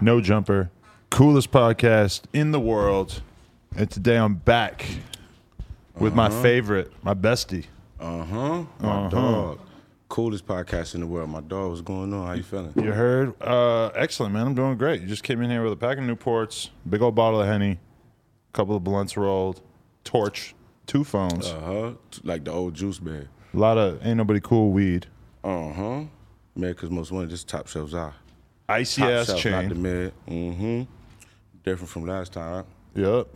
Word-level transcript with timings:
No 0.00 0.20
Jumper, 0.20 0.70
coolest 1.10 1.50
podcast 1.50 2.22
in 2.32 2.52
the 2.52 2.60
world. 2.60 3.22
And 3.76 3.90
today 3.90 4.16
I'm 4.16 4.34
back 4.36 4.86
with 5.98 6.14
my 6.14 6.30
favorite, 6.30 6.92
my 7.02 7.14
bestie. 7.14 7.66
Uh 7.98 8.24
huh. 8.24 8.64
My 8.80 9.08
dog. 9.08 9.60
Coolest 10.08 10.46
podcast 10.46 10.94
in 10.94 11.00
the 11.02 11.06
world. 11.06 11.28
My 11.28 11.40
dog, 11.40 11.68
what's 11.70 11.82
going 11.82 12.14
on? 12.14 12.26
How 12.26 12.32
you 12.32 12.42
feeling? 12.42 12.72
You 12.76 12.92
heard? 12.92 13.34
Uh, 13.42 13.88
excellent, 13.88 14.32
man. 14.32 14.46
I'm 14.46 14.54
doing 14.54 14.78
great. 14.78 15.02
You 15.02 15.06
just 15.06 15.22
came 15.22 15.42
in 15.42 15.50
here 15.50 15.62
with 15.62 15.72
a 15.72 15.76
pack 15.76 15.98
of 15.98 16.04
Newports, 16.04 16.70
big 16.88 17.02
old 17.02 17.14
bottle 17.14 17.40
of 17.42 17.46
Henny, 17.46 17.72
a 17.72 18.52
couple 18.52 18.74
of 18.76 18.82
blunts 18.84 19.16
rolled, 19.18 19.60
torch, 20.04 20.54
two 20.86 21.04
phones, 21.04 21.46
Uh 21.48 21.60
huh. 21.60 21.90
Like 22.22 22.44
the 22.44 22.52
old 22.52 22.74
juice 22.74 22.98
bag. 22.98 23.28
a 23.52 23.56
lot 23.56 23.76
of 23.76 24.04
ain't 24.06 24.16
nobody 24.16 24.40
cool 24.40 24.70
weed, 24.70 25.06
Uh 25.44 25.72
huh. 25.72 26.00
America's 26.56 26.90
most 26.90 27.12
wanted. 27.12 27.30
This 27.30 27.44
top 27.44 27.66
shelves 27.68 27.92
are. 27.94 28.14
Icy 28.68 29.02
Top 29.02 29.10
ass 29.10 29.26
shelf, 29.38 29.44
not 29.44 29.68
the 29.68 29.74
chain. 29.74 29.82
mid. 29.82 30.12
Mm 30.26 30.56
hmm. 30.56 30.82
Different 31.64 31.90
from 31.90 32.06
last 32.06 32.32
time. 32.32 32.64
Yep. 32.94 33.28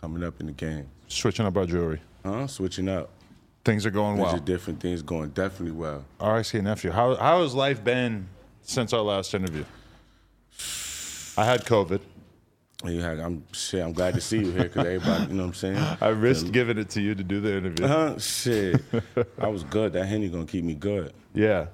Coming 0.00 0.24
up 0.24 0.40
in 0.40 0.46
the 0.46 0.52
game. 0.52 0.88
Switching 1.08 1.46
up 1.46 1.56
our 1.56 1.66
jewelry. 1.66 2.00
Huh? 2.24 2.46
Switching 2.46 2.88
up. 2.88 3.10
Things 3.64 3.86
are 3.86 3.90
going 3.90 4.18
well. 4.18 4.36
different 4.38 4.80
things 4.80 5.02
going 5.02 5.30
definitely 5.30 5.72
well. 5.72 6.04
RXK 6.18 6.62
nephew, 6.62 6.90
how 6.90 7.14
how 7.14 7.42
has 7.42 7.54
life 7.54 7.84
been 7.84 8.28
since 8.62 8.92
our 8.92 9.02
last 9.02 9.34
interview? 9.34 9.64
I 11.36 11.44
had 11.44 11.64
COVID. 11.64 12.00
And 12.84 12.94
you 12.94 13.00
had, 13.00 13.20
I'm 13.20 13.44
shit. 13.52 13.80
I'm 13.82 13.92
glad 13.92 14.14
to 14.14 14.20
see 14.20 14.38
you 14.38 14.50
here 14.50 14.64
because 14.64 14.84
everybody, 14.84 15.26
you 15.26 15.34
know 15.34 15.44
what 15.44 15.48
I'm 15.48 15.54
saying. 15.54 15.76
I 16.00 16.08
risked 16.08 16.50
giving 16.50 16.78
it 16.78 16.90
to 16.90 17.00
you 17.00 17.14
to 17.14 17.22
do 17.22 17.40
the 17.40 17.56
interview. 17.56 17.86
Huh? 17.86 18.18
Shit. 18.18 18.82
I 19.38 19.46
was 19.46 19.62
good. 19.64 19.92
That 19.92 20.06
henny 20.06 20.28
gonna 20.28 20.46
keep 20.46 20.64
me 20.64 20.74
good. 20.74 21.12
Yeah. 21.32 21.66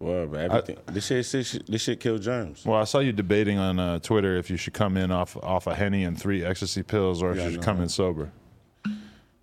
Well, 0.00 0.26
but 0.26 0.40
everything. 0.40 0.78
this 0.86 1.06
shit, 1.06 1.26
this 1.30 1.48
shit, 1.50 1.66
this 1.66 1.82
shit 1.82 2.00
kill 2.00 2.16
germs. 2.18 2.64
Well, 2.64 2.80
I 2.80 2.84
saw 2.84 3.00
you 3.00 3.12
debating 3.12 3.58
on 3.58 3.78
uh, 3.78 3.98
Twitter 3.98 4.36
if 4.38 4.48
you 4.50 4.56
should 4.56 4.72
come 4.72 4.96
in 4.96 5.12
off 5.12 5.36
off 5.36 5.66
a 5.66 5.74
henny 5.74 6.04
and 6.04 6.18
three 6.18 6.42
ecstasy 6.42 6.82
pills, 6.82 7.22
or 7.22 7.32
if 7.32 7.36
Yeah, 7.36 7.44
you 7.48 7.52
should 7.52 7.62
come 7.62 7.80
in 7.82 7.88
sober. 7.90 8.32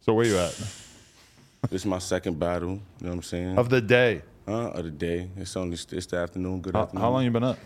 So 0.02 0.14
where 0.14 0.26
you 0.26 0.38
at 0.38 0.52
This 1.70 1.82
is 1.82 1.86
my 1.86 2.00
second 2.00 2.40
battle. 2.40 2.70
You 2.72 2.82
know 3.02 3.10
what 3.10 3.14
I'm 3.18 3.24
saying? 3.24 3.58
of 3.58 3.70
the 3.70 3.82
day? 3.82 4.24
uh, 4.48 4.72
of 4.72 4.84
the 4.86 4.92
day. 4.92 5.30
It's 5.38 5.56
only 5.56 5.74
it's 5.76 6.06
the 6.08 6.18
afternoon. 6.18 6.62
Good 6.62 6.74
How, 6.74 6.84
afternoon. 6.84 7.02
how 7.04 7.10
long 7.12 7.24
you 7.24 7.32
been 7.32 7.44
up? 7.44 7.60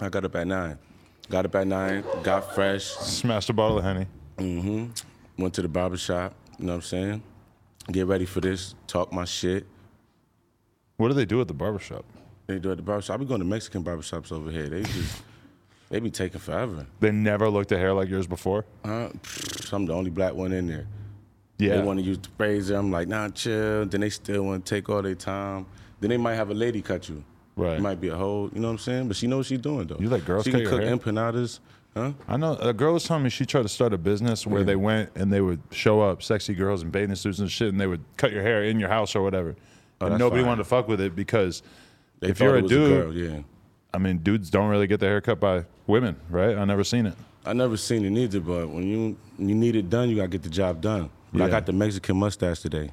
I 0.00 0.08
got 0.08 0.24
up 0.24 0.34
at 0.34 0.46
nine. 0.48 0.78
Got 1.30 1.44
up 1.46 1.54
at 1.54 1.66
nine. 1.66 2.02
Got 2.24 2.54
fresh. 2.54 2.84
Smashed 2.86 3.50
a 3.50 3.52
bottle 3.52 3.78
of 3.78 3.84
henny. 3.84 4.06
hmm 4.38 4.86
Went 5.38 5.54
to 5.54 5.62
the 5.62 5.68
barber 5.68 5.96
shop. 5.96 6.34
You 6.58 6.66
know 6.66 6.72
what 6.72 6.76
I'm 6.76 6.82
saying? 6.82 7.22
Get 7.92 8.06
ready 8.06 8.24
for 8.24 8.40
this. 8.40 8.74
Talk 8.86 9.12
my 9.12 9.24
shit. 9.24 9.66
What 10.96 11.08
do 11.08 11.14
they 11.14 11.24
do 11.24 11.40
at 11.40 11.48
the 11.48 11.54
barbershop? 11.54 12.04
They 12.46 12.58
do 12.58 12.70
at 12.70 12.76
the 12.76 12.82
barber 12.82 13.02
shop. 13.02 13.14
I 13.14 13.16
be 13.18 13.24
going 13.24 13.40
to 13.40 13.46
Mexican 13.46 13.82
barbershops 13.82 14.30
over 14.32 14.50
here. 14.50 14.68
They 14.68 14.82
just 14.82 15.22
they 15.90 15.98
be 16.00 16.10
taking 16.10 16.40
forever. 16.40 16.86
They 17.00 17.10
never 17.10 17.48
looked 17.48 17.72
at 17.72 17.78
hair 17.78 17.92
like 17.92 18.08
yours 18.08 18.26
before. 18.26 18.64
Uh, 18.84 19.08
pfft, 19.22 19.72
I'm 19.72 19.86
the 19.86 19.92
only 19.94 20.10
black 20.10 20.34
one 20.34 20.52
in 20.52 20.66
there. 20.66 20.86
Yeah. 21.58 21.76
They 21.76 21.82
want 21.82 21.98
to 22.00 22.04
use 22.04 22.18
the 22.18 22.28
razor. 22.38 22.76
I'm 22.76 22.90
like, 22.90 23.08
nah, 23.08 23.28
chill. 23.28 23.86
Then 23.86 24.00
they 24.00 24.10
still 24.10 24.42
want 24.42 24.66
to 24.66 24.74
take 24.74 24.88
all 24.88 25.02
their 25.02 25.14
time. 25.14 25.66
Then 26.00 26.10
they 26.10 26.16
might 26.16 26.34
have 26.34 26.50
a 26.50 26.54
lady 26.54 26.82
cut 26.82 27.08
you. 27.08 27.24
Right. 27.56 27.76
It 27.76 27.80
might 27.80 28.00
be 28.00 28.08
a 28.08 28.16
hoe. 28.16 28.50
You 28.52 28.60
know 28.60 28.68
what 28.68 28.72
I'm 28.72 28.78
saying? 28.78 29.06
But 29.08 29.16
she 29.16 29.26
knows 29.28 29.38
what 29.38 29.46
she's 29.46 29.60
doing 29.60 29.86
though. 29.86 29.96
You 29.98 30.08
let 30.10 30.24
girls 30.24 30.44
She 30.44 30.50
can 30.50 30.66
cook 30.66 30.82
hair? 30.82 30.96
empanadas. 30.96 31.60
Huh? 31.96 32.12
I 32.26 32.36
know 32.36 32.54
a 32.56 32.72
girl 32.72 32.94
was 32.94 33.04
telling 33.04 33.22
me 33.22 33.30
she 33.30 33.46
tried 33.46 33.62
to 33.62 33.68
start 33.68 33.92
a 33.94 33.98
business 33.98 34.44
where 34.44 34.60
Yeah. 34.60 34.66
they 34.66 34.76
went 34.76 35.10
and 35.14 35.32
they 35.32 35.40
would 35.40 35.60
show 35.70 36.00
up 36.00 36.24
sexy 36.24 36.52
girls 36.52 36.82
in 36.82 36.90
bathing 36.90 37.14
suits 37.14 37.38
and 37.38 37.48
shit, 37.48 37.68
and 37.68 37.80
they 37.80 37.86
would 37.86 38.02
cut 38.16 38.32
your 38.32 38.42
hair 38.42 38.64
in 38.64 38.80
your 38.80 38.88
house 38.88 39.14
or 39.14 39.22
whatever. 39.22 39.54
And 40.00 40.06
Oh, 40.06 40.08
that's 40.10 40.18
nobody 40.18 40.42
fine. 40.42 40.48
wanted 40.48 40.62
to 40.62 40.68
fuck 40.68 40.88
with 40.88 41.00
it 41.00 41.14
because 41.14 41.62
They 42.20 42.28
if 42.28 42.40
you're 42.40 42.56
a 42.56 42.62
dude, 42.62 42.70
girl, 42.70 43.14
yeah. 43.14 43.40
I 43.92 43.98
mean, 43.98 44.18
dudes 44.18 44.50
don't 44.50 44.68
really 44.68 44.86
get 44.86 45.00
their 45.00 45.10
hair 45.10 45.20
cut 45.20 45.40
by 45.40 45.64
women, 45.86 46.16
right? 46.28 46.56
I 46.56 46.64
never 46.64 46.84
seen 46.84 47.06
it. 47.06 47.14
I 47.46 47.52
never 47.52 47.76
seen 47.76 48.04
it 48.04 48.18
either, 48.20 48.40
but 48.40 48.68
when 48.68 48.84
you 48.84 49.16
when 49.36 49.48
you 49.48 49.54
need 49.54 49.76
it 49.76 49.90
done, 49.90 50.08
you 50.08 50.16
gotta 50.16 50.28
get 50.28 50.42
the 50.42 50.48
job 50.48 50.80
done. 50.80 51.10
But 51.32 51.42
I 51.42 51.48
got 51.48 51.66
the 51.66 51.72
Mexican 51.72 52.16
mustache 52.16 52.60
today. 52.60 52.90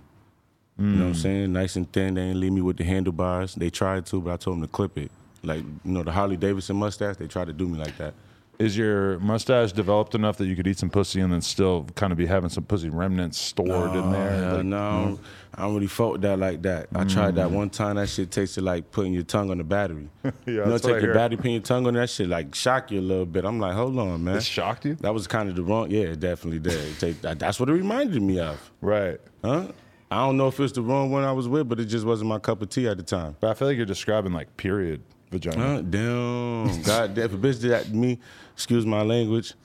You 0.77 0.85
know 0.87 1.03
what 1.03 1.07
I'm 1.09 1.13
mm. 1.13 1.21
saying? 1.21 1.53
Nice 1.53 1.75
and 1.75 1.91
thin. 1.91 2.15
They 2.15 2.21
ain't 2.21 2.37
leave 2.37 2.53
me 2.53 2.61
with 2.61 2.77
the 2.77 2.83
handlebars. 2.83 3.53
They 3.53 3.69
tried 3.69 4.05
to, 4.07 4.19
but 4.19 4.33
I 4.33 4.37
told 4.37 4.57
them 4.57 4.63
to 4.63 4.67
clip 4.67 4.97
it. 4.97 5.11
Like 5.43 5.59
you 5.59 5.91
know 5.91 6.01
the 6.03 6.11
Harley 6.11 6.37
Davidson 6.37 6.75
mustache. 6.75 7.17
They 7.17 7.27
tried 7.27 7.47
to 7.47 7.53
do 7.53 7.67
me 7.67 7.77
like 7.77 7.97
that. 7.97 8.13
Is 8.61 8.77
your 8.77 9.17
mustache 9.19 9.71
developed 9.71 10.13
enough 10.13 10.37
that 10.37 10.45
you 10.45 10.55
could 10.55 10.67
eat 10.67 10.77
some 10.77 10.89
pussy 10.91 11.19
and 11.19 11.33
then 11.33 11.41
still 11.41 11.87
kind 11.95 12.11
of 12.11 12.17
be 12.17 12.27
having 12.27 12.49
some 12.51 12.63
pussy 12.63 12.89
remnants 12.89 13.39
stored 13.39 13.95
in 13.95 14.11
there? 14.11 14.29
Hell 14.29 14.55
Like, 14.57 14.65
no, 14.65 15.19
I 15.55 15.61
don't 15.63 15.73
really 15.73 15.87
fuck 15.87 16.11
with 16.13 16.21
that 16.21 16.37
like 16.37 16.61
that. 16.61 16.87
I 16.93 17.03
tried 17.05 17.33
Mm. 17.33 17.37
that 17.37 17.51
one 17.51 17.69
time. 17.71 17.95
That 17.95 18.07
shit 18.07 18.29
tasted 18.29 18.63
like 18.63 18.91
putting 18.91 19.13
your 19.13 19.23
tongue 19.23 19.49
on 19.49 19.57
the 19.57 19.63
battery. 19.63 20.09
you 20.45 20.57
know, 20.57 20.69
that's 20.69 20.83
what 20.83 20.91
I 20.93 20.95
take 20.97 21.05
your 21.05 21.13
battery, 21.15 21.37
put 21.37 21.49
your 21.49 21.61
tongue 21.61 21.87
on 21.87 21.95
that 21.95 22.09
shit, 22.11 22.27
like 22.29 22.53
shock 22.53 22.91
you 22.91 22.99
a 22.99 23.01
little 23.01 23.25
bit. 23.25 23.45
I'm 23.45 23.59
like, 23.59 23.73
hold 23.73 23.97
on, 23.97 24.23
man. 24.23 24.35
It 24.37 24.43
shocked 24.43 24.85
you? 24.85 24.93
That 24.95 25.13
was 25.13 25.25
kind 25.25 25.49
of 25.49 25.55
the 25.55 25.63
wrong. 25.63 25.89
Yeah, 25.89 26.01
it 26.13 26.19
definitely 26.19 26.59
did. 26.59 26.73
It 26.73 26.99
take- 26.99 27.21
that- 27.21 27.39
that's 27.39 27.59
what 27.59 27.67
it 27.69 27.73
reminded 27.73 28.21
me 28.21 28.39
of. 28.39 28.71
Right. 28.81 29.19
Huh? 29.43 29.69
I 30.11 30.17
don't 30.17 30.37
know 30.37 30.49
if 30.49 30.59
it's 30.59 30.73
the 30.73 30.81
wrong 30.83 31.09
one 31.09 31.23
I 31.23 31.31
was 31.31 31.47
with, 31.47 31.67
but 31.67 31.79
it 31.79 31.85
just 31.85 32.05
wasn't 32.05 32.27
my 32.29 32.37
cup 32.37 32.61
of 32.61 32.69
tea 32.69 32.87
at 32.87 32.97
the 32.97 33.03
time. 33.03 33.37
But 33.39 33.49
I 33.49 33.53
feel 33.55 33.69
like 33.69 33.77
you're 33.77 33.85
describing 33.85 34.33
like 34.33 34.55
period 34.57 35.01
vagina. 35.31 35.57
Huh? 35.57 35.81
Damn. 35.83 36.81
God, 36.83 37.13
damn. 37.15 37.23
if 37.25 37.33
a 37.33 37.37
bitch 37.37 37.61
did 37.61 37.71
that 37.71 37.85
to 37.85 37.93
me, 37.95 38.19
excuse 38.61 38.85
my 38.85 39.01
language, 39.01 39.55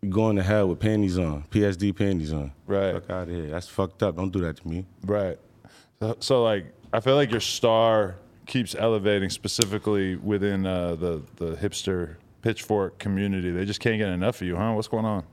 you 0.00 0.08
going 0.08 0.36
to 0.36 0.42
hell 0.42 0.68
with 0.68 0.80
panties 0.80 1.18
on, 1.18 1.44
PSD 1.50 1.94
panties 1.94 2.32
on. 2.32 2.50
Right. 2.66 2.94
Fuck 2.94 3.10
out 3.10 3.28
of 3.28 3.34
here. 3.34 3.48
That's 3.48 3.68
fucked 3.68 4.02
up. 4.02 4.16
Don't 4.16 4.32
do 4.32 4.40
that 4.40 4.56
to 4.56 4.66
me. 4.66 4.86
Right. 5.04 5.38
So, 6.00 6.16
so 6.20 6.42
like, 6.42 6.72
I 6.94 7.00
feel 7.00 7.14
like 7.14 7.30
your 7.30 7.40
star 7.40 8.16
keeps 8.46 8.74
elevating 8.74 9.28
specifically 9.28 10.16
within 10.16 10.66
uh, 10.66 10.94
the 10.94 11.22
the 11.36 11.56
hipster 11.56 12.16
pitchfork 12.40 12.98
community. 12.98 13.50
They 13.50 13.66
just 13.66 13.80
can't 13.80 13.98
get 13.98 14.08
enough 14.08 14.40
of 14.40 14.46
you, 14.46 14.56
huh? 14.56 14.72
What's 14.72 14.88
going 14.88 15.04
on? 15.04 15.24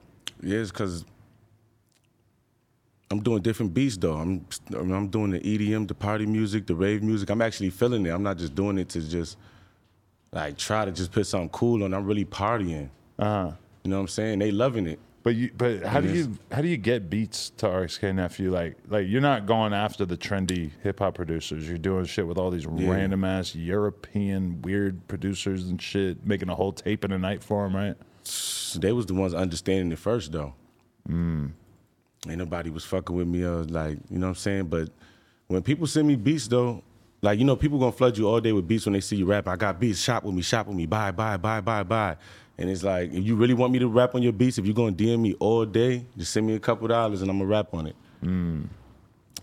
Yeah, 0.42 0.60
it's 0.60 0.72
because 0.72 1.06
I'm 3.12 3.22
doing 3.22 3.42
different 3.42 3.74
beats 3.74 3.96
though. 3.96 4.16
I'm 4.16 4.46
I'm 4.74 5.08
doing 5.08 5.32
the 5.32 5.40
EDM, 5.40 5.88
the 5.88 5.96
party 5.96 6.26
music, 6.26 6.68
the 6.68 6.76
rave 6.76 7.02
music. 7.02 7.30
I'm 7.30 7.42
actually 7.42 7.70
feeling 7.70 8.06
it. 8.06 8.10
I'm 8.10 8.24
not 8.24 8.38
just 8.38 8.56
doing 8.56 8.78
it 8.78 8.90
to 8.90 9.02
just 9.02 9.38
like 10.34 10.58
try 10.58 10.86
to 10.86 10.92
just 10.92 11.12
put 11.12 11.28
something 11.28 11.50
cool 11.50 11.84
on. 11.84 11.94
I'm 11.94 12.06
really 12.06 12.26
partying. 12.26 12.90
Uh 13.20 13.26
huh. 13.26 13.52
You 13.84 13.90
know 13.90 13.98
what 13.98 14.02
I'm 14.02 14.08
saying? 14.08 14.40
They 14.40 14.52
loving 14.52 14.88
it. 14.88 15.00
But 15.24 15.36
you, 15.36 15.52
but 15.56 15.84
how 15.84 16.02
do 16.02 16.10
you 16.12 16.38
how 16.52 16.62
do 16.62 16.68
you 16.68 16.78
get 16.78 17.10
beats 17.10 17.52
to 17.58 17.68
RXK 17.68 18.16
nephew? 18.16 18.52
Like 18.52 18.76
like 18.90 19.08
you're 19.08 19.22
not 19.22 19.46
going 19.46 19.72
after 19.72 20.04
the 20.04 20.18
trendy 20.18 20.72
hip 20.82 20.98
hop 21.00 21.14
producers. 21.14 21.70
You're 21.70 21.78
doing 21.78 22.06
shit 22.06 22.26
with 22.26 22.40
all 22.40 22.50
these 22.50 22.66
random 22.66 23.24
ass 23.24 23.54
European 23.54 24.62
weird 24.64 25.08
producers 25.08 25.68
and 25.70 25.80
shit, 25.80 26.26
making 26.26 26.50
a 26.50 26.56
whole 26.56 26.72
tape 26.72 27.06
in 27.06 27.12
a 27.12 27.20
night 27.20 27.44
for 27.44 27.64
them, 27.64 27.76
right? 27.76 27.96
They 28.76 28.94
was 28.94 29.06
the 29.06 29.14
ones 29.14 29.34
understanding 29.36 29.92
it 29.92 30.00
first 30.00 30.32
though. 30.32 30.56
Ain't 32.28 32.38
nobody 32.38 32.70
was 32.72 32.84
fucking 32.86 33.16
with 33.16 33.28
me. 33.28 33.46
I 33.46 33.52
was 33.52 33.70
like, 33.70 34.00
you 34.10 34.18
know 34.18 34.28
what 34.28 34.32
I'm 34.32 34.36
saying? 34.36 34.66
But 34.66 34.90
when 35.48 35.62
people 35.62 35.86
send 35.86 36.08
me 36.08 36.16
beats 36.16 36.48
though, 36.48 36.84
like 37.22 37.40
you 37.40 37.46
know, 37.46 37.56
people 37.56 37.80
gonna 37.80 37.92
flood 37.92 38.18
you 38.18 38.28
all 38.28 38.40
day 38.40 38.52
with 38.52 38.68
beats 38.68 38.86
when 38.86 38.94
they 38.94 39.02
see 39.02 39.16
you 39.16 39.26
rap. 39.26 39.48
I 39.48 39.56
got 39.56 39.80
beats, 39.80 40.00
shop 40.00 40.24
with 40.24 40.34
me, 40.34 40.42
shop 40.42 40.68
with 40.68 40.76
me, 40.76 40.86
buy, 40.86 41.12
buy, 41.12 41.38
buy, 41.38 41.62
buy, 41.62 41.84
buy. 41.84 42.18
And 42.58 42.70
it's 42.70 42.84
like, 42.84 43.12
if 43.12 43.24
you 43.24 43.36
really 43.36 43.54
want 43.54 43.74
me 43.74 43.80
to 43.80 43.88
rap 43.88 44.14
on 44.14 44.22
your 44.22 44.34
beats, 44.34 44.58
if 44.58 44.66
you're 44.66 44.76
gonna 44.76 44.92
DM 44.92 45.20
me 45.20 45.36
all 45.40 45.66
day, 45.66 46.06
just 46.18 46.32
send 46.34 46.46
me 46.48 46.56
a 46.56 46.60
couple 46.60 46.88
dollars 46.88 47.22
and 47.22 47.30
I'm 47.32 47.38
gonna 47.40 47.50
rap 47.50 47.74
on 47.74 47.88
it. 47.88 47.96
Hmm. 48.22 48.64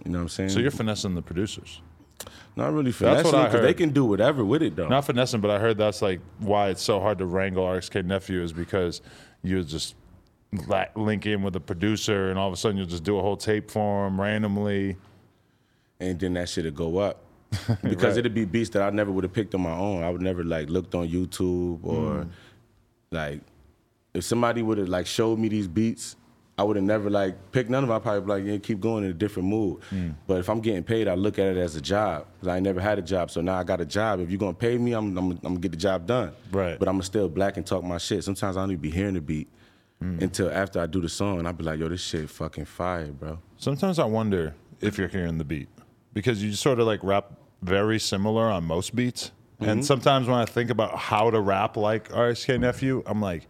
You 0.04 0.12
know 0.12 0.18
what 0.18 0.22
I'm 0.22 0.28
saying? 0.28 0.50
So 0.50 0.60
you're 0.60 0.70
finessing 0.70 1.14
the 1.14 1.22
producers. 1.22 1.80
Not 2.56 2.72
really 2.72 2.90
That's 2.90 3.22
finessing 3.22 3.44
because 3.44 3.62
they 3.62 3.74
can 3.74 3.90
do 3.90 4.04
whatever 4.04 4.44
with 4.44 4.62
it 4.62 4.74
though. 4.74 4.88
Not 4.88 5.04
finessing, 5.04 5.40
but 5.40 5.50
I 5.50 5.58
heard 5.58 5.78
that's 5.78 6.02
like 6.02 6.20
why 6.38 6.70
it's 6.70 6.82
so 6.82 7.00
hard 7.00 7.18
to 7.18 7.26
wrangle 7.26 7.64
RXK 7.64 8.04
nephew 8.04 8.42
is 8.42 8.52
because 8.52 9.00
you 9.42 9.62
just 9.62 9.94
link 10.96 11.26
in 11.26 11.42
with 11.42 11.54
a 11.56 11.60
producer 11.60 12.30
and 12.30 12.38
all 12.38 12.48
of 12.48 12.52
a 12.52 12.56
sudden 12.56 12.76
you'll 12.76 12.86
just 12.86 13.04
do 13.04 13.18
a 13.18 13.22
whole 13.22 13.36
tape 13.36 13.70
for 13.70 14.06
him 14.06 14.20
randomly. 14.20 14.96
and 16.00 16.18
then 16.18 16.34
that 16.34 16.48
shit'll 16.48 16.70
go 16.70 16.98
up. 16.98 17.22
Because 17.82 18.14
Right. 18.14 18.18
it'd 18.18 18.34
be 18.34 18.44
beats 18.44 18.70
that 18.70 18.82
I 18.82 18.90
never 18.90 19.10
would 19.10 19.24
have 19.24 19.32
picked 19.32 19.54
on 19.54 19.62
my 19.62 19.72
own. 19.72 20.02
I 20.02 20.10
would 20.10 20.20
never 20.22 20.44
like 20.44 20.68
looked 20.68 20.94
on 20.94 21.08
YouTube 21.08 21.80
or 21.82 22.24
Mm. 22.24 22.28
like 23.10 23.40
if 24.14 24.24
somebody 24.24 24.62
would 24.62 24.78
have 24.78 24.88
like 24.88 25.06
showed 25.06 25.38
me 25.38 25.48
these 25.48 25.68
beats, 25.68 26.16
I 26.58 26.64
would 26.64 26.74
have 26.76 26.84
never 26.84 27.08
like 27.08 27.36
picked 27.52 27.70
none 27.70 27.84
of 27.84 27.88
them. 27.88 27.96
I'd 27.96 28.02
probably 28.02 28.20
be 28.22 28.26
like, 28.26 28.44
yeah, 28.52 28.58
keep 28.58 28.80
going 28.80 29.04
in 29.04 29.10
a 29.10 29.14
different 29.14 29.48
mood. 29.48 29.80
Mm. 29.92 30.14
But 30.26 30.38
if 30.40 30.48
I'm 30.50 30.60
getting 30.60 30.82
paid, 30.82 31.06
I 31.06 31.14
look 31.14 31.38
at 31.38 31.46
it 31.46 31.56
as 31.56 31.76
a 31.76 31.80
job. 31.80 32.26
'Cause 32.40 32.48
I 32.48 32.58
never 32.58 32.80
had 32.80 32.98
a 32.98 33.02
job, 33.02 33.30
so 33.30 33.40
now 33.40 33.54
I 33.58 33.64
got 33.64 33.80
a 33.80 33.86
job. 33.86 34.18
If 34.20 34.28
you're 34.30 34.38
gonna 34.40 34.54
pay 34.54 34.76
me, 34.76 34.92
I'm, 34.92 35.16
I'm, 35.16 35.30
I'm 35.30 35.38
gonna 35.38 35.58
get 35.60 35.70
the 35.70 35.78
job 35.78 36.06
done. 36.06 36.32
Right. 36.50 36.76
But 36.78 36.88
I'm 36.88 36.94
gonna 36.96 37.04
still 37.04 37.28
black 37.28 37.56
and 37.56 37.64
talk 37.66 37.84
my 37.84 37.98
shit. 37.98 38.24
Sometimes 38.24 38.56
I 38.56 38.60
don't 38.62 38.72
even 38.72 38.80
be 38.82 38.90
hearing 38.90 39.14
the 39.14 39.20
beat 39.20 39.48
Mm. 40.02 40.22
until 40.22 40.48
after 40.48 40.78
I 40.80 40.86
do 40.86 41.00
the 41.00 41.08
song, 41.08 41.40
and 41.40 41.48
I 41.48 41.50
be 41.52 41.64
like, 41.64 41.80
yo, 41.80 41.88
this 41.88 42.00
shit 42.00 42.30
fucking 42.30 42.66
fire, 42.66 43.08
bro. 43.10 43.38
Sometimes 43.56 43.98
I 43.98 44.04
wonder 44.04 44.54
if 44.80 44.96
you're 44.96 45.08
hearing 45.08 45.38
the 45.38 45.44
beat 45.44 45.68
because 46.12 46.42
you 46.42 46.52
sort 46.52 46.80
of 46.80 46.86
like 46.86 47.00
rap 47.02 47.32
very 47.62 47.98
similar 47.98 48.44
on 48.44 48.64
most 48.64 48.94
beats. 48.94 49.32
Mm-hmm. 49.60 49.70
And 49.70 49.84
sometimes 49.84 50.28
when 50.28 50.38
I 50.38 50.44
think 50.44 50.70
about 50.70 50.96
how 50.96 51.30
to 51.30 51.40
rap 51.40 51.76
like 51.76 52.08
RXK 52.10 52.60
Nephew, 52.60 53.02
I'm 53.06 53.20
like, 53.20 53.46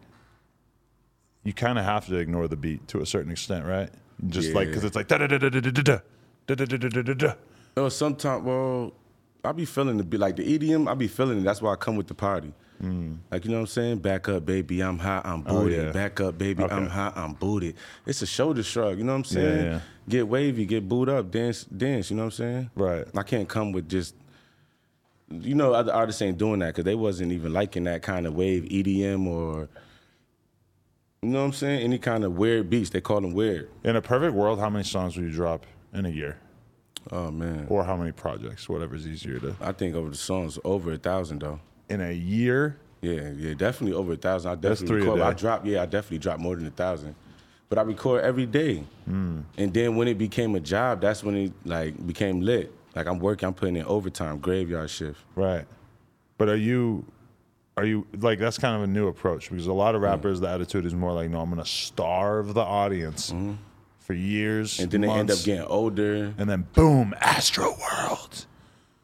you 1.45 1.53
kind 1.53 1.79
of 1.79 1.85
have 1.85 2.07
to 2.07 2.17
ignore 2.17 2.49
the 2.49 2.57
beat 2.57 2.89
to 2.89 3.01
a 3.01 3.07
certain 3.07 3.31
extent, 3.31 3.67
right? 3.67 3.91
Just 4.29 4.53
like, 4.53 4.69
because 4.69 4.85
it's 4.85 4.97
like, 4.97 5.09
da 5.09 5.19
da 5.19 5.27
da 5.27 5.39
da 5.39 5.49
da 5.49 5.61
da 5.61 5.71
da 5.71 5.83
da 5.83 6.01
da 6.47 6.65
da 6.65 6.77
da 6.77 6.89
da 6.89 7.03
da 7.03 7.15
da. 7.15 7.35
No, 7.77 7.89
sometimes, 7.89 8.45
well, 8.45 8.93
I 9.45 9.53
be 9.53 9.65
feeling 9.65 9.97
the 9.97 10.05
beat 10.05 10.21
like 10.21 10.37
the 10.37 10.59
EDM. 10.59 10.91
I 10.91 10.95
be 10.95 11.09
feeling 11.09 11.39
it. 11.39 11.43
That's 11.45 11.63
why 11.63 11.73
I 11.73 11.77
come 11.77 11.97
with 11.97 12.07
the 12.09 12.15
party. 12.15 12.53
Like 12.81 13.45
you 13.45 13.51
know 13.51 13.57
what 13.57 13.61
I'm 13.63 13.67
saying? 13.67 13.99
Back 13.99 14.29
up, 14.29 14.47
baby, 14.47 14.81
I'm 14.85 14.99
hot, 15.01 15.27
I'm 15.27 15.43
booted. 15.43 15.79
Mm. 15.81 15.83
Oh, 15.83 15.87
yeah. 15.87 15.91
Back 15.93 16.21
up, 16.21 16.39
baby, 16.39 16.63
I'm 16.63 16.85
Okay. 16.85 16.87
hot, 16.93 17.17
I'm 17.17 17.33
booted. 17.33 17.75
It's 18.07 18.23
a 18.23 18.27
shoulder 18.27 18.63
shrug. 18.63 18.99
You 18.99 19.05
know 19.05 19.13
what 19.15 19.19
I'm 19.19 19.25
saying? 19.25 19.65
yeah. 19.65 19.81
Get 20.09 20.29
wavy, 20.29 20.65
get 20.65 20.89
booed 20.89 21.09
up, 21.09 21.29
dance, 21.33 21.65
dance. 21.65 22.09
You 22.09 22.17
know 22.17 22.23
what 22.27 22.35
I'm 22.35 22.37
saying? 22.37 22.71
Right. 22.77 23.05
I 23.17 23.23
can't 23.25 23.49
come 23.49 23.73
with 23.73 23.89
just. 23.89 24.15
You 25.31 25.57
know, 25.57 25.73
other 25.75 25.93
artists 25.93 26.23
ain't 26.23 26.39
doing 26.39 26.61
that 26.61 26.69
because 26.69 26.85
they 26.85 26.95
wasn't 26.95 27.33
even 27.33 27.53
liking 27.53 27.83
that 27.85 28.01
kind 28.03 28.27
of 28.29 28.35
wave 28.35 28.63
EDM 28.65 29.27
or. 29.27 29.69
You 31.23 31.31
know 31.31 31.41
what 31.41 31.47
I'm 31.47 31.53
saying? 31.53 31.83
Any 31.83 31.99
kind 31.99 32.23
of 32.23 32.39
weird 32.39 32.71
beats, 32.71 32.91
they 32.91 33.01
call 33.01 33.21
them 33.21 33.33
weird. 33.35 33.69
In 33.83 33.97
a 33.97 34.01
perfect 34.01 34.35
world, 34.35 34.61
how 34.61 34.71
many 34.71 34.85
songs 34.85 35.17
would 35.17 35.25
you 35.25 35.33
drop 35.33 35.67
in 35.93 36.07
a 36.07 36.11
year? 36.11 36.39
Oh 37.11 37.31
man, 37.31 37.67
Or 37.69 37.85
how 37.85 37.97
many 37.97 38.13
projects? 38.13 38.69
Whatever's 38.69 39.07
easier 39.07 39.39
to. 39.41 39.57
I 39.61 39.73
think 39.73 39.95
over 39.95 40.11
the 40.11 40.17
songs 40.17 40.59
over 40.65 40.93
a 40.93 40.99
thousand 40.99 41.41
though. 41.41 41.61
In 41.89 42.01
a 42.01 42.13
year? 42.13 42.79
Yeah, 43.01 43.31
yeah, 43.31 43.55
definitely 43.55 43.97
over 43.97 44.13
a 44.13 44.17
thousand. 44.17 44.51
I 44.51 44.55
definitely 44.55 44.69
That's 44.69 44.81
three 44.83 45.03
record. 45.03 45.21
I 45.23 45.33
drop, 45.33 45.67
yeah, 45.67 45.83
I 45.83 45.87
definitely 45.87 46.19
drop 46.19 46.39
more 46.41 46.57
than 46.57 46.67
a 46.67 46.71
thousand. 46.71 47.15
But 47.69 47.79
I 47.79 47.83
record 47.83 48.25
every 48.25 48.47
day. 48.47 48.85
Hmm. 49.05 49.41
And 49.57 49.73
then 49.73 49.97
when 49.97 50.09
it 50.09 50.19
became 50.19 50.55
a 50.55 50.61
job, 50.61 51.01
that's 51.01 51.23
when 51.23 51.37
it 51.37 51.53
like 51.65 52.07
became 52.07 52.41
lit. 52.41 52.73
Like 52.95 53.07
I'm 53.07 53.19
working, 53.19 53.47
I'm 53.47 53.55
putting 53.55 53.77
in 53.77 53.85
overtime, 53.85 54.39
graveyard 54.39 54.91
shift. 54.91 55.21
Right. 55.37 55.67
But 56.39 56.49
are 56.49 56.57
you 56.57 57.05
are 57.77 57.85
you 57.85 58.07
like 58.19 58.39
that's 58.41 58.59
kind 58.59 58.75
of 58.75 58.83
a 58.83 58.87
new 58.87 59.07
approach 59.07 59.51
because 59.51 59.67
a 59.67 59.73
lot 59.73 59.95
of 59.95 60.01
rappers 60.03 60.41
the 60.41 60.49
attitude 60.49 60.85
is 60.85 60.95
more 60.95 61.13
like 61.13 61.31
no 61.31 61.41
I'm 61.41 61.49
gonna 61.49 61.65
starve 61.65 62.53
the 62.53 62.61
audience 62.61 63.33
for 64.09 64.15
years. 64.15 64.81
And 64.81 64.91
then 64.91 65.03
they 65.03 65.11
end 65.11 65.31
up 65.31 65.39
getting 65.45 65.67
older. 65.67 66.33
and 66.39 66.49
then 66.49 66.67
boom 66.73 67.15
Astroworld 67.21 68.47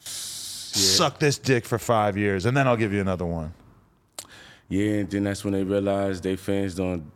suck 0.01 1.19
this 1.19 1.37
dick 1.39 1.67
for 1.67 1.79
five 1.79 2.17
years 2.17 2.47
and 2.47 2.57
then 2.57 2.67
I'll 2.67 2.77
give 2.77 2.93
you 2.93 3.01
another 3.01 3.27
one 3.27 3.53
Yeah, 4.69 5.01
and 5.01 5.11
then 5.11 5.25
that's 5.25 5.45
when 5.45 5.53
they 5.53 5.63
realize 5.63 6.21
they 6.23 6.37
fans 6.37 6.75
don't 6.75 7.13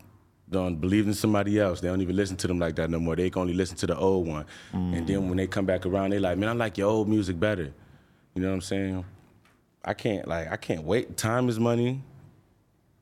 don't 0.50 0.76
believe 0.76 1.06
in 1.06 1.12
somebody 1.14 1.58
else. 1.58 1.80
They 1.80 1.88
don't 1.88 2.00
even 2.00 2.16
listen 2.16 2.36
to 2.38 2.46
them 2.46 2.58
like 2.58 2.74
that 2.76 2.88
no 2.90 2.98
more. 2.98 3.14
They 3.16 3.28
can 3.30 3.42
only 3.42 3.52
listen 3.54 3.76
to 3.78 3.86
the 3.86 3.96
old 3.96 4.26
one. 4.26 4.46
And 4.72 5.06
then 5.06 5.28
when 5.28 5.36
they 5.36 5.46
come 5.46 5.66
back 5.66 5.84
around, 5.84 6.10
they 6.10 6.18
like, 6.18 6.38
man, 6.38 6.48
I 6.48 6.52
like 6.52 6.78
your 6.78 6.88
old 6.88 7.06
music 7.08 7.38
better. 7.40 7.70
You 8.34 8.42
know 8.42 8.48
what 8.48 8.54
I'm 8.54 8.60
saying? 8.62 9.04
I 9.84 9.94
can't 9.94 10.26
like 10.28 10.50
I 10.52 10.56
can't 10.56 10.84
wait. 10.84 11.16
Time 11.16 11.48
is 11.50 11.58
money, 11.58 12.02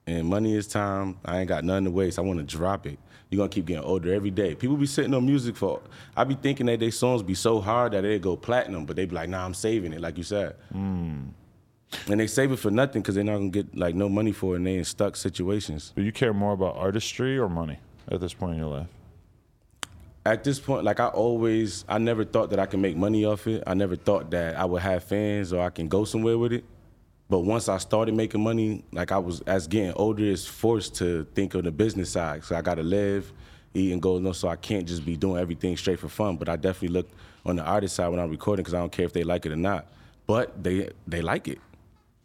and 0.06 0.26
money 0.26 0.54
is 0.54 0.66
time. 0.68 1.18
I 1.24 1.40
ain't 1.40 1.48
got 1.48 1.62
nothing 1.64 1.84
to 1.84 1.90
waste. 1.90 2.18
I 2.18 2.22
want 2.22 2.38
to 2.38 2.44
drop 2.56 2.86
it. 2.86 2.98
You're 3.30 3.38
gonna 3.38 3.48
keep 3.48 3.66
getting 3.66 3.84
older 3.84 4.14
every 4.14 4.30
day. 4.30 4.54
People 4.54 4.76
be 4.76 4.86
sitting 4.86 5.12
on 5.14 5.26
music 5.26 5.56
for. 5.56 5.80
I 6.16 6.24
be 6.24 6.34
thinking 6.34 6.66
that 6.66 6.80
their 6.80 6.90
songs 6.90 7.22
be 7.22 7.34
so 7.34 7.60
hard 7.60 7.92
that 7.92 8.02
they 8.02 8.18
go 8.18 8.36
platinum, 8.36 8.86
but 8.86 8.96
they 8.96 9.04
be 9.04 9.14
like, 9.14 9.28
nah, 9.28 9.44
I'm 9.44 9.54
saving 9.54 9.92
it, 9.92 10.00
like 10.00 10.16
you 10.16 10.22
said. 10.22 10.54
Hmm. 10.72 11.28
And 12.08 12.20
they 12.20 12.26
save 12.26 12.52
it 12.52 12.58
for 12.58 12.70
nothing 12.70 13.02
because 13.02 13.14
they're 13.14 13.24
not 13.24 13.38
gonna 13.38 13.48
get 13.48 13.76
like 13.76 13.94
no 13.94 14.08
money 14.08 14.32
for 14.32 14.54
it, 14.54 14.58
and 14.58 14.66
they 14.66 14.76
in 14.76 14.84
stuck 14.84 15.16
situations. 15.16 15.92
do 15.96 16.02
you 16.02 16.12
care 16.12 16.32
more 16.32 16.52
about 16.52 16.76
artistry 16.76 17.38
or 17.38 17.48
money 17.48 17.78
at 18.08 18.20
this 18.20 18.34
point 18.34 18.54
in 18.54 18.58
your 18.60 18.68
life 18.68 18.88
at 20.26 20.42
this 20.42 20.58
point, 20.58 20.84
like 20.84 20.98
I 20.98 21.06
always, 21.06 21.84
I 21.88 21.98
never 21.98 22.24
thought 22.24 22.50
that 22.50 22.58
I 22.58 22.66
could 22.66 22.80
make 22.80 22.96
money 22.96 23.24
off 23.24 23.46
it. 23.46 23.62
I 23.66 23.74
never 23.74 23.94
thought 23.94 24.30
that 24.32 24.56
I 24.56 24.64
would 24.64 24.82
have 24.82 25.04
fans 25.04 25.52
or 25.52 25.62
I 25.62 25.70
can 25.70 25.86
go 25.86 26.04
somewhere 26.04 26.36
with 26.36 26.52
it. 26.52 26.64
But 27.28 27.40
once 27.40 27.68
I 27.68 27.78
started 27.78 28.14
making 28.14 28.42
money, 28.42 28.84
like 28.92 29.10
I 29.10 29.18
was, 29.18 29.40
as 29.42 29.66
getting 29.66 29.92
older, 29.94 30.22
is 30.22 30.46
forced 30.46 30.94
to 30.96 31.26
think 31.34 31.54
of 31.54 31.64
the 31.64 31.72
business 31.72 32.10
side. 32.10 32.44
So 32.44 32.54
I 32.56 32.62
got 32.62 32.76
to 32.76 32.84
live, 32.84 33.32
eat, 33.74 33.92
and 33.92 34.00
go. 34.00 34.32
So 34.32 34.48
I 34.48 34.54
can't 34.56 34.86
just 34.86 35.04
be 35.04 35.16
doing 35.16 35.40
everything 35.40 35.76
straight 35.76 35.98
for 35.98 36.08
fun. 36.08 36.36
But 36.36 36.48
I 36.48 36.54
definitely 36.56 36.94
look 36.96 37.08
on 37.44 37.56
the 37.56 37.64
artist 37.64 37.96
side 37.96 38.08
when 38.08 38.20
I'm 38.20 38.30
recording 38.30 38.62
because 38.62 38.74
I 38.74 38.78
don't 38.78 38.92
care 38.92 39.04
if 39.06 39.12
they 39.12 39.24
like 39.24 39.44
it 39.44 39.52
or 39.52 39.56
not. 39.56 39.88
But 40.28 40.62
they 40.62 40.90
they 41.06 41.20
like 41.20 41.48
it. 41.48 41.58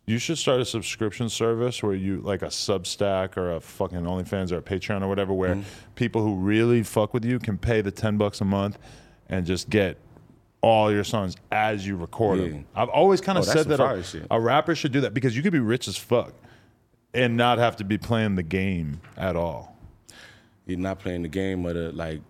You 0.07 0.17
should 0.17 0.37
start 0.37 0.59
a 0.59 0.65
subscription 0.65 1.29
service 1.29 1.81
where 1.81 1.93
you 1.93 2.21
like 2.21 2.41
a 2.41 2.47
Substack 2.47 3.37
or 3.37 3.53
a 3.53 3.61
fucking 3.61 3.99
OnlyFans 3.99 4.51
or 4.51 4.57
a 4.57 4.61
Patreon 4.61 5.01
or 5.03 5.07
whatever, 5.07 5.33
where 5.33 5.55
Mm-hmm. 5.55 5.93
people 5.95 6.21
who 6.23 6.35
really 6.35 6.83
fuck 6.83 7.13
with 7.13 7.23
you 7.25 7.39
can 7.39 7.57
pay 7.57 7.81
the 7.81 7.91
ten 7.91 8.17
bucks 8.17 8.41
a 8.41 8.45
month 8.45 8.77
and 9.29 9.45
just 9.45 9.69
get 9.69 9.97
all 10.61 10.91
your 10.91 11.03
songs 11.03 11.35
as 11.51 11.85
you 11.85 11.95
record 11.95 12.39
Yeah. 12.39 12.47
them. 12.49 12.65
I've 12.75 12.89
always 12.89 13.19
kind 13.21 13.37
Oh, 13.37 13.41
of 13.41 13.47
that's 13.47 13.59
said 13.63 13.67
that 13.69 13.79
a, 13.79 14.35
a 14.35 14.39
rapper 14.39 14.75
should 14.75 14.91
do 14.91 15.01
that 15.01 15.13
because 15.13 15.35
you 15.35 15.41
could 15.43 15.53
be 15.53 15.59
rich 15.59 15.87
as 15.87 15.97
fuck 15.97 16.33
and 17.13 17.35
not 17.35 17.57
have 17.57 17.75
to 17.77 17.83
be 17.83 17.97
playing 17.97 18.35
the 18.35 18.43
game 18.43 19.01
at 19.17 19.35
all. 19.35 19.75
You're 20.67 20.77
not 20.79 20.99
playing 20.99 21.23
the 21.23 21.27
game 21.27 21.65
or 21.65 21.73
the 21.73 21.91
like, 21.91 22.21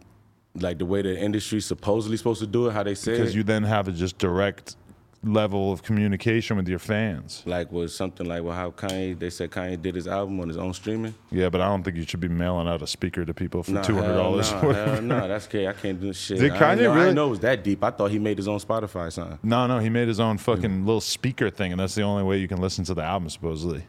like 0.55 0.77
the 0.79 0.85
way 0.85 1.01
the 1.01 1.17
industry's 1.17 1.65
supposedly 1.65 2.17
supposed 2.17 2.39
to 2.39 2.47
do 2.47 2.67
it. 2.67 2.73
How 2.73 2.83
they 2.83 2.95
say 2.95 3.11
Because 3.13 3.33
it. 3.33 3.35
you 3.37 3.43
then 3.43 3.63
have 3.63 3.87
a 3.87 3.91
just 3.91 4.17
direct 4.17 4.75
level 5.23 5.71
of 5.71 5.83
communication 5.83 6.57
with 6.57 6.67
your 6.67 6.79
fans. 6.79 7.43
like 7.45 7.71
was 7.71 7.95
something 7.95 8.27
like 8.27 8.41
well 8.43 8.55
how 8.55 8.71
Kanye 8.71 9.17
they 9.19 9.29
said 9.29 9.51
Kanye 9.51 9.79
did 9.79 9.93
his 9.93 10.07
album 10.07 10.39
on 10.39 10.47
his 10.47 10.57
own 10.57 10.73
streaming. 10.73 11.13
Yeah, 11.29 11.49
but 11.49 11.61
I 11.61 11.67
don't 11.67 11.83
think 11.83 11.95
you 11.97 12.03
should 12.03 12.19
be 12.19 12.27
mailing 12.27 12.67
out 12.67 12.81
a 12.81 12.87
speaker 12.87 13.23
to 13.23 13.33
people 13.33 13.61
for 13.61 13.71
Nah, 13.71 13.81
two 13.83 13.95
hundred 13.95 14.15
dollars. 14.15 14.49
hell 14.49 14.63
Nah, 14.71 14.99
nah, 15.19 15.27
that's 15.27 15.45
okay. 15.47 15.67
I 15.67 15.73
can't 15.73 16.01
do 16.01 16.11
shit. 16.11 16.39
Did 16.39 16.51
I 16.53 16.57
Kanye 16.57 16.81
know, 16.81 16.89
really- 16.93 16.99
didn't 17.01 17.15
know 17.15 17.27
it 17.27 17.31
was 17.31 17.39
that 17.41 17.63
deep. 17.63 17.83
I 17.83 17.91
thought 17.91 18.09
he 18.09 18.17
made 18.19 18.37
his 18.37 18.47
own 18.47 18.59
Spotify 18.59 19.11
something. 19.11 19.37
No, 19.43 19.67
no, 19.67 19.77
he 19.79 19.89
made 19.89 20.07
his 20.07 20.19
own 20.19 20.37
fucking 20.39 20.85
little 20.85 21.01
speaker 21.01 21.49
thing, 21.51 21.71
and 21.71 21.79
that's 21.79 21.93
the 21.95 22.01
only 22.01 22.23
way 22.23 22.37
you 22.39 22.47
can 22.47 22.59
listen 22.59 22.83
to 22.85 22.93
the 22.95 23.03
album, 23.03 23.29
supposedly. 23.29 23.83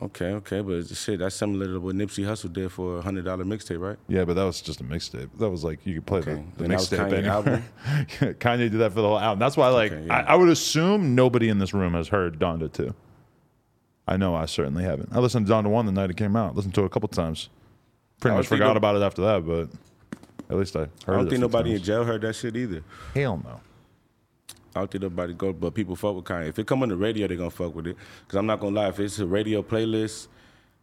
Okay, 0.00 0.30
okay, 0.32 0.62
but 0.62 0.86
shit, 0.88 1.18
that's 1.18 1.36
similar 1.36 1.66
to 1.66 1.78
what 1.78 1.94
Nipsey 1.94 2.24
Hussle 2.24 2.52
did 2.52 2.72
for 2.72 2.98
a 2.98 3.02
hundred 3.02 3.24
dollar 3.26 3.44
mixtape, 3.44 3.78
right? 3.78 3.98
Yeah, 4.08 4.24
but 4.24 4.34
that 4.34 4.44
was 4.44 4.60
just 4.60 4.80
a 4.80 4.84
mixtape. 4.84 5.28
That 5.38 5.50
was 5.50 5.62
like 5.62 5.84
you 5.84 5.94
could 5.96 6.06
play 6.06 6.20
Okay, 6.20 6.34
the, 6.56 6.58
the 6.58 6.64
and 6.64 6.72
that 6.72 6.78
was 6.78 6.90
mixtape 6.90 7.10
Kanye 7.10 7.26
album? 7.26 7.64
Kanye 8.40 8.58
did 8.70 8.78
that 8.78 8.92
for 8.92 9.02
the 9.02 9.08
whole 9.08 9.18
album. 9.18 9.38
That's 9.38 9.56
why, 9.56 9.68
like, 9.68 9.92
Okay, 9.92 10.06
yeah. 10.06 10.14
I, 10.16 10.32
I 10.32 10.34
would 10.34 10.48
assume 10.48 11.14
nobody 11.14 11.50
in 11.50 11.58
this 11.58 11.74
room 11.74 11.92
has 11.92 12.08
heard 12.08 12.38
Donda 12.38 12.72
two. 12.72 12.94
I 14.08 14.16
know 14.16 14.34
I 14.34 14.46
certainly 14.46 14.82
haven't. 14.82 15.10
I 15.12 15.18
listened 15.20 15.46
to 15.46 15.52
Donda 15.52 15.66
one 15.68 15.86
the 15.86 15.92
night 15.92 16.10
it 16.10 16.16
came 16.16 16.36
out. 16.36 16.56
Listened 16.56 16.74
to 16.74 16.82
it 16.82 16.86
a 16.86 16.88
couple 16.88 17.08
times. 17.08 17.50
Pretty 18.20 18.36
much 18.36 18.46
forgot 18.46 18.76
about 18.76 18.96
it 18.96 19.02
after 19.02 19.22
that, 19.22 19.46
but 19.46 19.68
at 20.50 20.56
least 20.56 20.74
I 20.74 20.80
heard 20.80 20.90
I 21.06 21.12
don't 21.16 21.28
think 21.28 21.40
nobody 21.40 21.74
in 21.74 21.82
jail 21.82 22.04
heard 22.04 22.22
that 22.22 22.34
shit 22.34 22.56
either. 22.56 22.82
Hell 23.14 23.40
no. 23.44 23.60
I 24.74 24.80
don't 24.80 24.90
think 24.90 25.02
nobody 25.02 25.34
go, 25.34 25.52
but 25.52 25.74
people 25.74 25.96
fuck 25.96 26.16
with 26.16 26.24
Kanye. 26.24 26.48
If 26.48 26.58
it 26.58 26.66
come 26.66 26.82
on 26.82 26.88
the 26.88 26.96
radio, 26.96 27.26
they 27.26 27.36
gonna 27.36 27.50
fuck 27.50 27.74
with 27.74 27.86
it. 27.86 27.96
Cause 28.28 28.38
I'm 28.38 28.46
not 28.46 28.60
gonna 28.60 28.76
lie, 28.76 28.88
if 28.88 29.00
it's 29.00 29.18
a 29.18 29.26
radio 29.26 29.62
playlist, 29.62 30.28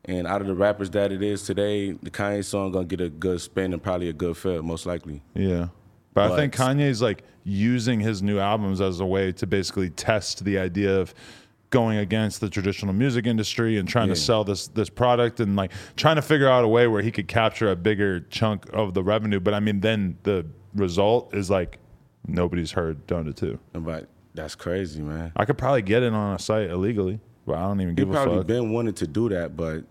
and 0.06 0.28
out 0.28 0.42
of 0.42 0.48
the 0.48 0.56
rappers 0.56 0.90
that 0.92 1.12
it 1.12 1.22
is 1.22 1.44
today, 1.44 1.92
the 1.92 2.12
Kanye 2.12 2.44
song 2.46 2.72
gonna 2.72 2.86
get 2.86 3.02
a 3.02 3.10
good 3.10 3.42
spin 3.42 3.74
and 3.74 3.82
probably 3.82 4.10
a 4.10 4.14
good 4.14 4.38
feel, 4.38 4.62
most 4.62 4.86
likely. 4.86 5.22
Yeah. 5.34 5.70
But, 6.14 6.32
I 6.32 6.36
think 6.36 6.56
Kanye's 6.56 7.02
like 7.02 7.24
using 7.44 8.00
his 8.00 8.22
new 8.22 8.40
albums 8.40 8.82
as 8.82 9.00
a 9.00 9.06
way 9.06 9.32
to 9.34 9.48
basically 9.48 9.90
test 9.90 10.44
the 10.44 10.58
idea 10.58 11.00
of 11.00 11.14
going 11.70 12.00
against 12.00 12.42
the 12.42 12.50
traditional 12.50 12.94
music 12.94 13.28
industry 13.28 13.78
and 13.78 13.88
trying 13.88 14.08
to 14.08 14.16
sell 14.16 14.44
this 14.44 14.68
this 14.70 14.90
product 14.90 15.40
and 15.40 15.56
like 15.56 15.72
trying 15.96 16.16
to 16.16 16.22
figure 16.22 16.50
out 16.50 16.64
a 16.64 16.68
way 16.68 16.88
where 16.88 17.02
he 17.02 17.12
could 17.12 17.28
capture 17.28 17.70
a 17.70 17.76
bigger 17.76 18.22
chunk 18.22 18.66
of 18.74 18.94
the 18.94 19.04
revenue. 19.04 19.40
But 19.40 19.54
I 19.54 19.60
mean 19.60 19.80
then 19.80 20.18
the 20.24 20.46
result 20.74 21.34
is 21.34 21.50
like 21.50 21.78
nobody's 22.30 22.72
heard 22.72 23.06
Donda 23.08 23.36
2. 23.36 23.60
But 23.74 24.08
that's 24.34 24.56
crazy, 24.56 25.02
man. 25.02 25.32
I 25.36 25.46
could 25.46 25.58
probably 25.58 25.82
get 25.82 26.04
it 26.04 26.14
on 26.14 26.36
a 26.36 26.40
site 26.40 26.70
illegally, 26.70 27.20
but 27.46 27.56
I 27.58 27.62
don't 27.62 27.82
even 27.82 27.96
He 27.96 27.96
give 27.96 28.10
a 28.10 28.14
fuck. 28.14 28.22
He 28.22 28.28
probably 28.28 28.44
been 28.46 28.72
wanting 28.72 28.94
to 28.96 29.08
do 29.08 29.30
that, 29.30 29.58
but 29.58 29.84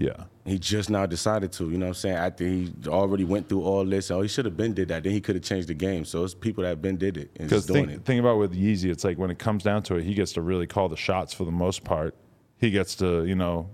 Yeah. 0.00 0.24
He 0.46 0.58
just 0.58 0.88
now 0.88 1.04
decided 1.04 1.52
to, 1.52 1.70
you 1.70 1.76
know 1.76 1.86
what 1.86 1.90
I'm 1.90 1.94
saying? 1.94 2.16
After 2.16 2.44
he 2.46 2.72
already 2.86 3.24
went 3.24 3.50
through 3.50 3.62
all 3.62 3.84
this, 3.84 4.10
oh, 4.10 4.22
he 4.22 4.28
should 4.28 4.46
have 4.46 4.56
been 4.56 4.72
did 4.72 4.88
that. 4.88 5.04
Then 5.04 5.12
he 5.12 5.20
could 5.20 5.34
have 5.34 5.44
changed 5.44 5.68
the 5.68 5.74
game. 5.74 6.06
So 6.06 6.24
it's 6.24 6.34
people 6.34 6.62
that 6.62 6.70
have 6.70 6.82
been 6.82 6.96
did 6.96 7.18
it 7.18 7.30
and 7.36 7.48
Because 7.48 7.64
just 7.64 7.68
doing 7.68 7.86
think, 7.86 8.00
it. 8.00 8.04
think 8.06 8.20
about 8.20 8.38
with 8.38 8.54
Yeezy, 8.54 8.90
it's 8.90 9.04
like 9.04 9.18
when 9.18 9.30
it 9.30 9.38
comes 9.38 9.62
down 9.62 9.82
to 9.84 9.96
it, 9.96 10.04
he 10.04 10.14
gets 10.14 10.32
to 10.32 10.40
really 10.40 10.66
call 10.66 10.88
the 10.88 10.96
shots 10.96 11.34
for 11.34 11.44
the 11.44 11.52
most 11.52 11.84
part. 11.84 12.14
He 12.56 12.70
gets 12.70 12.94
to, 12.96 13.26
you 13.26 13.34
know, 13.34 13.68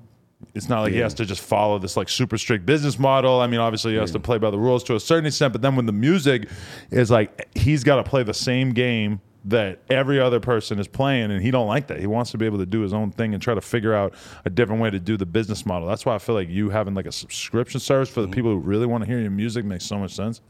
it's 0.57 0.69
not 0.69 0.81
like 0.81 0.93
he 0.93 0.99
has 0.99 1.15
to 1.15 1.25
just 1.27 1.41
follow 1.43 1.79
this 1.79 1.97
like 1.97 2.09
super 2.09 2.39
strict 2.39 2.67
business 2.67 2.99
model. 2.99 3.41
I 3.41 3.47
mean, 3.47 3.61
obviously 3.61 3.93
he 3.93 3.99
has 3.99 4.11
to 4.13 4.19
play 4.21 4.39
by 4.39 4.51
the 4.51 4.59
rules 4.59 4.83
to 4.85 4.97
a 4.97 5.01
certain 5.01 5.27
extent, 5.27 5.53
but 5.53 5.63
then 5.63 5.77
when 5.77 5.87
the 5.87 5.93
music 5.93 6.49
is 6.91 7.11
like 7.11 7.49
he's 7.57 7.85
got 7.85 7.97
to 7.97 8.03
play 8.05 8.23
the 8.23 8.35
same 8.35 8.71
game 8.73 9.21
that 9.45 9.81
every 9.91 10.19
other 10.19 10.41
person 10.41 10.81
is 10.81 10.89
playing 10.89 11.31
and 11.31 11.41
he 11.41 11.53
don't 11.53 11.69
like 11.69 11.87
that. 11.87 12.01
He 12.01 12.07
wants 12.09 12.33
to 12.33 12.39
be 12.39 12.47
able 12.47 12.59
to 12.59 12.67
do 12.67 12.81
his 12.81 12.93
own 12.93 13.13
thing 13.13 13.33
and 13.33 13.41
try 13.41 13.55
to 13.55 13.61
figure 13.61 13.95
out 13.95 14.15
a 14.45 14.51
different 14.51 14.83
way 14.83 14.91
to 14.91 14.99
do 14.99 15.17
the 15.17 15.27
business 15.27 15.65
model. 15.65 15.87
That's 15.87 16.05
why 16.05 16.17
I 16.17 16.19
feel 16.19 16.35
like 16.35 16.49
you 16.49 16.71
having 16.71 16.95
like 16.95 17.07
a 17.07 17.13
subscription 17.13 17.79
service 17.79 18.09
for 18.09 18.23
the 18.23 18.29
people 18.29 18.51
who 18.51 18.59
really 18.59 18.87
want 18.87 19.05
to 19.05 19.09
hear 19.09 19.21
your 19.21 19.31
music 19.31 19.65
makes 19.65 19.85
so 19.85 19.99
much 19.99 20.15
sense. 20.15 20.41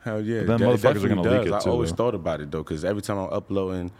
Hell 0.00 0.20
yeah. 0.20 0.42
then 0.42 0.58
That- 0.58 0.60
motherfuckers 0.60 1.04
are 1.04 1.08
gonna 1.08 1.22
leak 1.22 1.32
does. 1.44 1.46
it 1.46 1.52
I 1.54 1.60
too, 1.60 1.70
always 1.70 1.90
though. 1.90 1.96
thought 1.96 2.14
about 2.14 2.40
it 2.42 2.50
though, 2.50 2.62
because 2.62 2.84
every 2.84 3.00
time 3.00 3.16
I'm 3.16 3.32
uploading, 3.32 3.90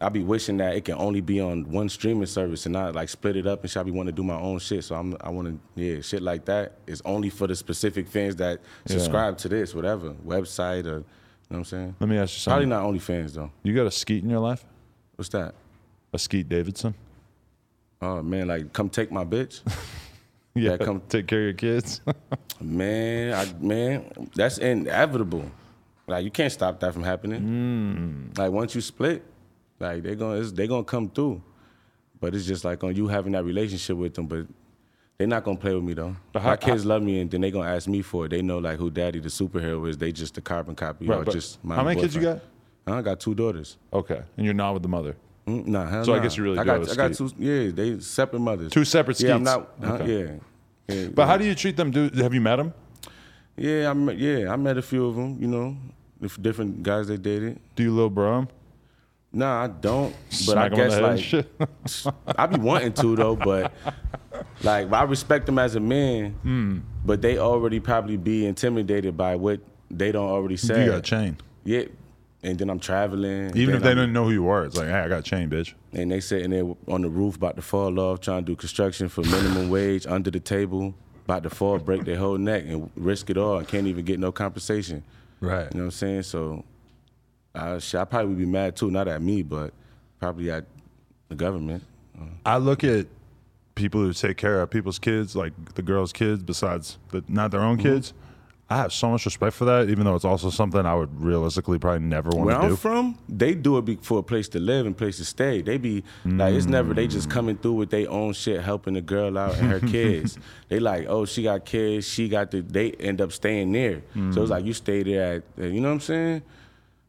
I 0.00 0.08
be 0.08 0.22
wishing 0.22 0.56
that 0.58 0.74
it 0.76 0.84
can 0.84 0.94
only 0.96 1.20
be 1.20 1.40
on 1.40 1.70
one 1.70 1.88
streaming 1.88 2.26
service 2.26 2.66
and 2.66 2.72
not 2.72 2.94
like 2.94 3.08
split 3.08 3.36
it 3.36 3.46
up 3.46 3.62
and 3.62 3.70
shit. 3.70 3.80
I 3.80 3.82
be 3.82 3.90
want 3.90 4.06
to 4.08 4.12
do 4.12 4.22
my 4.22 4.38
own 4.38 4.58
shit. 4.58 4.84
So 4.84 4.94
I'm 4.94 5.16
I 5.20 5.30
want 5.30 5.48
to 5.48 5.82
yeah 5.82 6.00
shit 6.00 6.22
like 6.22 6.44
that 6.46 6.76
is 6.86 7.02
only 7.04 7.30
for 7.30 7.46
the 7.46 7.56
specific 7.56 8.08
fans 8.08 8.36
that 8.36 8.60
subscribe 8.86 9.38
to 9.38 9.48
this 9.48 9.74
whatever 9.74 10.10
website 10.26 10.84
or 10.86 10.98
you 10.98 11.04
know 11.04 11.04
what 11.48 11.58
I'm 11.58 11.64
saying. 11.64 11.96
Let 12.00 12.08
me 12.08 12.18
ask 12.18 12.34
you 12.34 12.40
something. 12.40 12.52
Probably 12.52 12.66
not 12.66 12.84
only 12.84 12.98
fans 12.98 13.34
though. 13.34 13.50
You 13.62 13.74
got 13.74 13.86
a 13.86 13.90
skeet 13.90 14.22
in 14.22 14.30
your 14.30 14.40
life? 14.40 14.64
What's 15.16 15.30
that? 15.30 15.54
A 16.12 16.18
skeet 16.18 16.48
Davidson? 16.48 16.94
Oh 18.00 18.22
man, 18.22 18.48
like 18.48 18.72
come 18.72 18.88
take 18.88 19.10
my 19.10 19.24
bitch. 19.24 19.60
Yeah, 20.54 20.76
come- 20.76 21.02
take 21.08 21.26
care 21.28 21.38
of 21.40 21.44
your 21.44 21.52
kids. 21.54 22.00
Man, 22.60 23.32
I, 23.32 23.64
man, 23.64 24.28
that's 24.34 24.58
inevitable. 24.58 25.48
Like 26.08 26.24
you 26.24 26.30
can't 26.32 26.52
stop 26.52 26.80
that 26.80 26.92
from 26.92 27.04
happening. 27.04 27.40
Hmm. 27.40 28.40
Like 28.40 28.50
once 28.50 28.74
you 28.74 28.80
split, 28.80 29.22
like 29.80 30.02
they 30.02 30.14
gonna 30.14 30.40
it's, 30.40 30.52
they 30.52 30.66
gonna 30.66 30.84
come 30.84 31.08
through. 31.08 31.42
But 32.20 32.34
it's 32.34 32.46
just 32.46 32.64
like 32.64 32.82
on 32.82 32.96
you 32.96 33.06
having 33.08 33.32
that 33.32 33.44
relationship 33.44 33.96
with 33.96 34.14
them. 34.14 34.26
But 34.26 34.46
they're 35.16 35.26
not 35.28 35.44
gonna 35.44 35.56
play 35.56 35.74
with 35.74 35.84
me 35.84 35.94
though. 35.94 36.16
But 36.32 36.42
how- 36.42 36.50
My 36.50 36.56
kids 36.56 36.84
love 36.84 37.02
me, 37.02 37.20
and 37.20 37.30
then 37.30 37.40
they 37.40 37.50
gonna 37.50 37.68
ask 37.68 37.86
me 37.88 38.02
for 38.02 38.26
it. 38.26 38.30
They 38.30 38.42
know 38.42 38.58
like 38.58 38.78
who 38.78 38.90
daddy 38.90 39.20
the 39.20 39.28
superhero 39.28 39.88
is. 39.88 39.96
They 39.98 40.12
just 40.12 40.34
the 40.34 40.40
carbon 40.40 40.74
copy 40.74 41.06
Right, 41.06 41.18
or 41.18 41.24
just 41.30 41.62
my 41.64 41.76
how 41.76 41.84
many 41.84 42.00
kids 42.00 42.14
you 42.14 42.22
got? 42.22 42.40
I 42.86 43.02
got 43.02 43.20
two 43.20 43.34
daughters. 43.34 43.76
okay, 43.92 44.22
and 44.36 44.44
you're 44.46 44.54
not 44.54 44.72
with 44.74 44.82
the 44.82 44.88
mother. 44.88 45.14
Mm, 45.46 45.66
Nah, 45.66 46.02
So 46.02 46.14
I 46.14 46.18
guess 46.20 46.36
you 46.36 46.44
really 46.44 46.58
I 46.58 46.64
got 46.64 46.90
I 46.90 46.94
got 46.94 47.14
two. 47.14 47.30
Yeah, 47.38 47.70
they 47.70 48.00
separate 48.00 48.40
mothers. 48.40 48.72
Two 48.72 48.84
separate 48.84 49.16
skeets. 49.16 49.28
Yeah, 49.28 49.34
I'm 49.36 49.42
not. 49.42 49.68
huh, 49.82 49.92
Okay. 49.94 50.20
yeah. 50.20 50.94
Yeah, 50.94 51.08
But 51.14 51.22
yeah. 51.22 51.26
how 51.26 51.36
do 51.36 51.44
you 51.44 51.54
treat 51.54 51.76
them? 51.76 51.90
Do 51.90 52.10
have 52.16 52.32
you 52.34 52.40
met 52.40 52.56
them? 52.56 52.72
Yeah, 53.56 53.90
I 53.90 53.92
met, 53.92 54.18
yeah, 54.18 54.52
I 54.52 54.56
met 54.56 54.78
a 54.78 54.82
few 54.82 55.06
of 55.06 55.16
them. 55.16 55.36
You 55.40 55.48
know, 55.48 55.76
the 56.20 56.28
different 56.40 56.82
guys 56.82 57.08
they 57.08 57.16
dated. 57.16 57.58
Do 57.76 57.82
you 57.82 57.92
little 57.92 58.08
bro? 58.10 58.46
Nah, 59.32 59.64
I 59.64 59.66
don't. 59.68 60.14
But 60.30 60.34
Smack 60.34 60.56
I 60.56 60.66
'em 60.66 60.72
on 60.72 60.78
guess 60.78 60.88
the 60.88 60.94
head 60.94 61.04
and 61.04 61.14
like 61.16 61.88
shit? 61.88 62.12
I 62.38 62.46
be 62.46 62.58
wanting 62.60 62.92
to 62.94 63.14
though, 63.16 63.36
but 63.36 63.72
like 64.62 64.90
I 64.92 65.02
respect 65.02 65.46
them 65.46 65.58
as 65.58 65.74
a 65.74 65.80
man. 65.80 66.30
Hmm. 66.42 66.78
But 67.04 67.20
they 67.22 67.38
already 67.38 67.80
probably 67.80 68.16
be 68.16 68.46
intimidated 68.46 69.16
by 69.16 69.36
what 69.36 69.60
they 69.90 70.12
don't 70.12 70.28
already 70.28 70.56
say. 70.56 70.84
you 70.84 70.90
got 70.90 70.98
a 70.98 71.02
chain. 71.02 71.36
Yeah, 71.64 71.84
and 72.42 72.58
then 72.58 72.70
I'm 72.70 72.78
traveling. 72.80 73.54
Even 73.56 73.74
if 73.76 73.82
they 73.82 73.88
I'm- 73.90 73.96
didn't 73.98 74.12
know 74.14 74.24
who 74.24 74.32
you 74.32 74.42
were, 74.44 74.64
it's 74.64 74.76
like, 74.76 74.88
hey, 74.88 74.94
I 75.00 75.08
got 75.08 75.20
a 75.20 75.22
chain, 75.22 75.50
bitch. 75.50 75.74
and 75.92 76.10
they 76.10 76.20
sitting 76.20 76.50
there 76.50 76.64
on 76.88 77.02
the 77.02 77.08
roof 77.10 77.36
about 77.36 77.56
to 77.56 77.62
fall 77.62 77.98
off, 78.00 78.20
trying 78.20 78.44
to 78.44 78.52
do 78.52 78.56
construction 78.56 79.08
for 79.08 79.22
minimum 79.22 79.68
wage 79.70 80.06
under 80.06 80.30
the 80.30 80.40
table, 80.40 80.94
about 81.26 81.42
to 81.42 81.50
fall, 81.50 81.78
break 81.78 82.04
their 82.04 82.16
whole 82.16 82.38
neck 82.38 82.64
and 82.66 82.90
risk 82.96 83.28
it 83.28 83.36
all, 83.36 83.58
and 83.58 83.68
can't 83.68 83.86
even 83.86 84.04
get 84.06 84.18
no 84.18 84.32
compensation. 84.32 85.02
Right. 85.40 85.68
You 85.72 85.78
know 85.78 85.84
what 85.84 85.84
I'm 85.84 85.90
saying? 85.90 86.22
So, 86.24 86.64
I, 87.58 87.78
shit, 87.78 88.00
I 88.00 88.04
probably 88.04 88.28
would 88.30 88.38
be 88.38 88.46
mad 88.46 88.76
too, 88.76 88.90
not 88.90 89.08
at 89.08 89.20
me, 89.22 89.42
but 89.42 89.72
probably 90.18 90.50
at 90.50 90.64
the 91.28 91.34
government. 91.34 91.82
I 92.44 92.56
look 92.58 92.82
at 92.84 93.06
people 93.74 94.00
who 94.00 94.12
take 94.12 94.36
care 94.36 94.60
of 94.60 94.70
people's 94.70 94.98
kids, 94.98 95.36
like 95.36 95.52
the 95.74 95.82
girls' 95.82 96.12
kids, 96.12 96.42
besides 96.42 96.98
the, 97.10 97.22
not 97.28 97.50
their 97.50 97.60
own 97.60 97.76
Mm-hmm. 97.78 97.82
kids. 97.94 98.12
I 98.70 98.76
have 98.76 98.92
so 98.92 99.08
much 99.08 99.24
respect 99.24 99.56
for 99.56 99.64
that, 99.64 99.88
even 99.88 100.04
though 100.04 100.14
it's 100.14 100.26
also 100.26 100.50
something 100.50 100.84
I 100.84 100.94
would 100.94 101.22
realistically 101.24 101.78
probably 101.78 102.00
never 102.06 102.28
want 102.28 102.44
Where 102.48 102.54
to 102.56 102.62
I'm 102.64 102.68
do. 102.70 102.76
from, 102.76 103.18
they 103.26 103.54
do 103.54 103.78
it 103.78 104.04
for 104.04 104.18
a 104.18 104.22
place 104.22 104.46
to 104.50 104.58
live 104.58 104.84
and 104.84 104.94
place 104.94 105.16
to 105.16 105.24
stay. 105.24 105.62
They 105.62 105.78
be 105.78 106.04
like, 106.26 106.52
it's 106.52 106.66
never 106.66 106.92
they 106.92 107.06
just 107.06 107.30
coming 107.30 107.56
through 107.56 107.72
with 107.74 107.88
their 107.88 108.10
own 108.10 108.34
shit, 108.34 108.60
helping 108.60 108.92
the 108.92 109.00
girl 109.00 109.38
out 109.38 109.56
and 109.56 109.70
her 109.70 109.80
kids. 109.80 110.36
they 110.68 110.80
like, 110.80 111.06
oh, 111.08 111.24
she 111.24 111.44
got 111.44 111.64
kids, 111.64 112.06
she 112.06 112.28
got 112.28 112.50
the. 112.50 112.60
They 112.60 112.90
end 112.90 113.22
up 113.22 113.32
staying 113.32 113.72
there. 113.72 114.02
So 114.32 114.42
it's 114.42 114.50
like 114.50 114.66
you 114.66 114.74
stay 114.74 115.02
there 115.02 115.36
at, 115.36 115.42
uh, 115.58 115.66
you 115.68 115.80
know 115.80 115.88
what 115.88 115.94
I'm 115.94 116.00
saying? 116.00 116.42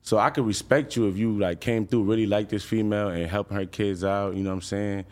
So 0.01 0.17
I 0.17 0.29
could 0.29 0.45
respect 0.45 0.95
you 0.95 1.07
if 1.07 1.17
you 1.17 1.37
like 1.37 1.59
came 1.59 1.85
through, 1.85 2.03
really 2.03 2.25
like 2.25 2.49
this 2.49 2.63
female 2.63 3.09
and 3.09 3.29
helping 3.29 3.57
her 3.57 3.65
kids 3.65 4.03
out. 4.03 4.35
You 4.35 4.43
know 4.43 4.49
what 4.49 4.55
I'm 4.55 4.61
saying? 4.61 5.05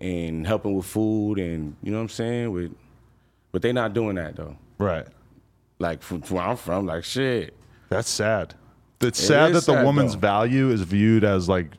And 0.00 0.46
helping 0.46 0.74
with 0.74 0.86
food 0.86 1.38
and 1.38 1.76
you 1.82 1.92
know 1.92 1.98
what 1.98 2.02
I'm 2.04 2.08
saying 2.08 2.50
with, 2.50 2.74
but 3.52 3.62
they 3.62 3.72
not 3.72 3.92
doing 3.94 4.16
that 4.16 4.36
though. 4.36 4.56
right. 4.78 5.06
Like 5.78 6.02
from, 6.02 6.22
from 6.22 6.36
where 6.36 6.46
I'm 6.46 6.56
from, 6.56 6.86
like 6.86 7.04
shit. 7.04 7.54
That's 7.88 8.08
sad. 8.08 8.54
It's 9.00 9.18
It 9.20 9.26
sad 9.26 9.48
that 9.48 9.64
the 9.66 9.74
sad, 9.74 9.84
woman's 9.84 10.12
though. 10.14 10.20
value 10.20 10.70
is 10.70 10.82
viewed 10.82 11.24
as 11.24 11.48
like 11.48 11.72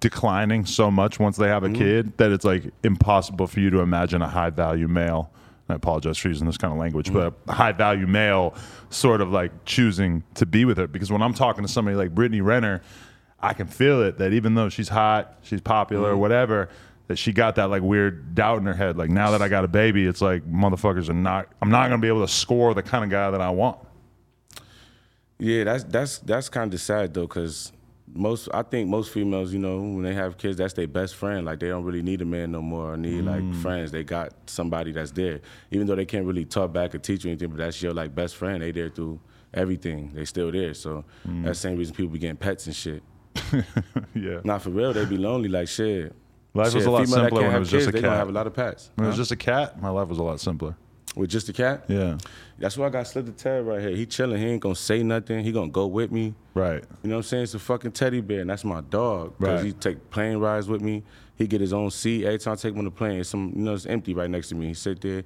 declining 0.00 0.66
so 0.66 0.90
much 0.90 1.18
once 1.18 1.36
they 1.36 1.48
have 1.48 1.62
Mm-hmm. 1.62 1.74
a 1.74 1.78
kid 1.78 2.16
that 2.18 2.30
it's 2.32 2.44
like 2.44 2.64
impossible 2.82 3.46
for 3.46 3.60
you 3.60 3.70
to 3.70 3.80
imagine 3.80 4.20
a 4.22 4.28
high 4.28 4.50
value 4.50 4.88
male. 4.88 5.30
I 5.68 5.74
apologize 5.74 6.18
for 6.18 6.28
using 6.28 6.46
this 6.46 6.58
kind 6.58 6.72
of 6.72 6.78
language, 6.78 7.12
but 7.12 7.32
a 7.48 7.52
high 7.52 7.72
value 7.72 8.06
male 8.06 8.54
sort 8.90 9.20
of 9.22 9.30
like 9.30 9.64
choosing 9.64 10.22
to 10.34 10.44
be 10.44 10.64
with 10.66 10.76
her. 10.76 10.86
Because 10.86 11.10
when 11.10 11.22
I'm 11.22 11.32
talking 11.34 11.64
to 11.64 11.68
somebody 11.68 11.96
like 11.96 12.14
Brittany 12.14 12.42
Renner, 12.42 12.82
I 13.40 13.54
can 13.54 13.66
feel 13.66 14.02
it 14.02 14.18
that 14.18 14.32
even 14.34 14.54
though 14.54 14.68
she's 14.68 14.88
hot, 14.88 15.38
she's 15.42 15.60
popular, 15.62 16.08
Mm-hmm. 16.08 16.14
or 16.14 16.18
whatever, 16.18 16.68
that 17.08 17.16
she 17.16 17.32
got 17.32 17.54
that 17.56 17.70
like 17.70 17.82
weird 17.82 18.34
doubt 18.34 18.58
in 18.58 18.66
her 18.66 18.74
head. 18.74 18.96
Like 18.98 19.10
now 19.10 19.30
that 19.30 19.40
I 19.42 19.48
got 19.48 19.64
a 19.64 19.68
baby, 19.68 20.06
it's 20.06 20.20
like 20.20 20.42
motherfuckers 20.50 21.08
are 21.08 21.14
not. 21.14 21.48
I'm 21.62 21.70
not 21.70 21.88
gonna 21.88 22.00
be 22.00 22.08
able 22.08 22.26
to 22.26 22.32
score 22.32 22.74
the 22.74 22.82
kind 22.82 23.02
of 23.04 23.10
guy 23.10 23.30
that 23.30 23.40
I 23.40 23.50
want. 23.50 23.78
Yeah, 25.38 25.64
that's 25.64 25.84
that's 25.84 26.18
that's 26.18 26.48
kind 26.48 26.72
of 26.72 26.80
sad 26.80 27.12
though, 27.14 27.26
cause 27.26 27.72
most 28.14 28.48
I 28.54 28.62
think 28.62 28.88
most 28.88 29.12
females, 29.12 29.52
you 29.52 29.58
know, 29.58 29.78
when 29.78 30.02
they 30.02 30.14
have 30.14 30.38
kids, 30.38 30.56
that's 30.56 30.72
their 30.72 30.86
best 30.86 31.16
friend. 31.16 31.44
Like 31.44 31.58
they 31.58 31.68
don't 31.68 31.84
really 31.84 32.02
need 32.02 32.22
a 32.22 32.24
man 32.24 32.52
no 32.52 32.62
more, 32.62 32.94
or 32.94 32.96
need 32.96 33.22
like 33.22 33.42
mm. 33.42 33.60
friends. 33.60 33.90
They 33.90 34.04
got 34.04 34.32
somebody 34.46 34.92
that's 34.92 35.10
there, 35.10 35.40
even 35.70 35.86
though 35.86 35.96
they 35.96 36.06
can't 36.06 36.24
really 36.24 36.44
talk 36.44 36.72
back 36.72 36.94
or 36.94 36.98
teach 36.98 37.24
you 37.24 37.30
anything. 37.30 37.48
But 37.50 37.58
that's 37.58 37.82
your 37.82 37.92
like 37.92 38.14
best 38.14 38.36
friend. 38.36 38.62
They 38.62 38.70
there 38.70 38.88
through 38.88 39.20
everything. 39.52 40.12
They 40.14 40.24
still 40.24 40.52
there. 40.52 40.74
So 40.74 41.04
mm. 41.26 41.44
that's 41.44 41.60
the 41.60 41.68
same 41.68 41.76
reason 41.76 41.94
people 41.94 42.12
be 42.12 42.20
getting 42.20 42.36
pets 42.36 42.66
and 42.66 42.74
shit. 42.74 43.02
yeah. 44.14 44.40
Not 44.44 44.62
for 44.62 44.70
real. 44.70 44.92
They 44.92 45.04
be 45.04 45.16
lonely. 45.16 45.48
Like 45.48 45.68
shit. 45.68 46.14
Life 46.54 46.72
was 46.72 46.86
a 46.86 46.90
lot 46.90 47.08
simpler 47.08 47.42
when 47.42 47.56
it 47.56 47.58
was 47.58 47.68
just 47.68 47.86
kids, 47.86 47.88
a 47.88 47.92
they 47.92 48.00
gonna 48.00 48.12
cat. 48.12 48.18
have 48.18 48.28
a 48.28 48.32
lot 48.32 48.46
of 48.46 48.54
pets. 48.54 48.90
When 48.94 49.06
it 49.06 49.08
was 49.08 49.16
just 49.16 49.32
a 49.32 49.36
cat, 49.36 49.82
my 49.82 49.88
life 49.88 50.06
was 50.06 50.18
a 50.18 50.22
lot 50.22 50.38
simpler. 50.38 50.76
With 51.14 51.30
just 51.30 51.48
a 51.48 51.52
cat. 51.52 51.84
Yeah. 51.88 52.18
That's 52.58 52.76
why 52.76 52.86
I 52.86 52.90
got 52.90 53.06
Slip 53.06 53.26
the 53.26 53.32
Ted 53.32 53.66
right 53.66 53.80
here. 53.80 53.90
He 53.90 54.06
chilling. 54.06 54.40
He 54.40 54.46
ain't 54.46 54.60
gonna 54.60 54.74
say 54.74 55.02
nothing. 55.02 55.44
He 55.44 55.52
gonna 55.52 55.70
go 55.70 55.86
with 55.86 56.10
me. 56.10 56.34
Right. 56.54 56.84
You 57.02 57.10
know 57.10 57.16
what 57.16 57.18
I'm 57.18 57.22
saying? 57.24 57.42
It's 57.44 57.54
a 57.54 57.58
fucking 57.58 57.92
teddy 57.92 58.20
bear, 58.20 58.40
and 58.40 58.50
that's 58.50 58.64
my 58.64 58.80
dog. 58.80 59.34
Right. 59.38 59.64
he 59.64 59.72
take 59.72 60.10
plane 60.10 60.38
rides 60.38 60.68
with 60.68 60.80
me. 60.82 61.02
He 61.36 61.46
get 61.46 61.60
his 61.60 61.72
own 61.72 61.90
seat 61.90 62.24
every 62.24 62.38
time 62.38 62.52
I 62.52 62.56
take 62.56 62.72
him 62.72 62.78
on 62.78 62.84
the 62.84 62.90
plane. 62.90 63.20
It's 63.20 63.28
some, 63.28 63.52
you 63.56 63.62
know, 63.62 63.74
it's 63.74 63.86
empty 63.86 64.14
right 64.14 64.30
next 64.30 64.48
to 64.50 64.54
me. 64.54 64.68
He 64.68 64.74
sit 64.74 65.00
there. 65.00 65.16
You 65.18 65.22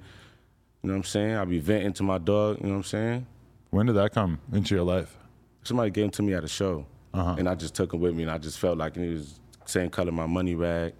know 0.83 0.93
what 0.93 0.97
I'm 0.97 1.03
saying? 1.03 1.35
I 1.35 1.45
be 1.45 1.59
venting 1.59 1.93
to 1.93 2.03
my 2.03 2.17
dog. 2.17 2.57
You 2.59 2.63
know 2.67 2.69
what 2.71 2.77
I'm 2.77 2.83
saying? 2.83 3.27
When 3.69 3.85
did 3.85 3.93
that 3.97 4.13
come 4.13 4.39
into 4.51 4.73
your 4.75 4.83
life? 4.85 5.15
Somebody 5.63 5.91
gave 5.91 6.05
him 6.05 6.11
to 6.11 6.23
me 6.23 6.33
at 6.33 6.43
a 6.43 6.47
show, 6.47 6.85
Uh-huh. 7.13 7.35
and 7.37 7.47
I 7.47 7.53
just 7.53 7.75
took 7.75 7.93
him 7.93 7.99
with 7.99 8.15
me, 8.15 8.23
and 8.23 8.31
I 8.31 8.37
just 8.39 8.57
felt 8.59 8.77
like 8.77 8.95
he 8.95 9.09
was 9.09 9.39
same 9.65 9.89
color 9.89 10.11
my 10.11 10.25
money 10.25 10.55
rag, 10.55 10.93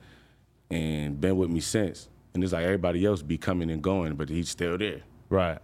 and 0.69 1.19
been 1.19 1.38
with 1.38 1.50
me 1.50 1.60
since. 1.60 2.08
And 2.39 2.43
it's 2.46 2.53
like 2.53 2.63
everybody 2.63 3.05
else 3.05 3.22
be 3.22 3.38
coming 3.38 3.69
and 3.69 3.81
going, 3.81 4.15
but 4.15 4.29
he's 4.29 4.48
still 4.48 4.77
there. 4.77 5.01
Right. 5.27 5.58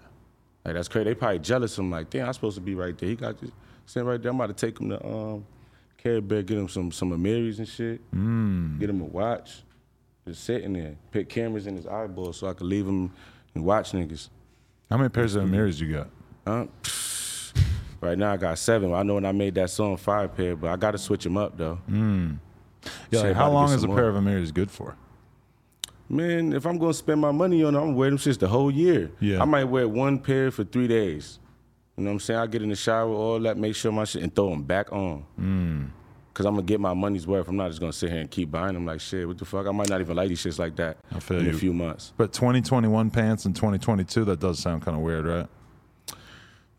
Like 0.65 0.73
that's 0.73 0.89
crazy. 0.89 1.05
They 1.05 1.15
probably 1.15 1.39
jealous. 1.39 1.77
I'm 1.77 1.89
like, 1.89 2.09
damn, 2.09 2.27
I'm 2.27 2.33
supposed 2.33 2.55
to 2.55 2.61
be 2.61 2.75
right 2.75 2.97
there. 2.97 3.07
He 3.07 3.15
got 3.15 3.39
this 3.39 3.49
sitting 3.85 4.05
right 4.05 4.21
there. 4.21 4.29
I'm 4.29 4.35
about 4.41 4.57
to 4.57 4.65
take 4.65 4.77
him 4.77 4.89
to 4.89 5.05
um, 5.07 5.45
Care 5.97 6.19
Bear, 6.19 6.41
get 6.43 6.57
him 6.57 6.67
some 6.67 6.91
some 6.91 7.11
Amiris 7.11 7.59
and 7.59 7.67
shit. 7.67 8.01
Mm. 8.13 8.77
Get 8.77 8.89
him 8.89 8.99
a 8.99 9.05
watch. 9.05 9.63
Just 10.27 10.43
sitting 10.43 10.73
there. 10.73 10.97
Put 11.11 11.29
cameras 11.29 11.65
in 11.65 11.77
his 11.77 11.87
eyeballs 11.87 12.39
so 12.39 12.47
I 12.47 12.53
could 12.53 12.67
leave 12.67 12.85
him 12.85 13.09
and 13.53 13.63
watch 13.63 13.93
niggas. 13.93 14.27
How 14.89 14.97
many 14.97 15.07
pairs 15.07 15.35
of 15.35 15.49
mirrors 15.49 15.79
you 15.79 15.93
got? 15.93 16.09
Huh? 16.45 16.65
Right 18.01 18.17
now 18.17 18.33
I 18.33 18.37
got 18.37 18.59
seven. 18.59 18.93
I 18.93 19.01
know 19.01 19.15
when 19.15 19.25
I 19.25 19.31
made 19.31 19.55
that 19.55 19.69
song 19.71 19.97
five 19.97 20.35
pair, 20.35 20.55
but 20.55 20.69
I 20.69 20.75
gotta 20.75 20.97
switch 20.97 21.23
them 21.23 21.37
up 21.37 21.57
though. 21.57 21.79
Yeah. 21.87 22.27
Shit, 23.09 23.23
Like, 23.23 23.35
how 23.35 23.49
long 23.49 23.69
is 23.69 23.75
a 23.75 23.79
some 23.79 23.95
pair 23.95 24.09
of 24.09 24.21
mirrors 24.21 24.51
good 24.51 24.69
for? 24.69 24.95
Man, 26.07 26.53
if 26.53 26.65
I'm 26.65 26.77
gonna 26.77 26.93
spend 26.93 27.19
my 27.21 27.31
money 27.31 27.63
on 27.63 27.73
them, 27.73 27.81
I'm 27.81 27.87
gonna 27.89 27.97
wear 27.97 28.09
them 28.09 28.19
shits 28.19 28.37
the 28.37 28.47
whole 28.47 28.69
year. 28.71 29.11
Yeah. 29.19 29.41
I 29.41 29.45
might 29.45 29.63
wear 29.65 29.87
one 29.87 30.19
pair 30.19 30.51
for 30.51 30.63
three 30.63 30.87
days. 30.87 31.39
You 31.97 32.03
know 32.03 32.09
what 32.09 32.13
I'm 32.15 32.19
saying? 32.19 32.39
I 32.39 32.47
get 32.47 32.61
in 32.61 32.69
the 32.69 32.75
shower, 32.75 33.09
all 33.09 33.39
that, 33.39 33.57
make 33.57 33.73
sure 33.75 33.91
my 33.91 34.03
shit, 34.03 34.21
and 34.21 34.35
throw 34.35 34.49
them 34.49 34.63
back 34.63 34.91
on. 34.91 35.91
Cause 36.33 36.45
I'm 36.45 36.53
gonna 36.55 36.63
get 36.63 36.81
my 36.81 36.93
money's 36.93 37.25
worth. 37.25 37.47
I'm 37.47 37.55
not 37.55 37.69
just 37.69 37.79
gonna 37.79 37.93
sit 37.93 38.11
here 38.11 38.19
and 38.19 38.29
keep 38.29 38.51
buying 38.51 38.73
them 38.73 38.85
like 38.85 38.99
shit. 38.99 39.25
What 39.25 39.37
the 39.37 39.45
fuck? 39.45 39.65
I 39.67 39.71
might 39.71 39.87
not 39.89 40.01
even 40.01 40.17
like 40.17 40.27
these 40.27 40.43
shits 40.43 40.59
like 40.59 40.75
that 40.75 40.97
I 41.15 41.19
feel 41.21 41.39
in 41.39 41.45
you. 41.45 41.51
a 41.51 41.53
few 41.53 41.73
months. 41.73 42.11
But 42.17 42.33
2021 42.33 43.09
pants 43.09 43.45
and 43.45 43.55
2022, 43.55 44.25
that 44.25 44.41
does 44.41 44.59
sound 44.59 44.81
kind 44.81 44.97
of 44.97 45.01
weird, 45.03 45.25
right? 45.25 45.47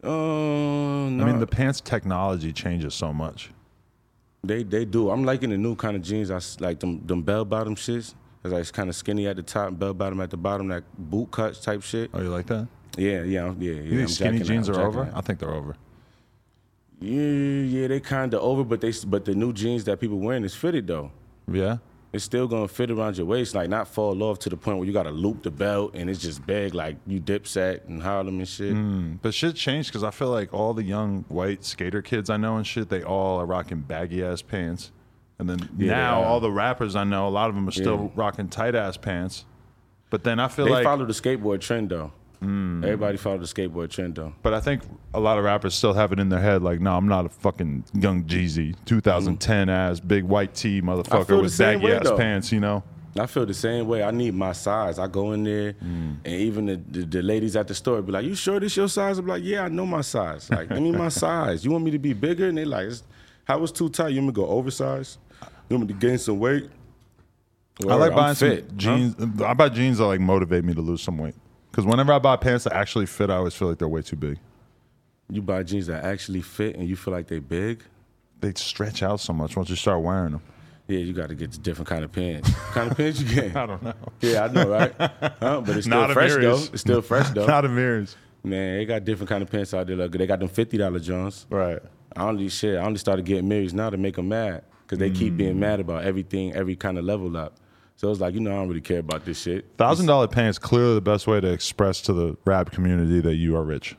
Uh, 0.04 0.08
no, 1.08 1.24
I 1.24 1.26
mean, 1.26 1.40
the 1.40 1.46
pants 1.46 1.80
technology 1.80 2.52
changes 2.52 2.94
so 2.94 3.12
much. 3.14 3.50
they 4.44 4.62
they 4.62 4.84
do. 4.84 5.10
I'm 5.10 5.24
liking 5.24 5.48
the 5.50 5.56
new 5.56 5.74
kind 5.74 5.96
of 5.96 6.02
jeans. 6.02 6.30
I 6.30 6.38
like 6.62 6.78
them 6.78 7.04
them 7.06 7.22
bell 7.22 7.44
bottom 7.46 7.74
shits. 7.74 8.14
It's 8.52 8.68
like 8.68 8.72
kind 8.72 8.88
of 8.88 8.96
skinny 8.96 9.26
at 9.26 9.36
the 9.36 9.42
top, 9.42 9.68
and 9.68 9.78
bell 9.78 9.94
bottom 9.94 10.20
at 10.20 10.30
the 10.30 10.36
bottom, 10.36 10.68
that 10.68 10.84
boot 10.98 11.30
cuts 11.30 11.60
type 11.60 11.82
shit. 11.82 12.10
Oh, 12.14 12.22
you 12.22 12.28
like 12.28 12.46
that? 12.46 12.68
Yeah, 12.96 13.22
yeah, 13.22 13.52
yeah. 13.58 13.72
yeah 13.72 13.72
You 13.72 13.90
think 13.90 14.00
I'm 14.02 14.08
skinny 14.08 14.40
jeans 14.40 14.68
are 14.68 14.80
over? 14.80 15.04
jacking 15.04 15.18
I 15.18 15.20
think 15.20 15.38
they're 15.38 15.50
over. 15.50 15.76
Yeah, 17.00 17.20
yeah, 17.20 17.88
they 17.88 18.00
kind 18.00 18.32
of 18.32 18.40
over, 18.40 18.64
but 18.64 18.80
they 18.80 18.92
but 19.06 19.24
the 19.24 19.34
new 19.34 19.52
jeans 19.52 19.84
that 19.84 20.00
people 20.00 20.18
wearing 20.18 20.44
is 20.44 20.54
fitted 20.54 20.86
though. 20.86 21.12
Yeah. 21.50 21.78
It's 22.12 22.24
still 22.24 22.48
gonna 22.48 22.68
fit 22.68 22.90
around 22.90 23.18
your 23.18 23.26
waist, 23.26 23.54
like 23.54 23.68
not 23.68 23.88
fall 23.88 24.22
off 24.22 24.38
to 24.40 24.48
the 24.48 24.56
point 24.56 24.78
where 24.78 24.86
you 24.86 24.92
gotta 24.94 25.10
loop 25.10 25.42
the 25.42 25.50
belt 25.50 25.90
and 25.94 26.08
it's 26.08 26.20
just 26.20 26.46
big 26.46 26.72
like 26.72 26.96
you 27.06 27.20
Dipset 27.20 27.86
and 27.88 28.02
Harlem 28.02 28.38
and 28.38 28.48
shit. 28.48 28.72
Hmm, 28.72 29.16
but 29.20 29.34
shit 29.34 29.56
changed 29.56 29.90
because 29.90 30.02
I 30.02 30.10
feel 30.10 30.30
like 30.30 30.54
all 30.54 30.72
the 30.72 30.84
young 30.84 31.26
white 31.28 31.64
skater 31.64 32.00
kids 32.00 32.30
I 32.30 32.38
know 32.38 32.56
and 32.56 32.66
shit, 32.66 32.88
they 32.88 33.02
all 33.02 33.38
are 33.40 33.44
rocking 33.44 33.80
baggy 33.80 34.24
ass 34.24 34.40
pants. 34.40 34.92
And 35.38 35.48
then 35.48 35.68
Yeah, 35.76 35.90
now 35.92 36.22
all 36.22 36.40
the 36.40 36.50
rappers 36.50 36.96
I 36.96 37.04
know, 37.04 37.28
a 37.28 37.30
lot 37.30 37.48
of 37.50 37.54
them 37.54 37.68
are 37.68 37.72
still 37.72 38.04
Yeah. 38.14 38.20
rocking 38.22 38.48
tight 38.48 38.74
ass 38.74 38.96
pants. 38.96 39.44
But 40.10 40.24
then 40.24 40.38
I 40.40 40.48
feel 40.48 40.64
like 40.64 40.70
They 40.70 40.74
like, 40.76 40.84
follow 40.84 41.04
the 41.04 41.12
skateboard 41.12 41.60
trend 41.60 41.90
though. 41.90 42.12
Hmm. 42.40 42.84
Everybody 42.84 43.16
follow 43.16 43.38
the 43.38 43.44
skateboard 43.46 43.90
trend 43.90 44.14
though. 44.14 44.32
but 44.42 44.52
I 44.54 44.60
think 44.60 44.82
a 45.14 45.20
lot 45.20 45.38
of 45.38 45.44
rappers 45.44 45.74
still 45.74 45.94
have 45.94 46.12
it 46.12 46.20
in 46.20 46.28
their 46.28 46.40
head 46.40 46.62
like, 46.62 46.80
no, 46.80 46.94
I'm 46.96 47.08
not 47.08 47.26
a 47.26 47.28
fucking 47.30 47.84
young 47.94 48.24
Jeezy, 48.24 48.74
2010 48.84 49.68
ass 49.70 50.00
big 50.00 50.24
white 50.24 50.54
tee 50.54 50.80
motherfucker 50.82 51.40
with 51.40 51.52
same 51.52 51.78
baggy 51.80 51.86
way, 51.92 51.96
ass 51.96 52.04
though. 52.04 52.16
pants, 52.16 52.52
you 52.52 52.60
know? 52.60 52.82
I 53.18 53.24
feel 53.24 53.46
the 53.46 53.54
same 53.54 53.88
way. 53.88 54.02
I 54.02 54.10
need 54.10 54.34
my 54.34 54.52
size. 54.52 54.98
I 54.98 55.06
go 55.06 55.32
in 55.32 55.44
there, 55.44 55.72
hmm. 55.72 56.12
and 56.22 56.34
even 56.34 56.66
the, 56.66 56.76
the, 56.76 57.06
the 57.06 57.22
ladies 57.22 57.56
at 57.56 57.66
the 57.66 57.74
store 57.74 58.02
be 58.02 58.12
like, 58.12 58.26
"You 58.26 58.34
sure 58.34 58.60
this 58.60 58.76
your 58.76 58.88
size?" 58.90 59.16
I'm 59.16 59.26
like, 59.26 59.42
"Yeah, 59.42 59.64
I 59.64 59.68
know 59.68 59.86
my 59.86 60.02
size. 60.02 60.50
Like, 60.50 60.68
give 60.68 60.82
me 60.82 60.92
my 60.92 61.08
size. 61.24 61.64
You 61.64 61.70
want 61.70 61.84
me 61.84 61.90
to 61.92 61.98
be 61.98 62.12
bigger?" 62.12 62.48
And 62.48 62.58
they 62.58 62.66
like, 62.66 62.90
"How 63.44 63.56
was 63.58 63.72
too 63.72 63.88
tight? 63.88 64.08
You 64.08 64.20
want 64.20 64.26
me 64.26 64.32
to 64.34 64.40
go 64.42 64.46
oversized? 64.48 65.16
You 65.68 65.76
want 65.76 65.88
me 65.88 65.94
to 65.94 66.00
gain 66.00 66.18
some 66.18 66.38
weight?" 66.38 66.70
I 67.86 67.94
like 67.94 68.14
buying 68.14 68.34
fit, 68.34 68.68
some 68.68 68.78
jeans. 68.78 69.42
I 69.42 69.54
buy 69.54 69.68
jeans 69.68 69.98
that 69.98 70.06
like 70.06 70.20
motivate 70.20 70.64
me 70.64 70.74
to 70.74 70.80
lose 70.80 71.02
some 71.02 71.18
weight. 71.18 71.34
Because 71.70 71.84
whenever 71.84 72.12
I 72.12 72.18
buy 72.18 72.36
pants 72.36 72.64
that 72.64 72.72
actually 72.72 73.06
fit, 73.06 73.28
I 73.28 73.36
always 73.36 73.54
feel 73.54 73.68
like 73.68 73.78
they're 73.78 73.88
way 73.88 74.02
too 74.02 74.16
big. 74.16 74.38
You 75.28 75.42
buy 75.42 75.62
jeans 75.62 75.88
that 75.88 76.04
actually 76.04 76.40
fit, 76.40 76.76
and 76.76 76.88
you 76.88 76.96
feel 76.96 77.12
like 77.12 77.26
they 77.26 77.38
big. 77.38 77.82
They 78.40 78.52
stretch 78.54 79.02
out 79.02 79.20
so 79.20 79.32
much 79.32 79.56
once 79.56 79.68
you 79.68 79.76
start 79.76 80.02
wearing 80.02 80.32
them. 80.32 80.42
Yeah, 80.88 81.00
you 81.00 81.12
got 81.12 81.28
to 81.30 81.34
get 81.34 81.60
different 81.62 81.88
kind 81.88 82.04
of 82.04 82.12
pants. 82.12 82.48
what 82.48 82.72
kind 82.72 82.90
of 82.90 82.96
pants 82.96 83.20
you 83.20 83.28
get? 83.28 83.56
I 83.56 83.66
don't 83.66 83.82
know. 83.82 83.94
Yeah, 84.20 84.44
I 84.44 84.48
know, 84.48 84.68
right? 84.68 84.94
Huh? 84.98 85.60
But 85.60 85.76
it's 85.76 85.86
still 85.86 86.00
Not 86.00 86.12
fresh 86.12 86.34
though. 86.34 86.62
It's 86.72 86.80
still 86.80 87.02
fresh 87.02 87.28
though. 87.30 87.46
Not 87.46 87.64
a 87.64 87.68
mirrors. 87.68 88.16
Man, 88.44 88.78
they 88.78 88.84
got 88.84 89.04
different 89.04 89.28
kind 89.28 89.42
of 89.42 89.50
pants 89.50 89.74
out 89.74 89.86
there. 89.86 89.96
Look, 89.96 90.12
they 90.12 90.26
got 90.26 90.38
them 90.38 90.48
fifty 90.48 90.78
dollar 90.78 91.00
Johns. 91.00 91.46
Right. 91.50 91.80
I 92.14 92.22
only 92.22 92.48
shit. 92.48 92.78
I 92.78 92.82
only 92.82 92.98
started 92.98 93.24
getting 93.24 93.48
married 93.48 93.74
now 93.74 93.90
to 93.90 93.96
make 93.96 94.14
them 94.14 94.28
mad 94.28 94.62
because 94.86 94.98
they 94.98 95.10
keep 95.10 95.34
Mm. 95.34 95.36
being 95.36 95.58
mad 95.60 95.80
about 95.80 96.04
everything, 96.04 96.52
every 96.54 96.76
kind 96.76 96.96
of 96.98 97.04
level 97.04 97.36
up. 97.36 97.56
So 97.96 98.10
it's 98.10 98.20
like 98.20 98.34
you 98.34 98.40
know 98.40 98.52
I 98.52 98.56
don't 98.56 98.68
really 98.68 98.80
care 98.80 98.98
about 99.00 99.24
this 99.24 99.40
shit. 99.40 99.64
Thousand 99.78 100.06
dollar 100.06 100.28
pants 100.28 100.58
clearly 100.58 100.94
the 100.94 101.00
best 101.00 101.26
way 101.26 101.40
to 101.40 101.48
express 101.50 102.00
to 102.02 102.12
the 102.12 102.36
rap 102.44 102.70
community 102.70 103.20
that 103.20 103.34
you 103.36 103.56
are 103.56 103.64
rich. 103.64 103.96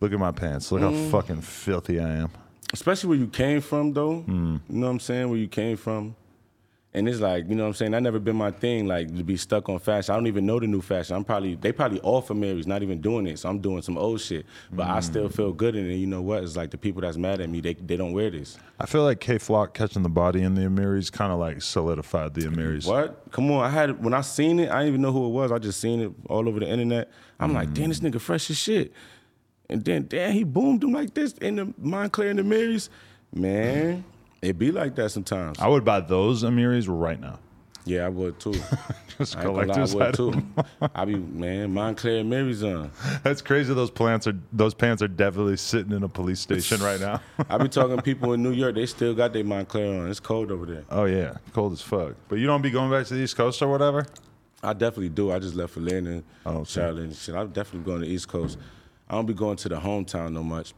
Look 0.00 0.12
at 0.12 0.18
my 0.18 0.32
pants. 0.32 0.70
Look 0.72 0.82
Mm. 0.82 1.04
how 1.04 1.10
fucking 1.10 1.40
filthy 1.42 1.98
I 2.00 2.10
am. 2.16 2.30
Especially 2.72 3.08
where 3.08 3.18
you 3.18 3.26
came 3.28 3.60
from 3.60 3.92
though. 3.92 4.20
Hmm. 4.20 4.56
You 4.68 4.78
know 4.78 4.86
what 4.86 4.92
I'm 4.92 5.00
saying? 5.00 5.28
Where 5.28 5.38
you 5.38 5.48
came 5.48 5.76
from. 5.76 6.16
And 6.94 7.08
it's 7.08 7.20
like, 7.20 7.48
you 7.48 7.54
know 7.54 7.62
what 7.62 7.68
I'm 7.68 7.74
saying? 7.74 7.92
That 7.92 8.02
never 8.02 8.18
been 8.18 8.36
my 8.36 8.50
thing, 8.50 8.86
like 8.86 9.08
to 9.16 9.24
be 9.24 9.38
stuck 9.38 9.66
on 9.70 9.78
fashion. 9.78 10.12
I 10.12 10.16
don't 10.18 10.26
even 10.26 10.44
know 10.44 10.60
the 10.60 10.66
new 10.66 10.82
fashion. 10.82 11.16
I'm 11.16 11.24
probably 11.24 11.54
they 11.54 11.72
probably 11.72 12.00
all 12.00 12.20
for 12.20 12.34
Mary's, 12.34 12.66
not 12.66 12.82
even 12.82 13.00
doing 13.00 13.26
it. 13.26 13.38
So 13.38 13.48
I'm 13.48 13.60
doing 13.60 13.80
some 13.80 13.96
old 13.96 14.20
shit. 14.20 14.44
But 14.70 14.88
I 14.88 15.00
still 15.00 15.28
Hmm. 15.28 15.32
feel 15.32 15.52
good 15.54 15.74
in 15.74 15.90
it. 15.90 15.94
You 15.94 16.06
know 16.06 16.20
what? 16.20 16.42
It's 16.42 16.54
like 16.54 16.70
the 16.70 16.76
people 16.76 17.00
that's 17.00 17.16
mad 17.16 17.40
at 17.40 17.48
me, 17.48 17.62
they 17.62 17.72
they 17.72 17.96
don't 17.96 18.12
wear 18.12 18.28
this. 18.30 18.58
I 18.78 18.84
feel 18.84 19.04
like 19.04 19.20
Kay 19.20 19.38
Flock 19.38 19.72
catching 19.72 20.02
the 20.02 20.10
body 20.10 20.42
in 20.42 20.54
the 20.54 20.62
Amiris 20.66 21.10
kind 21.10 21.32
of 21.32 21.38
like 21.38 21.62
solidified 21.62 22.34
the 22.34 22.42
Amiris. 22.42 22.86
What? 22.86 23.22
Come 23.30 23.50
on, 23.52 23.64
I 23.64 23.70
had 23.70 24.04
when 24.04 24.12
I 24.12 24.20
seen 24.20 24.58
it, 24.60 24.70
I 24.70 24.80
didn't 24.80 24.88
even 24.88 25.00
know 25.00 25.12
who 25.12 25.24
it 25.26 25.30
was. 25.30 25.50
I 25.50 25.58
just 25.58 25.80
seen 25.80 26.00
it 26.02 26.12
all 26.28 26.46
over 26.46 26.60
the 26.60 26.68
internet. 26.68 27.10
I'm 27.40 27.54
like, 27.54 27.72
damn, 27.72 27.88
this 27.88 28.00
nigga 28.00 28.20
fresh 28.20 28.50
as 28.50 28.58
shit. 28.58 28.92
And 29.70 29.82
then 29.82 30.06
damn, 30.08 30.32
he 30.34 30.44
boomed 30.44 30.84
him 30.84 30.92
like 30.92 31.14
this 31.14 31.32
in 31.40 31.56
the 31.56 31.64
Moncler 31.82 32.28
and 32.28 32.38
the 32.38 32.44
Marys. 32.44 32.90
Man, 33.34 34.04
it 34.42 34.58
be 34.58 34.72
like 34.72 34.94
that 34.96 35.10
sometimes. 35.10 35.58
I 35.60 35.68
would 35.68 35.84
buy 35.84 36.00
those 36.00 36.42
Amiris 36.42 36.86
right 36.88 37.18
now. 37.20 37.38
yeah, 37.84 38.04
I 38.06 38.08
would 38.08 38.38
too. 38.40 38.54
Just 39.18 39.36
I 39.36 39.42
gonna 39.44 39.52
lie, 39.54 39.62
I 39.62 39.64
collector's 39.66 39.94
would 39.94 40.14
too. 40.14 40.42
I 40.94 41.04
be 41.04 41.14
man, 41.16 41.72
Moncler 41.72 42.24
Marys 42.26 42.62
on. 42.64 42.90
That's 43.22 43.42
crazy. 43.42 43.72
Those 43.74 43.90
plants 43.90 44.26
are 44.26 44.36
those 44.52 44.74
pants 44.74 45.02
are 45.02 45.08
definitely 45.08 45.56
sitting 45.58 45.92
in 45.92 46.02
a 46.02 46.08
police 46.08 46.40
station 46.40 46.80
right 46.80 46.98
now. 47.00 47.20
I 47.48 47.58
be 47.58 47.68
talking 47.68 47.96
to 47.96 48.02
people 48.02 48.32
in 48.32 48.42
New 48.42 48.52
York, 48.52 48.74
they 48.74 48.86
still 48.86 49.14
got 49.14 49.32
their 49.32 49.44
Moncler 49.44 50.00
on. 50.02 50.10
It's 50.10 50.18
cold 50.20 50.50
over 50.50 50.66
there. 50.66 50.84
oh 50.90 51.04
yeah, 51.04 51.36
cold 51.52 51.72
as 51.74 51.82
fuck. 51.82 52.14
But 52.28 52.38
you 52.38 52.46
don't 52.46 52.62
be 52.62 52.70
going 52.70 52.90
back 52.90 53.06
to 53.06 53.14
the 53.14 53.20
East 53.20 53.36
Coast 53.36 53.60
or 53.62 53.68
whatever. 53.68 54.06
I 54.64 54.72
definitely 54.72 55.08
do. 55.10 55.30
I 55.32 55.38
just 55.40 55.54
left 55.56 55.76
Atlanta, 55.76 56.22
Oh, 56.46 56.58
okay. 56.58 56.70
Charlotte, 56.70 57.02
and 57.04 57.16
shit. 57.16 57.34
I'm 57.34 57.48
definitely 57.50 57.84
going 57.84 58.00
to 58.02 58.06
the 58.06 58.12
East 58.12 58.28
Coast. 58.28 58.58
I 59.10 59.14
don't 59.16 59.26
be 59.26 59.34
going 59.34 59.56
to 59.56 59.68
the 59.68 59.74
hometown 59.80 60.32
no 60.32 60.44
much, 60.44 60.72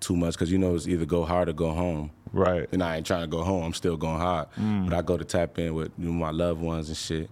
too 0.00 0.16
much, 0.16 0.34
because 0.34 0.50
you 0.50 0.56
know 0.58 0.74
it's 0.74 0.88
either 0.88 1.04
go 1.04 1.24
hard 1.26 1.48
or 1.50 1.52
go 1.52 1.70
home. 1.70 2.10
Right. 2.32 2.68
And 2.72 2.82
I 2.82 2.96
ain't 2.96 3.06
trying 3.06 3.22
to 3.22 3.26
go 3.26 3.42
home. 3.42 3.64
I'm 3.64 3.74
still 3.74 3.96
going 3.96 4.18
hard. 4.18 4.48
Mm. 4.58 4.88
But 4.88 4.94
I 4.96 5.02
go 5.02 5.16
to 5.16 5.24
tap 5.24 5.58
in 5.58 5.74
with 5.74 5.90
you 5.98 6.06
know, 6.06 6.12
my 6.12 6.30
loved 6.30 6.60
ones 6.60 6.88
and 6.88 6.96
shit. 6.96 7.28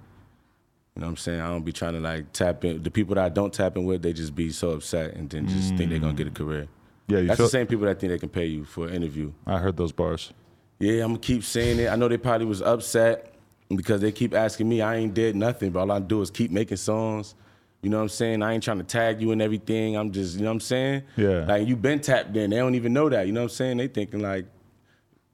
You 0.98 1.02
know 1.02 1.06
what 1.06 1.11
I'm 1.11 1.16
saying? 1.16 1.40
I 1.40 1.48
don't 1.48 1.64
be 1.64 1.72
trying 1.72 1.94
to 1.94 2.00
like 2.00 2.32
tap 2.32 2.64
in. 2.64 2.82
The 2.82 2.90
people 2.90 3.14
that 3.14 3.24
I 3.24 3.28
don't 3.28 3.52
tap 3.52 3.76
in 3.76 3.84
with, 3.84 4.02
they 4.02 4.12
just 4.12 4.34
be 4.34 4.50
so 4.50 4.70
upset 4.70 5.14
and 5.14 5.30
then 5.30 5.46
just 5.46 5.76
think 5.76 5.90
they're 5.90 6.00
gonna 6.00 6.12
get 6.12 6.26
a 6.26 6.32
career. 6.32 6.66
Yeah, 7.06 7.20
you 7.20 7.28
That's 7.28 7.38
feel, 7.38 7.46
the 7.46 7.50
same 7.50 7.66
people 7.68 7.87
that 7.87 8.00
think 8.00 8.11
they 8.11 8.18
can 8.18 8.28
pay 8.28 8.46
you 8.46 8.64
for 8.64 8.88
an 8.88 8.94
interview. 8.94 9.32
I 9.46 9.58
heard 9.58 9.76
those 9.76 9.92
bars. 9.92 10.32
Yeah, 10.80 11.04
I'm 11.04 11.11
gonna 11.11 11.20
keep 11.20 11.44
saying 11.44 11.78
it. 11.78 11.88
I 11.88 11.96
know 11.96 12.08
they 12.08 12.18
probably 12.18 12.46
was 12.46 12.62
upset 12.62 13.34
because 13.74 14.00
they 14.00 14.11
keep 14.11 14.34
asking 14.34 14.68
me. 14.68 14.82
I 14.82 14.96
ain't 14.96 15.14
did 15.14 15.37
nothing, 15.37 15.70
but 15.70 15.80
all 15.80 15.92
I 15.92 16.00
do 16.00 16.20
is 16.20 16.30
keep 16.30 16.50
making 16.50 16.76
songs. 16.78 17.34
You 17.80 17.90
know 17.90 17.98
what 17.98 18.02
I'm 18.04 18.08
saying? 18.08 18.42
I 18.42 18.54
ain't 18.54 18.64
trying 18.64 18.78
to 18.78 18.84
tag 18.84 19.22
you 19.22 19.30
and 19.30 19.40
everything. 19.40 19.96
I'm 19.96 20.11
just, 20.11 20.34
you 20.34 20.42
know 20.42 20.48
what 20.48 20.54
I'm 20.54 20.61
saying? 20.61 21.02
Yeah. 21.16 21.44
Like 21.46 21.68
you 21.68 21.76
been 21.76 22.00
tapped 22.00 22.37
in. 22.37 22.50
They 22.50 22.56
don't 22.56 22.74
even 22.74 22.92
know 22.92 23.08
that. 23.08 23.26
You 23.26 23.32
know 23.32 23.42
what 23.42 23.52
I'm 23.52 23.56
saying? 23.56 23.76
They 23.76 23.87
thinking 23.87 24.20
like 24.20 24.46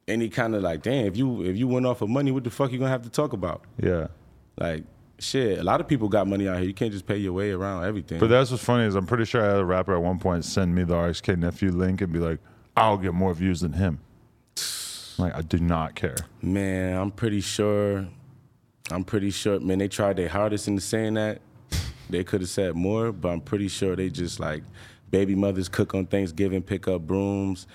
any 0.07 0.29
kind 0.29 0.55
of 0.55 0.63
like, 0.63 0.83
damn, 0.83 1.07
if 1.07 1.17
you 1.17 1.43
if 1.43 1.57
you 1.57 1.67
went 1.69 1.87
off 1.87 2.03
of 2.03 2.09
money, 2.09 2.31
what 2.31 2.45
the 2.45 2.51
fuck 2.51 2.73
you 2.73 2.79
gonna 2.79 2.91
have 2.91 3.03
to 3.03 3.11
talk 3.11 3.33
about? 3.33 3.63
Yeah. 3.81 4.09
Like, 4.59 4.85
shit, 5.19 5.59
a 5.59 5.65
lot 5.65 5.81
of 5.81 5.89
people 5.89 6.09
got 6.09 6.27
money 6.27 6.49
out 6.49 6.59
here. 6.59 6.67
You 6.67 6.75
can't 6.75 6.93
just 6.93 7.07
pay 7.07 7.17
your 7.17 7.33
way 7.33 7.51
around 7.51 7.85
everything. 7.85 8.21
But 8.21 8.29
that's 8.29 8.51
what's 8.51 8.65
funny 8.65 8.85
is 8.85 8.95
I'm 8.95 9.07
pretty 9.07 9.25
sure 9.25 9.43
I 9.43 9.47
had 9.47 9.57
a 9.57 9.65
rapper 9.65 9.95
at 9.95 10.03
one 10.03 10.19
point 10.19 10.45
send 10.45 10.75
me 10.75 10.85
the 10.85 10.95
RXK 10.95 11.39
nephew 11.39 11.71
link 11.71 12.01
and 12.01 12.13
be 12.13 12.19
like, 12.19 12.39
"I'll 12.77 12.99
get 12.99 13.15
more 13.15 13.35
views 13.35 13.61
than 13.61 13.73
him." 13.73 14.01
Like 15.17 15.33
I 15.37 15.43
do 15.43 15.59
not 15.59 15.95
care. 15.95 16.17
Man, 16.43 16.97
I'm 16.97 17.13
pretty 17.13 17.41
sure. 17.41 18.05
I'm 18.91 19.05
pretty 19.05 19.31
sure. 19.31 19.61
Man, 19.61 19.79
they 19.79 19.87
tried 19.87 20.17
their 20.17 20.29
hardest 20.29 20.67
into 20.67 20.81
saying 20.81 21.15
that. 21.15 21.41
They 22.11 22.25
could 22.25 22.41
have 22.41 22.51
said 22.51 22.75
more, 22.75 23.13
but 23.13 23.29
I'm 23.29 23.41
pretty 23.41 23.69
sure 23.69 23.95
they 23.95 24.11
just 24.11 24.41
like 24.41 24.65
baby 25.13 25.37
mothers 25.37 25.69
cook 25.69 25.95
on 25.95 26.07
Thanksgiving, 26.07 26.63
pick 26.63 26.89
up 26.89 27.03
brooms, 27.03 27.69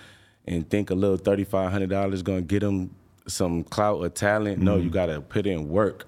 and 0.49 0.69
think 0.69 0.89
a 0.89 0.95
little 0.95 1.17
thirty 1.17 1.45
five 1.45 1.71
hundred 1.71 1.89
dollars 1.89 2.15
is 2.15 2.23
gonna 2.23 2.41
get 2.41 2.59
them 2.59 2.93
some 3.27 3.63
clout 3.63 3.99
or 3.99 4.09
talent. 4.09 4.62
No, 4.62 4.75
mm-hmm. 4.75 4.85
you 4.85 4.89
gotta 4.89 5.21
put 5.21 5.47
in 5.47 5.69
work. 5.69 6.07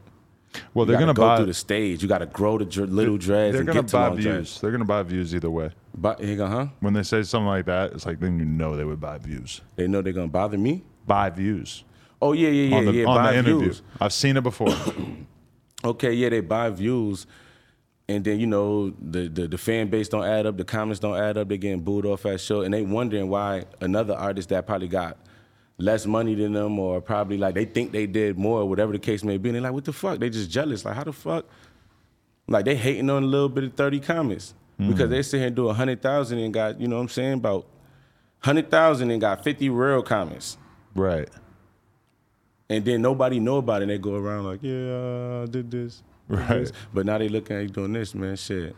Well, 0.74 0.86
they're 0.86 1.00
gonna 1.00 1.14
go 1.14 1.22
buy. 1.22 1.38
through 1.38 1.46
the 1.46 1.54
stage. 1.54 2.02
You 2.04 2.10
gotta 2.10 2.26
grow 2.26 2.58
the 2.58 2.66
dr- 2.66 2.90
little 2.90 3.18
dreads 3.18 3.54
They're 3.54 3.62
and 3.62 3.68
gonna 3.68 3.84
get 3.84 3.92
buy 3.92 4.10
views. 4.10 4.24
dreads. 4.24 4.62
They're 4.62 4.72
gonna 4.72 4.84
buy 4.84 5.04
views 5.04 5.34
either 5.34 5.50
way. 5.50 5.72
But 5.96 6.22
huh? 6.22 6.68
When 6.82 6.94
they 6.94 7.04
say 7.04 7.24
something 7.24 7.48
like 7.48 7.66
that, 7.66 7.94
it's 7.94 8.06
like 8.06 8.20
then 8.20 8.38
you 8.40 8.46
know 8.46 8.76
they 8.76 8.84
would 8.84 9.00
buy 9.00 9.18
views. 9.18 9.62
They 9.78 9.88
know 9.88 10.02
they're 10.02 10.12
gonna 10.12 10.28
bother 10.28 10.58
me. 10.58 10.84
Buy 11.08 11.30
views 11.30 11.86
Oh 12.22 12.34
yeah, 12.34 12.50
yeah, 12.50 12.64
yeah, 12.70 12.76
on 12.76 12.86
the 12.86 12.92
yeah. 12.94 13.06
on 13.06 13.16
buy 13.16 13.32
the 13.32 13.40
interview. 13.40 13.60
views. 13.62 13.82
I've 14.00 14.14
seen 14.14 14.38
it 14.38 14.44
before. 14.44 14.76
okay, 15.84 16.14
yeah, 16.14 16.30
they 16.30 16.42
buy 16.42 16.70
views, 16.70 17.26
and 18.16 18.26
then 18.26 18.40
you 18.40 18.48
know 18.48 18.90
the, 19.00 19.28
the 19.28 19.48
the 19.48 19.58
fan 19.58 19.90
base 19.90 20.10
don't 20.10 20.26
add 20.26 20.46
up, 20.46 20.58
the 20.58 20.64
comments 20.64 21.00
don't 21.00 21.18
add 21.18 21.38
up, 21.38 21.48
They're 21.48 21.58
getting 21.58 21.82
booed 21.82 22.06
off 22.06 22.26
at 22.26 22.40
show, 22.42 22.62
and 22.62 22.74
they 22.74 22.82
wondering 22.82 23.30
why 23.30 23.66
another 23.80 24.14
artist 24.14 24.50
that 24.50 24.68
probably 24.68 24.88
got 24.88 25.18
less 25.78 26.06
money 26.06 26.36
than 26.36 26.54
them, 26.54 26.78
or 26.78 27.02
probably 27.02 27.38
like 27.38 27.56
they 27.56 27.66
think 27.66 27.92
they 27.92 28.06
did 28.06 28.38
more, 28.38 28.62
or 28.62 28.70
whatever 28.70 28.92
the 28.92 29.00
case 29.00 29.24
may 29.24 29.38
be, 29.38 29.50
and 29.50 29.56
they 29.56 29.60
like, 29.62 29.74
what 29.74 29.86
the 29.86 29.94
fuck? 29.94 30.20
They 30.20 30.30
just 30.30 30.50
jealous, 30.50 30.86
like 30.86 30.96
how 30.96 31.04
the 31.04 31.14
fuck? 31.14 31.46
Like 32.48 32.66
they 32.66 32.76
hating 32.76 33.10
on 33.10 33.24
a 33.24 33.28
little 33.28 33.50
bit 33.50 33.64
of 33.64 33.74
thirty 33.74 34.00
comments 34.00 34.54
mm-hmm. 34.80 34.92
because 34.92 35.10
they 35.10 35.22
sit 35.22 35.38
here 35.38 35.48
and 35.48 35.56
do 35.56 35.70
a 35.70 35.74
hundred 35.74 36.02
thousand 36.02 36.40
and 36.40 36.54
got 36.54 36.80
you 36.80 36.88
know 36.88 36.98
what 36.98 37.04
I'm 37.04 37.10
saying 37.10 37.34
about 37.34 37.66
hundred 38.40 38.70
thousand 38.70 39.12
and 39.12 39.22
got 39.22 39.44
fifty 39.44 39.70
real 39.70 40.02
comments. 40.02 40.58
right. 40.96 41.30
And 42.70 42.86
then 42.86 43.02
nobody 43.02 43.38
know 43.42 43.58
about 43.58 43.82
it. 43.82 43.84
And 43.84 43.92
they 43.92 43.98
go 43.98 44.16
around 44.16 44.46
like, 44.46 44.60
yeah, 44.64 45.44
I 45.44 45.46
did 45.46 45.70
this. 45.70 46.02
Right. 46.32 46.72
But 46.94 47.06
now 47.06 47.18
they 47.18 47.30
looking 47.30 47.56
at 47.58 47.64
you 47.64 47.70
doing 47.70 47.94
this, 47.94 48.16
man. 48.16 48.36
Shit. 48.36 48.76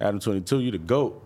Adam 0.00 0.20
22, 0.20 0.60
you 0.60 0.70
the 0.70 0.78
GOAT. 0.78 1.22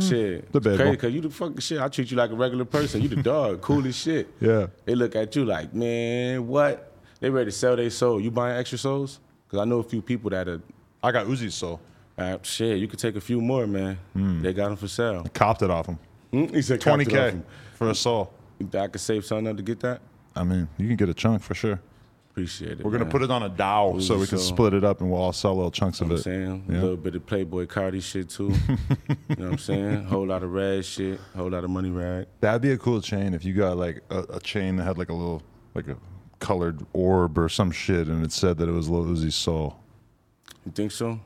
shit. 0.00 0.50
debatable. 0.52 0.70
It's 0.72 0.76
crazy 0.78 0.90
because 0.92 1.14
you 1.14 1.20
the 1.20 1.30
fucking 1.30 1.58
shit. 1.58 1.80
I 1.80 1.88
treat 1.88 2.10
you 2.10 2.16
like 2.16 2.30
a 2.30 2.34
regular 2.34 2.64
person. 2.64 3.02
You 3.02 3.08
the 3.08 3.22
dog, 3.22 3.60
cool 3.68 3.86
as 3.86 3.96
shit. 3.96 4.28
Yeah. 4.40 4.68
They 4.84 4.94
look 4.94 5.14
at 5.16 5.34
you 5.36 5.44
like, 5.44 5.74
man, 5.74 6.46
what? 6.46 6.92
They 7.20 7.30
ready 7.30 7.46
to 7.46 7.52
sell 7.56 7.76
their 7.76 7.90
soul. 7.90 8.20
You 8.20 8.30
buying 8.30 8.56
extra 8.56 8.78
souls? 8.78 9.20
Because 9.46 9.60
I 9.60 9.64
know 9.64 9.78
a 9.78 9.82
few 9.82 10.02
people 10.02 10.30
that 10.30 10.48
are, 10.48 10.60
I 11.02 11.12
got 11.12 11.26
Uzi's 11.26 11.54
soul. 11.54 11.80
uh, 12.18 12.38
shit, 12.42 12.78
you 12.78 12.88
could 12.88 12.98
take 12.98 13.16
a 13.16 13.20
few 13.20 13.40
more, 13.40 13.66
man. 13.66 13.98
Hmm. 14.12 14.40
They 14.42 14.52
got 14.52 14.68
them 14.68 14.76
for 14.76 14.88
sale. 14.88 15.24
Copped 15.34 15.62
it 15.62 15.70
off 15.70 15.86
him. 15.86 15.98
Mm, 16.32 16.54
He 16.54 16.62
said, 16.62 16.80
Twenty 16.80 17.04
"Copped 17.04 17.14
it 17.16 17.20
off 17.20 17.30
k 17.30 17.36
him." 17.36 17.44
for 17.74 17.90
a 17.90 17.94
soul. 17.94 18.32
I 18.74 18.86
could 18.88 19.00
save 19.00 19.24
something 19.24 19.46
up 19.48 19.56
to 19.58 19.62
get 19.62 19.80
that? 19.80 20.00
I 20.34 20.42
mean, 20.44 20.68
you 20.78 20.86
can 20.88 20.96
get 20.96 21.08
a 21.08 21.14
chunk 21.14 21.42
for 21.42 21.54
sure. 21.54 21.80
Appreciate 22.36 22.72
it. 22.72 22.84
We're 22.84 22.90
gonna 22.90 23.04
man. 23.04 23.12
put 23.12 23.22
it 23.22 23.30
on 23.30 23.42
a 23.44 23.48
DAO 23.48 24.02
so 24.02 24.18
we 24.18 24.26
can 24.26 24.36
so- 24.36 24.44
split 24.44 24.74
it 24.74 24.84
up 24.84 25.00
and 25.00 25.10
we'll 25.10 25.18
all 25.18 25.32
sell 25.32 25.54
little 25.56 25.70
chunks 25.70 26.02
of 26.02 26.08
You 26.08 26.16
know 26.16 26.20
it. 26.20 26.26
what 26.26 26.26
I'm 26.26 26.32
saying? 26.50 26.64
Yeah. 26.68 26.76
A 26.76 26.82
little 26.82 26.96
bit 26.98 27.14
of 27.14 27.24
Playboi 27.24 27.66
Carti 27.66 28.02
shit 28.02 28.28
too. 28.28 28.52
you 29.08 29.36
know 29.36 29.44
what 29.44 29.52
I'm 29.52 29.58
saying? 29.58 30.04
Whole 30.04 30.26
lot 30.26 30.42
of 30.42 30.52
rag 30.52 30.84
shit, 30.84 31.18
whole 31.34 31.48
lot 31.48 31.64
of 31.64 31.70
money 31.70 31.88
rag. 31.88 32.26
That'd 32.42 32.60
be 32.60 32.72
a 32.72 32.76
cool 32.76 33.00
chain 33.00 33.32
if 33.32 33.42
you 33.42 33.54
got 33.54 33.78
like 33.78 34.02
a, 34.10 34.18
a 34.34 34.40
chain 34.40 34.76
that 34.76 34.84
had 34.84 34.98
like 34.98 35.08
a 35.08 35.14
little 35.14 35.42
like 35.74 35.88
a 35.88 35.96
colored 36.38 36.84
orb 36.92 37.38
or 37.38 37.48
some 37.48 37.70
shit 37.70 38.06
and 38.06 38.22
it 38.22 38.32
said 38.32 38.58
that 38.58 38.68
it 38.68 38.72
was 38.72 38.90
Lil 38.90 39.04
Uzi's 39.06 39.34
soul. 39.34 39.80
You 40.66 40.72
think 40.72 40.92
so? 40.92 41.18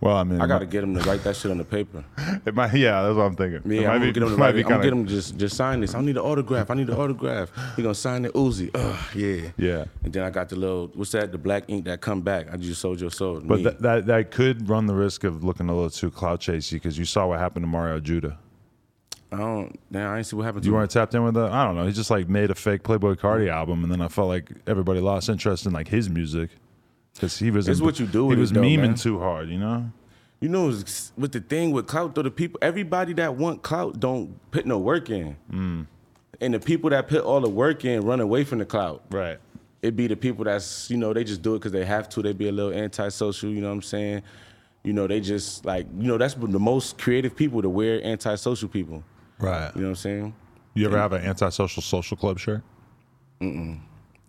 Well, 0.00 0.16
I 0.16 0.24
mean, 0.24 0.38
I 0.40 0.46
gotta 0.46 0.66
get 0.66 0.84
him 0.84 0.94
to 0.94 1.00
write 1.08 1.24
that 1.24 1.34
shit 1.34 1.50
on 1.50 1.56
the 1.58 1.64
paper. 1.64 2.04
It 2.46 2.54
might, 2.54 2.74
yeah, 2.74 3.00
that's 3.02 3.16
what 3.16 3.22
I'm 3.22 3.36
thinking. 3.36 3.72
It 3.72 3.80
Yeah, 3.80 3.90
I'm 3.90 4.00
gonna 4.00 4.12
get 4.12 4.22
him 4.22 4.28
to 4.28 4.36
write 4.36 4.54
it. 4.54 4.58
I'm 4.58 4.62
gonna 4.64 4.82
kinda- 4.82 4.84
get 4.84 4.92
him 4.92 5.06
to 5.06 5.10
just 5.10 5.38
just 5.38 5.56
sign 5.56 5.80
this. 5.80 5.94
I 5.94 6.02
need 6.02 6.16
an 6.18 6.22
autograph. 6.22 6.70
I 6.70 6.74
need 6.74 6.90
an 6.90 6.94
autograph. 6.96 7.50
He 7.74 7.82
gonna 7.82 7.94
sign 7.94 8.20
the 8.22 8.28
Uzi. 8.30 8.70
Ugh, 8.74 8.98
yeah. 9.14 9.48
Yeah. 9.56 9.84
And 10.02 10.12
then 10.12 10.22
I 10.24 10.28
got 10.28 10.50
the 10.50 10.56
little 10.56 10.90
what's 10.94 11.12
that? 11.12 11.32
The 11.32 11.38
black 11.38 11.64
ink 11.68 11.86
that 11.86 12.02
come 12.02 12.20
back. 12.20 12.52
I 12.52 12.58
just 12.58 12.82
sold 12.82 13.00
your 13.00 13.10
soul. 13.10 13.40
But 13.42 13.62
that, 13.62 13.80
that 13.80 14.06
that 14.06 14.30
could 14.30 14.68
run 14.68 14.84
the 14.86 14.94
risk 14.94 15.24
of 15.24 15.42
looking 15.42 15.70
a 15.70 15.74
little 15.74 15.88
too 15.88 16.10
cloud 16.10 16.40
chasey 16.40 16.72
because 16.72 16.98
you 16.98 17.06
saw 17.06 17.28
what 17.28 17.38
happened 17.38 17.62
to 17.62 17.68
Mario 17.68 17.98
Judah. 17.98 18.36
I 19.32 19.38
don't. 19.38 19.80
Damn, 19.90 20.10
I 20.10 20.18
ain't 20.18 20.26
see 20.26 20.36
what 20.36 20.42
happened 20.44 20.64
to 20.64 20.68
You 20.68 20.74
weren't 20.74 20.90
tapped 20.90 21.14
in 21.14 21.24
with 21.24 21.34
that. 21.34 21.50
I 21.50 21.64
don't 21.64 21.76
know. 21.76 21.86
He 21.86 21.92
just 21.92 22.10
like 22.10 22.28
made 22.28 22.50
a 22.50 22.54
fake 22.54 22.82
Playboi 22.82 23.16
Carti 23.16 23.48
album, 23.48 23.82
and 23.82 23.90
then 23.90 24.02
I 24.02 24.08
felt 24.08 24.28
like 24.28 24.50
everybody 24.66 25.00
lost 25.00 25.30
interest 25.30 25.64
in 25.64 25.72
like 25.72 25.88
his 25.88 26.10
music 26.10 26.50
because 27.14 27.38
he 27.38 27.50
was. 27.50 27.68
It's 27.68 27.80
what 27.80 27.98
you 27.98 28.06
do 28.06 28.30
He 28.30 28.36
was 28.36 28.52
though, 28.52 28.60
memeing 28.60 28.78
man. 28.80 28.94
too 28.94 29.18
hard, 29.18 29.48
you 29.48 29.58
know. 29.58 29.90
You 30.40 30.48
know, 30.48 30.66
with 31.16 31.32
the 31.32 31.40
thing 31.40 31.70
with 31.70 31.86
clout, 31.86 32.14
though, 32.14 32.22
the 32.22 32.30
people, 32.30 32.58
everybody 32.60 33.14
that 33.14 33.34
want 33.34 33.62
clout 33.62 33.98
don't 33.98 34.38
put 34.50 34.66
no 34.66 34.78
work 34.78 35.08
in. 35.08 35.36
Mm. 35.50 35.86
And 36.40 36.52
the 36.52 36.60
people 36.60 36.90
that 36.90 37.08
put 37.08 37.22
all 37.22 37.40
the 37.40 37.48
work 37.48 37.84
in 37.84 38.02
run 38.02 38.20
away 38.20 38.44
from 38.44 38.58
the 38.58 38.66
clout. 38.66 39.04
Right. 39.10 39.38
It 39.80 39.96
be 39.96 40.06
the 40.06 40.16
people 40.16 40.44
that's, 40.44 40.90
you 40.90 40.96
know, 40.96 41.12
they 41.12 41.24
just 41.24 41.40
do 41.40 41.54
it 41.54 41.60
because 41.60 41.72
they 41.72 41.84
have 41.84 42.08
to. 42.10 42.22
They 42.22 42.32
be 42.32 42.48
a 42.48 42.52
little 42.52 42.72
antisocial, 42.72 43.50
you 43.50 43.60
know 43.60 43.68
what 43.68 43.74
I'm 43.74 43.82
saying? 43.82 44.22
You 44.82 44.92
know, 44.92 45.06
they 45.06 45.20
just 45.20 45.64
like, 45.64 45.86
you 45.98 46.08
know, 46.08 46.18
that's 46.18 46.34
the 46.34 46.58
most 46.58 46.98
creative 46.98 47.34
people 47.34 47.62
to 47.62 47.70
wear 47.70 48.04
antisocial 48.04 48.68
people. 48.68 49.02
Right. 49.38 49.70
You 49.74 49.80
know 49.80 49.88
what 49.88 49.90
I'm 49.90 49.96
saying? 49.96 50.34
You 50.74 50.86
ever 50.86 50.98
have 50.98 51.12
an 51.12 51.22
antisocial 51.22 51.82
social 51.82 52.16
club 52.16 52.38
shirt? 52.38 52.62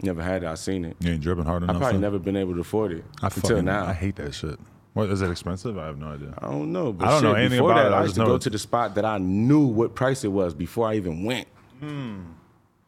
Never 0.01 0.21
had 0.21 0.43
it. 0.43 0.47
I 0.47 0.55
seen 0.55 0.86
it. 0.86 0.97
You 0.99 1.12
ain't 1.13 1.21
dripping 1.21 1.45
hard 1.45 1.63
enough. 1.63 1.77
I 1.77 1.79
probably 1.79 1.95
son? 1.95 2.01
never 2.01 2.19
been 2.19 2.36
able 2.36 2.53
to 2.55 2.62
afford 2.62 2.91
it 2.91 3.05
I 3.21 3.27
until 3.27 3.41
fucking, 3.41 3.65
now. 3.65 3.86
I 3.86 3.93
hate 3.93 4.17
that 4.17 4.34
shit. 4.34 4.60
What 4.93 5.10
is 5.10 5.21
it 5.21 5.29
expensive? 5.29 5.77
I 5.77 5.86
have 5.88 5.97
no 5.97 6.08
idea. 6.08 6.34
I 6.38 6.49
don't 6.49 6.71
know. 6.71 6.93
But 6.93 7.08
I 7.08 7.12
don't 7.12 7.23
know 7.23 7.34
anything 7.34 7.58
before 7.58 7.71
about 7.71 7.84
that, 7.84 7.91
it. 7.91 7.95
I 7.95 7.99
I 7.99 8.01
just 8.03 8.08
used 8.08 8.15
to 8.15 8.21
know 8.21 8.27
go 8.27 8.38
to 8.38 8.49
the 8.49 8.60
spot 8.60 8.95
that 8.95 9.05
I 9.05 9.17
knew 9.17 9.65
what 9.65 9.93
price 9.95 10.23
it 10.23 10.29
was 10.29 10.53
before 10.53 10.88
I 10.88 10.95
even 10.95 11.23
went. 11.23 11.47
Hmm. 11.79 12.21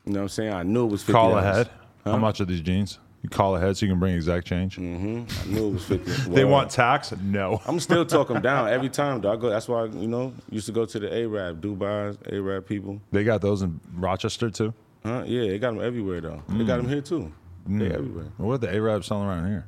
You 0.06 0.14
know 0.14 0.20
what 0.20 0.22
I'm 0.24 0.30
saying? 0.30 0.54
I 0.54 0.64
knew 0.64 0.86
it 0.86 0.92
was 0.92 1.02
fifty. 1.02 1.14
Call 1.14 1.38
ahead. 1.38 1.70
How 2.06 2.18
much 2.18 2.40
are 2.40 2.46
these 2.46 2.62
jeans? 2.62 3.00
You 3.24 3.30
call 3.30 3.58
ahead 3.58 3.76
so 3.76 3.86
you 3.86 3.92
can 3.92 4.00
bring 4.00 4.14
exact 4.14 4.48
change. 4.48 4.78
Mm-hmm. 4.78 5.50
I 5.50 5.54
knew 5.54 5.68
it 5.68 5.74
was 5.74 5.84
fifty. 5.84 6.12
They 6.34 6.46
want 6.46 6.72
tax? 6.72 7.12
No. 7.22 7.62
I'm 7.66 7.80
still 7.80 8.06
talking 8.18 8.40
down 8.40 8.70
every 8.70 8.90
time. 8.90 9.20
Though 9.20 9.34
I 9.34 9.36
go. 9.36 9.50
That's 9.50 9.68
why 9.68 9.86
you 9.86 10.08
know 10.08 10.34
used 10.50 10.68
to 10.68 10.72
go 10.72 10.86
to 10.86 11.00
the 11.00 11.14
Arab 11.14 11.62
Dubai 11.62 12.16
Arab 12.32 12.68
people. 12.68 13.02
They 13.12 13.26
got 13.26 13.42
those 13.42 13.64
in 13.64 13.82
Rochester 13.96 14.50
too. 14.50 14.74
Huh? 15.06 15.24
Yeah, 15.26 15.42
they 15.48 15.60
got 15.60 15.74
them 15.74 15.84
everywhere 15.84 16.22
though. 16.22 16.42
They 16.50 16.64
got 16.66 16.78
them 16.78 16.90
here 16.90 17.02
too. 17.02 17.32
They 17.68 17.92
everywhere. 17.92 18.26
What 18.38 18.54
are 18.54 18.58
the 18.60 18.74
Arabs 18.74 19.08
selling 19.08 19.28
around 19.28 19.48
here? 19.48 19.66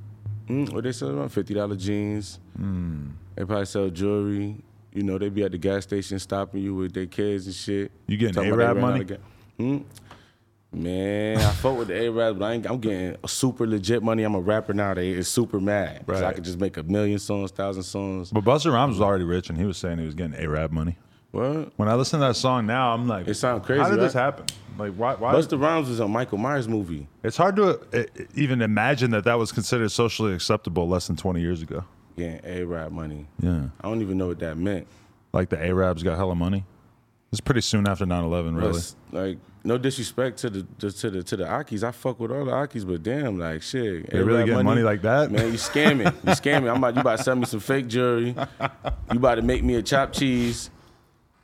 Mm, 0.47 0.71
what 0.73 0.83
they 0.83 0.91
sell 0.91 1.09
around 1.17 1.29
fifty 1.29 1.53
dollar 1.53 1.75
jeans. 1.75 2.39
They 2.55 3.45
probably 3.45 3.65
sell 3.65 3.89
jewelry. 3.89 4.57
You 4.93 5.03
know, 5.03 5.17
they 5.19 5.29
be 5.29 5.43
at 5.43 5.51
the 5.51 5.57
gas 5.57 5.83
station 5.83 6.17
stopping 6.19 6.61
you 6.63 6.73
with 6.75 6.93
their 6.93 7.05
kids 7.05 7.45
and 7.45 7.53
shit. 7.55 7.91
You 8.07 8.17
getting 8.17 8.41
they 8.41 8.49
Arab 8.49 8.77
money? 8.77 9.03
ga- 9.03 9.17
Hmm? 9.57 9.77
Man, 10.71 11.37
I 11.37 11.51
fuck 11.51 11.77
with 11.79 11.87
the 11.87 11.95
Arabs, 12.05 12.37
but 12.37 12.45
I 12.45 12.53
ain't, 12.53 12.69
I'm 12.69 12.77
getting 12.79 13.15
super 13.25 13.65
legit 13.65 14.03
money. 14.03 14.21
I'm 14.23 14.35
a 14.35 14.39
rapper 14.39 14.71
nowadays. 14.73 15.17
It's 15.17 15.29
super 15.29 15.59
mad. 15.59 16.05
'Cause 16.05 16.21
I 16.21 16.25
Right. 16.25 16.35
could 16.35 16.43
just 16.43 16.59
make 16.59 16.77
a 16.77 16.83
million 16.83 17.17
songs, 17.17 17.49
thousand 17.51 17.83
songs. 17.83 18.29
But 18.31 18.43
Busta 18.43 18.71
Rhymes 18.71 18.91
was 18.97 19.01
already 19.01 19.23
rich, 19.23 19.49
and 19.49 19.57
he 19.57 19.65
was 19.65 19.77
saying 19.77 19.97
he 19.97 20.05
was 20.05 20.13
getting 20.15 20.35
Arab 20.35 20.71
money. 20.71 20.97
What? 21.31 21.71
When 21.77 21.87
I 21.87 21.93
listen 21.95 22.19
to 22.19 22.25
that 22.27 22.35
song 22.35 22.65
now, 22.65 22.93
I'm 22.93 23.07
like, 23.07 23.27
It 23.27 23.35
sounds 23.35 23.65
crazy, 23.65 23.81
How 23.81 23.89
did 23.91 23.99
this 23.99 24.15
right? 24.15 24.21
happen? 24.21 24.45
Like, 24.77 24.93
why? 24.93 25.15
why 25.15 25.33
Busta 25.33 25.59
Rhymes 25.61 25.89
was 25.89 25.99
a 25.99 26.07
Michael 26.07 26.37
Myers 26.37 26.67
movie. 26.67 27.07
it's 27.23 27.35
hard 27.37 27.55
to 27.57 27.79
uh, 27.93 28.03
even 28.33 28.61
imagine 28.61 29.11
that 29.11 29.25
that 29.25 29.37
was 29.37 29.51
considered 29.51 29.91
socially 29.91 30.33
acceptable 30.33 30.87
less 30.87 31.07
than 31.07 31.17
20 31.17 31.41
years 31.41 31.61
ago. 31.61 31.83
Getting 32.17 32.39
Arab 32.45 32.91
money. 32.93 33.27
Yeah. 33.41 33.65
I 33.81 33.87
don't 33.89 34.01
even 34.01 34.17
know 34.17 34.27
what 34.27 34.39
that 34.39 34.57
meant. 34.57 34.87
Like 35.33 35.49
the 35.49 35.63
Arabs 35.63 36.01
got 36.01 36.17
hella 36.17 36.33
money. 36.35 36.65
It's 37.31 37.41
pretty 37.41 37.61
soon 37.61 37.87
after 37.87 38.05
9/11, 38.05 38.55
really. 38.57 38.71
But, 38.71 38.93
like, 39.11 39.37
no 39.63 39.77
disrespect 39.77 40.39
to 40.39 40.49
the, 40.49 40.67
the 40.79 40.91
to 40.91 41.09
the 41.11 41.23
to 41.23 41.37
the 41.37 41.43
Akis. 41.43 41.83
I 41.83 41.91
fuck 41.91 42.19
with 42.19 42.31
all 42.31 42.43
the 42.45 42.51
Akis, 42.51 42.87
but 42.87 43.03
damn, 43.03 43.37
like 43.37 43.61
shit. 43.61 44.09
They 44.09 44.19
really 44.23 44.39
get 44.45 44.53
getting 44.53 44.65
money 44.65 44.81
like 44.81 45.03
that? 45.03 45.29
Man, 45.29 45.47
you 45.51 45.57
scamming. 45.59 46.05
You 46.05 46.11
scamming. 46.33 46.71
I'm 46.71 46.77
about 46.77 46.95
you 46.95 47.01
about 47.01 47.17
to 47.17 47.23
sell 47.23 47.35
me 47.35 47.45
some 47.45 47.59
fake 47.59 47.87
jewelry. 47.87 48.29
You 48.29 49.17
about 49.19 49.35
to 49.35 49.43
make 49.43 49.63
me 49.63 49.75
a 49.75 49.83
chopped 49.83 50.17
cheese. 50.17 50.71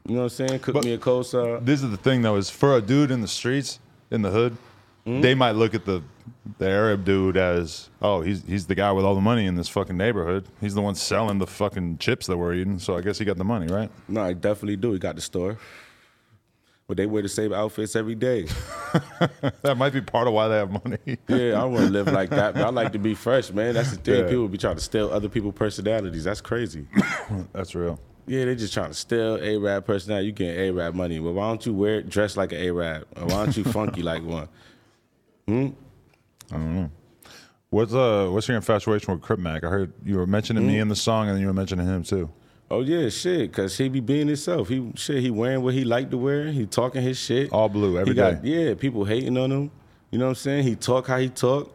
You 0.08 0.16
know 0.16 0.22
what 0.22 0.24
I'm 0.40 0.48
saying? 0.48 0.60
Cook 0.60 0.84
me 0.84 0.94
a 0.94 0.98
cold. 0.98 1.26
This 1.66 1.82
is 1.84 1.90
the 1.92 1.98
thing 1.98 2.22
though: 2.22 2.36
is 2.36 2.50
for 2.50 2.76
a 2.78 2.82
dude 2.82 3.12
in 3.12 3.22
the 3.22 3.28
streets, 3.28 3.80
in 4.12 4.22
the 4.22 4.32
hood, 4.32 4.56
Hmm? 5.06 5.22
they 5.22 5.36
might 5.36 5.52
look 5.52 5.76
at 5.76 5.86
the 5.86 6.02
the 6.58 6.68
Arab 6.68 7.06
dude 7.06 7.38
as, 7.38 7.90
oh, 8.02 8.22
he's 8.22 8.44
he's 8.48 8.66
the 8.66 8.74
guy 8.76 8.92
with 8.92 9.06
all 9.06 9.14
the 9.14 9.22
money 9.22 9.46
in 9.46 9.56
this 9.56 9.68
fucking 9.70 9.96
neighborhood. 9.98 10.46
He's 10.62 10.74
the 10.74 10.82
one 10.82 10.96
selling 10.96 11.38
the 11.38 11.46
fucking 11.48 12.00
chips 12.00 12.26
that 12.28 12.38
we're 12.38 12.56
eating. 12.56 12.80
So 12.80 12.98
I 12.98 13.02
guess 13.02 13.20
he 13.20 13.26
got 13.26 13.38
the 13.38 13.44
money, 13.44 13.68
right? 13.72 13.92
No, 14.08 14.22
I 14.22 14.34
definitely 14.34 14.78
do. 14.78 14.94
He 14.94 15.00
got 15.00 15.16
the 15.16 15.22
store. 15.22 15.58
But 16.88 16.98
they 16.98 17.08
wear 17.08 17.24
the 17.24 17.30
same 17.30 17.52
outfits 17.52 17.96
every 17.96 18.14
day. 18.16 18.48
That 19.64 19.76
might 19.78 19.92
be 19.94 20.02
part 20.02 20.28
of 20.28 20.34
why 20.34 20.48
they 20.48 20.56
have 20.56 20.72
money. 20.72 21.18
Yeah, 21.28 21.62
I 21.62 21.66
want 21.66 21.86
to 21.88 21.92
live 21.92 22.08
like 22.08 22.30
that, 22.30 22.54
but 22.54 22.64
I 22.64 22.70
like 22.70 22.92
to 22.94 23.00
be 23.00 23.14
fresh, 23.16 23.52
man. 23.52 23.74
That's 23.74 23.92
the 23.92 23.98
thing. 23.98 24.24
Yeah. 24.24 24.30
People 24.30 24.48
be 24.48 24.58
trying 24.60 24.76
to 24.76 24.82
steal 24.82 25.10
other 25.12 25.28
people's 25.30 25.56
personalities. 25.56 26.24
That's 26.24 26.42
crazy. 26.42 26.86
That's 27.54 27.74
real. 27.76 28.00
Yeah, 28.28 28.46
they 28.46 28.56
just 28.56 28.74
trying 28.74 28.90
to 28.90 28.94
steal 28.96 29.36
A-Rab 29.42 29.86
personality. 29.86 30.28
You 30.28 30.32
getting 30.32 30.60
A-Rab 30.70 30.96
money. 30.96 31.20
but 31.20 31.34
why 31.34 31.48
don't 31.48 31.64
you 31.66 31.74
wear 31.74 32.00
it, 32.00 32.10
dress 32.10 32.36
like 32.36 32.52
an 32.54 32.60
A-Rab? 32.60 33.06
Or 33.18 33.26
why 33.28 33.46
don't 33.46 33.56
you 33.58 33.64
funky 33.66 34.02
like 34.02 34.24
one? 34.24 34.48
Hmm? 35.48 35.68
I 36.52 36.56
don't 36.56 36.76
know. 36.76 36.92
What's 37.70 37.94
uh 37.94 38.30
what's 38.32 38.48
your 38.48 38.56
infatuation 38.58 39.14
with 39.14 39.22
Crip 39.22 39.40
Mac? 39.40 39.64
I 39.64 39.70
heard 39.70 39.92
you 40.06 40.18
were 40.18 40.26
mentioning 40.28 40.64
Hmm? 40.64 40.70
me 40.70 40.80
in 40.80 40.88
the 40.88 40.96
song, 40.96 41.28
and 41.28 41.36
then 41.36 41.42
you 41.42 41.48
were 41.48 41.54
mentioning 41.54 41.86
him 41.86 42.04
too. 42.04 42.30
Oh 42.72 42.82
yeah, 42.82 43.10
shit. 43.10 43.52
Cause 43.54 43.78
he 43.78 43.90
be 43.90 44.00
being 44.00 44.28
himself. 44.28 44.70
He 44.70 44.92
shit. 44.96 45.22
He 45.22 45.30
wearing 45.30 45.62
what 45.62 45.74
he 45.74 45.84
like 45.84 46.10
to 46.12 46.18
wear. 46.18 46.48
He 46.52 46.66
talking 46.66 47.02
his 47.02 47.18
shit. 47.20 47.52
All 47.52 47.68
blue 47.70 47.98
every 48.00 48.14
he 48.14 48.16
got. 48.16 48.44
Yeah, 48.46 48.74
people 48.76 49.04
hating 49.06 49.38
on 49.38 49.52
him. 49.52 49.72
You 50.10 50.20
know 50.20 50.26
what 50.26 50.30
I'm 50.30 50.36
saying? 50.36 50.64
He 50.64 50.76
talk 50.76 51.08
how 51.08 51.18
he 51.18 51.30
talk, 51.30 51.72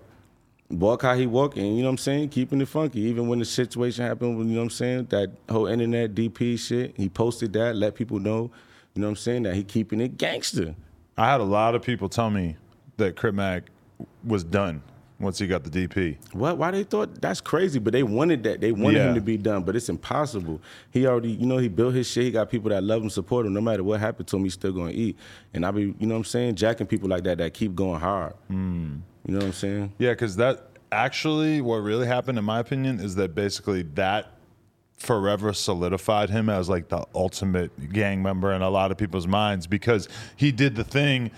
walk 0.70 1.02
how 1.02 1.14
he 1.14 1.26
walk, 1.26 1.56
and 1.56 1.76
you 1.76 1.83
know 1.83 1.88
what 1.88 1.90
I'm 1.90 1.98
saying? 1.98 2.28
Keeping 2.30 2.61
it 2.61 2.68
funky. 2.68 3.00
Even 3.00 3.28
when 3.28 3.38
the 3.38 3.44
situation 3.44 4.04
happened, 4.04 4.38
you 4.38 4.44
know 4.44 4.61
what 4.61 4.64
I'm 4.64 4.70
saying? 4.70 5.06
That 5.06 5.30
whole 5.50 5.66
internet 5.66 6.14
DP 6.14 6.59
shit. 6.59 6.94
He 6.96 7.09
posted 7.09 7.52
that, 7.54 7.76
let 7.76 7.94
people 7.94 8.18
know. 8.18 8.50
You 8.94 9.02
know 9.02 9.09
what 9.09 9.12
I'm 9.12 9.16
saying? 9.16 9.42
That 9.44 9.54
he 9.54 9.64
keeping 9.64 10.00
it 10.00 10.16
gangster. 10.16 10.74
I 11.16 11.30
had 11.30 11.40
a 11.40 11.44
lot 11.44 11.74
of 11.74 11.83
people 11.83 12.09
tell 12.09 12.30
me 12.30 12.56
that 12.96 13.16
Crip 13.16 13.35
Mac 13.35 13.64
was 14.24 14.44
done 14.44 14.83
once 15.20 15.38
he 15.38 15.46
got 15.46 15.62
the 15.62 15.70
DP. 15.70 16.16
What? 16.33 16.56
Why 16.59 16.70
they 16.70 16.83
thought 16.83 17.20
that's 17.20 17.40
crazy? 17.40 17.78
But 17.78 17.92
they 17.92 18.02
wanted 18.02 18.42
that. 18.44 18.61
They 18.61 18.72
wanted 18.72 18.96
Yeah. 18.98 19.09
him 19.11 19.14
to 19.16 19.20
be 19.20 19.37
done, 19.37 19.62
but 19.62 19.76
it's 19.76 19.88
impossible. 19.88 20.61
He 20.90 21.06
already, 21.06 21.33
you 21.33 21.46
know, 21.46 21.59
he 21.59 21.68
built 21.68 21.94
his 21.94 22.06
shit. 22.09 22.24
He 22.24 22.30
got 22.30 22.50
people 22.50 22.70
that 22.70 22.83
love 22.83 23.02
him, 23.02 23.11
support 23.11 23.46
him. 23.46 23.52
No 23.52 23.61
matter 23.61 23.85
what 23.85 24.00
happened 24.00 24.26
to 24.28 24.37
him, 24.37 24.44
he's 24.44 24.54
still 24.54 24.72
gonna 24.72 24.92
eat. 24.92 25.16
And 25.54 25.64
I 25.66 25.70
be, 25.70 25.94
you 25.98 26.06
know, 26.06 26.14
what 26.14 26.18
I'm 26.20 26.24
saying, 26.24 26.54
jacking 26.56 26.87
people 26.87 27.09
like 27.09 27.24
that 27.24 27.38
that 27.38 27.54
keep 27.54 27.74
going 27.74 28.00
hard. 28.00 28.33
Hmm. 28.48 28.96
You 29.26 29.35
know 29.35 29.38
what 29.40 29.46
I'm 29.46 29.52
saying? 29.52 29.92
Yeah, 29.98 30.11
because 30.12 30.37
that 30.37 30.66
actually, 30.90 31.61
what 31.61 31.76
really 31.76 32.06
happened, 32.06 32.38
in 32.38 32.44
my 32.44 32.59
opinion, 32.59 32.98
is 33.00 33.14
that 33.16 33.35
basically 33.35 33.83
that 33.94 34.33
forever 34.96 35.52
solidified 35.52 36.28
him 36.30 36.48
as 36.50 36.68
like 36.68 36.88
the 36.88 37.02
ultimate 37.14 37.90
gang 37.92 38.22
member 38.22 38.52
in 38.52 38.61
a 38.61 38.68
lot 38.68 38.90
of 38.90 38.98
people's 38.98 39.26
minds 39.26 39.66
because 39.66 40.09
he 40.37 40.52
did 40.52 40.74
the 40.76 40.85
thing. 40.85 41.30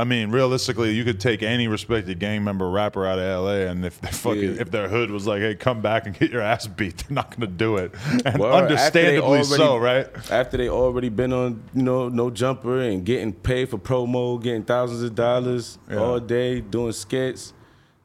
I 0.00 0.04
mean, 0.04 0.30
realistically, 0.30 0.92
you 0.92 1.04
could 1.04 1.18
take 1.18 1.42
any 1.42 1.66
respected 1.68 2.18
gang 2.18 2.44
member 2.44 2.70
rapper 2.70 3.04
out 3.06 3.18
of 3.18 3.44
LA, 3.44 3.66
and 3.70 3.84
if 3.84 4.00
they 4.00 4.08
fucking 4.10 4.54
Yeah. 4.54 4.60
if 4.60 4.70
their 4.70 4.88
hood 4.88 5.10
was 5.10 5.26
like, 5.26 5.40
"Hey, 5.40 5.54
come 5.54 5.80
back 5.80 6.06
and 6.06 6.18
get 6.18 6.30
your 6.30 6.40
ass 6.40 6.66
beat," 6.66 6.98
they're 7.08 7.14
not 7.14 7.30
gonna 7.36 7.50
do 7.50 7.76
it, 7.76 7.92
and 8.24 8.38
Well, 8.38 8.54
understandably 8.54 9.20
already- 9.40 9.44
so, 9.44 9.76
right? 9.76 10.06
After 10.30 10.56
they 10.56 10.68
already 10.68 11.08
been 11.08 11.32
on, 11.32 11.62
you 11.74 11.82
know, 11.82 12.08
no 12.08 12.30
jumper 12.30 12.78
and 12.80 13.04
getting 13.04 13.32
paid 13.32 13.68
for 13.70 13.78
promo, 13.78 14.40
getting 14.42 14.62
thousands 14.62 15.02
of 15.02 15.14
dollars 15.14 15.78
Yeah. 15.90 15.96
all 15.98 16.20
day, 16.20 16.60
doing 16.60 16.92
skits. 16.92 17.52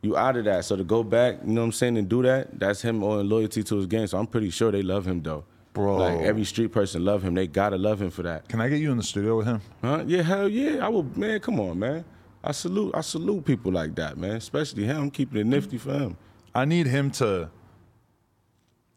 You 0.02 0.18
out 0.18 0.36
of 0.36 0.44
that. 0.46 0.66
So 0.66 0.76
to 0.76 0.84
go 0.84 1.02
back, 1.04 1.38
you 1.46 1.54
know 1.54 1.62
what 1.62 1.66
I'm 1.68 1.72
saying, 1.72 1.98
and 1.98 2.10
do 2.10 2.22
that, 2.24 2.60
that's 2.60 2.82
him 2.82 3.02
owing 3.04 3.30
loyalty 3.30 3.64
to 3.64 3.78
his 3.78 3.86
game. 3.86 4.06
So 4.08 4.18
I'm 4.18 4.28
pretty 4.28 4.50
sure 4.50 4.70
they 4.72 4.82
love 4.82 5.06
him 5.08 5.22
though. 5.22 5.46
Bro. 5.74 5.98
Like 5.98 6.20
every 6.20 6.44
street 6.44 6.68
person 6.72 7.04
love 7.04 7.24
him. 7.24 7.34
They 7.34 7.48
gotta 7.48 7.78
love 7.78 8.00
him 8.02 8.12
for 8.12 8.22
that. 8.24 8.48
Can 8.48 8.62
I 8.62 8.70
get 8.70 8.80
you 8.80 8.92
in 8.92 8.98
the 8.98 9.04
studio 9.04 9.38
with 9.38 9.48
him? 9.48 9.62
Huh? 9.82 10.04
Yeah, 10.06 10.22
hell 10.22 10.48
yeah. 10.48 10.86
I 10.86 10.90
will 10.90 11.04
man, 11.16 11.40
come 11.40 11.60
on, 11.60 11.80
man. 11.80 12.06
I 12.44 12.52
salute 12.52 12.94
I 12.96 13.02
salute 13.02 13.44
people 13.46 13.72
like 13.72 13.96
that, 13.96 14.18
man. 14.18 14.36
Especially 14.36 14.84
him. 14.84 14.98
I'm 15.04 15.12
keeping 15.12 15.40
it 15.42 15.48
nifty 15.48 15.78
for 15.80 15.94
him. 15.94 16.18
I 16.54 16.66
need 16.66 16.86
him 16.88 17.10
to. 17.12 17.50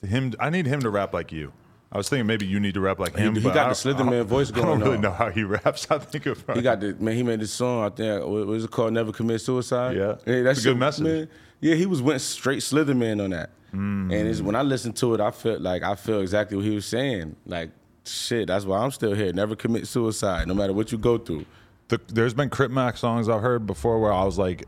Him. 0.06 0.34
I 0.38 0.50
need 0.50 0.66
him 0.66 0.80
to 0.80 0.90
rap 0.90 1.14
like 1.14 1.32
you. 1.32 1.52
I 1.90 1.96
was 1.98 2.08
thinking 2.08 2.26
maybe 2.26 2.44
you 2.46 2.60
need 2.60 2.74
to 2.74 2.80
rap 2.80 2.98
like 2.98 3.16
him. 3.16 3.34
he 3.34 3.40
but 3.40 3.54
got 3.54 3.68
the 3.68 3.74
Slitherman 3.74 4.20
I- 4.20 4.22
voice 4.24 4.50
going 4.50 4.66
on. 4.68 4.72
I 4.72 4.78
don't 4.78 4.82
really 4.84 4.96
on. 4.96 5.02
know 5.02 5.10
how 5.12 5.30
he 5.30 5.44
raps. 5.44 5.86
I 5.90 5.98
think 5.98 6.26
of 6.26 6.44
He 6.54 6.60
got 6.60 6.80
the 6.80 6.94
man. 6.94 7.16
He 7.16 7.22
made 7.22 7.40
this 7.40 7.52
song. 7.52 7.84
I 7.84 7.88
think 7.88 8.22
what 8.26 8.46
was 8.46 8.64
it 8.64 8.70
called? 8.70 8.92
Never 8.92 9.12
commit 9.12 9.40
suicide. 9.40 9.96
Yeah. 9.96 10.16
Hey, 10.26 10.42
that's 10.42 10.60
a 10.60 10.64
good 10.64 10.76
message. 10.78 11.04
Man, 11.04 11.28
yeah, 11.60 11.74
he 11.74 11.86
was 11.86 12.02
went 12.02 12.20
straight 12.20 12.58
Slitherman 12.60 13.24
on 13.24 13.30
that. 13.30 13.50
Mm. 13.74 14.12
And 14.12 14.46
when 14.46 14.56
I 14.56 14.62
listened 14.62 14.96
to 14.96 15.14
it, 15.14 15.20
I 15.20 15.30
felt 15.30 15.60
like 15.60 15.82
I 15.82 15.94
feel 15.94 16.20
exactly 16.20 16.56
what 16.56 16.66
he 16.66 16.74
was 16.74 16.86
saying. 16.86 17.36
Like 17.46 17.70
shit. 18.04 18.48
That's 18.48 18.64
why 18.64 18.78
I'm 18.78 18.90
still 18.90 19.14
here. 19.14 19.32
Never 19.32 19.56
commit 19.56 19.86
suicide, 19.86 20.46
no 20.48 20.54
matter 20.54 20.72
what 20.72 20.92
you 20.92 20.98
go 20.98 21.18
through. 21.18 21.46
The, 21.88 22.00
there's 22.08 22.34
been 22.34 22.50
Crip 22.50 22.70
Mac 22.70 22.96
songs 22.96 23.28
I've 23.28 23.42
heard 23.42 23.66
before 23.66 24.00
where 24.00 24.12
I 24.12 24.24
was 24.24 24.38
like, 24.38 24.64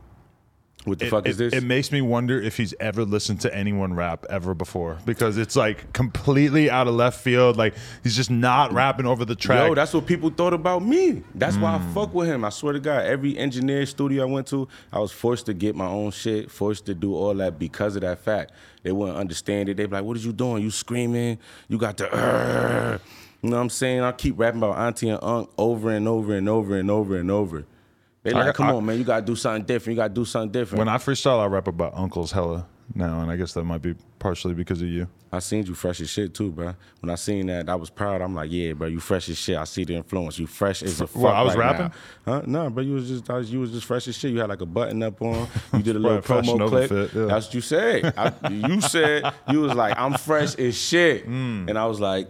What 0.89 0.99
the 0.99 1.05
it, 1.05 1.09
fuck 1.09 1.27
is 1.27 1.39
it- 1.39 1.51
this? 1.51 1.53
It 1.53 1.65
makes 1.65 1.91
me 1.91 2.01
wonder 2.01 2.41
if 2.41 2.57
he's 2.57 2.73
ever 2.79 3.05
listened 3.05 3.41
to 3.41 3.55
anyone 3.55 3.93
rap 3.93 4.25
ever 4.29 4.53
before 4.53 4.97
because 5.05 5.37
it's 5.37 5.55
like 5.55 5.93
completely 5.93 6.69
out 6.69 6.87
of 6.87 6.95
left 6.95 7.21
field. 7.21 7.55
Like 7.57 7.75
he's 8.03 8.15
just 8.15 8.29
not 8.31 8.73
rapping 8.73 9.05
over 9.05 9.23
the 9.23 9.35
track. 9.35 9.69
Yo, 9.69 9.75
that's 9.75 9.93
what 9.93 10.05
people 10.05 10.29
thought 10.29 10.53
about 10.53 10.83
me. 10.83 11.23
That's 11.35 11.55
why 11.57 11.77
Mm. 11.77 11.89
I 11.89 11.93
fuck 11.93 12.13
with 12.13 12.27
him. 12.27 12.43
I 12.43 12.49
swear 12.49 12.73
to 12.73 12.79
God, 12.79 13.05
every 13.05 13.37
engineer 13.37 13.85
studio 13.85 14.23
I 14.23 14.25
went 14.25 14.47
to, 14.47 14.67
I 14.91 14.99
was 14.99 15.11
forced 15.11 15.45
to 15.45 15.53
get 15.53 15.75
my 15.75 15.87
own 15.87 16.11
shit, 16.11 16.49
forced 16.51 16.85
to 16.87 16.93
do 16.93 17.13
all 17.15 17.33
that 17.35 17.57
because 17.59 17.95
of 17.95 18.01
that 18.01 18.19
fact. 18.19 18.51
They 18.83 18.91
wouldn't 18.91 19.17
understand 19.17 19.69
it. 19.69 19.77
They'd 19.77 19.85
be 19.87 19.95
like, 19.95 20.03
"What 20.05 20.17
are 20.17 20.21
you 20.21 20.33
doing? 20.33 20.63
You 20.63 20.71
screaming? 20.71 21.37
You 21.67 21.77
got 21.77 21.97
the." 21.97 22.05
"Urgh." 22.05 22.99
You 23.41 23.49
know 23.51 23.55
what 23.57 23.61
I'm 23.63 23.69
saying? 23.69 24.01
I 24.01 24.11
keep 24.11 24.37
rapping 24.37 24.59
about 24.61 24.77
Auntie 24.77 25.09
and 25.09 25.19
Unc 25.21 25.49
over 25.57 25.91
and 25.91 26.07
over 26.07 26.33
and 26.35 26.49
over 26.49 26.75
and 26.77 26.89
over 26.91 27.15
and 27.17 27.29
over. 27.31 27.65
They 28.23 28.31
like, 28.31 28.47
got- 28.47 28.55
come 28.55 28.67
I- 28.67 28.73
on, 28.73 28.85
man, 28.85 28.97
you 28.97 29.03
gotta 29.03 29.25
do 29.25 29.35
something 29.35 29.63
different. 29.63 29.95
You 29.95 30.01
gotta 30.03 30.13
do 30.13 30.25
something 30.25 30.51
different. 30.51 30.79
when 30.79 30.89
I 30.89 30.97
freestyle, 30.97 31.39
I 31.39 31.45
rap 31.45 31.67
about 31.67 31.93
uncles 31.95 32.31
hella 32.31 32.65
now, 32.93 33.21
and 33.21 33.31
I 33.31 33.35
guess 33.37 33.53
that 33.53 33.63
might 33.63 33.81
be 33.81 33.95
partially 34.17 34.53
because 34.53 34.81
of 34.81 34.87
you. 34.87 35.07
I 35.31 35.37
seen 35.39 35.63
you 35.63 35.75
fresh 35.75 36.01
as 36.01 36.09
shit 36.09 36.33
too, 36.33 36.49
bro. 36.51 36.73
When 37.01 37.11
I 37.11 37.15
seen 37.15 37.45
that, 37.47 37.69
I 37.69 37.75
was 37.75 37.91
proud. 37.91 38.19
I'm 38.19 38.33
like, 38.33 38.51
yeah, 38.51 38.73
bro, 38.73 38.87
you 38.87 38.99
fresh 38.99 39.29
as 39.29 39.37
shit. 39.37 39.55
I 39.57 39.63
see 39.65 39.83
the 39.83 39.93
influence. 39.93 40.39
You 40.39 40.47
fresh 40.47 40.81
as 40.81 40.99
a 40.99 41.05
fuck. 41.07 41.21
What, 41.21 41.35
I 41.35 41.43
was 41.43 41.55
right 41.55 41.71
rapping? 41.79 41.91
now. 42.25 42.33
Huh? 42.39 42.41
No, 42.47 42.69
bro, 42.71 42.83
you 42.83 42.93
was 42.93 43.07
just 43.07 43.29
I 43.29 43.35
was, 43.37 43.53
you 43.53 43.59
was 43.59 43.71
just 43.71 43.85
fresh 43.85 44.07
as 44.07 44.17
shit. 44.17 44.31
You 44.31 44.39
had 44.39 44.49
like 44.49 44.61
a 44.61 44.65
button 44.65 45.03
up 45.03 45.21
on. 45.21 45.47
You 45.73 45.83
did 45.83 45.95
a 45.95 45.99
little 45.99 46.17
promo 46.23 46.67
clip. 46.67 46.89
fit, 46.89 47.13
yeah. 47.13 47.25
That's 47.25 47.45
what 47.45 47.53
you 47.53 47.61
said. 47.61 48.13
I, 48.17 48.33
you 48.49 48.81
said 48.81 49.31
you 49.51 49.61
was 49.61 49.75
like, 49.75 49.97
I'm 49.99 50.15
fresh 50.15 50.55
as 50.55 50.75
shit, 50.75 51.27
Mm. 51.27 51.69
and 51.69 51.77
I 51.77 51.85
was 51.85 51.99
like, 51.99 52.27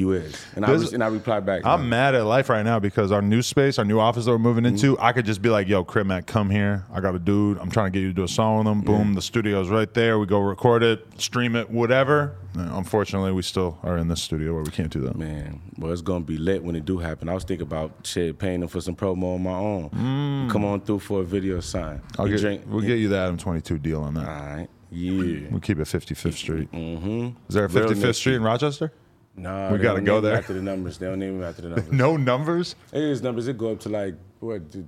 you 0.00 0.12
is, 0.12 0.44
and 0.56 0.64
I 0.64 0.72
was, 0.72 0.92
and 0.92 1.04
I 1.04 1.08
replied 1.08 1.46
back. 1.46 1.64
I'm 1.64 1.88
mad 1.88 2.14
at 2.14 2.24
life 2.24 2.48
right 2.48 2.64
now 2.64 2.78
because 2.78 3.12
our 3.12 3.22
new 3.22 3.42
space, 3.42 3.78
our 3.78 3.84
new 3.84 4.00
office 4.00 4.24
that 4.24 4.30
we're 4.32 4.38
moving 4.38 4.64
into, 4.66 4.98
I 4.98 5.12
could 5.12 5.26
just 5.26 5.42
be 5.42 5.48
like, 5.48 5.68
yo, 5.68 5.84
Crip 5.84 6.06
Mac, 6.06 6.26
come 6.26 6.50
here. 6.50 6.84
I 6.92 7.00
got 7.00 7.14
a 7.14 7.18
dude. 7.18 7.58
I'm 7.58 7.70
trying 7.70 7.86
to 7.86 7.90
get 7.90 8.00
you 8.00 8.08
to 8.08 8.14
do 8.14 8.24
a 8.24 8.28
song 8.28 8.58
with 8.58 8.66
him. 8.66 8.80
Boom, 8.80 9.14
the 9.14 9.22
studio's 9.22 9.68
right 9.68 9.92
there. 9.94 10.18
We 10.18 10.26
go 10.26 10.40
record 10.40 10.82
it, 10.82 11.06
stream 11.20 11.54
it, 11.54 11.70
whatever. 11.70 12.36
Uh, 12.58 12.68
Unfortunately, 12.72 13.30
we 13.30 13.42
still 13.42 13.78
are 13.82 13.96
in 13.96 14.08
this 14.08 14.22
studio 14.22 14.54
where 14.54 14.64
we 14.64 14.70
can't 14.70 14.90
do 14.90 15.00
that. 15.00 15.16
Man, 15.16 15.60
well, 15.78 15.92
it's 15.92 16.02
gonna 16.02 16.24
be 16.24 16.36
lit 16.36 16.64
when 16.64 16.74
it 16.74 16.84
do 16.84 16.98
happen. 16.98 17.28
I 17.28 17.34
was 17.34 17.44
thinking 17.44 17.66
about 17.66 17.92
shit, 18.04 18.38
paying 18.38 18.60
them 18.60 18.68
for 18.68 18.80
some 18.80 18.96
promo 18.96 19.36
on 19.36 19.42
my 19.42 19.52
own. 19.52 20.48
Come 20.50 20.64
on 20.64 20.80
through 20.80 20.98
for 21.00 21.20
a 21.20 21.24
video 21.24 21.60
sign. 21.60 21.98
Mm. 21.98 22.20
I'll 22.20 22.26
get, 22.26 22.40
drink. 22.40 22.62
we'll 22.66 22.80
get 22.80 22.98
you 22.98 23.08
the 23.08 23.18
Adam 23.18 23.36
22 23.36 23.78
deal 23.78 24.02
on 24.02 24.14
that. 24.14 24.28
All 24.28 24.56
right. 24.56 24.68
Yeah. 24.90 25.48
We'll 25.50 25.60
keep 25.60 25.78
it 25.78 25.82
55th 25.82 26.34
Street. 26.34 26.72
Mm-hmm. 26.72 27.28
Is 27.48 27.54
there 27.54 27.66
a 27.66 27.68
55th. 27.68 28.14
Street 28.16 28.34
in 28.34 28.42
Rochester? 28.42 28.92
Nah, 29.40 29.72
We 29.72 29.78
they 29.78 29.82
gotta 29.84 30.00
go 30.02 30.20
there. 30.20 30.36
after 30.36 30.52
the 30.52 30.62
numbers. 30.62 30.98
They 30.98 31.06
don't 31.06 31.18
name 31.18 31.42
it 31.42 31.46
after 31.46 31.62
the 31.62 31.68
numbers. 31.76 31.92
No 31.92 32.16
numbers? 32.16 32.76
It 32.92 33.02
is 33.02 33.22
numbers. 33.22 33.48
It 33.48 33.56
go 33.56 33.72
up 33.72 33.80
to 33.80 33.88
like 33.88 34.14
what? 34.40 34.70
The, 34.70 34.84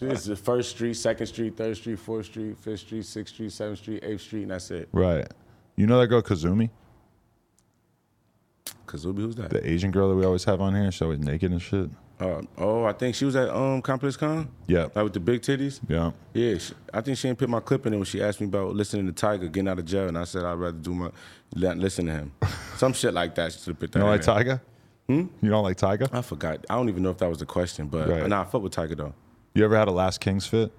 it's 0.00 0.24
the 0.26 0.36
first 0.36 0.70
street, 0.70 0.94
second 0.94 1.26
street, 1.26 1.56
third 1.56 1.76
street, 1.76 1.98
fourth 1.98 2.26
street, 2.26 2.56
fifth 2.58 2.80
street, 2.80 3.04
sixth 3.04 3.34
street, 3.34 3.50
seventh 3.52 3.78
street, 3.78 4.04
eighth 4.04 4.20
street, 4.20 4.42
and 4.42 4.50
that's 4.50 4.70
it. 4.70 4.88
Right. 4.92 5.26
You 5.76 5.86
know 5.86 5.98
that 6.00 6.06
girl 6.08 6.22
Kazumi? 6.22 6.70
Kazumi, 8.86 9.18
who's 9.18 9.36
that? 9.36 9.50
The 9.50 9.68
Asian 9.68 9.90
girl 9.90 10.08
that 10.10 10.16
we 10.16 10.24
always 10.24 10.44
have 10.44 10.60
on 10.60 10.74
here? 10.74 10.90
She's 10.92 11.02
always 11.02 11.18
naked 11.18 11.50
and 11.50 11.60
shit. 11.60 11.90
Uh, 12.18 12.40
oh, 12.56 12.84
I 12.84 12.92
think 12.94 13.14
she 13.14 13.24
was 13.26 13.36
at 13.36 13.50
um 13.50 13.82
ComplexCon. 13.82 14.48
Yeah. 14.66 14.84
Like 14.94 15.04
with 15.04 15.12
the 15.12 15.20
big 15.20 15.42
titties. 15.42 15.80
Yeah. 15.88 16.12
Yeah, 16.32 16.56
she, 16.58 16.72
I 16.94 17.00
think 17.02 17.18
she 17.18 17.28
didn't 17.28 17.38
put 17.38 17.48
my 17.50 17.60
clip 17.60 17.84
in 17.86 17.92
it 17.92 17.96
when 17.96 18.06
she 18.06 18.22
asked 18.22 18.40
me 18.40 18.46
about 18.46 18.74
listening 18.74 19.06
to 19.06 19.12
Tyga 19.12 19.40
getting 19.52 19.68
out 19.68 19.78
of 19.78 19.84
jail, 19.84 20.08
and 20.08 20.16
I 20.16 20.24
said 20.24 20.44
I'd 20.44 20.54
rather 20.54 20.76
do 20.78 20.94
my 20.94 21.10
listen 21.54 22.06
to 22.06 22.12
him. 22.12 22.32
Some 22.76 22.92
shit 22.94 23.12
like 23.12 23.34
that. 23.34 23.52
She 23.52 23.58
should 23.58 23.66
have 23.68 23.78
put 23.80 23.92
that. 23.92 23.98
You 23.98 24.04
don't 24.04 24.10
like. 24.10 24.46
Tyga? 24.46 24.60
Hmm? 25.08 25.26
You 25.42 25.50
don't 25.50 25.62
like 25.62 25.76
Tyga? 25.76 26.08
I 26.12 26.22
forgot. 26.22 26.64
I 26.70 26.74
don't 26.74 26.88
even 26.88 27.02
know 27.02 27.10
if 27.10 27.18
that 27.18 27.28
was 27.28 27.38
the 27.38 27.46
question, 27.46 27.86
but 27.86 28.08
Right. 28.08 28.26
nah, 28.26 28.40
I 28.42 28.44
fuck 28.44 28.62
with 28.62 28.74
Tyga 28.74 28.96
though. 28.96 29.14
You 29.54 29.64
ever 29.64 29.76
had 29.76 29.88
a 29.88 29.92
Last 29.92 30.20
Kings 30.20 30.46
fit? 30.46 30.72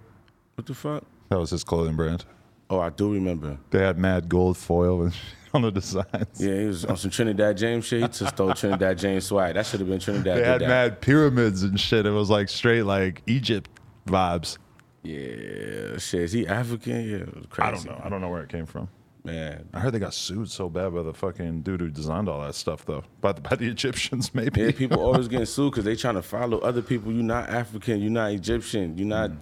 What 0.55 0.65
the 0.65 0.73
fuck? 0.73 1.03
That 1.29 1.39
was 1.39 1.51
his 1.51 1.63
clothing 1.63 1.95
brand. 1.95 2.25
Oh, 2.69 2.79
I 2.79 2.89
do 2.89 3.13
remember. 3.13 3.57
They 3.69 3.79
had 3.79 3.97
mad 3.97 4.27
gold 4.27 4.57
foil 4.57 5.03
and 5.03 5.13
shit 5.13 5.23
on 5.53 5.61
the 5.61 5.71
designs. 5.71 6.39
Yeah, 6.39 6.59
he 6.59 6.65
was 6.65 6.85
on 6.85 6.97
some 6.97 7.11
Trinidad 7.11 7.57
James 7.57 7.85
shit. 7.85 8.01
He 8.01 8.07
just 8.07 8.27
stole 8.27 8.53
Trinidad 8.53 8.97
James 8.99 9.25
swag. 9.25 9.55
That 9.55 9.65
should 9.65 9.79
have 9.79 9.89
been 9.89 9.99
Trinidad. 9.99 10.35
James. 10.35 10.41
They 10.41 10.51
had 10.51 10.61
that. 10.61 10.67
mad 10.67 11.01
pyramids 11.01 11.63
and 11.63 11.79
shit. 11.79 12.05
It 12.05 12.11
was 12.11 12.29
like 12.29 12.49
straight 12.49 12.83
like 12.83 13.21
Egypt 13.25 13.69
vibes. 14.05 14.57
Yeah, 15.03 15.97
shit. 15.97 16.21
Is 16.21 16.31
he 16.33 16.45
African? 16.47 17.07
Yeah, 17.09 17.17
it 17.17 17.35
was 17.35 17.45
crazy. 17.49 17.67
I 17.67 17.71
don't 17.71 17.85
know. 17.85 18.01
I 18.03 18.09
don't 18.09 18.19
know 18.21 18.29
where 18.29 18.43
it 18.43 18.49
came 18.49 18.65
from. 18.65 18.89
Man. 19.23 19.67
I 19.73 19.79
heard 19.79 19.93
they 19.93 19.99
got 19.99 20.13
sued 20.13 20.49
so 20.49 20.69
bad 20.69 20.93
by 20.93 21.03
the 21.03 21.13
fucking 21.13 21.61
dude 21.61 21.81
who 21.81 21.89
designed 21.89 22.29
all 22.29 22.41
that 22.41 22.55
stuff, 22.55 22.85
though. 22.85 23.03
By 23.19 23.33
the, 23.33 23.41
by 23.41 23.55
the 23.55 23.67
Egyptians, 23.69 24.33
maybe. 24.33 24.61
Yeah, 24.61 24.71
people 24.71 25.01
always 25.01 25.27
getting 25.27 25.45
sued 25.45 25.71
because 25.71 25.85
they 25.85 25.95
trying 25.95 26.15
to 26.15 26.21
follow 26.21 26.59
other 26.59 26.81
people. 26.81 27.11
You're 27.11 27.23
not 27.23 27.49
African. 27.49 28.01
You're 28.01 28.11
not 28.11 28.31
Egyptian. 28.31 28.97
You're 28.97 29.07
not. 29.07 29.31
Mm. 29.31 29.37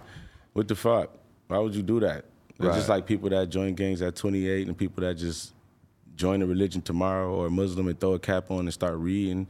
What 0.52 0.68
the 0.68 0.74
fuck? 0.74 1.10
Why 1.48 1.58
would 1.58 1.74
you 1.74 1.82
do 1.82 2.00
that? 2.00 2.24
It's 2.58 2.76
just 2.76 2.88
like 2.88 3.06
people 3.06 3.28
that 3.30 3.48
join 3.50 3.74
gangs 3.74 4.00
at 4.02 4.16
28 4.16 4.66
and 4.66 4.76
people 4.76 5.02
that 5.02 5.14
just 5.14 5.54
join 6.14 6.40
a 6.42 6.46
religion 6.46 6.80
tomorrow 6.80 7.34
or 7.34 7.46
a 7.46 7.50
Muslim 7.50 7.88
and 7.88 8.00
throw 8.00 8.14
a 8.14 8.18
cap 8.18 8.50
on 8.50 8.60
and 8.60 8.72
start 8.72 8.96
reading. 8.96 9.46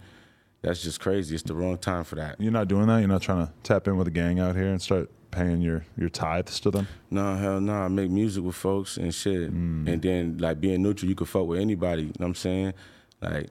That's 0.62 0.83
just 0.83 1.01
crazy. 1.01 1.35
It's 1.35 1.45
the 1.45 1.55
wrong 1.55 1.79
time 1.79 2.03
for 2.03 2.16
that. 2.16 2.40
You're 2.40 2.51
not 2.53 2.66
doing 2.66 2.88
that. 2.88 2.99
You're 2.99 3.09
not 3.09 3.23
trying 3.23 3.47
to 3.47 3.53
tap 3.62 3.87
in 3.87 3.97
with 3.97 4.09
a 4.09 4.11
gang 4.11 4.40
out 4.40 4.57
here 4.57 4.66
and 4.66 4.83
start 4.83 5.09
paying 5.31 5.61
your 5.61 5.85
your 5.97 6.09
tithes 6.09 6.59
to 6.61 6.71
them. 6.71 6.88
No, 7.11 7.37
hell 7.37 7.61
no. 7.61 7.75
I 7.75 7.88
make 7.88 8.11
music 8.11 8.42
with 8.42 8.57
folks 8.57 8.97
and 8.97 9.14
shit. 9.14 9.53
Mm. 9.53 9.87
And 9.87 10.03
then, 10.03 10.38
like, 10.38 10.61
being 10.61 10.83
neutral, 10.83 11.09
you 11.09 11.14
can 11.14 11.27
fuck 11.27 11.47
with 11.47 11.61
anybody. 11.61 12.03
You 12.03 12.09
know 12.09 12.14
what 12.19 12.27
I'm 12.27 12.35
saying? 12.35 12.73
Like, 13.21 13.51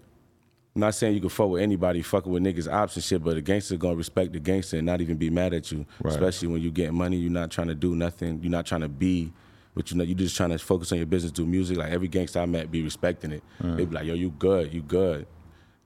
I'm 0.75 0.81
not 0.81 0.95
saying 0.95 1.13
you 1.13 1.21
can 1.21 1.29
fuck 1.29 1.49
with 1.49 1.61
anybody 1.61 2.01
fucking 2.01 2.29
with 2.29 2.43
niggas' 2.43 2.71
ops 2.71 2.97
and 2.97 3.03
shit, 3.03 3.23
but 3.23 3.37
a 3.37 3.41
gangster 3.41 3.77
gonna 3.77 3.95
respect 3.95 4.33
the 4.33 4.39
gangster 4.41 4.77
and 4.77 4.85
not 4.85 4.99
even 4.99 5.15
be 5.15 5.29
mad 5.29 5.53
at 5.53 5.71
you. 5.71 5.85
Right. 6.03 6.13
Especially 6.13 6.49
when 6.49 6.61
you 6.61 6.69
getting 6.69 6.95
money, 6.95 7.15
you're 7.15 7.31
not 7.31 7.49
trying 7.49 7.69
to 7.69 7.75
do 7.75 7.95
nothing. 7.95 8.41
You're 8.41 8.51
not 8.51 8.65
trying 8.65 8.81
to 8.81 8.89
be 8.89 9.31
what 9.75 9.91
you 9.91 9.97
know. 9.97 10.03
You're 10.03 10.17
just 10.17 10.35
trying 10.35 10.49
to 10.49 10.57
focus 10.57 10.91
on 10.91 10.97
your 10.97 11.05
business, 11.07 11.31
do 11.31 11.45
music. 11.45 11.77
Like 11.77 11.91
every 11.91 12.07
gangster 12.07 12.39
I 12.39 12.47
met 12.47 12.71
be 12.71 12.81
respecting 12.81 13.31
it. 13.31 13.43
They 13.61 13.85
be 13.85 13.95
like, 13.95 14.05
yo, 14.05 14.15
you 14.15 14.31
good, 14.31 14.73
you 14.73 14.81
good. 14.81 15.27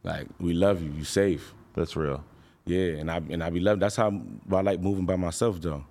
Like, 0.03 0.27
we 0.39 0.53
love 0.53 0.81
you, 0.81 0.91
you 0.91 1.03
safe. 1.03 1.53
That's 1.73 1.95
real. 1.95 2.23
Yeah, 2.65 2.99
and 2.99 3.11
I 3.11 3.17
and 3.17 3.43
I 3.43 3.49
be 3.49 3.59
loved. 3.59 3.81
That's 3.81 3.97
how 3.97 4.21
I 4.51 4.61
like 4.61 4.79
moving 4.79 5.05
by 5.05 5.15
myself 5.17 5.59
though 5.59 5.83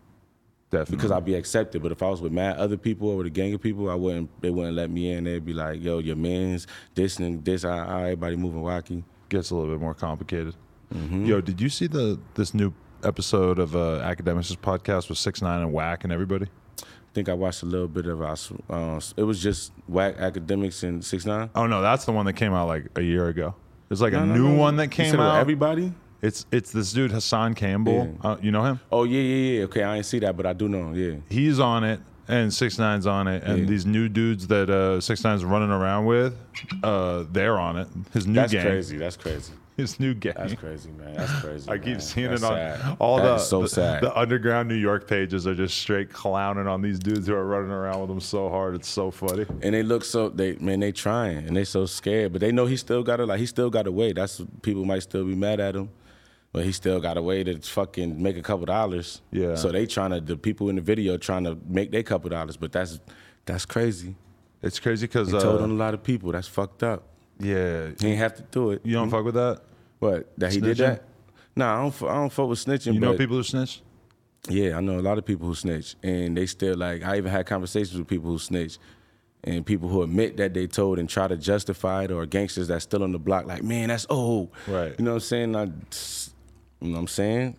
Definitely. 0.71 0.97
because 0.97 1.11
I'd 1.11 1.25
be 1.25 1.35
accepted. 1.35 1.83
But 1.83 1.93
if 1.93 2.03
I 2.03 2.09
was 2.09 2.21
with 2.23 2.33
mad 2.33 2.57
other 2.57 2.77
people 2.77 3.11
or 3.11 3.19
with 3.19 3.27
a 3.27 3.31
gang 3.31 3.53
of 3.53 3.61
people, 3.61 3.91
I 3.91 3.95
wouldn't. 3.95 4.41
They 4.41 4.51
wouldn't 4.51 4.77
let 4.77 4.91
me 4.91 5.11
in. 5.13 5.25
They'd 5.25 5.45
be 5.45 5.53
like, 5.53 5.83
"Yo, 5.83 5.99
your 5.99 6.17
man's 6.17 6.67
this 6.95 7.19
and 7.19 7.45
this. 7.45 7.65
I, 7.65 7.79
I 7.79 8.03
everybody 8.05 8.37
moving 8.37 8.63
wacky." 8.63 9.03
gets 9.29 9.51
a 9.51 9.55
little 9.55 9.71
bit 9.73 9.81
more 9.81 9.95
complicated. 9.95 10.55
Mm-hmm. 10.95 11.27
Yo, 11.27 11.41
did 11.41 11.61
you 11.61 11.69
see 11.69 11.87
the 11.87 12.19
this 12.35 12.55
new 12.55 12.73
episode 13.05 13.59
of 13.59 13.77
uh, 13.77 14.01
Akademiks' 14.03 14.57
podcast 14.57 15.09
with 15.09 15.19
Six 15.19 15.43
Nine 15.43 15.61
and 15.61 15.73
Whack 15.73 16.05
and 16.05 16.13
everybody? 16.13 16.47
I 17.19 17.21
think 17.21 17.29
I 17.31 17.35
watched 17.35 17.65
a 17.65 17.67
little 17.67 17.89
bit 17.89 18.07
of. 18.07 18.23
us. 18.23 18.53
Uh, 18.71 19.01
it 19.17 19.25
was 19.25 19.43
just 19.43 19.73
whack 19.89 20.19
Akademiks 20.19 20.85
and 20.85 21.05
six 21.05 21.27
nine. 21.27 21.51
Oh 21.57 21.67
no, 21.67 21.83
that's 21.83 22.05
the 22.05 22.13
one 22.13 22.27
that 22.27 22.35
came 22.35 22.53
out 22.55 22.69
like 22.69 22.87
a 22.95 23.03
year 23.03 23.27
ago. 23.27 23.57
There's 23.89 24.01
like 24.01 24.13
a 24.13 24.25
new 24.25 24.57
one 24.57 24.77
that 24.77 24.93
came 24.93 25.19
out. 25.19 25.41
Everybody. 25.41 25.93
It's 26.23 26.47
it's 26.53 26.71
this 26.71 26.93
dude 26.93 27.11
Hassan 27.11 27.55
Campbell. 27.55 28.15
Uh, 28.23 28.37
you 28.41 28.53
know 28.53 28.63
him? 28.63 28.79
Oh 28.93 29.03
yeah, 29.03 29.21
yeah, 29.21 29.59
yeah. 29.59 29.65
Okay, 29.65 29.83
I 29.83 29.95
didn't 29.95 30.07
see 30.07 30.21
that, 30.21 30.37
but 30.37 30.47
I 30.47 30.53
do 30.53 30.69
know. 30.69 30.93
Yeah. 30.93 31.17
He's 31.29 31.59
on 31.59 31.83
it, 31.83 31.99
and 32.29 32.55
Six 32.55 32.79
Nine's 32.79 33.09
on 33.09 33.27
it, 33.27 33.43
and 33.43 33.61
Yeah. 33.61 33.65
these 33.65 33.85
new 33.85 34.09
dudes 34.09 34.47
that 34.47 34.71
uh, 34.71 35.01
Six 35.01 35.25
Nine's 35.25 35.45
running 35.45 35.71
around 35.71 36.05
with, 36.07 36.37
uh, 36.85 37.25
they're 37.33 37.59
on 37.59 37.79
it. 37.79 37.89
His 38.13 38.29
new 38.29 38.35
game. 38.35 38.43
That's 38.43 38.53
gang. 38.53 38.65
crazy. 38.67 38.97
That's 38.97 39.17
crazy. 39.17 39.53
His 39.79 39.99
new 40.01 40.13
gang. 40.13 40.35
That's 40.37 40.55
crazy, 40.55 40.91
man. 40.91 41.15
That's 41.15 41.33
crazy. 41.41 41.71
I 41.73 41.79
keep 41.79 42.01
seeing 42.03 42.29
That's 42.31 42.43
it 42.43 42.47
on 42.47 42.53
sad. 42.53 42.97
all 42.99 43.17
That 43.19 43.23
the, 43.23 43.39
so 43.39 43.63
the 43.63 43.99
the 44.03 44.19
underground 44.19 44.69
New 44.69 44.75
York 44.75 45.07
pages 45.09 45.47
are 45.47 45.55
just 45.55 45.79
straight 45.79 46.13
clowning 46.13 46.67
on 46.67 46.83
these 46.83 46.99
dudes 46.99 47.29
who 47.29 47.35
are 47.35 47.47
running 47.47 47.71
around 47.71 48.01
with 48.01 48.09
them 48.09 48.21
so 48.21 48.49
hard. 48.51 48.75
It's 48.75 48.89
so 48.89 49.13
funny. 49.13 49.47
and 49.63 49.73
they 49.75 49.85
look 49.85 50.05
so 50.05 50.29
they 50.31 50.57
man 50.57 50.81
they 50.81 50.91
trying 50.91 51.47
and 51.47 51.57
they 51.57 51.63
so 51.65 51.87
scared 51.87 52.33
but 52.33 52.41
they 52.41 52.51
know 52.51 52.67
he 52.67 52.77
still 52.77 53.05
got 53.05 53.17
to 53.19 53.25
like 53.27 53.39
he 53.39 53.47
still 53.47 53.71
got 53.71 53.87
a 53.87 53.93
way 53.93 54.13
that's 54.13 54.43
people 54.63 54.85
might 54.85 55.05
still 55.05 55.25
be 55.25 55.37
mad 55.37 55.61
at 55.61 55.77
him 55.77 55.89
but 56.53 56.65
he 56.65 56.73
still 56.73 56.99
got 56.99 57.17
a 57.17 57.23
way 57.23 57.45
to 57.45 57.57
fucking 57.61 58.21
make 58.21 58.37
a 58.37 58.43
couple 58.43 58.67
dollars 58.67 59.23
Yeah. 59.31 59.55
so 59.55 59.71
they 59.71 59.87
trying 59.87 60.11
to 60.11 60.21
the 60.21 60.37
people 60.37 60.71
in 60.71 60.75
the 60.77 60.83
video 60.83 61.17
trying 61.19 61.45
to 61.45 61.57
make 61.69 61.93
their 61.93 62.03
couple 62.03 62.31
dollars 62.31 62.57
but 62.57 62.73
that's 62.73 62.99
that's 63.45 63.65
crazy 63.65 64.17
It's 64.61 64.81
crazy 64.81 65.07
because 65.07 65.31
they 65.31 65.39
told 65.39 65.61
on 65.63 65.71
a 65.71 65.75
uh, 65.75 65.77
lot 65.77 65.95
of 65.95 66.03
people 66.03 66.33
that's 66.33 66.49
fucked 66.49 66.83
up 66.83 67.05
Yeah. 67.39 67.91
He 68.01 68.09
ain't 68.09 68.19
have 68.19 68.35
to 68.35 68.43
do 68.51 68.73
it. 68.73 68.81
You 68.85 68.95
don't 68.95 69.11
fuck 69.11 69.25
with 69.25 69.35
that? 69.37 69.61
What 69.99 70.33
that 70.39 70.53
he 70.53 70.61
did 70.61 70.77
that? 70.79 71.05
Nah, 71.57 71.79
I 71.79 71.83
don't. 71.83 72.03
I 72.03 72.15
don't 72.15 72.31
fuck 72.31 72.49
with 72.49 72.65
snitching. 72.65 72.95
You 72.95 73.01
know 73.01 73.17
people 73.17 73.37
who 73.37 73.43
snitch? 73.43 73.83
Yeah, 74.49 74.77
I 74.77 74.81
know 74.81 74.99
a 74.99 75.03
lot 75.03 75.19
of 75.19 75.25
people 75.25 75.47
who 75.47 75.55
snitch, 75.55 75.97
and 76.03 76.37
they 76.37 76.47
still 76.47 76.77
like. 76.77 77.05
I 77.05 77.17
even 77.17 77.31
had 77.31 77.47
conversations 77.47 77.99
with 77.99 78.07
people 78.07 78.31
who 78.31 78.39
snitch, 78.39 78.79
and 79.45 79.67
people 79.67 79.89
who 79.89 80.03
admit 80.03 80.37
that 80.37 80.55
they 80.55 80.67
told 80.67 80.99
and 80.99 81.09
try 81.09 81.27
to 81.27 81.37
justify 81.37 82.05
it, 82.05 82.13
or 82.13 82.25
gangsters 82.27 82.69
that's 82.69 82.85
still 82.85 83.03
on 83.03 83.13
the 83.13 83.19
block. 83.19 83.47
Like, 83.47 83.65
man, 83.65 83.89
that's 83.89 84.07
old. 84.09 84.51
Right. 84.67 84.95
You 84.99 85.05
know 85.05 85.13
what 85.13 85.17
I'm 85.17 85.21
saying? 85.21 85.57
I, 85.57 85.65
you 85.65 85.71
know 86.81 86.93
what 86.93 86.99
I'm 87.01 87.09
saying? 87.09 87.57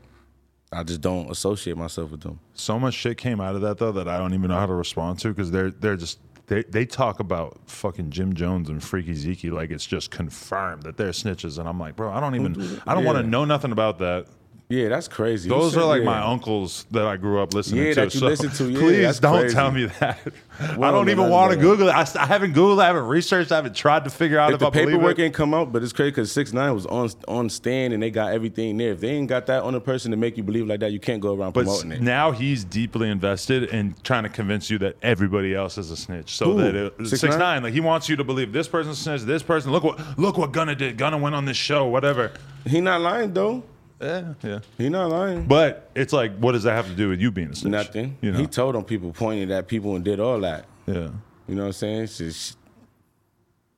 I 0.71 0.83
just 0.83 1.01
don't 1.01 1.31
associate 1.31 1.77
myself 1.77 2.11
with 2.11 2.21
them. 2.21 2.39
So 2.53 2.79
much 2.79 2.93
shit 2.93 3.17
came 3.17 3.41
out 3.41 3.55
of 3.55 3.61
that 3.61 3.79
though 3.79 3.91
that 3.93 4.07
I 4.07 4.17
don't 4.17 4.33
even 4.33 4.49
know 4.49 4.59
how 4.59 4.67
to 4.67 4.73
respond 4.73 5.19
to 5.19 5.29
because 5.29 5.49
they're 5.49 5.71
they're 5.71 5.95
just 5.95 6.19
they, 6.49 6.63
they 6.63 6.85
talk 6.85 7.19
about 7.19 7.59
fucking 7.67 8.09
Jim 8.09 8.33
Jones 8.33 8.69
and 8.69 8.83
Freaky 8.83 9.13
Zeke 9.13 9.45
like 9.45 9.69
it's 9.69 9.85
just 9.85 10.09
confirmed 10.09 10.83
that 10.83 10.97
they're 10.97 11.11
snitches 11.11 11.59
and 11.59 11.69
I'm 11.69 11.79
like, 11.79 11.95
bro, 11.95 12.11
I 12.11 12.19
don't 12.19 12.35
even 12.35 12.81
I 12.87 12.95
don't 12.95 13.05
want 13.05 13.19
to 13.19 13.23
know 13.23 13.45
nothing 13.45 13.71
about 13.71 13.99
that. 13.99 14.25
Yeah, 14.71 14.87
that's 14.89 15.07
crazy. 15.07 15.49
Those 15.49 15.73
should- 15.73 15.81
are 15.81 15.85
like 15.87 16.01
yeah. 16.01 16.05
my 16.05 16.19
uncles 16.21 16.85
that 16.91 17.07
I 17.07 17.17
grew 17.17 17.41
up 17.41 17.55
listening 17.55 17.85
Yeah, 17.85 17.89
to. 17.95 18.01
that 18.01 18.13
you 18.13 18.19
so 18.19 18.27
listen 18.27 18.51
to. 18.51 18.69
Yeah, 18.69 18.79
please 18.79 19.19
don't 19.19 19.39
crazy. 19.39 19.55
tell 19.55 19.71
me 19.71 19.85
that. 19.99 20.19
I 20.59 20.67
don't 20.75 20.79
no, 21.05 21.11
even 21.11 21.17
no, 21.17 21.29
want 21.29 21.51
to. 21.53 21.57
Google 21.57 21.87
it. 21.87 21.91
I, 21.93 22.05
I 22.21 22.27
haven't 22.27 22.53
Googled. 22.53 22.79
I 22.79 22.85
haven't 22.85 23.07
researched. 23.07 23.51
I 23.51 23.55
haven't 23.55 23.75
tried 23.75 24.03
to 24.03 24.11
figure 24.11 24.37
out 24.37 24.49
if, 24.51 24.55
If 24.55 24.59
the 24.59 24.67
I 24.67 24.69
believe 24.69 24.87
paperwork 24.89 25.17
it. 25.17 25.23
ain't 25.23 25.33
come 25.33 25.55
out, 25.55 25.71
but 25.71 25.81
it's 25.81 25.91
crazy 25.91 26.11
because 26.11 26.31
six 26.31 26.53
nine 26.53 26.71
was 26.75 26.85
on 26.85 27.09
on 27.27 27.49
stand 27.49 27.95
and 27.95 28.03
they 28.03 28.11
got 28.11 28.31
everything 28.31 28.77
there. 28.77 28.91
If 28.91 28.99
they 28.99 29.09
ain't 29.09 29.27
got 29.27 29.47
that 29.47 29.63
on 29.63 29.73
a 29.73 29.79
person 29.81 30.11
to 30.11 30.17
make 30.17 30.37
you 30.37 30.43
believe 30.43 30.67
like 30.67 30.81
that, 30.81 30.91
you 30.91 30.99
can't 30.99 31.19
go 31.19 31.33
around 31.33 31.53
But 31.53 31.63
promoting 31.63 31.93
it. 31.93 32.01
now 32.01 32.29
he's 32.29 32.63
deeply 32.63 33.09
invested 33.09 33.63
in 33.73 33.95
trying 34.03 34.21
to 34.21 34.29
convince 34.29 34.69
you 34.69 34.77
that 34.79 34.97
everybody 35.01 35.55
else 35.55 35.79
is 35.79 35.89
a 35.89 35.97
snitch. 35.97 36.35
So 36.35 36.51
Who? 36.51 36.57
that 36.61 36.75
it, 36.75 36.95
6ix9ine? 36.99 37.17
six 37.17 37.35
nine, 37.37 37.63
like 37.63 37.73
he 37.73 37.81
wants 37.81 38.07
you 38.07 38.17
to 38.17 38.23
believe 38.23 38.53
this 38.53 38.67
person 38.67 38.93
snitch. 38.93 39.21
This 39.21 39.41
person, 39.41 39.71
look 39.71 39.83
what 39.83 40.19
look 40.19 40.37
what 40.37 40.51
Gunna 40.51 40.75
did. 40.75 40.95
Gunna 40.99 41.17
went 41.17 41.33
on 41.33 41.45
this 41.45 41.57
show, 41.57 41.87
whatever. 41.87 42.33
He 42.67 42.81
not 42.81 43.01
lying 43.01 43.33
though. 43.33 43.63
Yeah, 44.01 44.33
yeah. 44.43 44.59
He 44.77 44.89
not 44.89 45.09
lying. 45.09 45.45
But 45.45 45.89
it's 45.95 46.13
like, 46.13 46.37
what 46.37 46.53
does 46.53 46.63
that 46.63 46.73
have 46.73 46.87
to 46.87 46.95
do 46.95 47.09
with 47.09 47.19
you 47.19 47.31
being 47.31 47.49
a 47.49 47.55
snitch? 47.55 47.71
Nothing. 47.71 48.17
You 48.21 48.31
know? 48.31 48.37
He 48.39 48.47
told 48.47 48.75
on 48.75 48.83
people, 48.85 49.11
pointed 49.11 49.51
at 49.51 49.67
people, 49.67 49.95
and 49.95 50.05
did 50.05 50.19
all 50.19 50.39
that. 50.41 50.65
yeah. 50.87 51.09
You 51.47 51.55
know 51.55 51.63
what 51.63 51.67
I'm 51.67 51.73
saying? 51.73 52.01
It's 52.03 52.17
just 52.19 52.57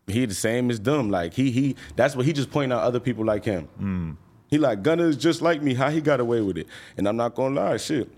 he 0.07 0.25
the 0.25 0.33
same 0.33 0.69
as 0.69 0.79
them. 0.79 1.09
Like 1.09 1.33
he 1.33 1.51
he 1.51 1.75
that's 1.95 2.15
what 2.17 2.25
he 2.25 2.33
just 2.33 2.51
pointing 2.51 2.73
out 2.77 2.83
other 2.83 2.99
people 2.99 3.23
like 3.23 3.45
him. 3.45 3.67
Mm. 3.81 4.17
He 4.49 4.57
like 4.57 4.83
Gunna 4.83 5.03
is 5.03 5.15
just 5.15 5.41
like 5.41 5.61
me. 5.61 5.73
How 5.73 5.89
he 5.89 6.01
got 6.01 6.19
away 6.19 6.41
with 6.41 6.57
it? 6.57 6.67
And 6.97 7.07
I'm 7.07 7.15
not 7.15 7.33
gonna 7.33 7.55
lie, 7.55 7.77
shit. 7.77 8.09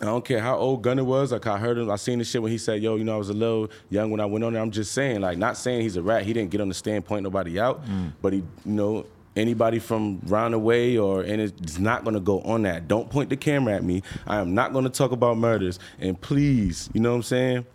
I 0.00 0.04
don't 0.04 0.24
care 0.24 0.40
how 0.40 0.56
old 0.56 0.82
Gunna 0.82 1.02
was. 1.02 1.32
Like 1.32 1.44
I 1.48 1.58
heard 1.58 1.76
him, 1.76 1.90
I 1.90 1.96
seen 1.96 2.20
the 2.20 2.24
shit 2.24 2.40
when 2.40 2.52
he 2.52 2.58
said, 2.58 2.80
"Yo, 2.82 2.94
you 2.94 3.02
know, 3.04 3.14
I 3.14 3.18
was 3.18 3.30
a 3.30 3.34
little 3.34 3.68
young 3.90 4.10
when 4.12 4.20
I 4.20 4.26
went 4.26 4.44
on 4.44 4.52
there." 4.52 4.62
I'm 4.62 4.70
just 4.70 4.92
saying, 4.92 5.20
like, 5.22 5.38
not 5.38 5.56
saying 5.56 5.82
he's 5.82 5.96
a 5.96 6.02
rat. 6.02 6.22
He 6.24 6.32
didn't 6.32 6.50
get 6.50 6.60
on 6.60 6.68
the 6.68 6.74
stand, 6.74 7.04
point 7.04 7.24
nobody 7.24 7.58
out, 7.58 7.84
Mm. 7.84 8.12
but 8.22 8.32
he, 8.32 8.38
you 8.38 8.72
know, 8.72 9.06
anybody 9.36 9.78
from 9.78 10.20
round 10.26 10.54
the 10.54 10.58
way 10.58 10.96
or 10.96 11.22
and 11.22 11.40
it's 11.40 11.78
not 11.78 12.04
gonna 12.04 12.20
go 12.20 12.40
on 12.42 12.62
that. 12.62 12.86
Don't 12.88 13.10
point 13.10 13.30
the 13.30 13.36
camera 13.36 13.74
at 13.74 13.82
me. 13.84 14.02
I 14.26 14.38
am 14.38 14.54
not 14.54 14.72
gonna 14.72 14.90
talk 14.90 15.12
about 15.12 15.36
murders. 15.38 15.78
And 15.98 16.20
please, 16.20 16.88
you 16.92 17.00
know 17.00 17.10
what 17.10 17.16
I'm 17.16 17.22
saying? 17.24 17.66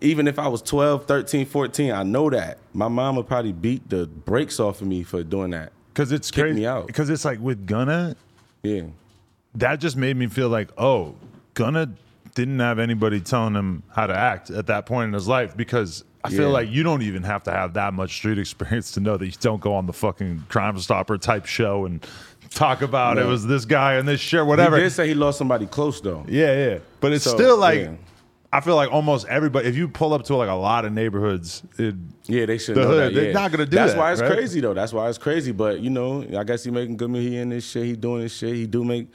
Even 0.00 0.28
if 0.28 0.38
I 0.38 0.46
was 0.48 0.62
12, 0.62 1.06
13, 1.06 1.44
14, 1.46 1.90
I 1.92 2.02
know 2.04 2.30
that 2.30 2.58
my 2.72 2.88
mom 2.88 3.16
would 3.16 3.26
probably 3.26 3.52
beat 3.52 3.88
the 3.90 4.06
brakes 4.06 4.60
off 4.60 4.80
of 4.80 4.86
me 4.86 5.02
for 5.02 5.22
doing 5.22 5.50
that. 5.50 5.72
Because 5.92 6.12
it's 6.12 6.30
Kick 6.30 6.42
crazy. 6.44 6.60
me 6.60 6.66
out. 6.66 6.86
Because 6.86 7.10
it's 7.10 7.24
like 7.24 7.40
with 7.40 7.66
Gunna, 7.66 8.14
Yeah. 8.62 8.82
that 9.56 9.80
just 9.80 9.96
made 9.96 10.16
me 10.16 10.28
feel 10.28 10.48
like, 10.48 10.70
oh, 10.78 11.14
Gunna 11.54 11.90
didn't 12.36 12.60
have 12.60 12.78
anybody 12.78 13.20
telling 13.20 13.54
him 13.54 13.82
how 13.90 14.06
to 14.06 14.14
act 14.16 14.50
at 14.50 14.68
that 14.68 14.86
point 14.86 15.08
in 15.08 15.12
his 15.14 15.26
life 15.26 15.56
because 15.56 16.04
I 16.24 16.30
feel 16.30 16.42
Yeah. 16.42 16.46
like 16.48 16.70
you 16.70 16.82
don't 16.82 17.02
even 17.02 17.22
have 17.22 17.44
to 17.44 17.50
have 17.52 17.74
that 17.74 17.94
much 17.94 18.12
street 18.14 18.38
experience 18.44 18.92
to 18.92 19.00
know 19.00 19.16
that 19.16 19.26
you 19.26 19.32
don't 19.40 19.60
go 19.60 19.74
on 19.74 19.86
the 19.86 19.92
fucking 19.92 20.44
Crime 20.48 20.78
Stopper 20.78 21.16
type 21.18 21.46
show 21.46 21.84
and 21.86 22.04
talk 22.50 22.82
about 22.82 23.18
it 23.18 23.26
was 23.26 23.46
this 23.46 23.64
guy 23.64 23.94
and 23.94 24.08
this 24.08 24.20
shit, 24.20 24.44
whatever. 24.44 24.76
He 24.76 24.82
did 24.84 24.90
say 24.90 25.06
he 25.08 25.14
lost 25.14 25.38
somebody 25.38 25.66
close 25.66 26.00
though. 26.00 26.24
Yeah, 26.28 26.68
yeah. 26.70 26.78
But 27.00 27.12
it's 27.12 27.24
So, 27.24 27.34
still 27.34 27.56
like 27.58 27.80
yeah. 27.80 27.92
I 28.50 28.60
feel 28.62 28.76
like 28.76 28.90
almost 28.90 29.26
everybody 29.28 29.68
if 29.68 29.76
you 29.76 29.86
pull 29.88 30.14
up 30.14 30.24
to 30.24 30.34
like 30.36 30.48
a 30.48 30.54
lot 30.54 30.84
of 30.86 30.92
neighborhoods, 30.92 31.62
it 31.78 31.94
Yeah, 32.26 32.46
they 32.46 32.56
should 32.58 32.74
The 32.76 32.80
know 32.80 32.86
hood, 32.88 33.14
that. 33.14 33.20
they're 33.20 33.32
not 33.34 33.52
gonna 33.52 33.66
do 33.66 33.76
That's 33.76 33.92
that, 33.92 33.98
why 33.98 34.12
it's 34.12 34.22
right? 34.22 34.32
crazy 34.32 34.60
though. 34.60 34.72
That's 34.74 34.92
why 34.94 35.08
it's 35.08 35.18
crazy. 35.18 35.52
But 35.52 35.80
you 35.80 35.90
know, 35.90 36.24
I 36.36 36.42
guess 36.44 36.64
he 36.64 36.70
making 36.70 36.96
good 36.96 37.10
music. 37.10 37.32
He 37.32 37.38
in 37.38 37.50
this 37.50 37.68
shit. 37.68 37.84
He 37.84 37.94
doing 37.96 38.22
this 38.22 38.34
shit. 38.34 38.54
He 38.54 38.66
do 38.66 38.82
make. 38.84 39.08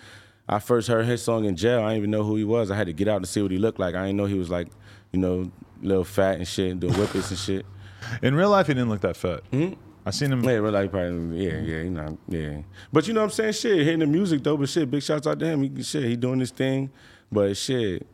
I 0.47 0.59
first 0.59 0.87
heard 0.87 1.05
his 1.05 1.23
song 1.23 1.45
in 1.45 1.55
jail. 1.55 1.79
I 1.79 1.85
didn't 1.89 1.97
even 1.97 2.11
know 2.11 2.23
who 2.23 2.35
he 2.35 2.43
was. 2.43 2.69
I 2.69 2.75
had 2.75 2.85
to 2.87 2.93
get 2.93 3.07
out 3.07 3.21
to 3.23 3.27
see 3.27 3.41
what 3.41 3.49
he 3.51 3.57
looked 3.57 3.79
like. 3.79 3.95
I 3.95 4.01
didn't 4.03 4.17
know 4.17 4.25
he 4.25 4.37
was 4.37 4.49
like, 4.51 4.67
you 5.11 5.19
know, 5.19 5.49
little 5.83 6.03
fat 6.03 6.35
and 6.37 6.47
shit, 6.47 6.71
and 6.71 6.81
doing 6.81 6.93
whippets 6.93 7.29
and 7.29 7.39
shit. 7.39 7.65
in 8.21 8.35
real 8.35 8.49
life 8.49 8.67
he 8.67 8.73
didn't 8.73 8.89
look 8.89 9.01
that 9.01 9.17
fat. 9.17 9.41
Hmm? 9.51 9.73
I 10.05 10.11
seen 10.11 10.31
him? 10.31 10.43
Yeah, 10.43 10.55
real 10.55 10.71
life 10.71 10.91
probably. 10.91 11.45
Yeah, 11.45 11.59
yeah, 11.59 11.77
you 11.83 11.89
know, 11.89 12.17
yeah. 12.27 12.61
But 12.91 13.07
you 13.07 13.13
know 13.13 13.21
what 13.21 13.27
I'm 13.27 13.31
saying? 13.31 13.53
Shit, 13.53 13.77
hitting 13.79 13.99
the 13.99 14.05
music 14.05 14.43
though. 14.43 14.57
But 14.57 14.69
shit, 14.69 14.91
big 14.91 15.01
shouts 15.01 15.27
out 15.27 15.39
to 15.39 15.45
him. 15.45 15.61
He, 15.61 15.83
shit, 15.83 16.03
he 16.03 16.15
doing 16.15 16.39
this 16.39 16.51
thing. 16.51 16.91
But 17.31 17.55
shit, 17.55 18.05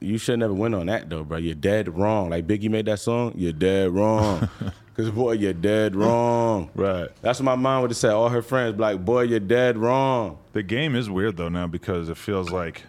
you 0.00 0.18
should 0.18 0.38
never 0.38 0.52
went 0.52 0.74
on 0.74 0.86
that 0.86 1.08
though, 1.08 1.24
bro. 1.24 1.38
You're 1.38 1.54
dead 1.54 1.96
wrong. 1.96 2.30
Like 2.30 2.46
Biggie 2.46 2.70
made 2.70 2.86
that 2.86 3.00
song. 3.00 3.32
You're 3.34 3.52
dead 3.52 3.90
wrong. 3.90 4.48
Cause 4.94 5.10
boy, 5.10 5.32
you're 5.32 5.52
dead 5.52 5.94
wrong. 5.94 6.70
Right. 6.74 7.08
That's 7.22 7.38
what 7.38 7.44
my 7.44 7.54
mom 7.54 7.82
would 7.82 7.92
have 7.92 7.96
said. 7.96 8.10
All 8.10 8.28
her 8.28 8.42
friends 8.42 8.80
like, 8.80 9.04
boy, 9.04 9.22
you're 9.22 9.38
dead 9.38 9.78
wrong. 9.78 10.38
The 10.52 10.64
game 10.64 10.96
is 10.96 11.08
weird 11.08 11.36
though 11.36 11.48
now 11.48 11.68
because 11.68 12.08
it 12.08 12.16
feels 12.16 12.50
like 12.50 12.82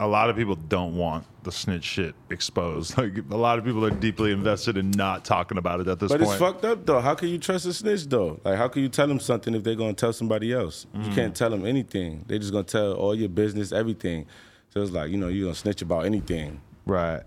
a 0.00 0.06
lot 0.06 0.30
of 0.30 0.36
people 0.36 0.56
don't 0.56 0.96
want 0.96 1.24
the 1.44 1.52
snitch 1.52 1.84
shit 1.84 2.14
exposed. 2.30 2.94
Like 2.98 3.12
a 3.30 3.36
lot 3.36 3.58
of 3.58 3.64
people 3.64 3.84
are 3.84 3.90
deeply 3.90 4.32
invested 4.32 4.76
in 4.76 4.90
not 4.90 5.24
talking 5.24 5.58
about 5.58 5.80
it 5.80 5.86
at 5.88 5.98
this 6.00 6.10
But 6.10 6.20
point. 6.20 6.28
But 6.28 6.32
it's 6.32 6.40
fucked 6.40 6.64
up 6.64 6.86
though. 6.86 7.00
How 7.00 7.14
can 7.14 7.28
you 7.28 7.38
trust 7.38 7.66
a 7.66 7.72
snitch 7.72 8.06
though? 8.06 8.40
Like, 8.44 8.56
how 8.56 8.66
can 8.68 8.82
you 8.82 8.88
tell 8.88 9.06
them 9.06 9.20
something 9.20 9.54
if 9.54 9.62
they're 9.62 9.74
gonna 9.76 9.92
tell 9.92 10.12
somebody 10.12 10.52
else? 10.52 10.86
Mm. 10.96 11.06
You 11.06 11.12
can't 11.14 11.36
tell 11.36 11.50
them 11.50 11.64
anything. 11.66 12.24
They're 12.26 12.38
just 12.38 12.50
gonna 12.52 12.64
tell 12.64 12.94
all 12.94 13.14
your 13.14 13.28
business, 13.28 13.70
everything. 13.72 14.26
So 14.70 14.82
it's 14.82 14.90
like, 14.90 15.10
you 15.10 15.18
know, 15.18 15.28
you're 15.28 15.44
gonna 15.46 15.54
snitch 15.54 15.82
about 15.82 16.06
anything. 16.06 16.60
right. 16.86 17.22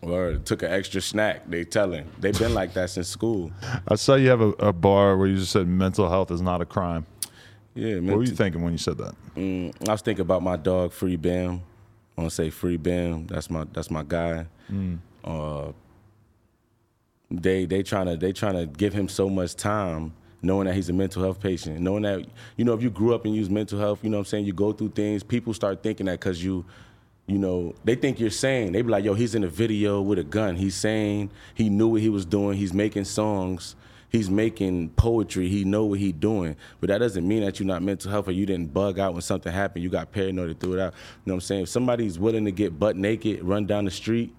Or 0.00 0.36
took 0.36 0.62
an 0.62 0.70
extra 0.70 1.00
snack. 1.00 1.50
They 1.50 1.64
telling. 1.64 2.08
They've 2.20 2.38
been 2.38 2.54
like 2.54 2.72
that 2.74 2.90
since 2.90 3.08
school. 3.08 3.50
I 3.88 3.96
saw 3.96 4.14
you 4.14 4.28
have 4.28 4.40
a, 4.40 4.50
a 4.60 4.72
bar 4.72 5.16
where 5.16 5.26
you 5.26 5.36
just 5.38 5.50
said 5.50 5.66
mental 5.66 6.08
health 6.08 6.30
is 6.30 6.40
not 6.40 6.60
a 6.60 6.64
crime. 6.64 7.04
Yeah, 7.74 7.94
man. 7.94 8.06
What 8.06 8.18
were 8.18 8.22
you 8.24 8.30
thinking 8.34 8.62
when 8.62 8.70
you 8.72 8.78
said 8.78 8.96
that? 8.98 9.14
Mm, 9.34 9.88
I 9.88 9.92
was 9.92 10.02
thinking 10.02 10.22
about 10.22 10.42
my 10.44 10.56
dog, 10.56 10.92
Free 10.92 11.16
Bam. 11.16 11.62
I 12.18 12.22
want 12.22 12.30
to 12.32 12.34
say 12.34 12.50
Free 12.50 12.76
Bam. 12.76 13.28
That's 13.28 13.48
my 13.48 13.64
that's 13.72 13.92
my 13.92 14.02
guy. 14.02 14.46
Uh, 15.22 15.70
they 17.30 17.64
they 17.64 17.84
trying 17.84 18.06
to 18.06 18.16
they 18.16 18.32
trying 18.32 18.54
to 18.54 18.66
give 18.66 18.92
him 18.92 19.08
so 19.08 19.28
much 19.30 19.54
time, 19.54 20.12
knowing 20.42 20.66
that 20.66 20.74
he's 20.74 20.88
a 20.88 20.92
mental 20.92 21.22
health 21.22 21.40
patient, 21.40 21.78
knowing 21.78 22.02
that 22.02 22.26
you 22.56 22.64
know 22.64 22.74
if 22.74 22.82
you 22.82 22.90
grew 22.90 23.14
up 23.14 23.24
and 23.24 23.36
use 23.36 23.48
mental 23.48 23.78
health, 23.78 24.00
you 24.02 24.10
know 24.10 24.16
what 24.16 24.22
I'm 24.22 24.30
saying. 24.30 24.46
You 24.46 24.52
go 24.52 24.72
through 24.72 24.90
things. 24.90 25.22
People 25.22 25.54
start 25.54 25.82
thinking 25.82 26.06
that 26.06 26.18
because 26.18 26.42
you. 26.42 26.64
You 27.30 27.36
know, 27.36 27.74
they 27.84 27.94
think 27.94 28.18
you're 28.18 28.30
sane. 28.30 28.72
They 28.72 28.80
be 28.80 28.88
like, 28.88 29.04
yo, 29.04 29.12
he's 29.12 29.34
in 29.34 29.44
a 29.44 29.48
video 29.48 30.00
with 30.00 30.18
a 30.18 30.24
gun. 30.24 30.56
He's 30.56 30.74
sane. 30.74 31.30
He 31.54 31.68
knew 31.68 31.88
what 31.88 32.00
he 32.00 32.08
was 32.08 32.24
doing. 32.24 32.56
He's 32.56 32.72
making 32.72 33.04
songs. 33.04 33.76
He's 34.10 34.30
making 34.30 34.90
poetry. 34.90 35.48
He 35.48 35.64
know 35.64 35.84
what 35.84 35.98
he 35.98 36.12
doing. 36.12 36.56
But 36.80 36.88
that 36.88 36.98
doesn't 36.98 37.26
mean 37.28 37.44
that 37.44 37.60
you're 37.60 37.66
not 37.66 37.82
mental 37.82 38.10
health 38.10 38.26
or 38.28 38.32
you 38.32 38.46
didn't 38.46 38.72
bug 38.72 38.98
out 38.98 39.12
when 39.12 39.20
something 39.22 39.52
happened. 39.52 39.82
You 39.84 39.90
got 39.90 40.12
paranoid 40.12 40.48
and 40.50 40.58
threw 40.60 40.74
it 40.74 40.80
out. 40.80 40.94
You 40.94 40.98
know 41.26 41.34
what 41.34 41.36
I'm 41.36 41.40
saying? 41.42 41.62
If 41.64 41.68
somebody's 41.68 42.18
willing 42.18 42.46
to 42.46 42.50
get 42.50 42.78
butt 42.78 42.96
naked, 42.96 43.42
run 43.44 43.66
down 43.66 43.84
the 43.84 43.90
street, 43.90 44.34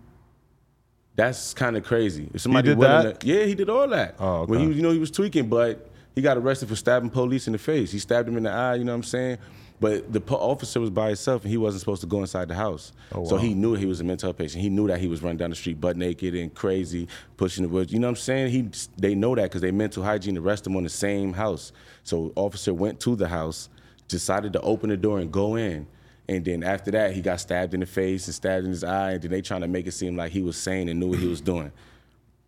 that's 1.15 1.53
kind 1.53 1.75
of 1.77 1.83
crazy. 1.83 2.29
If 2.33 2.41
somebody 2.41 2.69
did 2.69 2.77
willing 2.77 3.03
that? 3.05 3.19
to, 3.19 3.27
yeah, 3.27 3.43
he 3.43 3.53
did 3.53 3.69
all 3.69 3.87
that. 3.89 4.15
Oh, 4.19 4.45
When 4.45 4.59
he, 4.59 4.67
was- 4.67 4.77
you 4.77 4.81
know, 4.83 4.91
he 4.91 4.99
was 4.99 5.11
tweaking, 5.11 5.49
but 5.49 5.89
he 6.15 6.21
got 6.21 6.37
arrested 6.37 6.69
for 6.69 6.75
stabbing 6.75 7.09
police 7.09 7.45
in 7.47 7.53
the 7.53 7.59
face. 7.59 7.91
He 7.91 7.99
stabbed 7.99 8.27
him 8.27 8.37
in 8.37 8.43
the 8.43 8.51
eye. 8.51 8.75
You 8.75 8.85
know 8.85 8.91
what 8.93 8.97
I'm 8.97 9.03
saying? 9.03 9.37
But 9.81 10.11
the 10.11 10.19
po- 10.19 10.35
officer 10.35 10.79
was 10.81 10.89
by 10.89 11.07
himself, 11.07 11.43
and 11.43 11.51
he 11.51 11.57
wasn't 11.57 11.79
supposed 11.79 12.01
to 12.01 12.07
go 12.07 12.19
inside 12.19 12.49
the 12.49 12.55
house. 12.55 12.91
Oh, 13.13 13.25
So 13.25 13.37
he 13.37 13.53
knew 13.53 13.75
he 13.75 13.85
was 13.85 14.01
a 14.01 14.03
mental 14.03 14.27
health 14.27 14.37
patient. 14.37 14.61
He 14.61 14.69
knew 14.69 14.87
that 14.87 14.99
he 14.99 15.07
was 15.07 15.21
running 15.23 15.37
down 15.37 15.51
the 15.51 15.55
street 15.55 15.79
butt 15.79 15.95
naked 15.95 16.35
and 16.35 16.53
crazy, 16.53 17.07
pushing 17.37 17.63
the 17.63 17.69
woods. 17.69 17.93
You 17.93 17.99
know 17.99 18.07
what 18.07 18.11
I'm 18.11 18.15
saying? 18.17 18.51
He 18.51 18.69
they 18.97 19.15
know 19.15 19.35
that 19.35 19.43
because 19.43 19.61
they 19.61 19.71
mental 19.71 20.03
hygiene 20.03 20.37
arrest 20.37 20.67
him 20.67 20.75
on 20.75 20.83
the 20.83 20.89
same 20.89 21.31
house. 21.33 21.71
So 22.03 22.33
officer 22.35 22.73
went 22.73 22.99
to 23.01 23.15
the 23.15 23.27
house, 23.29 23.69
decided 24.09 24.51
to 24.53 24.61
open 24.61 24.89
the 24.89 24.97
door 24.97 25.19
and 25.19 25.31
go 25.31 25.55
in. 25.55 25.87
And 26.27 26.45
then 26.45 26.61
after 26.63 26.91
that, 26.91 27.13
he 27.13 27.21
got 27.21 27.39
stabbed 27.39 27.73
in 27.73 27.79
the 27.79 27.85
face 27.87 28.27
and 28.27 28.35
stabbed 28.35 28.65
in 28.65 28.71
his 28.71 28.83
eye. 28.83 29.13
And 29.13 29.21
then 29.21 29.31
they 29.31 29.41
trying 29.41 29.61
to 29.61 29.67
make 29.67 29.87
it 29.87 29.93
seem 29.93 30.15
like 30.15 30.31
he 30.31 30.41
was 30.41 30.57
sane 30.57 30.87
and 30.89 30.99
knew 30.99 31.07
what 31.07 31.19
he 31.19 31.27
was 31.27 31.41
doing. 31.41 31.71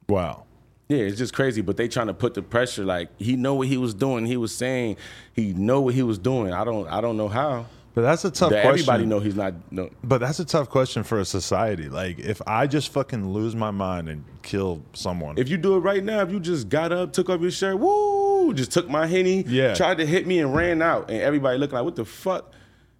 Wow. 0.07 0.43
Yeah, 0.91 1.05
it's 1.05 1.17
just 1.17 1.33
crazy. 1.33 1.61
But 1.61 1.77
they 1.77 1.87
trying 1.87 2.07
to 2.07 2.13
put 2.13 2.33
the 2.33 2.41
pressure 2.41 2.83
like 2.83 3.09
he 3.17 3.35
know 3.37 3.55
what 3.55 3.67
he 3.67 3.77
was 3.77 3.93
doing. 3.93 4.25
He 4.25 4.35
was 4.35 4.53
saying 4.53 4.97
he 5.33 5.53
know 5.53 5.79
what 5.79 5.93
he 5.93 6.03
was 6.03 6.17
doing. 6.17 6.51
I 6.51 6.63
don't 6.65 6.87
I 6.87 6.99
don't 6.99 7.15
know 7.17 7.29
how. 7.29 7.65
But 7.93 8.01
that's 8.03 8.23
a 8.23 8.31
tough 8.31 8.51
That 8.51 8.61
question. 8.63 8.79
everybody 8.89 9.05
know 9.05 9.19
he's 9.19 9.35
not. 9.35 9.53
No, 9.71 9.89
But 10.03 10.19
that's 10.19 10.39
a 10.39 10.45
tough 10.45 10.69
question 10.69 11.03
for 11.03 11.19
a 11.19 11.25
society. 11.25 11.89
Like, 11.89 12.19
if 12.19 12.41
I 12.47 12.65
just 12.65 12.87
fucking 12.93 13.33
lose 13.33 13.53
my 13.53 13.71
mind 13.71 14.07
and 14.07 14.23
kill 14.43 14.81
someone, 14.93 15.37
if 15.37 15.49
you 15.49 15.57
do 15.57 15.75
it 15.75 15.79
right 15.79 16.01
now, 16.01 16.21
if 16.21 16.31
you 16.31 16.39
just 16.39 16.69
got 16.69 16.93
up, 16.93 17.11
took 17.11 17.29
off 17.29 17.41
your 17.41 17.51
shirt, 17.51 17.77
woo, 17.79 18.53
just 18.53 18.71
took 18.71 18.89
my 18.89 19.07
henny, 19.07 19.43
Yeah. 19.45 19.73
tried 19.73 19.97
to 19.97 20.05
hit 20.05 20.25
me 20.25 20.39
and 20.39 20.55
ran 20.55 20.81
out, 20.81 21.09
and 21.11 21.19
everybody 21.21 21.57
looking 21.57 21.75
like, 21.75 21.83
what 21.83 21.97
the 21.97 22.05
fuck? 22.05 22.53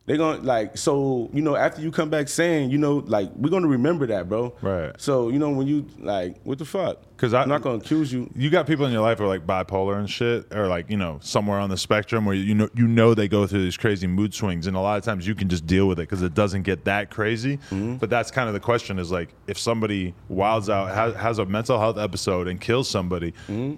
They 0.08 0.18
gonna 0.18 0.42
like 0.42 0.78
so 0.78 1.30
you 1.32 1.42
know 1.42 1.56
after 1.56 1.82
you 1.82 1.92
come 1.92 2.10
back 2.10 2.28
saying 2.28 2.72
you 2.72 2.78
know 2.78 2.98
like 3.06 3.32
we're 3.36 3.52
gonna 3.52 3.68
remember 3.68 4.08
that, 4.08 4.28
bro. 4.28 4.56
Right. 4.62 5.00
So 5.00 5.30
you 5.30 5.38
know 5.40 5.52
when 5.52 5.68
you 5.68 5.86
like 6.00 6.42
what 6.44 6.58
the 6.58 6.66
fuck 6.66 7.00
because 7.22 7.36
I'm 7.36 7.48
not 7.48 7.62
gonna 7.62 7.78
accuse 7.78 8.12
you. 8.12 8.28
you 8.36 8.50
got 8.50 8.66
people 8.66 8.84
in 8.88 8.92
your 8.92 9.04
life 9.04 9.20
who 9.20 9.26
are 9.26 9.28
like 9.28 9.46
bipolar 9.46 10.00
and 10.00 10.10
shit, 10.10 10.52
or 10.52 10.68
like 10.68 10.90
you 10.90 10.98
know 10.98 11.20
somewhere 11.22 11.60
on 11.60 11.70
the 11.70 11.78
spectrum 11.78 12.26
where 12.26 12.36
you 12.36 12.56
know 12.56 12.68
you 12.74 12.88
know 12.88 13.14
they 13.14 13.28
go 13.28 13.46
through 13.46 13.62
these 13.62 13.78
crazy 13.78 14.08
mood 14.08 14.34
swings, 14.34 14.66
and 14.66 14.76
a 14.76 14.80
lot 14.80 14.98
of 14.98 15.04
times 15.04 15.28
you 15.28 15.36
can 15.36 15.48
just 15.48 15.68
deal 15.68 15.88
with 15.88 16.00
it 16.00 16.10
because 16.10 16.24
it 16.24 16.34
doesn't 16.34 16.64
get 16.64 16.84
that 16.86 17.12
crazy. 17.12 17.58
Mm-hmm. 17.58 17.98
But 17.98 18.10
that's 18.10 18.32
kind 18.32 18.48
of 18.48 18.56
the 18.56 18.60
question: 18.60 18.98
is 18.98 19.12
like 19.12 19.30
if 19.46 19.60
somebody 19.60 20.16
wilds 20.30 20.68
out, 20.68 20.96
has, 20.96 21.14
has 21.16 21.38
a 21.38 21.46
mental 21.46 21.78
health 21.78 22.00
episode, 22.00 22.48
and 22.48 22.60
kills 22.60 22.90
somebody. 22.90 23.34
Mm-hmm. 23.48 23.76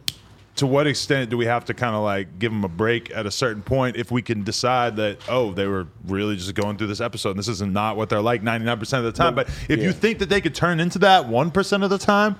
To 0.57 0.67
what 0.67 0.85
extent 0.85 1.31
do 1.31 1.37
we 1.37 1.45
have 1.45 1.65
to 1.65 1.73
kind 1.73 1.95
of 1.95 2.03
like 2.03 2.37
give 2.37 2.51
them 2.51 2.63
a 2.63 2.67
break 2.69 3.09
at 3.11 3.25
a 3.25 3.31
certain 3.31 3.63
point 3.63 3.95
if 3.95 4.11
we 4.11 4.21
can 4.21 4.43
decide 4.43 4.97
that 4.97 5.17
oh 5.27 5.51
they 5.51 5.65
were 5.65 5.87
really 6.05 6.35
just 6.35 6.53
going 6.53 6.77
through 6.77 6.87
this 6.87 7.01
episode 7.01 7.31
and 7.31 7.39
this 7.39 7.47
is 7.47 7.61
not 7.61 7.97
what 7.97 8.09
they're 8.09 8.21
like 8.21 8.43
ninety 8.43 8.65
nine 8.65 8.77
percent 8.77 9.03
of 9.05 9.11
the 9.11 9.17
time? 9.17 9.33
But 9.33 9.49
if 9.67 9.79
you 9.81 9.91
think 9.91 10.19
that 10.19 10.29
they 10.29 10.41
could 10.41 10.53
turn 10.53 10.79
into 10.79 10.99
that 10.99 11.27
one 11.27 11.49
percent 11.49 11.83
of 11.83 11.89
the 11.89 11.97
time, 11.97 12.35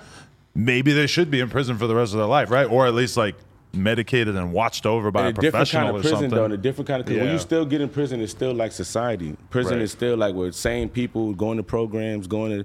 maybe 0.54 0.92
they 0.92 1.08
should 1.08 1.28
be 1.30 1.40
in 1.40 1.50
prison 1.50 1.76
for 1.76 1.86
the 1.88 1.94
rest 1.96 2.12
of 2.12 2.18
their 2.18 2.28
life, 2.28 2.50
right? 2.50 2.70
Or 2.70 2.86
at 2.86 2.94
least 2.94 3.16
like 3.16 3.34
medicated 3.72 4.36
and 4.36 4.52
watched 4.52 4.86
over 4.86 5.10
by 5.10 5.22
a 5.26 5.28
a 5.30 5.32
different 5.32 5.52
professional 5.52 5.82
kind 5.82 5.88
of 5.88 5.96
or 5.96 6.00
prison 6.02 6.16
something. 6.18 6.30
though, 6.30 6.44
in 6.44 6.52
a 6.52 6.56
different 6.56 6.86
kind 6.86 7.00
of 7.00 7.06
because 7.06 7.20
when 7.20 7.32
you 7.32 7.38
still 7.40 7.66
get 7.66 7.80
in 7.80 7.88
prison, 7.88 8.20
it's 8.20 8.30
still 8.30 8.54
like 8.54 8.70
society. 8.70 9.36
Prison 9.50 9.74
Right. 9.78 9.82
is 9.82 9.90
still 9.90 10.16
like 10.16 10.36
with 10.36 10.54
same 10.54 10.88
people 10.88 11.34
going 11.34 11.56
to 11.56 11.64
programs, 11.64 12.28
going 12.28 12.62
to 12.62 12.64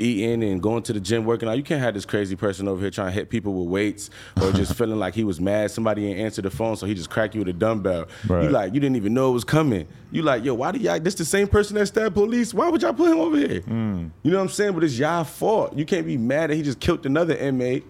eating 0.00 0.42
and 0.42 0.62
going 0.62 0.82
to 0.84 0.92
the 0.92 1.00
gym, 1.00 1.24
working 1.24 1.48
out. 1.48 1.56
You 1.56 1.62
can't 1.62 1.80
have 1.80 1.94
this 1.94 2.04
crazy 2.04 2.36
person 2.36 2.66
over 2.68 2.80
here 2.80 2.90
trying 2.90 3.08
to 3.08 3.12
hit 3.12 3.28
people 3.28 3.54
with 3.54 3.68
weights 3.68 4.10
or 4.40 4.52
just 4.54 4.74
feeling 4.74 4.98
like 4.98 5.14
he 5.14 5.24
was 5.24 5.40
mad. 5.40 5.70
Somebody 5.70 6.02
didn't 6.02 6.24
answer 6.24 6.42
the 6.42 6.50
phone, 6.50 6.76
so 6.76 6.86
he 6.86 6.94
just 6.94 7.10
cracked 7.10 7.34
you 7.34 7.40
with 7.40 7.48
a 7.48 7.52
dumbbell. 7.52 8.06
Right. 8.26 8.44
You 8.44 8.50
like 8.50 8.74
you 8.74 8.80
didn't 8.80 8.96
even 8.96 9.14
know 9.14 9.30
it 9.30 9.34
was 9.34 9.44
coming. 9.44 9.86
You 10.10 10.22
like 10.22 10.44
yo, 10.44 10.54
why 10.54 10.72
do 10.72 10.78
y'all? 10.78 10.98
This 10.98 11.14
the 11.14 11.24
same 11.24 11.46
person 11.48 11.76
that 11.76 11.86
stabbed 11.86 12.14
police. 12.14 12.52
Why 12.54 12.68
would 12.68 12.82
y'all 12.82 12.92
put 12.92 13.10
him 13.10 13.20
over 13.20 13.36
here? 13.36 13.60
Hmm. 13.60 14.08
You 14.22 14.30
know 14.30 14.38
what 14.38 14.44
I'm 14.44 14.48
saying? 14.48 14.72
But 14.72 14.84
it's 14.84 14.98
y'all 14.98 15.24
fault. 15.24 15.76
You 15.76 15.84
can't 15.84 16.06
be 16.06 16.16
mad 16.16 16.50
that 16.50 16.56
he 16.56 16.62
just 16.62 16.80
killed 16.80 17.04
another 17.06 17.36
inmate. 17.36 17.84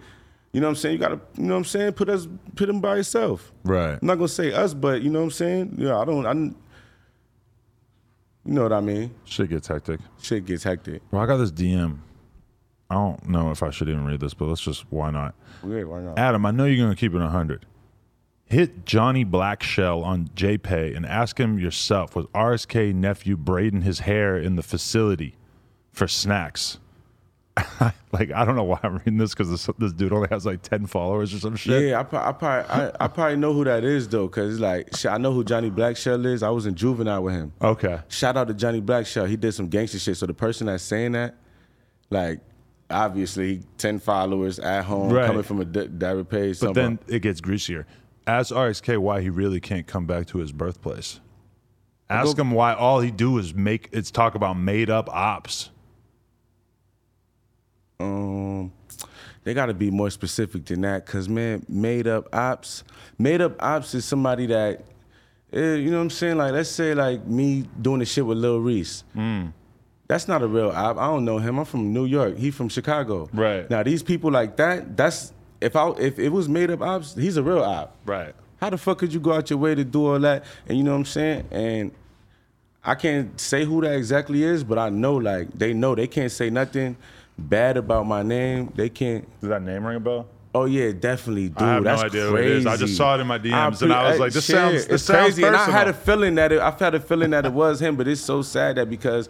You 0.52 0.60
know 0.60 0.66
what 0.66 0.70
I'm 0.70 0.76
saying? 0.76 0.94
You 0.94 0.98
gotta, 0.98 1.20
you 1.36 1.44
know 1.44 1.54
what 1.54 1.58
I'm 1.58 1.64
saying? 1.64 1.92
Put 1.92 2.08
us, 2.08 2.26
put 2.56 2.68
him 2.68 2.80
by 2.80 2.96
yourself. 2.96 3.52
Right. 3.62 3.92
I'm 3.92 4.06
not 4.06 4.16
gonna 4.16 4.28
say 4.28 4.52
us, 4.52 4.74
but 4.74 5.00
you 5.02 5.08
know 5.10 5.20
what 5.20 5.26
I'm 5.26 5.30
saying? 5.30 5.76
Yeah, 5.78 5.98
I 5.98 6.04
don't. 6.04 6.26
I, 6.26 6.54
you 8.44 8.52
know 8.54 8.62
what 8.62 8.72
I 8.72 8.80
mean? 8.80 9.14
Shit 9.24 9.50
gets 9.50 9.68
hectic. 9.68 10.00
Shit 10.20 10.46
gets 10.46 10.64
hectic. 10.64 11.02
Well, 11.10 11.22
I 11.22 11.26
got 11.26 11.36
this 11.36 11.52
DM. 11.52 11.98
I 12.90 12.94
don't 12.94 13.28
know 13.28 13.52
if 13.52 13.62
I 13.62 13.70
should 13.70 13.88
even 13.88 14.04
read 14.04 14.18
this, 14.20 14.34
but 14.34 14.46
let's 14.46 14.60
just 14.60 14.84
why 14.90 15.10
not? 15.10 15.34
Why 15.62 16.00
not? 16.00 16.18
Adam, 16.18 16.44
I 16.44 16.50
know 16.50 16.64
you're 16.64 16.84
going 16.84 16.90
to 16.90 16.98
keep 16.98 17.14
it 17.14 17.18
100. 17.18 17.66
Hit 18.46 18.84
Johnny 18.84 19.24
Blackshell 19.24 20.02
on 20.02 20.26
JPay 20.34 20.96
and 20.96 21.06
ask 21.06 21.38
him 21.38 21.60
yourself 21.60 22.16
was 22.16 22.26
RXK 22.34 22.92
nephew 22.92 23.36
braiding 23.36 23.82
his 23.82 24.00
hair 24.00 24.36
in 24.36 24.56
the 24.56 24.62
facility 24.64 25.36
for 25.92 26.08
snacks? 26.08 26.79
like, 28.12 28.32
I 28.32 28.44
don't 28.44 28.56
know 28.56 28.64
why 28.64 28.78
I'm 28.82 28.96
reading 28.98 29.18
this 29.18 29.30
because 29.34 29.50
this, 29.50 29.68
this 29.78 29.92
dude 29.92 30.12
only 30.12 30.28
has 30.30 30.44
like 30.46 30.62
10 30.62 30.86
followers 30.86 31.34
or 31.34 31.38
some 31.38 31.56
shit. 31.56 31.88
Yeah, 31.90 31.98
I, 31.98 32.00
I 32.00 32.32
probably, 32.32 32.70
I, 32.70 32.92
I 33.00 33.08
probably 33.08 33.36
know 33.36 33.52
who 33.52 33.64
that 33.64 33.84
is 33.84 34.08
though, 34.08 34.28
cause 34.28 34.52
it's 34.54 34.60
like 34.60 34.96
shit, 34.96 35.10
I 35.10 35.18
know 35.18 35.32
who 35.32 35.44
Johnny 35.44 35.70
Blackshell 35.70 36.24
is. 36.26 36.42
I 36.42 36.50
was 36.50 36.66
in 36.66 36.74
juvenile 36.74 37.22
with 37.22 37.34
him. 37.34 37.52
Okay. 37.62 38.00
Shout 38.08 38.36
out 38.36 38.48
to 38.48 38.54
Johnny 38.54 38.80
Blackshell. 38.80 39.26
He 39.26 39.36
did 39.36 39.52
some 39.52 39.68
gangster 39.68 39.98
shit. 39.98 40.16
So 40.16 40.26
the 40.26 40.34
person 40.34 40.66
that's 40.66 40.82
saying 40.82 41.12
that, 41.12 41.36
like, 42.10 42.40
obviously, 42.90 43.62
ten 43.78 43.98
followers 43.98 44.58
at 44.58 44.84
home, 44.84 45.10
Right. 45.12 45.26
coming 45.26 45.42
from 45.42 45.60
a 45.60 45.64
d- 45.64 45.88
direct 45.88 46.28
page. 46.28 46.60
But 46.60 46.74
then 46.74 46.98
it 47.08 47.20
gets 47.20 47.40
greasier. 47.40 47.86
Ask 48.26 48.52
RXK 48.52 48.98
why 48.98 49.20
he 49.22 49.30
really 49.30 49.60
can't 49.60 49.86
come 49.86 50.06
back 50.06 50.26
to 50.28 50.38
his 50.38 50.52
birthplace. 50.52 51.20
Ask 52.08 52.36
go- 52.36 52.42
him 52.42 52.50
why 52.50 52.74
all 52.74 53.00
he 53.00 53.10
do 53.10 53.38
is 53.38 53.54
make 53.54 53.88
it's 53.92 54.10
talk 54.10 54.34
about 54.34 54.58
made 54.58 54.90
up 54.90 55.08
ops. 55.08 55.70
Um, 58.00 58.72
they 59.44 59.54
got 59.54 59.66
to 59.66 59.74
be 59.74 59.90
more 59.90 60.10
specific 60.10 60.64
than 60.66 60.82
that, 60.82 61.06
cause 61.06 61.28
man, 61.28 61.64
made 61.68 62.06
up 62.06 62.34
ops, 62.34 62.84
made 63.18 63.40
up 63.40 63.62
ops 63.62 63.94
is 63.94 64.04
somebody 64.04 64.46
that, 64.46 64.84
eh, 65.52 65.74
you 65.74 65.90
know 65.90 65.96
what 65.98 66.04
I'm 66.04 66.10
saying? 66.10 66.36
Like, 66.38 66.52
let's 66.52 66.68
say 66.68 66.94
like 66.94 67.26
me 67.26 67.66
doing 67.80 68.00
the 68.00 68.06
shit 68.06 68.24
with 68.26 68.38
Lil 68.38 68.60
Reese. 68.60 69.04
That's 70.10 70.26
not 70.26 70.42
a 70.42 70.46
real 70.48 70.70
op. 70.70 70.98
I 70.98 71.06
don't 71.06 71.24
know 71.24 71.38
him. 71.38 71.58
I'm 71.60 71.64
from 71.64 71.92
New 71.92 72.04
York. 72.04 72.36
He 72.36 72.50
from 72.50 72.68
Chicago. 72.68 73.28
Right. 73.32 73.70
Now 73.70 73.84
these 73.84 74.02
people 74.02 74.32
like 74.32 74.56
that, 74.56 74.96
that's 74.96 75.32
if 75.60 75.76
I 75.76 75.90
if 75.90 76.18
it 76.18 76.30
was 76.30 76.48
made 76.48 76.68
up 76.72 76.80
ops, 76.82 77.14
he's 77.14 77.36
a 77.36 77.42
real 77.44 77.62
op. 77.62 77.96
Right. 78.04 78.34
How 78.60 78.70
the 78.70 78.76
fuck 78.76 78.98
could 78.98 79.14
you 79.14 79.20
go 79.20 79.32
out 79.32 79.48
your 79.50 79.60
way 79.60 79.76
to 79.76 79.84
do 79.84 80.06
all 80.06 80.18
that? 80.18 80.44
And 80.66 80.76
you 80.76 80.82
know 80.82 80.90
what 80.90 80.98
I'm 80.98 81.04
saying? 81.04 81.46
And 81.52 81.92
I 82.82 82.96
can't 82.96 83.40
say 83.40 83.64
who 83.64 83.82
that 83.82 83.94
exactly 83.94 84.42
is, 84.42 84.64
but 84.64 84.78
I 84.78 84.88
know 84.88 85.14
like 85.14 85.52
they 85.52 85.72
know 85.72 85.94
they 85.94 86.08
can't 86.08 86.32
say 86.32 86.50
nothing 86.50 86.96
bad 87.48 87.76
about 87.76 88.06
my 88.06 88.22
name. 88.22 88.72
They 88.74 88.88
can't. 88.88 89.24
Does 89.40 89.48
that 89.50 89.62
name 89.62 89.86
ring 89.86 89.96
a 89.96 90.00
bell? 90.00 90.26
Oh 90.54 90.64
yeah, 90.64 90.90
definitely, 90.90 91.48
dude. 91.48 91.62
I 91.62 91.74
have 91.74 91.82
no 91.84 91.94
idea 91.94 92.08
crazy. 92.10 92.28
who 92.28 92.36
it 92.36 92.46
is. 92.46 92.66
I 92.66 92.76
just 92.76 92.96
saw 92.96 93.16
it 93.16 93.20
in 93.20 93.26
my 93.26 93.38
DMs 93.38 93.78
pre- 93.78 93.86
and 93.86 93.92
I 93.92 94.10
was 94.10 94.18
like, 94.18 94.32
this 94.32 94.44
shit, 94.44 94.56
sounds- 94.56 94.86
this 94.86 95.04
sounds 95.04 95.34
crazy. 95.34 95.44
And 95.44 95.54
I 95.54 95.70
had 95.70 95.86
a 95.86 95.92
feeling 95.92 96.34
that 96.36 96.50
it, 96.50 96.60
I've 96.60 96.78
had 96.78 96.94
a 96.94 97.00
feeling 97.00 97.30
that 97.30 97.46
it 97.46 97.52
was 97.52 97.80
him, 97.80 97.96
but 97.96 98.08
it's 98.08 98.20
so 98.20 98.42
sad 98.42 98.76
that 98.76 98.90
because. 98.90 99.28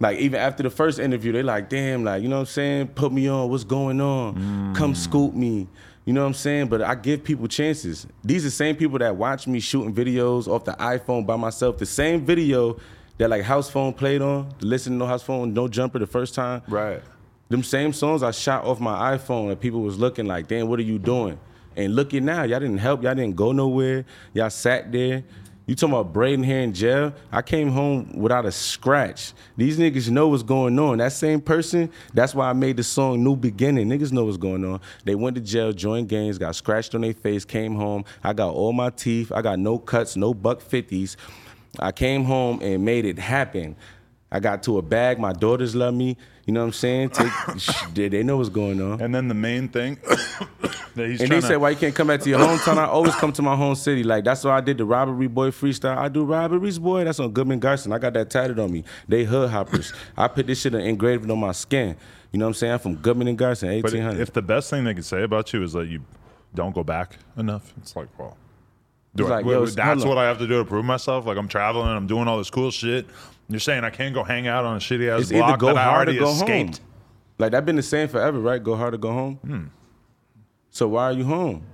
Like 0.00 0.18
even 0.18 0.40
after 0.40 0.64
the 0.64 0.70
first 0.70 0.98
interview, 0.98 1.30
they 1.30 1.44
like, 1.44 1.68
damn, 1.68 2.02
like 2.02 2.20
you 2.20 2.28
know 2.28 2.36
what 2.36 2.40
I'm 2.40 2.46
saying? 2.46 2.88
Put 2.88 3.12
me 3.12 3.28
on. 3.28 3.48
What's 3.48 3.62
going 3.62 4.00
on? 4.00 4.34
Mm. 4.34 4.76
Come 4.76 4.92
scoop 4.92 5.34
me. 5.34 5.68
You 6.04 6.12
know 6.12 6.22
what 6.22 6.26
I'm 6.26 6.34
saying? 6.34 6.66
But 6.66 6.82
I 6.82 6.96
give 6.96 7.22
people 7.22 7.46
chances. 7.46 8.06
These 8.24 8.42
are 8.44 8.48
the 8.48 8.50
same 8.50 8.74
people 8.74 8.98
that 8.98 9.14
watch 9.14 9.46
me 9.46 9.60
shooting 9.60 9.94
videos 9.94 10.48
off 10.48 10.64
the 10.64 10.72
iPhone 10.72 11.24
by 11.24 11.36
myself. 11.36 11.78
The 11.78 11.86
same 11.86 12.26
video 12.26 12.76
that 13.18 13.30
like 13.30 13.44
house 13.44 13.70
phone 13.70 13.92
played 13.94 14.20
on, 14.20 14.52
listen 14.60 14.94
to 14.94 14.98
no 14.98 15.06
house 15.06 15.22
phone, 15.22 15.54
no 15.54 15.68
jumper 15.68 16.00
the 16.00 16.08
first 16.08 16.34
time. 16.34 16.62
Right. 16.68 17.00
Them 17.48 17.62
same 17.62 17.92
songs 17.92 18.22
I 18.22 18.30
shot 18.30 18.64
off 18.64 18.80
my 18.80 19.16
iPhone 19.16 19.50
and 19.50 19.60
people 19.60 19.80
was 19.80 19.98
looking 19.98 20.26
like, 20.26 20.48
damn, 20.48 20.68
what 20.68 20.78
are 20.78 20.82
you 20.84 20.98
doing? 20.98 21.38
And 21.76 21.94
look 21.94 22.12
now, 22.12 22.44
y'all 22.44 22.60
didn't 22.60 22.78
help, 22.78 23.02
y'all 23.02 23.14
didn't 23.14 23.36
go 23.36 23.52
nowhere, 23.52 24.04
y'all 24.32 24.50
sat 24.50 24.92
there. 24.92 25.24
You 25.66 25.74
talking 25.74 25.94
about 25.94 26.12
Braden 26.12 26.44
here 26.44 26.60
in 26.60 26.74
jail? 26.74 27.14
I 27.32 27.40
came 27.40 27.70
home 27.70 28.18
without 28.18 28.44
a 28.44 28.52
scratch. 28.52 29.32
These 29.56 29.78
niggas 29.78 30.10
know 30.10 30.28
what's 30.28 30.42
going 30.42 30.78
on. 30.78 30.98
That 30.98 31.12
same 31.12 31.40
person, 31.40 31.90
that's 32.12 32.34
why 32.34 32.50
I 32.50 32.52
made 32.52 32.76
the 32.76 32.82
song 32.82 33.24
New 33.24 33.34
Beginning. 33.34 33.88
Niggas 33.88 34.12
know 34.12 34.26
what's 34.26 34.36
going 34.36 34.62
on. 34.62 34.82
They 35.04 35.14
went 35.14 35.36
to 35.36 35.40
jail, 35.40 35.72
joined 35.72 36.10
gangs, 36.10 36.36
got 36.36 36.54
scratched 36.54 36.94
on 36.94 37.00
their 37.00 37.14
face, 37.14 37.46
came 37.46 37.76
home. 37.76 38.04
I 38.22 38.34
got 38.34 38.52
all 38.52 38.74
my 38.74 38.90
teeth. 38.90 39.32
I 39.32 39.40
got 39.40 39.58
no 39.58 39.78
cuts, 39.78 40.16
no 40.16 40.34
buck 40.34 40.60
fifties. 40.60 41.16
I 41.78 41.92
came 41.92 42.24
home 42.24 42.60
and 42.62 42.84
made 42.84 43.06
it 43.06 43.18
happen. 43.18 43.74
I 44.34 44.40
got 44.40 44.64
to 44.64 44.78
a 44.78 44.82
bag. 44.82 45.20
My 45.20 45.32
daughters 45.32 45.76
love 45.76 45.94
me. 45.94 46.16
You 46.44 46.52
know 46.52 46.60
what 46.62 46.66
I'm 46.66 46.72
saying? 46.72 47.10
Take, 47.10 47.30
they, 47.94 48.08
they 48.08 48.24
know 48.24 48.38
what's 48.38 48.48
going 48.48 48.82
on. 48.82 49.00
And 49.00 49.14
then 49.14 49.28
the 49.28 49.34
main 49.34 49.68
thing 49.68 49.96
that 50.96 51.08
he's 51.08 51.20
And 51.20 51.30
they 51.30 51.40
say, 51.40 51.56
why 51.56 51.70
you 51.70 51.76
can't 51.76 51.94
come 51.94 52.08
back 52.08 52.20
to 52.22 52.28
your 52.28 52.40
hometown? 52.40 52.78
I 52.78 52.86
always 52.86 53.14
come 53.14 53.32
to 53.32 53.42
my 53.42 53.54
home 53.54 53.76
city. 53.76 54.02
Like, 54.02 54.24
that's 54.24 54.42
why 54.42 54.56
I 54.56 54.60
did 54.60 54.78
the 54.78 54.84
Robbery 54.84 55.28
Boy 55.28 55.50
freestyle. 55.52 55.96
I 55.96 56.08
do 56.08 56.24
Robberies 56.24 56.80
Boy. 56.80 57.04
That's 57.04 57.20
on 57.20 57.30
Goodman 57.30 57.60
Garson. 57.60 57.92
I 57.92 57.98
got 57.98 58.12
that 58.14 58.28
tatted 58.28 58.58
on 58.58 58.72
me. 58.72 58.82
They 59.06 59.22
hood 59.22 59.50
hoppers. 59.50 59.92
I 60.16 60.26
put 60.26 60.48
this 60.48 60.60
shit 60.60 60.74
engraved 60.74 61.30
on 61.30 61.38
my 61.38 61.52
skin. 61.52 61.96
You 62.32 62.40
know 62.40 62.46
what 62.46 62.48
I'm 62.48 62.54
saying? 62.54 62.72
I'm 62.72 62.78
from 62.80 62.96
Goodman 62.96 63.28
and 63.28 63.38
Garson, 63.38 63.68
but 63.68 63.92
1800. 63.92 64.20
if 64.20 64.32
the 64.32 64.42
best 64.42 64.68
thing 64.68 64.82
they 64.82 64.94
can 64.94 65.04
say 65.04 65.22
about 65.22 65.52
you 65.52 65.62
is 65.62 65.74
that 65.74 65.86
you 65.86 66.02
don't 66.52 66.74
go 66.74 66.82
back 66.82 67.18
enough, 67.36 67.72
it's 67.80 67.94
like, 67.94 68.08
well, 68.18 68.36
do 69.14 69.26
I- 69.26 69.30
like, 69.30 69.44
wait, 69.44 69.52
yo, 69.52 69.62
wait, 69.62 69.76
that's 69.76 70.04
what. 70.04 70.18
I 70.18 70.24
have 70.24 70.38
to 70.38 70.46
do 70.48 70.58
to 70.58 70.64
prove 70.64 70.84
myself. 70.84 71.26
Like 71.26 71.38
I'm 71.38 71.46
traveling, 71.46 71.86
I'm 71.88 72.08
doing 72.08 72.26
all 72.26 72.38
this 72.38 72.50
cool 72.50 72.72
shit. 72.72 73.06
You're 73.48 73.60
saying 73.60 73.84
I 73.84 73.90
can't 73.90 74.14
go 74.14 74.24
hang 74.24 74.46
out 74.46 74.64
on 74.64 74.76
a 74.76 74.80
shitty 74.80 75.08
ass 75.08 75.22
it's 75.22 75.32
either 75.32 75.40
block 75.40 75.60
go 75.60 75.66
that 75.68 75.76
I 75.76 75.84
hard 75.84 76.08
or 76.08 76.12
already 76.12 76.18
go 76.18 76.30
escaped. 76.30 76.78
home. 76.78 76.86
Like, 77.38 77.52
that 77.52 77.66
been 77.66 77.76
the 77.76 77.82
same 77.82 78.08
forever, 78.08 78.38
right? 78.38 78.62
Go 78.62 78.76
hard 78.76 78.94
or 78.94 78.98
go 78.98 79.12
home. 79.12 79.36
Hmm. 79.36 79.64
So 80.70 80.88
why 80.88 81.04
are 81.04 81.12
you 81.12 81.24
home? 81.24 81.64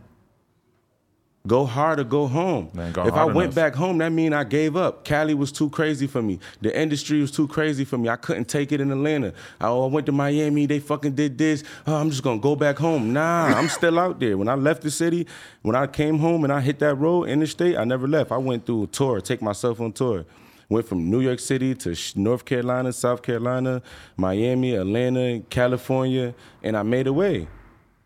Go 1.47 1.65
hard 1.65 1.99
or 1.99 2.05
go 2.05 2.27
home. 2.27 2.71
Man, 2.75 2.93
go 2.93 3.07
if 3.07 3.15
I 3.15 3.25
went 3.25 3.47
enough. 3.47 3.55
back 3.55 3.75
home, 3.75 3.97
that 3.99 4.11
mean 4.11 4.35
I 4.35 4.45
gave 4.45 4.77
up. 4.77 5.07
Cali 5.07 5.33
was 5.33 5.51
too 5.51 5.71
crazy 5.71 6.07
for 6.07 6.21
me. 6.21 6.39
The 6.61 6.79
industry 6.79 7.19
was 7.23 7.31
too 7.31 7.49
crazy 7.49 7.87
for 7.87 7.97
me. 7.97 8.11
I 8.11 8.17
couldn't 8.17 8.45
take 8.45 8.73
it 8.73 8.81
in 8.81 8.91
Atlanta. 8.91 9.33
I, 9.59 9.69
oh, 9.69 9.85
I 9.85 9.87
went 9.87 10.05
to 10.07 10.13
Miami. 10.13 10.67
They 10.67 10.81
fucking 10.81 11.13
did 11.13 11.39
this. 11.39 11.65
Oh, 11.87 11.97
I'm 11.97 12.11
just 12.11 12.23
gonna 12.23 12.41
go 12.41 12.57
back 12.57 12.77
home. 12.77 13.15
Nah, 13.15 13.47
I'm 13.47 13.69
still 13.71 13.99
out 13.99 14.21
there. 14.21 14.37
When 14.37 14.49
I 14.49 14.55
left 14.55 14.83
the 14.83 14.91
city, 14.91 15.27
when 15.63 15.75
I 15.75 15.87
came 15.87 16.19
home 16.19 16.45
and 16.45 16.53
I 16.53 16.61
hit 16.61 16.79
that 16.81 16.97
road 16.97 17.25
interstate, 17.25 17.79
I 17.79 17.85
never 17.85 18.07
left. 18.07 18.33
I 18.33 18.37
went 18.37 18.67
through 18.67 18.83
a 18.83 18.87
tour, 18.89 19.23
take 19.23 19.41
myself 19.41 19.81
on 19.81 19.93
tour. 19.93 20.27
Went 20.71 20.87
from 20.87 21.11
New 21.11 21.21
York 21.21 21.41
City 21.41 21.75
to 21.75 21.97
North 22.15 22.45
Carolina, 22.45 22.93
South 22.93 23.23
Carolina, 23.23 23.83
Miami, 24.17 24.77
Atlanta, 24.77 25.41
California, 25.51 26.33
and 26.63 26.77
I 26.77 26.83
made 26.85 27.09
a 27.09 27.13
way. 27.13 27.49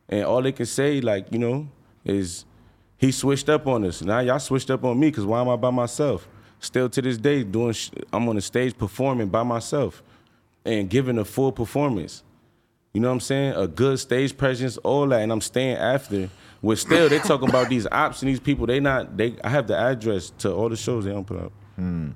And 0.09 0.25
all 0.25 0.43
they 0.43 0.51
can 0.53 0.67
say, 0.67 1.01
like, 1.01 1.31
you 1.31 1.39
know, 1.39 1.69
is 2.05 2.47
he 2.97 3.13
switched 3.13 3.51
up 3.51 3.67
on 3.67 3.85
us. 3.85 4.03
Now 4.03 4.21
y'all 4.21 4.39
switched 4.39 4.71
up 4.71 4.83
on 4.83 4.99
me 4.99 5.09
because 5.09 5.27
why 5.27 5.41
am 5.43 5.49
I 5.49 5.57
by 5.57 5.71
myself? 5.71 6.27
Still 6.59 6.89
to 6.89 7.03
this 7.03 7.19
day, 7.19 7.45
doing 7.45 7.73
sh- 7.73 7.91
I'm 8.13 8.27
on 8.29 8.37
the 8.37 8.41
stage 8.41 8.77
performing 8.77 9.29
by 9.29 9.43
myself 9.43 10.03
and 10.65 10.89
giving 10.89 11.19
a 11.19 11.25
full 11.25 11.53
performance. 11.53 12.23
You 12.95 13.03
know 13.03 13.09
what 13.09 13.15
I'm 13.15 13.21
saying? 13.21 13.55
A 13.57 13.67
good 13.67 13.99
stage 13.99 14.37
presence, 14.37 14.79
all 14.79 15.07
that, 15.09 15.21
and 15.21 15.31
I'm 15.31 15.43
staying 15.43 15.77
after. 15.77 16.31
With 16.63 16.79
still, 16.79 17.11
they 17.11 17.19
talking 17.19 17.51
about 17.51 17.69
these 17.69 17.87
ops 17.93 18.23
and 18.23 18.31
these 18.31 18.41
people. 18.41 18.67
They 18.67 18.81
not. 18.81 19.19
They. 19.19 19.37
I 19.45 19.51
have 19.51 19.67
the 19.67 19.77
address 19.77 20.31
to 20.39 20.55
all 20.55 20.71
the 20.71 20.77
shows 20.77 21.05
they 21.05 21.11
don't 21.11 21.27
put 21.27 21.41
up. 21.41 21.53
Hmm. 21.77 22.13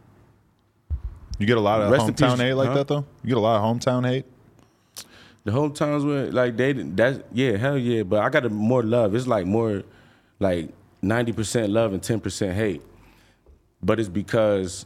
You 1.38 1.46
get 1.46 1.56
a 1.56 1.60
lot 1.60 1.80
of 1.80 1.90
Rest 1.90 2.06
hometown 2.06 2.30
peace, 2.32 2.40
hate 2.40 2.54
like 2.54 2.68
huh? 2.68 2.74
that 2.74 2.88
though. 2.88 3.04
You 3.22 3.28
get 3.28 3.36
a 3.36 3.40
lot 3.40 3.56
of 3.56 3.62
hometown 3.62 4.06
hate. 4.06 4.26
The 5.44 5.52
whole 5.52 5.70
times 5.70 6.04
where 6.04 6.30
like 6.30 6.56
they 6.56 6.72
didn't 6.72 6.96
that 6.96 7.24
yeah 7.32 7.56
hell 7.56 7.78
yeah, 7.78 8.02
but 8.02 8.20
I 8.20 8.28
got 8.28 8.44
a 8.44 8.50
more 8.50 8.82
love. 8.82 9.14
It's 9.14 9.26
like 9.26 9.46
more 9.46 9.82
like 10.40 10.70
ninety 11.00 11.32
percent 11.32 11.70
love 11.70 11.92
and 11.92 12.02
ten 12.02 12.20
percent 12.20 12.54
hate. 12.54 12.82
But 13.82 14.00
it's 14.00 14.08
because 14.08 14.84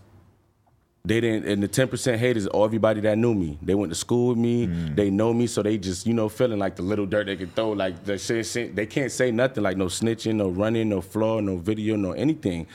they 1.04 1.20
didn't 1.20 1.48
and 1.48 1.62
the 1.62 1.68
ten 1.68 1.88
percent 1.88 2.20
hate 2.20 2.36
is 2.36 2.46
all 2.46 2.64
everybody 2.64 3.00
that 3.00 3.16
knew 3.18 3.34
me. 3.34 3.58
They 3.62 3.74
went 3.74 3.90
to 3.90 3.96
school 3.96 4.28
with 4.28 4.38
me. 4.38 4.66
Mm. 4.66 4.94
They 4.94 5.10
know 5.10 5.32
me, 5.32 5.46
so 5.46 5.62
they 5.62 5.78
just 5.78 6.06
you 6.06 6.14
know 6.14 6.28
feeling 6.28 6.58
like 6.58 6.76
the 6.76 6.82
little 6.82 7.06
dirt 7.06 7.26
they 7.26 7.36
can 7.36 7.48
throw. 7.50 7.70
Like 7.70 8.04
the 8.04 8.18
shit, 8.18 8.46
shit- 8.46 8.76
they 8.76 8.86
can't 8.86 9.10
say 9.10 9.30
nothing 9.32 9.64
like 9.64 9.76
no 9.78 9.86
snitching, 9.86 10.34
no 10.34 10.50
running, 10.50 10.90
no 10.90 11.00
flaw, 11.00 11.40
no 11.40 11.56
video, 11.56 11.96
no 11.96 12.12
anything. 12.12 12.66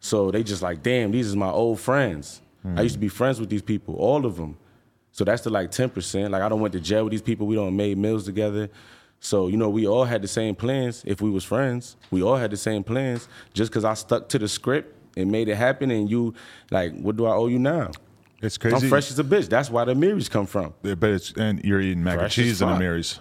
So 0.00 0.30
they 0.30 0.44
just 0.44 0.62
like 0.62 0.82
damn, 0.82 1.10
these 1.10 1.26
is 1.26 1.36
my 1.36 1.50
old 1.50 1.80
friends. 1.80 2.40
I 2.64 2.82
used 2.82 2.94
to 2.94 3.00
be 3.00 3.08
friends 3.08 3.40
with 3.40 3.50
these 3.50 3.62
people, 3.62 3.94
all 3.96 4.24
of 4.24 4.36
them. 4.36 4.56
So 5.12 5.24
that's 5.24 5.42
the 5.42 5.50
like 5.50 5.70
10%. 5.70 6.30
Like 6.30 6.42
I 6.42 6.48
don't 6.48 6.60
went 6.60 6.72
to 6.72 6.80
jail 6.80 7.04
with 7.04 7.12
these 7.12 7.22
people. 7.22 7.46
We 7.46 7.56
don't 7.56 7.76
made 7.76 7.98
meals 7.98 8.24
together. 8.24 8.70
So, 9.20 9.48
you 9.48 9.56
know, 9.56 9.70
we 9.70 9.86
all 9.86 10.04
had 10.04 10.22
the 10.22 10.28
same 10.28 10.54
plans 10.54 11.02
if 11.06 11.20
we 11.20 11.30
was 11.30 11.44
friends. 11.44 11.96
We 12.10 12.22
all 12.22 12.36
had 12.36 12.50
the 12.50 12.56
same 12.56 12.82
plans. 12.82 13.28
Just 13.52 13.70
cause 13.70 13.84
I 13.84 13.94
stuck 13.94 14.28
to 14.30 14.38
the 14.38 14.48
script 14.48 14.94
and 15.16 15.30
made 15.30 15.48
it 15.48 15.56
happen 15.56 15.90
and 15.90 16.10
you 16.10 16.34
like, 16.70 16.98
what 16.98 17.16
do 17.16 17.26
I 17.26 17.32
owe 17.32 17.46
you 17.46 17.58
now? 17.58 17.90
It's 18.42 18.58
crazy. 18.58 18.76
I'm 18.76 18.88
fresh 18.88 19.10
as 19.10 19.18
a 19.18 19.24
bitch. 19.24 19.48
That's 19.48 19.70
why 19.70 19.84
the 19.84 19.94
Marys 19.94 20.28
come 20.28 20.46
from. 20.46 20.74
Yeah, 20.82 20.94
but 20.94 21.10
it's 21.10 21.32
and 21.32 21.64
you're 21.64 21.80
eating 21.80 22.04
mac 22.04 22.18
Fresh 22.18 22.38
and 22.38 22.46
cheese 22.46 22.60
in 22.60 22.68
the 22.68 22.74
Amiri's. 22.74 23.20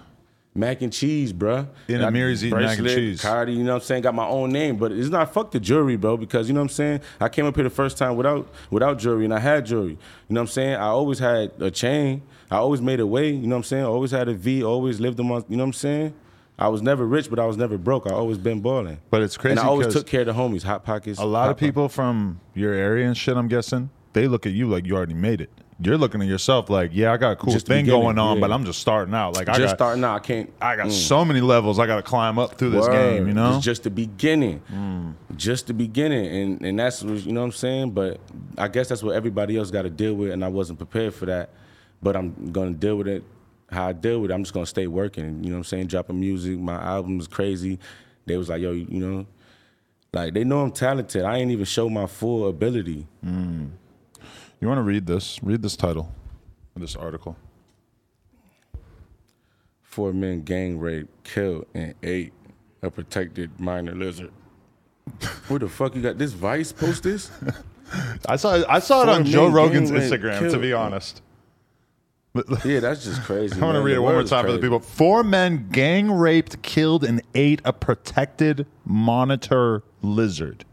Mac 0.56 0.82
and 0.84 0.94
cheese, 0.94 1.34
bruh. 1.34 1.68
In 1.88 2.02
And 2.02 2.16
Amiri's 2.16 2.46
eating 2.46 2.60
mac 2.60 2.78
and 2.78 2.88
cheese. 2.88 3.22
Cardi, 3.22 3.54
you 3.54 3.64
know 3.64 3.74
what 3.74 3.82
I'm 3.82 3.86
saying? 3.86 4.04
Got 4.04 4.14
my 4.14 4.28
own 4.28 4.52
name, 4.52 4.78
but 4.78 4.92
it's 4.92 5.10
not 5.10 5.34
fuck 5.34 5.50
the 5.50 5.60
jewelry, 5.60 5.96
bro, 5.96 6.16
because 6.16 6.48
you 6.48 6.54
know 6.54 6.60
what 6.60 6.66
I'm 6.66 6.76
saying? 6.76 7.02
I 7.20 7.30
came 7.30 7.46
up 7.46 7.56
here 7.56 7.64
the 7.64 7.72
first 7.72 7.98
time 7.98 8.16
without 8.16 8.48
without 8.70 9.00
jewelry 9.00 9.26
and 9.26 9.34
I 9.34 9.40
had 9.40 9.66
jewelry. 9.66 9.92
You 9.94 9.98
know 10.30 10.42
what 10.42 10.50
I'm 10.50 10.54
saying? 10.54 10.76
I 10.76 10.88
always 10.88 11.18
had 11.18 11.54
a 11.60 11.72
chain. 11.72 12.22
I 12.52 12.58
always 12.58 12.82
made 12.82 13.00
a 13.00 13.08
way, 13.08 13.32
you 13.32 13.48
know 13.48 13.56
what 13.56 13.58
I'm 13.58 13.64
saying? 13.64 13.86
always 13.86 14.12
had 14.12 14.30
a 14.30 14.34
V, 14.36 14.64
always 14.64 15.00
lived 15.00 15.20
on 15.20 15.28
my, 15.28 15.38
you 15.38 15.58
know 15.58 15.64
what 15.64 15.70
I'm 15.70 15.74
saying? 15.74 16.14
I 16.60 16.68
was 16.68 16.84
never 16.84 17.06
rich, 17.06 17.32
but 17.32 17.40
I 17.40 17.48
was 17.48 17.58
never 17.58 17.80
broke. 17.80 18.06
I 18.06 18.12
always 18.12 18.38
been 18.38 18.62
balling. 18.62 19.00
But 19.10 19.24
it's 19.24 19.38
crazy 19.38 19.54
And 19.54 19.60
I 19.60 19.64
always 19.64 19.92
took 19.92 20.06
care 20.06 20.22
of 20.22 20.28
the 20.28 20.34
homies, 20.34 20.62
hot 20.62 20.86
pockets. 20.86 21.20
A 21.20 21.26
lot 21.26 21.50
of 21.50 21.58
people 21.58 21.90
from 21.90 22.40
your 22.54 22.74
area 22.74 23.08
and 23.08 23.18
shit, 23.18 23.36
I'm 23.36 23.48
guessing, 23.48 23.90
they 24.14 24.28
look 24.28 24.46
at 24.46 24.52
you 24.52 24.70
like 24.70 24.86
you 24.86 24.96
already 24.96 25.16
made 25.16 25.42
it. 25.42 25.50
You're 25.86 25.98
looking 25.98 26.22
at 26.22 26.28
yourself 26.28 26.70
like, 26.70 26.92
yeah, 26.94 27.12
I 27.12 27.18
got 27.18 27.32
a 27.32 27.36
cool 27.36 27.54
Just 27.54 27.68
thing 27.68 27.86
going 27.86 28.18
on, 28.18 28.38
yeah. 28.38 28.42
but 28.42 28.52
I'm 28.52 28.66
just 28.66 28.80
starting 28.80 29.14
out. 29.14 29.36
Like 29.36 29.50
I 29.50 29.58
just 29.58 29.72
got, 29.72 29.78
starting 29.78 30.04
out, 30.04 30.16
I 30.16 30.20
can't. 30.20 30.54
I 30.62 30.76
got 30.76 30.88
mm. 30.88 30.92
so 30.92 31.26
many 31.26 31.42
levels 31.42 31.80
I 31.80 31.88
got 31.88 31.98
to 31.98 32.02
climb 32.04 32.40
up 32.40 32.58
through 32.58 32.72
this 32.72 32.88
game. 32.88 33.28
You 33.28 33.34
know, 33.34 33.56
It's 33.56 33.66
just 33.66 33.84
the 33.84 33.90
beginning. 33.90 35.16
Just 35.36 35.68
the 35.68 35.74
beginning. 35.74 36.28
And 36.28 36.66
and 36.66 36.80
that's 36.80 37.04
what 37.04 37.26
you 37.26 37.32
know 37.32 37.42
what 37.42 37.48
I'm 37.48 37.52
saying? 37.54 37.92
But 37.92 38.20
I 38.58 38.68
guess 38.68 38.90
that's 38.90 39.04
what 39.04 39.16
everybody 39.16 39.58
else 39.58 39.72
gotta 39.72 39.90
deal 39.90 40.14
with 40.14 40.32
and 40.32 40.44
I 40.46 40.48
wasn't 40.48 40.78
prepared 40.78 41.14
for 41.14 41.26
that. 41.26 41.50
But 42.02 42.16
I'm 42.16 42.52
gonna 42.52 42.72
deal 42.72 42.98
with 42.98 43.08
it 43.08 43.24
how 43.74 43.88
I 43.88 43.94
deal 43.94 44.22
with 44.22 44.32
it. 44.32 44.34
I'm 44.34 44.44
just 44.44 44.54
gonna 44.54 44.66
stay 44.66 44.88
working. 44.88 45.44
You 45.44 45.50
know 45.50 45.56
what 45.56 45.60
I'm 45.60 45.64
saying? 45.66 45.88
Dropping 45.88 46.20
music, 46.20 46.60
my 46.60 46.76
album 46.76 47.20
is 47.20 47.28
crazy. 47.28 47.80
They 48.26 48.38
was 48.38 48.50
like, 48.50 48.62
yo, 48.62 48.72
you 48.72 49.00
know, 49.00 49.26
like 50.14 50.34
they 50.34 50.44
know 50.44 50.62
I'm 50.62 50.72
talented. 50.72 51.24
I 51.24 51.38
ain't 51.38 51.52
even 51.52 51.66
show 51.66 51.90
my 51.90 52.06
full 52.06 52.48
ability. 52.48 53.08
You 54.64 54.70
want 54.70 54.78
to 54.78 54.84
read 54.84 55.06
this? 55.06 55.44
Read 55.44 55.62
this 55.62 55.76
title, 55.76 56.10
of 56.74 56.82
this 56.82 56.96
article. 56.96 57.36
Four 59.82 60.14
men 60.14 60.44
gang 60.44 60.80
rape, 60.80 61.10
killed, 61.26 61.66
and 61.74 61.94
ate 62.02 62.32
a 62.82 62.90
protected 62.90 63.60
minor 63.60 63.92
lizard. 63.94 64.32
Where 65.50 65.60
the 65.60 65.68
fuck 65.68 65.96
you 65.96 66.02
got 66.02 66.18
this 66.18 66.32
Vice 66.32 66.72
post 66.72 67.04
this? 67.04 67.30
I 68.26 68.38
saw 68.38 68.64
I 68.70 68.80
saw 68.80 69.02
it 69.02 69.06
Four 69.08 69.14
on 69.16 69.26
Joe 69.26 69.44
men 69.48 69.54
Rogan's 69.54 69.92
gang 69.92 70.00
rape, 70.00 70.12
Instagram. 70.22 70.40
To 70.40 70.50
killed. 70.50 70.62
be 70.62 70.72
honest, 70.72 71.22
Yeah, 72.64 72.80
that's 72.80 73.04
just 73.04 73.22
crazy. 73.24 73.60
I 73.60 73.66
want 73.66 73.76
to 73.76 73.80
man. 73.80 73.84
read 73.84 73.92
The 73.96 73.98
it 73.98 74.00
one 74.00 74.14
more 74.14 74.24
time 74.24 74.46
for 74.46 74.52
the 74.54 74.60
crazy. 74.60 74.62
people. 74.62 74.80
Four 74.80 75.26
men 75.26 75.68
gang 75.74 76.10
raped, 76.10 76.62
killed, 76.62 77.04
and 77.04 77.22
ate 77.36 77.62
a 77.66 77.74
protected 77.74 78.66
monitor 78.86 79.84
lizard. 80.02 80.64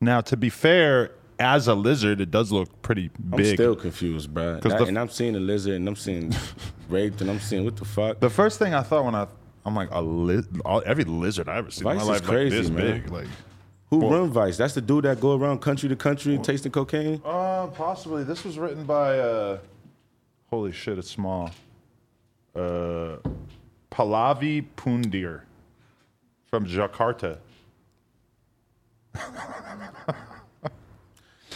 Now, 0.00 0.22
to 0.22 0.36
be 0.36 0.48
fair, 0.48 1.10
as 1.38 1.68
a 1.68 1.74
lizard, 1.74 2.20
it 2.20 2.30
does 2.30 2.50
look 2.52 2.80
pretty 2.82 3.08
big. 3.30 3.40
I'm 3.40 3.54
still 3.54 3.76
confused, 3.76 4.32
bro. 4.32 4.58
'Cause 4.60 4.72
the- 4.72 4.84
and 4.86 4.98
I'm 4.98 5.08
seeing 5.08 5.36
a 5.36 5.40
lizard, 5.40 5.74
and 5.74 5.86
I'm 5.88 5.96
seeing 5.96 6.32
raped, 6.88 7.20
and 7.20 7.30
I'm 7.30 7.40
seeing 7.40 7.64
what 7.64 7.76
the 7.76 7.84
fuck. 7.84 8.20
the 8.20 8.30
first 8.30 8.58
thing 8.58 8.74
I 8.74 8.82
thought 8.82 9.04
when 9.04 9.14
I, 9.14 9.26
I'm 9.64 9.74
like, 9.74 9.88
a 9.92 10.00
li- 10.00 10.42
all, 10.64 10.82
every 10.86 11.04
lizard 11.04 11.48
I 11.48 11.56
ever 11.58 11.70
seen 11.70 11.86
in 11.88 11.98
Vice 11.98 12.06
my 12.06 12.14
is 12.14 12.20
crazy, 12.22 12.56
like 12.56 12.64
this 12.64 12.70
man. 12.70 13.00
big. 13.02 13.10
Like, 13.10 13.26
Who 13.90 14.08
run 14.10 14.30
Vice? 14.30 14.56
That's 14.56 14.74
the 14.74 14.80
dude 14.80 15.04
that 15.04 15.20
go 15.20 15.36
around 15.36 15.60
country 15.60 15.88
to 15.88 15.96
country 15.96 16.38
tasting 16.38 16.72
cocaine. 16.72 17.20
uh, 17.24 17.66
possibly. 17.68 18.24
This 18.24 18.42
was 18.44 18.58
written 18.58 18.84
by, 18.84 19.18
uh, 19.18 19.58
holy 20.50 20.72
shit, 20.72 20.98
it's 20.98 21.10
small. 21.10 21.50
Uh, 22.54 23.16
Pallavi 23.90 24.64
Pundir 24.76 25.42
from 26.50 26.64
Jakarta. 26.66 27.38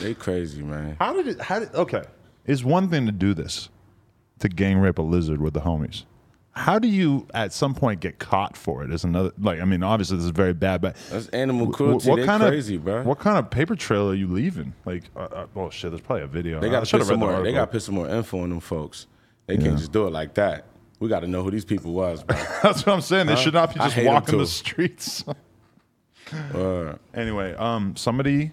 They 0.00 0.14
crazy, 0.14 0.62
man. 0.62 0.96
How 0.98 1.12
did 1.12 1.28
it? 1.28 1.40
How 1.40 1.58
did? 1.60 1.74
Okay, 1.74 2.02
it's 2.46 2.64
one 2.64 2.88
thing 2.88 3.06
to 3.06 3.12
do 3.12 3.34
this, 3.34 3.68
to 4.40 4.48
gang 4.48 4.78
rape 4.78 4.98
a 4.98 5.02
lizard 5.02 5.40
with 5.40 5.54
the 5.54 5.60
homies. 5.60 6.04
How 6.52 6.78
do 6.78 6.88
you 6.88 7.28
at 7.32 7.52
some 7.52 7.74
point 7.74 8.00
get 8.00 8.18
caught 8.18 8.56
for 8.56 8.82
it? 8.82 8.92
Is 8.92 9.04
another 9.04 9.30
like 9.38 9.60
I 9.60 9.64
mean 9.64 9.82
obviously 9.82 10.16
this 10.16 10.24
is 10.24 10.32
very 10.32 10.52
bad, 10.52 10.80
but 10.80 10.96
That's 11.10 11.28
animal 11.28 11.70
cruelty. 11.70 12.14
they 12.14 12.26
kind 12.26 12.42
crazy, 12.42 12.74
of 12.74 12.84
bro. 12.84 13.02
what 13.04 13.18
kind 13.20 13.38
of 13.38 13.50
paper 13.50 13.76
trail 13.76 14.10
are 14.10 14.14
you 14.14 14.26
leaving? 14.26 14.74
Like, 14.84 15.04
uh, 15.14 15.20
uh, 15.20 15.46
oh 15.54 15.70
shit, 15.70 15.92
there's 15.92 16.00
probably 16.00 16.24
a 16.24 16.26
video. 16.26 16.60
They 16.60 16.68
got 16.68 16.84
to 16.84 16.98
put 16.98 17.06
some 17.06 17.20
the 17.20 17.26
more. 17.26 17.42
They 17.42 17.52
got 17.52 17.66
to 17.66 17.70
put 17.70 17.82
some 17.82 17.94
more 17.94 18.08
info 18.08 18.40
on 18.40 18.50
them 18.50 18.60
folks. 18.60 19.06
They 19.46 19.56
can't 19.58 19.78
just 19.78 19.92
do 19.92 20.06
it 20.06 20.10
like 20.10 20.34
that. 20.34 20.66
We 20.98 21.08
got 21.08 21.20
to 21.20 21.26
know 21.28 21.42
who 21.42 21.50
these 21.50 21.64
people 21.64 21.92
was, 21.92 22.22
bro. 22.22 22.36
That's 22.62 22.84
what 22.84 22.94
I'm 22.94 23.00
saying. 23.00 23.26
They 23.26 23.36
should 23.36 23.54
not 23.54 23.72
be 23.72 23.80
just 23.80 23.96
walking 24.02 24.38
the 24.38 24.46
streets. 24.46 25.24
Uh, 26.32 26.94
Anyway, 27.14 27.54
um, 27.54 27.96
somebody, 27.96 28.52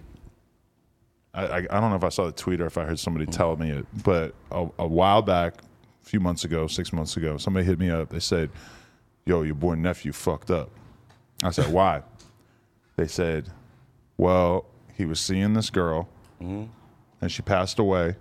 I, 1.34 1.46
I, 1.46 1.56
I 1.58 1.80
don't 1.80 1.90
know 1.90 1.96
if 1.96 2.04
I 2.04 2.08
saw 2.08 2.26
the 2.26 2.32
tweet 2.32 2.60
or 2.60 2.66
if 2.66 2.78
I 2.78 2.84
heard 2.84 2.98
somebody 2.98 3.26
hmm. 3.26 3.32
tell 3.32 3.56
me 3.56 3.70
it, 3.70 3.86
but 4.04 4.34
a, 4.50 4.66
a 4.78 4.86
while 4.86 5.22
back, 5.22 5.54
a 6.02 6.08
few 6.08 6.20
months 6.20 6.44
ago, 6.44 6.66
six 6.66 6.92
months 6.92 7.16
ago, 7.16 7.36
somebody 7.36 7.66
hit 7.66 7.78
me 7.78 7.90
up. 7.90 8.10
They 8.10 8.20
said, 8.20 8.50
"Yo, 9.26 9.42
your 9.42 9.54
boy 9.54 9.74
nephew 9.74 10.12
fucked 10.12 10.50
up." 10.50 10.70
I 11.42 11.50
said, 11.50 11.72
"Why?" 11.72 12.02
They 12.96 13.06
said, 13.06 13.50
"Well, 14.16 14.66
he 14.94 15.04
was 15.04 15.20
seeing 15.20 15.54
this 15.54 15.70
girl, 15.70 16.08
mm-hmm. 16.42 16.64
and 17.20 17.32
she 17.32 17.42
passed 17.42 17.78
away, 17.78 18.16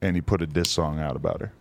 and 0.00 0.14
he 0.14 0.22
put 0.22 0.42
a 0.42 0.46
diss 0.46 0.70
song 0.70 1.00
out 1.00 1.16
about 1.16 1.40
her." 1.40 1.52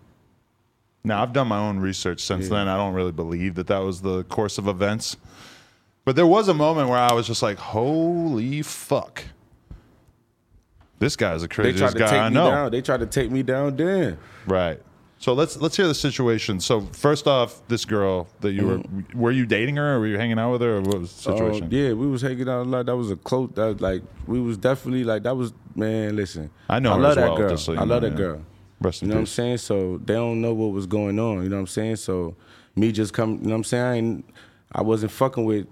Now 1.04 1.24
I've 1.24 1.34
done 1.34 1.48
my 1.48 1.58
own 1.58 1.80
research 1.80 2.20
since 2.22 2.50
then. 2.50 2.68
I 2.68 2.76
don't 2.76 2.94
really 2.94 3.14
believe 3.14 3.56
that 3.56 3.68
that 3.68 3.80
was 3.80 4.02
the 4.02 4.26
course 4.26 4.58
of 4.58 4.68
events. 4.68 5.16
But 6.04 6.16
there 6.16 6.28
was 6.28 6.48
a 6.48 6.54
moment 6.54 6.90
where 6.90 6.98
I 6.98 7.14
was 7.14 7.26
just 7.26 7.42
like, 7.42 7.58
"Holy 7.58 8.62
fuck, 8.62 9.24
this 11.00 11.16
guy's 11.16 11.42
the 11.42 11.48
they 11.48 11.56
craziest 11.56 11.80
tried 11.80 11.92
to 11.94 12.00
guy 12.00 12.06
take 12.10 12.20
I 12.22 12.30
me 12.30 12.36
know." 12.36 12.50
down. 12.52 12.72
They 12.72 12.82
tried 12.82 13.00
to 13.02 13.06
take 13.08 13.32
me 13.32 13.44
down. 13.44 13.76
Then 13.76 14.18
Right. 14.48 14.82
So 15.22 15.34
let's 15.34 15.58
let's 15.58 15.76
hear 15.76 15.88
the 15.88 15.94
situation. 15.94 16.62
So 16.62 16.80
first 16.94 17.28
off, 17.28 17.62
this 17.68 17.84
girl 17.84 18.28
that 18.40 18.54
you 18.54 18.66
were 18.66 18.82
were 19.14 19.32
you 19.32 19.46
dating 19.46 19.76
her 19.76 19.96
or 19.96 20.00
were 20.00 20.08
you 20.08 20.18
hanging 20.18 20.40
out 20.40 20.52
with 20.54 20.62
her 20.62 20.78
or 20.78 20.82
what 20.82 21.00
was 21.02 21.12
the 21.24 21.32
Uh, 21.32 21.36
situation? 21.38 21.68
yeah, 21.72 21.92
we 21.92 22.08
was 22.08 22.22
hanging 22.22 22.48
out 22.48 22.62
a 22.62 22.70
lot. 22.70 22.86
That 22.86 22.96
was 22.96 23.12
a 23.12 23.18
close. 23.18 23.50
That 23.56 23.66
was 23.66 23.82
like 23.82 24.02
we 24.28 24.40
was 24.40 24.58
definitely 24.58 25.04
like 25.04 25.24
that 25.24 25.36
was 25.36 25.52
man. 25.76 26.16
Listen, 26.16 26.50
I 26.70 26.80
know 26.80 26.94
I 26.94 26.96
her 26.96 27.02
love 27.02 27.16
that 27.16 27.28
well, 27.32 27.38
girl. 27.38 27.58
so 27.58 27.74
I 27.74 27.76
know, 27.78 27.84
love 27.86 28.02
that 28.04 28.12
yeah. 28.12 28.18
girl. 28.18 28.42
Rest 28.82 29.02
You 29.02 29.10
know 29.10 29.16
what 29.16 29.20
I'm 29.20 29.26
saying? 29.26 29.58
So 29.58 29.98
they 30.06 30.14
don't 30.14 30.40
know 30.40 30.54
what 30.54 30.68
was 30.72 30.86
going 30.86 31.20
on. 31.20 31.44
You 31.44 31.50
know 31.50 31.58
what 31.58 31.62
I'm 31.62 31.68
saying? 31.68 31.98
So 31.98 32.36
me 32.78 32.94
just 32.94 33.12
come. 33.12 33.32
You 33.42 33.44
know 33.44 33.50
what 33.50 33.56
I'm 33.58 33.64
saying? 33.66 33.84
I, 33.86 33.96
ain't, 33.96 34.26
I 34.72 34.82
wasn't 34.84 35.12
fucking 35.12 35.44
with 35.44 35.68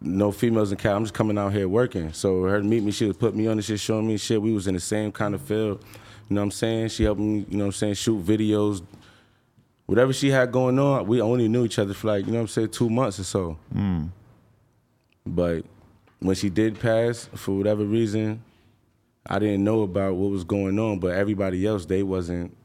no 0.00 0.32
females 0.32 0.72
in 0.72 0.78
Cal. 0.78 0.96
I'm 0.96 1.04
just 1.04 1.14
coming 1.14 1.38
out 1.38 1.52
here 1.52 1.68
working. 1.68 2.12
So 2.12 2.42
her 2.42 2.58
to 2.60 2.64
meet 2.64 2.82
me, 2.82 2.92
she 2.92 3.06
was 3.06 3.16
put 3.16 3.34
me 3.34 3.46
on 3.46 3.56
the 3.56 3.62
shit, 3.62 3.80
showing 3.80 4.06
me 4.06 4.16
shit. 4.16 4.40
We 4.40 4.52
was 4.52 4.66
in 4.66 4.74
the 4.74 4.80
same 4.80 5.12
kind 5.12 5.34
of 5.34 5.42
field. 5.42 5.84
You 6.28 6.34
know 6.34 6.40
what 6.40 6.46
I'm 6.46 6.50
saying? 6.50 6.88
She 6.88 7.04
helped 7.04 7.20
me. 7.20 7.46
You 7.48 7.56
know 7.56 7.64
what 7.64 7.66
I'm 7.66 7.72
saying? 7.72 7.94
Shoot 7.94 8.24
videos. 8.24 8.82
Whatever 9.86 10.12
she 10.12 10.30
had 10.30 10.50
going 10.50 10.78
on, 10.78 11.06
we 11.06 11.20
only 11.20 11.46
knew 11.48 11.64
each 11.64 11.78
other 11.78 11.94
for 11.94 12.08
like 12.08 12.26
you 12.26 12.32
know 12.32 12.38
what 12.38 12.42
I'm 12.42 12.48
saying, 12.48 12.70
two 12.70 12.90
months 12.90 13.20
or 13.20 13.24
so. 13.24 13.58
Mm. 13.74 14.10
But 15.24 15.64
when 16.18 16.34
she 16.34 16.50
did 16.50 16.78
pass, 16.80 17.28
for 17.34 17.56
whatever 17.56 17.84
reason, 17.84 18.42
I 19.26 19.38
didn't 19.38 19.64
know 19.64 19.82
about 19.82 20.14
what 20.14 20.30
was 20.30 20.44
going 20.44 20.78
on. 20.78 20.98
But 20.98 21.12
everybody 21.14 21.64
else, 21.66 21.86
they 21.86 22.02
wasn't. 22.02 22.56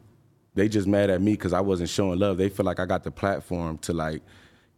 They 0.54 0.68
just 0.68 0.88
mad 0.88 1.10
at 1.10 1.22
me 1.22 1.34
because 1.34 1.54
I 1.54 1.62
wasn't 1.62 1.90
showing 1.90 2.20
love. 2.20 2.38
They 2.38 2.50
feel 2.50 2.66
like 2.66 2.80
I 2.80 2.86
got 2.86 3.04
the 3.04 3.12
platform 3.12 3.78
to 3.80 3.94
like 3.94 4.22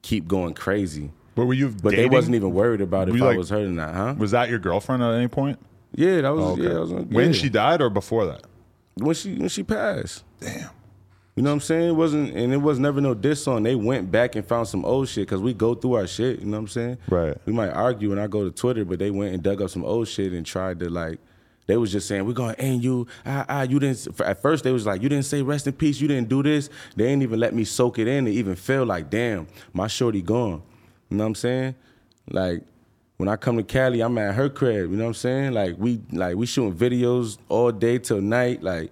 keep 0.02 0.28
going 0.28 0.54
crazy. 0.54 1.12
But 1.36 1.46
were 1.46 1.54
you 1.54 1.70
But 1.70 1.92
dating? 1.92 2.10
they 2.10 2.16
wasn't 2.16 2.36
even 2.36 2.54
worried 2.54 2.82
about 2.82 3.10
if 3.10 3.16
you, 3.16 3.24
I 3.24 3.30
like- 3.30 3.38
was 3.38 3.50
hurt 3.50 3.66
or 3.66 3.70
not, 3.70 3.94
huh? 3.96 4.16
Was 4.18 4.32
that 4.32 4.50
your 4.50 4.60
girlfriend 4.60 5.02
at 5.04 5.14
any 5.14 5.28
point? 5.28 5.60
Yeah, 5.96 6.22
that 6.22 6.30
was. 6.30 6.44
Oh, 6.46 6.52
okay. 6.54 6.64
Yeah, 6.64 6.80
was, 6.80 6.92
When 6.92 7.28
yeah. 7.28 7.32
she 7.34 7.50
died 7.50 7.82
or 7.82 7.90
before 7.90 8.26
that? 8.26 8.44
when 8.96 9.16
she 9.16 9.36
when 9.36 9.50
she 9.50 9.64
passed. 9.64 10.24
Damn. 10.40 10.70
You 11.36 11.42
know 11.42 11.50
what 11.50 11.54
I'm 11.56 11.60
saying? 11.62 11.90
It 11.90 11.94
wasn't, 11.94 12.36
and 12.36 12.54
it 12.54 12.58
was 12.58 12.78
never 12.78 13.02
no 13.02 13.16
diss 13.16 13.44
song. 13.44 13.64
They 13.64 13.74
went 13.74 14.12
back 14.12 14.36
and 14.36 14.46
found 14.46 14.68
some 14.68 14.86
old 14.86 15.08
shit 15.10 15.26
because 15.28 15.42
we 15.42 15.52
go 15.54 15.74
through 15.74 15.94
our 15.94 16.06
shit. 16.06 16.40
You 16.42 16.46
know 16.46 16.58
what 16.58 16.62
I'm 16.62 16.68
saying? 16.68 16.98
Right. 17.10 17.36
We 17.48 17.54
might 17.54 17.70
argue 17.72 18.12
and 18.12 18.22
I 18.22 18.28
go 18.28 18.44
to 18.44 18.52
Twitter, 18.52 18.86
but 18.86 19.00
they 19.00 19.10
went 19.10 19.34
and 19.34 19.42
dug 19.42 19.60
up 19.60 19.72
some 19.72 19.84
old 19.84 20.08
shit 20.08 20.32
and 20.34 20.46
tried 20.46 20.78
to 20.82 20.90
like 20.92 21.18
They 21.66 21.76
was 21.78 21.92
just 21.92 22.08
saying, 22.08 22.26
we're 22.28 22.34
gonna 22.34 22.54
end 22.60 22.84
you. 22.84 23.08
Ah, 23.26 23.46
ah, 23.50 23.62
you 23.64 23.80
didn't 23.80 24.20
at 24.22 24.44
first 24.44 24.64
they 24.64 24.72
was 24.72 24.86
like, 24.86 25.02
you 25.02 25.10
didn't 25.10 25.26
say 25.26 25.42
rest 25.42 25.66
in 25.66 25.74
peace, 25.74 26.00
you 26.00 26.08
didn't 26.08 26.30
do 26.30 26.44
this. 26.44 26.70
They 26.96 27.08
ain't 27.08 27.24
even 27.24 27.40
let 27.40 27.56
me 27.56 27.64
soak 27.64 27.98
it 27.98 28.08
in 28.08 28.26
to 28.26 28.32
even 28.32 28.56
feel 28.56 28.86
like, 28.86 29.10
damn, 29.10 29.48
my 29.74 29.88
shorty 29.88 30.22
gone. 30.22 30.62
You 31.14 31.18
know 31.20 31.26
what 31.26 31.30
I'm 31.30 31.36
saying? 31.36 31.76
Like, 32.32 32.64
when 33.18 33.30
I 33.30 33.36
come 33.36 33.58
to 33.58 33.64
Cali, 33.64 34.02
I'm 34.02 34.18
at 34.18 34.34
her 34.34 34.50
crib, 34.50 34.90
you 34.90 34.98
know 34.98 35.04
what 35.04 35.10
I'm 35.10 35.14
saying? 35.14 35.54
Like 35.54 35.76
we 35.78 36.02
like 36.12 36.36
we 36.36 36.48
shooting 36.48 36.74
videos 36.74 37.38
all 37.48 37.72
day 37.72 38.00
till 38.00 38.20
night. 38.20 38.64
Like 38.64 38.92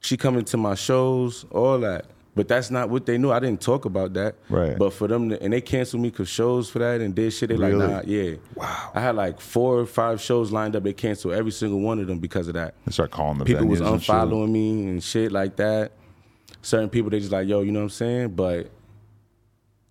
she 0.00 0.16
coming 0.16 0.44
to 0.44 0.56
my 0.56 0.76
shows, 0.76 1.44
all 1.50 1.78
that. 1.80 2.06
But 2.36 2.46
that's 2.48 2.70
not 2.70 2.88
what 2.90 3.04
they 3.06 3.18
knew. 3.18 3.32
I 3.32 3.40
didn't 3.40 3.62
talk 3.62 3.84
about 3.86 4.12
that. 4.12 4.36
Right. 4.48 4.78
But 4.78 4.92
for 4.92 5.08
them, 5.08 5.30
to, 5.30 5.42
and 5.42 5.52
they 5.52 5.60
canceled 5.62 6.02
me 6.02 6.10
cause 6.10 6.28
shows 6.28 6.68
for 6.70 6.78
that 6.78 7.00
and 7.00 7.14
did 7.14 7.32
shit. 7.32 7.48
They 7.48 7.56
Really? 7.56 7.74
like, 7.74 7.90
nah, 7.90 8.02
yeah. 8.04 8.34
Wow. 8.54 8.90
I 8.94 9.00
had 9.00 9.16
like 9.16 9.40
four 9.40 9.78
or 9.80 9.86
five 9.86 10.20
shows 10.20 10.52
lined 10.52 10.76
up. 10.76 10.84
They 10.84 10.92
canceled 10.92 11.34
every 11.34 11.50
single 11.50 11.80
one 11.80 11.98
of 11.98 12.06
them 12.06 12.18
because 12.20 12.46
of 12.46 12.54
that. 12.54 12.74
They 12.84 12.92
start 12.92 13.10
calling 13.10 13.38
the 13.38 13.46
People 13.46 13.66
was 13.66 13.80
venues 13.80 13.92
and 13.92 14.00
unfollowing 14.02 14.50
me 14.50 14.70
and 14.86 15.02
shit 15.02 15.32
like 15.32 15.56
that. 15.56 15.92
Certain 16.62 16.90
people, 16.90 17.10
they 17.10 17.20
just 17.20 17.32
like, 17.32 17.48
yo, 17.48 17.62
you 17.62 17.72
know 17.72 17.80
what 17.80 17.84
I'm 17.84 17.90
saying? 17.90 18.28
But 18.36 18.70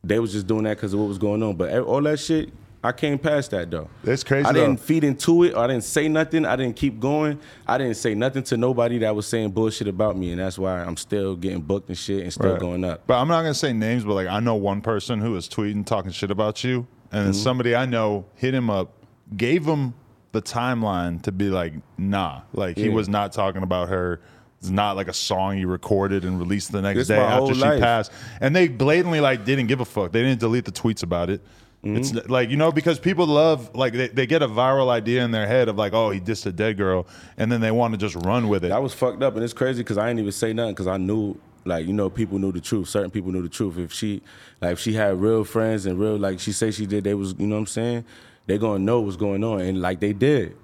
they 0.08 0.20
was 0.20 0.32
just 0.32 0.48
doing 0.48 0.64
that 0.64 0.78
because 0.78 0.94
of 0.94 1.00
what 1.00 1.08
was 1.08 1.18
going 1.18 1.42
on. 1.44 1.56
But 1.56 1.78
all 1.80 2.02
that 2.02 2.20
shit, 2.20 2.52
I 2.84 2.92
came 2.92 3.18
past 3.18 3.50
that 3.52 3.72
though. 3.72 3.90
That's 4.04 4.24
crazy, 4.24 4.46
I 4.48 4.54
didn't 4.54 4.78
feed 4.80 5.04
into 5.04 5.44
it. 5.44 5.54
Or 5.56 5.60
I 5.64 5.68
didn't 5.68 5.84
say 5.86 6.08
nothing. 6.08 6.46
I 6.46 6.56
didn't 6.56 6.76
keep 6.76 7.00
going. 7.00 7.40
I 7.68 7.78
didn't 7.80 7.96
say 7.96 8.14
nothing 8.14 8.44
to 8.44 8.58
nobody 8.58 9.00
that 9.00 9.16
was 9.16 9.26
saying 9.26 9.52
bullshit 9.52 9.88
about 9.88 10.16
me, 10.18 10.32
and 10.32 10.40
that's 10.40 10.60
why 10.60 10.82
I'm 10.84 10.96
still 10.98 11.36
getting 11.36 11.62
booked 11.62 11.90
and 11.90 11.98
shit 11.98 12.22
and 12.24 12.32
still 12.32 12.52
Right. 12.52 12.60
going 12.60 12.84
up. 12.84 13.02
But 13.08 13.16
I'm 13.20 13.28
not 13.28 13.42
gonna 13.42 13.54
say 13.56 13.74
names, 13.74 14.04
but 14.04 14.14
like 14.14 14.28
I 14.28 14.40
know 14.40 14.56
one 14.56 14.82
person 14.82 15.20
who 15.20 15.32
was 15.32 15.50
tweeting 15.50 15.86
talking 15.86 16.12
shit 16.12 16.30
about 16.32 16.64
you, 16.64 16.86
and 17.12 17.20
Mm-hmm. 17.20 17.24
then 17.26 17.34
somebody 17.34 17.76
I 17.76 17.86
know 17.86 18.26
hit 18.36 18.54
him 18.54 18.70
up, 18.70 18.94
gave 19.36 19.66
him 19.66 19.96
the 20.32 20.42
timeline 20.42 21.22
to 21.24 21.32
be 21.32 21.50
like, 21.50 21.74
nah, 21.98 22.42
like 22.54 22.78
he 22.78 22.90
was 22.90 23.08
not 23.10 23.32
talking 23.32 23.64
about 23.64 23.90
her. 23.90 24.20
It's 24.66 24.72
not 24.72 24.96
like 24.96 25.08
a 25.08 25.14
song 25.14 25.58
he 25.58 25.66
recorded 25.66 26.26
and 26.26 26.40
released 26.40 26.72
the 26.72 26.82
next 26.82 26.98
This 26.98 27.08
day 27.10 27.18
after 27.18 27.54
she 27.54 27.62
life. 27.62 27.80
passed. 27.80 28.12
And 28.42 28.56
they 28.56 28.68
blatantly 28.68 29.20
like 29.22 29.46
didn't 29.46 29.68
give 29.68 29.80
a 29.80 29.86
fuck. 29.86 30.12
They 30.12 30.22
didn't 30.24 30.40
delete 30.40 30.66
the 30.66 30.72
tweets 30.72 31.04
about 31.04 31.30
it. 31.30 31.42
Mm-hmm. 31.84 31.98
It's 31.98 32.14
like 32.30 32.50
you 32.50 32.58
know 32.58 32.72
because 32.72 33.00
people 33.00 33.28
love 33.28 33.76
like 33.76 33.94
they, 33.94 34.08
they 34.08 34.26
get 34.26 34.42
a 34.42 34.48
viral 34.48 34.90
idea 34.90 35.24
in 35.24 35.30
their 35.30 35.46
head 35.46 35.70
of 35.70 35.76
like 35.78 35.94
oh 35.94 36.10
he 36.10 36.20
dissed 36.20 36.48
a 36.48 36.52
dead 36.52 36.78
girl 36.78 37.06
and 37.38 37.52
then 37.52 37.62
they 37.62 37.70
want 37.70 37.94
to 37.94 37.98
just 38.00 38.16
run 38.26 38.48
with 38.48 38.66
it. 38.66 38.70
That 38.70 38.82
was 38.82 38.94
fucked 38.94 39.22
up, 39.22 39.36
and 39.36 39.44
it's 39.44 39.54
crazy 39.54 39.84
because 39.84 40.00
I 40.00 40.08
didn't 40.08 40.22
even 40.22 40.32
say 40.32 40.52
nothing 40.52 40.74
because 40.74 40.88
I 40.88 40.98
knew, 40.98 41.38
like, 41.64 41.86
you 41.86 41.94
know, 41.94 42.10
people 42.10 42.40
knew 42.40 42.52
the 42.52 42.60
truth. 42.62 42.90
Certain 42.90 43.12
people 43.12 43.32
knew 43.32 43.44
the 43.44 43.50
truth. 43.50 43.78
If 43.78 43.94
she, 43.94 44.24
like, 44.62 44.74
if 44.74 44.80
she 44.80 44.94
had 44.94 45.22
real 45.22 45.44
friends 45.44 45.86
and 45.86 46.00
real, 46.00 46.18
like, 46.18 46.40
she 46.40 46.52
say 46.52 46.72
she 46.72 46.88
did, 46.88 47.04
they 47.04 47.14
was, 47.14 47.36
you 47.38 47.46
know 47.46 47.56
what 47.56 47.60
I'm 47.62 47.68
saying? 47.68 48.06
They 48.48 48.58
gonna 48.58 48.80
know 48.80 49.02
what's 49.02 49.16
going 49.18 49.44
on, 49.44 49.62
and 49.62 49.80
like 49.82 50.00
they 50.00 50.14
did. 50.14 50.56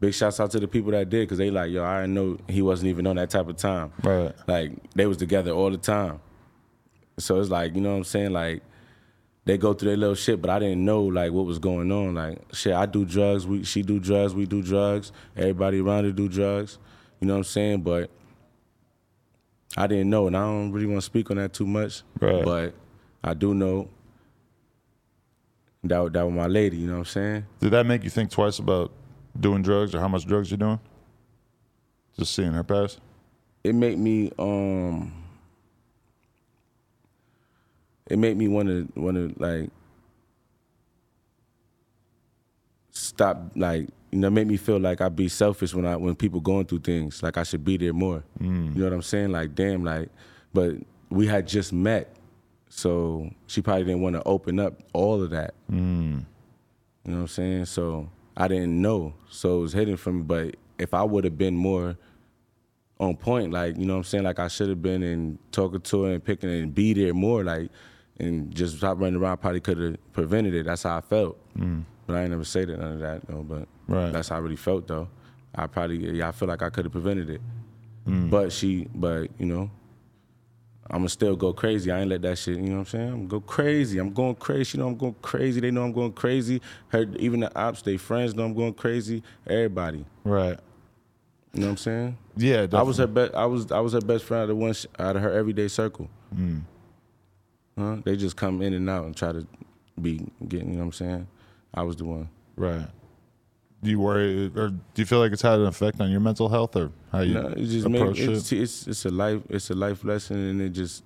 Big 0.00 0.14
shouts 0.14 0.38
out 0.38 0.50
to 0.52 0.60
the 0.60 0.68
people 0.68 0.92
that 0.92 1.10
did 1.10 1.22
because 1.22 1.38
they 1.38 1.50
like, 1.50 1.70
yo, 1.70 1.84
I 1.84 2.02
didn't 2.02 2.14
know 2.14 2.38
he 2.48 2.62
wasn't 2.62 2.88
even 2.88 3.06
on 3.06 3.16
that 3.16 3.30
type 3.30 3.48
of 3.48 3.56
time. 3.56 3.92
Right. 4.02 4.32
Like 4.46 4.72
they 4.94 5.06
was 5.06 5.16
together 5.16 5.50
all 5.50 5.70
the 5.70 5.76
time. 5.76 6.20
So 7.18 7.40
it's 7.40 7.50
like, 7.50 7.74
you 7.74 7.80
know 7.80 7.90
what 7.90 7.96
I'm 7.96 8.04
saying? 8.04 8.32
Like 8.32 8.62
they 9.44 9.58
go 9.58 9.74
through 9.74 9.88
their 9.88 9.96
little 9.96 10.14
shit, 10.14 10.40
but 10.40 10.50
I 10.50 10.60
didn't 10.60 10.84
know 10.84 11.02
like 11.02 11.32
what 11.32 11.46
was 11.46 11.58
going 11.58 11.90
on. 11.90 12.14
Like 12.14 12.38
shit, 12.52 12.74
I 12.74 12.86
do 12.86 13.04
drugs, 13.04 13.46
we 13.46 13.64
she 13.64 13.82
do 13.82 13.98
drugs, 13.98 14.34
we 14.34 14.46
do 14.46 14.62
drugs. 14.62 15.10
Everybody 15.36 15.80
around 15.80 16.04
her 16.04 16.12
do 16.12 16.28
drugs. 16.28 16.78
You 17.18 17.26
know 17.26 17.34
what 17.34 17.38
I'm 17.38 17.44
saying? 17.44 17.80
But 17.80 18.10
I 19.76 19.86
didn't 19.86 20.10
know, 20.10 20.28
and 20.28 20.36
I 20.36 20.40
don't 20.40 20.70
really 20.70 20.86
want 20.86 20.98
to 20.98 21.06
speak 21.06 21.30
on 21.30 21.38
that 21.38 21.52
too 21.52 21.66
much. 21.66 22.02
Right. 22.20 22.44
But 22.44 22.74
I 23.24 23.34
do 23.34 23.52
know 23.52 23.88
that 25.82 26.12
that 26.12 26.22
was 26.24 26.34
my 26.34 26.46
lady. 26.46 26.76
You 26.76 26.86
know 26.86 26.94
what 26.94 26.98
I'm 26.98 27.04
saying? 27.06 27.46
Did 27.60 27.72
that 27.72 27.84
make 27.86 28.04
you 28.04 28.10
think 28.10 28.30
twice 28.30 28.58
about 28.58 28.92
doing 29.38 29.62
drugs 29.62 29.94
or 29.94 30.00
how 30.00 30.08
much 30.08 30.26
drugs 30.26 30.50
you're 30.50 30.58
doing? 30.58 30.80
Just 32.18 32.34
seeing 32.34 32.52
her 32.52 32.64
pass. 32.64 32.98
it 33.64 33.74
made 33.74 33.98
me 33.98 34.32
um 34.38 35.12
it 38.06 38.18
made 38.18 38.36
me 38.36 38.48
want 38.48 38.68
to 38.68 38.88
want 39.00 39.16
to 39.16 39.34
like 39.42 39.70
stop 42.90 43.50
like 43.54 43.88
you 44.10 44.18
know 44.18 44.30
make 44.30 44.46
me 44.46 44.56
feel 44.56 44.78
like 44.80 45.00
I'd 45.00 45.14
be 45.16 45.28
selfish 45.28 45.74
when 45.74 45.84
I 45.86 45.96
when 45.96 46.14
people 46.16 46.40
going 46.40 46.64
through 46.66 46.80
things 46.80 47.22
like 47.22 47.36
I 47.36 47.42
should 47.42 47.64
be 47.64 47.76
there 47.76 47.92
more. 47.92 48.22
You 48.40 48.80
know 48.80 48.84
what 48.84 48.92
I'm 48.92 49.02
saying? 49.02 49.30
Like 49.32 49.54
damn 49.54 49.84
like 49.84 50.08
but 50.54 50.74
we 51.10 51.26
had 51.26 51.46
just 51.46 51.72
met 51.72 52.14
so 52.70 53.30
she 53.46 53.62
probably 53.62 53.84
didn't 53.84 54.00
want 54.02 54.14
to 54.16 54.22
open 54.24 54.58
up 54.60 54.82
all 54.92 55.22
of 55.22 55.30
that. 55.30 55.54
You 55.68 55.74
know 55.76 56.24
what 57.04 57.20
I'm 57.22 57.28
saying? 57.28 57.64
So 57.66 58.08
I 58.38 58.48
didn't 58.48 58.80
know 58.80 59.14
so 59.28 59.58
it 59.58 59.62
was 59.62 59.72
hidden 59.74 59.96
from 59.98 60.18
me 60.18 60.22
but 60.22 60.56
if 60.78 60.94
I 60.94 61.02
would 61.02 61.24
have 61.24 61.36
been 61.36 61.56
more 61.56 61.96
on 63.00 63.16
point, 63.16 63.52
like 63.52 63.76
you 63.76 63.84
know 63.84 63.94
what 63.94 63.98
I'm 63.98 64.04
saying, 64.04 64.24
like 64.24 64.38
I 64.38 64.48
should 64.48 64.68
have 64.68 64.82
been 64.82 65.02
and 65.02 65.38
talking 65.52 65.80
to 65.80 66.02
her 66.04 66.14
and 66.14 66.24
picking 66.24 66.50
and 66.50 66.74
be 66.74 66.92
there 66.92 67.14
more, 67.14 67.44
like 67.44 67.70
and 68.18 68.54
just 68.54 68.78
stop 68.78 68.98
running 69.00 69.20
around. 69.20 69.38
Probably 69.38 69.60
could 69.60 69.78
have 69.78 70.12
prevented 70.12 70.54
it. 70.54 70.66
That's 70.66 70.82
how 70.82 70.96
I 70.96 71.00
felt, 71.00 71.38
mm. 71.56 71.84
but 72.06 72.16
I 72.16 72.22
ain't 72.22 72.30
never 72.30 72.44
say 72.44 72.64
that 72.64 72.78
none 72.78 72.94
of 72.94 73.00
that 73.00 73.26
though. 73.26 73.42
But 73.42 73.68
Right. 73.86 74.12
that's 74.12 74.28
how 74.28 74.36
I 74.36 74.38
really 74.40 74.56
felt 74.56 74.86
though. 74.86 75.08
I 75.54 75.66
probably 75.66 76.16
yeah, 76.18 76.28
I 76.28 76.32
feel 76.32 76.48
like 76.48 76.62
I 76.62 76.70
could 76.70 76.84
have 76.84 76.92
prevented 76.92 77.30
it, 77.30 77.40
mm. 78.06 78.30
but 78.30 78.52
she, 78.52 78.88
but 78.94 79.30
you 79.38 79.46
know. 79.46 79.70
I'ma 80.90 81.06
still 81.08 81.36
go 81.36 81.52
crazy. 81.52 81.90
I 81.90 82.00
ain't 82.00 82.08
let 82.08 82.22
that 82.22 82.38
shit, 82.38 82.56
you 82.56 82.62
know 82.62 82.72
what 82.72 82.78
I'm 82.78 82.86
saying? 82.86 83.12
I'm 83.12 83.28
go 83.28 83.40
crazy. 83.40 83.98
I'm 83.98 84.12
going 84.12 84.34
crazy. 84.36 84.78
You 84.78 84.84
know, 84.84 84.88
I'm 84.88 84.96
going 84.96 85.16
crazy. 85.20 85.60
They 85.60 85.70
know 85.70 85.82
I'm 85.82 85.92
going 85.92 86.12
crazy. 86.12 86.62
Her, 86.88 87.06
even 87.18 87.40
the 87.40 87.58
ops, 87.58 87.82
they 87.82 87.96
friends 87.96 88.34
know 88.34 88.44
I'm 88.44 88.54
going 88.54 88.74
crazy. 88.74 89.22
Everybody. 89.46 90.04
Right. 90.24 90.58
You 91.52 91.60
know 91.60 91.66
what 91.66 91.70
I'm 91.72 91.76
saying? 91.78 92.18
Yeah. 92.36 92.66
I 92.72 92.82
was 92.82 92.98
her 92.98 93.06
best. 93.06 93.34
I 93.34 93.46
was 93.46 93.70
I 93.70 93.80
was 93.80 93.92
her 93.92 94.00
best 94.00 94.24
friend 94.24 94.44
out 94.44 94.50
of 94.50 94.56
one 94.56 94.72
sh- 94.72 94.86
out 94.98 95.16
of 95.16 95.22
her 95.22 95.32
everyday 95.32 95.68
circle. 95.68 96.08
Mm. 96.34 96.62
Huh? 97.76 97.96
They 98.04 98.16
just 98.16 98.36
come 98.36 98.62
in 98.62 98.72
and 98.74 98.88
out 98.88 99.04
and 99.04 99.16
try 99.16 99.32
to 99.32 99.46
be 100.00 100.26
getting. 100.46 100.68
You 100.70 100.74
know 100.74 100.80
what 100.80 100.86
I'm 100.86 100.92
saying? 100.92 101.28
I 101.74 101.82
was 101.82 101.96
the 101.96 102.04
one. 102.04 102.28
Right. 102.56 102.86
Do 103.82 103.90
you 103.90 104.00
worry, 104.00 104.50
or 104.56 104.70
do 104.70 104.80
you 104.96 105.04
feel 105.06 105.20
like 105.20 105.30
it's 105.32 105.42
had 105.42 105.60
an 105.60 105.66
effect 105.66 106.00
on 106.00 106.10
your 106.10 106.18
mental 106.20 106.48
health, 106.48 106.74
or 106.74 106.90
how 107.12 107.20
you 107.20 107.34
No, 107.34 107.46
it 107.48 107.64
just 107.66 107.88
made 107.88 108.02
it's, 108.18 108.50
it? 108.52 108.60
it's 108.60 108.86
it's 108.88 109.04
a 109.04 109.10
life 109.10 109.40
it's 109.48 109.70
a 109.70 109.74
life 109.74 110.02
lesson, 110.04 110.36
and 110.36 110.60
it 110.62 110.70
just 110.70 111.04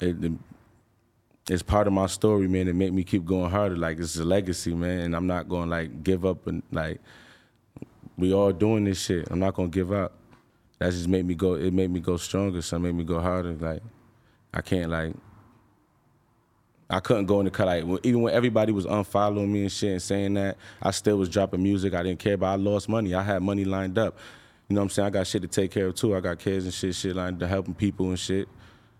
it, 0.00 0.22
it- 0.24 0.32
it's 1.48 1.62
part 1.62 1.86
of 1.86 1.92
my 1.92 2.06
story, 2.06 2.48
man. 2.48 2.66
It 2.66 2.74
made 2.74 2.92
me 2.92 3.04
keep 3.04 3.24
going 3.24 3.48
harder. 3.52 3.76
Like 3.76 4.00
it's 4.00 4.16
a 4.16 4.24
legacy, 4.24 4.74
man, 4.74 4.98
and 5.02 5.14
I'm 5.14 5.28
not 5.28 5.48
gonna 5.48 5.70
like 5.70 6.02
give 6.02 6.26
up 6.26 6.48
and 6.48 6.60
like 6.72 7.00
we 8.18 8.32
all 8.34 8.50
doing 8.52 8.82
this 8.82 9.00
shit. 9.00 9.28
I'm 9.30 9.38
not 9.38 9.54
gonna 9.54 9.68
give 9.68 9.92
up. 9.92 10.12
That 10.80 10.90
just 10.90 11.06
made 11.06 11.24
me 11.24 11.36
go. 11.36 11.54
It 11.54 11.72
made 11.72 11.92
me 11.92 12.00
go 12.00 12.16
stronger. 12.16 12.60
So 12.62 12.76
it 12.78 12.80
made 12.80 12.96
me 12.96 13.04
go 13.04 13.20
harder. 13.20 13.52
Like 13.54 13.80
I 14.52 14.60
can't 14.60 14.90
like. 14.90 15.14
I 16.88 17.00
couldn't 17.00 17.26
go 17.26 17.40
in 17.40 17.46
the 17.46 17.50
cut 17.50 17.66
like 17.66 18.00
even 18.04 18.22
when 18.22 18.32
everybody 18.32 18.72
was 18.72 18.86
unfollowing 18.86 19.48
me 19.48 19.62
and 19.62 19.72
shit 19.72 19.90
and 19.90 20.02
saying 20.02 20.34
that 20.34 20.56
I 20.80 20.92
still 20.92 21.16
was 21.16 21.28
dropping 21.28 21.62
music. 21.62 21.94
I 21.94 22.02
didn't 22.02 22.20
care, 22.20 22.36
but 22.36 22.46
I 22.46 22.54
lost 22.54 22.88
money. 22.88 23.14
I 23.14 23.22
had 23.22 23.42
money 23.42 23.64
lined 23.64 23.98
up. 23.98 24.18
You 24.68 24.74
know 24.74 24.80
what 24.80 24.84
I'm 24.84 24.90
saying? 24.90 25.06
I 25.06 25.10
got 25.10 25.26
shit 25.26 25.42
to 25.42 25.48
take 25.48 25.70
care 25.72 25.86
of 25.88 25.96
too. 25.96 26.14
I 26.14 26.20
got 26.20 26.38
kids 26.38 26.64
and 26.64 26.72
shit, 26.72 26.94
shit 26.94 27.16
lined 27.16 27.42
up, 27.42 27.48
helping 27.48 27.74
people 27.74 28.08
and 28.08 28.18
shit. 28.18 28.48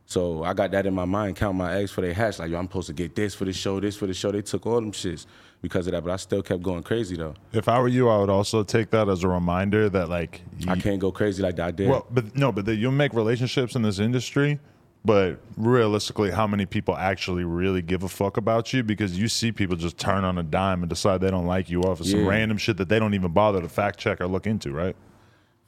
So 0.06 0.44
I 0.44 0.54
got 0.54 0.70
that 0.70 0.86
in 0.86 0.94
my 0.94 1.04
mind. 1.04 1.36
Count 1.36 1.56
my 1.56 1.74
eggs 1.76 1.90
for 1.90 2.00
their 2.00 2.14
hatch. 2.14 2.38
Like 2.38 2.50
yo, 2.50 2.58
I'm 2.58 2.66
supposed 2.66 2.88
to 2.88 2.92
get 2.92 3.14
this 3.14 3.34
for 3.34 3.44
the 3.44 3.52
show, 3.52 3.78
this 3.78 3.96
for 3.96 4.06
the 4.06 4.14
show. 4.14 4.32
They 4.32 4.42
took 4.42 4.66
all 4.66 4.80
them 4.80 4.92
shits 4.92 5.26
because 5.62 5.86
of 5.86 5.92
that, 5.92 6.04
but 6.04 6.12
I 6.12 6.16
still 6.16 6.42
kept 6.42 6.62
going 6.62 6.82
crazy 6.82 7.16
though. 7.16 7.34
If 7.52 7.68
I 7.68 7.78
were 7.80 7.88
you, 7.88 8.08
I 8.08 8.18
would 8.18 8.30
also 8.30 8.62
take 8.62 8.90
that 8.90 9.08
as 9.08 9.24
a 9.24 9.28
reminder 9.28 9.88
that 9.90 10.08
like 10.08 10.42
you, 10.58 10.70
I 10.70 10.76
can't 10.76 11.00
go 11.00 11.10
crazy 11.10 11.42
like 11.42 11.56
that. 11.56 11.66
I 11.66 11.70
did. 11.72 11.88
Well, 11.88 12.06
but 12.10 12.36
no, 12.36 12.52
but 12.52 12.64
that 12.66 12.76
you'll 12.76 12.92
make 12.92 13.14
relationships 13.14 13.74
in 13.74 13.82
this 13.82 13.98
industry, 13.98 14.60
but 15.06 15.38
realistically, 15.56 16.30
how 16.32 16.46
many 16.46 16.66
people 16.66 16.96
actually 16.96 17.44
really 17.44 17.80
give 17.80 18.02
a 18.02 18.08
fuck 18.08 18.36
about 18.36 18.72
you? 18.72 18.82
Because 18.82 19.18
you 19.18 19.28
see 19.28 19.52
people 19.52 19.76
just 19.76 19.96
turn 19.96 20.24
on 20.24 20.36
a 20.36 20.42
dime 20.42 20.82
and 20.82 20.90
decide 20.90 21.20
they 21.20 21.30
don't 21.30 21.46
like 21.46 21.70
you 21.70 21.82
off 21.82 22.00
of 22.00 22.06
some 22.06 22.20
Yeah. 22.20 22.28
random 22.28 22.58
shit 22.58 22.76
that 22.78 22.88
they 22.88 22.98
don't 22.98 23.14
even 23.14 23.30
bother 23.32 23.60
to 23.62 23.68
fact 23.68 23.98
check 23.98 24.20
or 24.20 24.26
look 24.26 24.46
into, 24.46 24.72
right? 24.72 24.96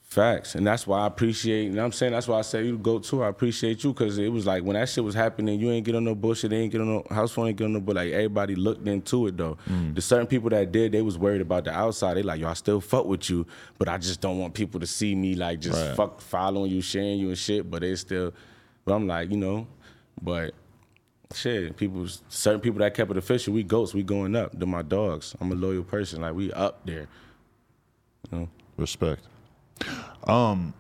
Facts, 0.03 0.55
and 0.55 0.67
that's 0.67 0.87
why 0.87 1.01
I 1.01 1.07
appreciate. 1.07 1.65
You 1.65 1.71
know 1.73 1.83
what 1.83 1.87
I'm 1.87 1.93
saying 1.93 2.13
that's 2.13 2.27
why 2.27 2.39
I 2.39 2.41
say 2.43 2.65
you 2.65 2.79
go 2.79 2.99
too. 2.99 3.23
I 3.23 3.29
appreciate 3.29 3.85
you 3.85 3.93
because 3.93 4.17
it 4.17 4.33
was 4.33 4.47
like 4.47 4.65
when 4.65 4.73
that 4.73 4.89
shit 4.89 5.05
was 5.05 5.15
happening, 5.15 5.61
you 5.61 5.71
ain't 5.71 5.85
get 5.85 5.95
on 5.95 6.05
no 6.05 6.15
bullshit. 6.15 6.49
They 6.49 6.57
ain't 6.57 6.73
get 6.73 6.81
on 6.81 6.87
no 6.89 7.05
house 7.11 7.33
phone. 7.33 7.49
Ain't 7.49 7.59
get 7.59 7.67
on 7.67 7.75
no. 7.75 7.81
But 7.81 7.97
like 7.97 8.11
everybody 8.13 8.55
looked 8.55 8.89
into 8.89 9.27
it 9.27 9.37
though. 9.37 9.59
Mm. 9.71 9.95
The 9.95 10.01
certain 10.01 10.27
people 10.27 10.49
that 10.49 10.73
did, 10.73 10.93
they 10.93 11.03
was 11.03 11.19
worried 11.19 11.43
about 11.43 11.65
the 11.65 11.73
outside. 11.73 12.15
They 12.17 12.23
like 12.23 12.41
yo, 12.41 12.49
I 12.49 12.55
still 12.55 12.81
fuck 12.81 13.05
with 13.05 13.29
you, 13.29 13.47
but 13.77 13.87
I 13.91 13.99
just 13.99 14.23
don't 14.23 14.39
want 14.39 14.55
people 14.55 14.81
to 14.81 14.87
see 14.87 15.15
me 15.15 15.35
like 15.35 15.61
just 15.61 15.79
Right. 15.79 15.95
fuck 15.95 16.23
following 16.23 16.71
you, 16.71 16.81
sharing 16.81 17.19
you 17.19 17.29
and 17.29 17.37
shit. 17.37 17.71
But 17.71 17.83
they 17.83 17.95
still, 17.95 18.33
but 18.89 18.95
I'm 18.95 19.07
like 19.07 19.31
you 19.31 19.37
know, 19.37 19.67
but. 20.23 20.55
Shit, 21.35 21.77
people, 21.77 22.07
certain 22.31 22.59
people 22.59 22.79
that 22.79 22.95
kept 22.95 23.11
it 23.11 23.19
official, 23.19 23.53
we 23.53 23.63
goats, 23.63 23.93
we 23.93 24.03
going 24.03 24.35
up. 24.35 24.59
They're 24.59 24.67
my 24.67 24.81
dogs. 24.81 25.37
I'm 25.43 25.53
a 25.53 25.55
loyal 25.55 25.83
person. 25.83 26.23
Like 26.23 26.33
we 26.33 26.51
up 26.55 26.81
there. 26.87 27.07
Respect. 28.79 29.23
Um, 30.27 30.73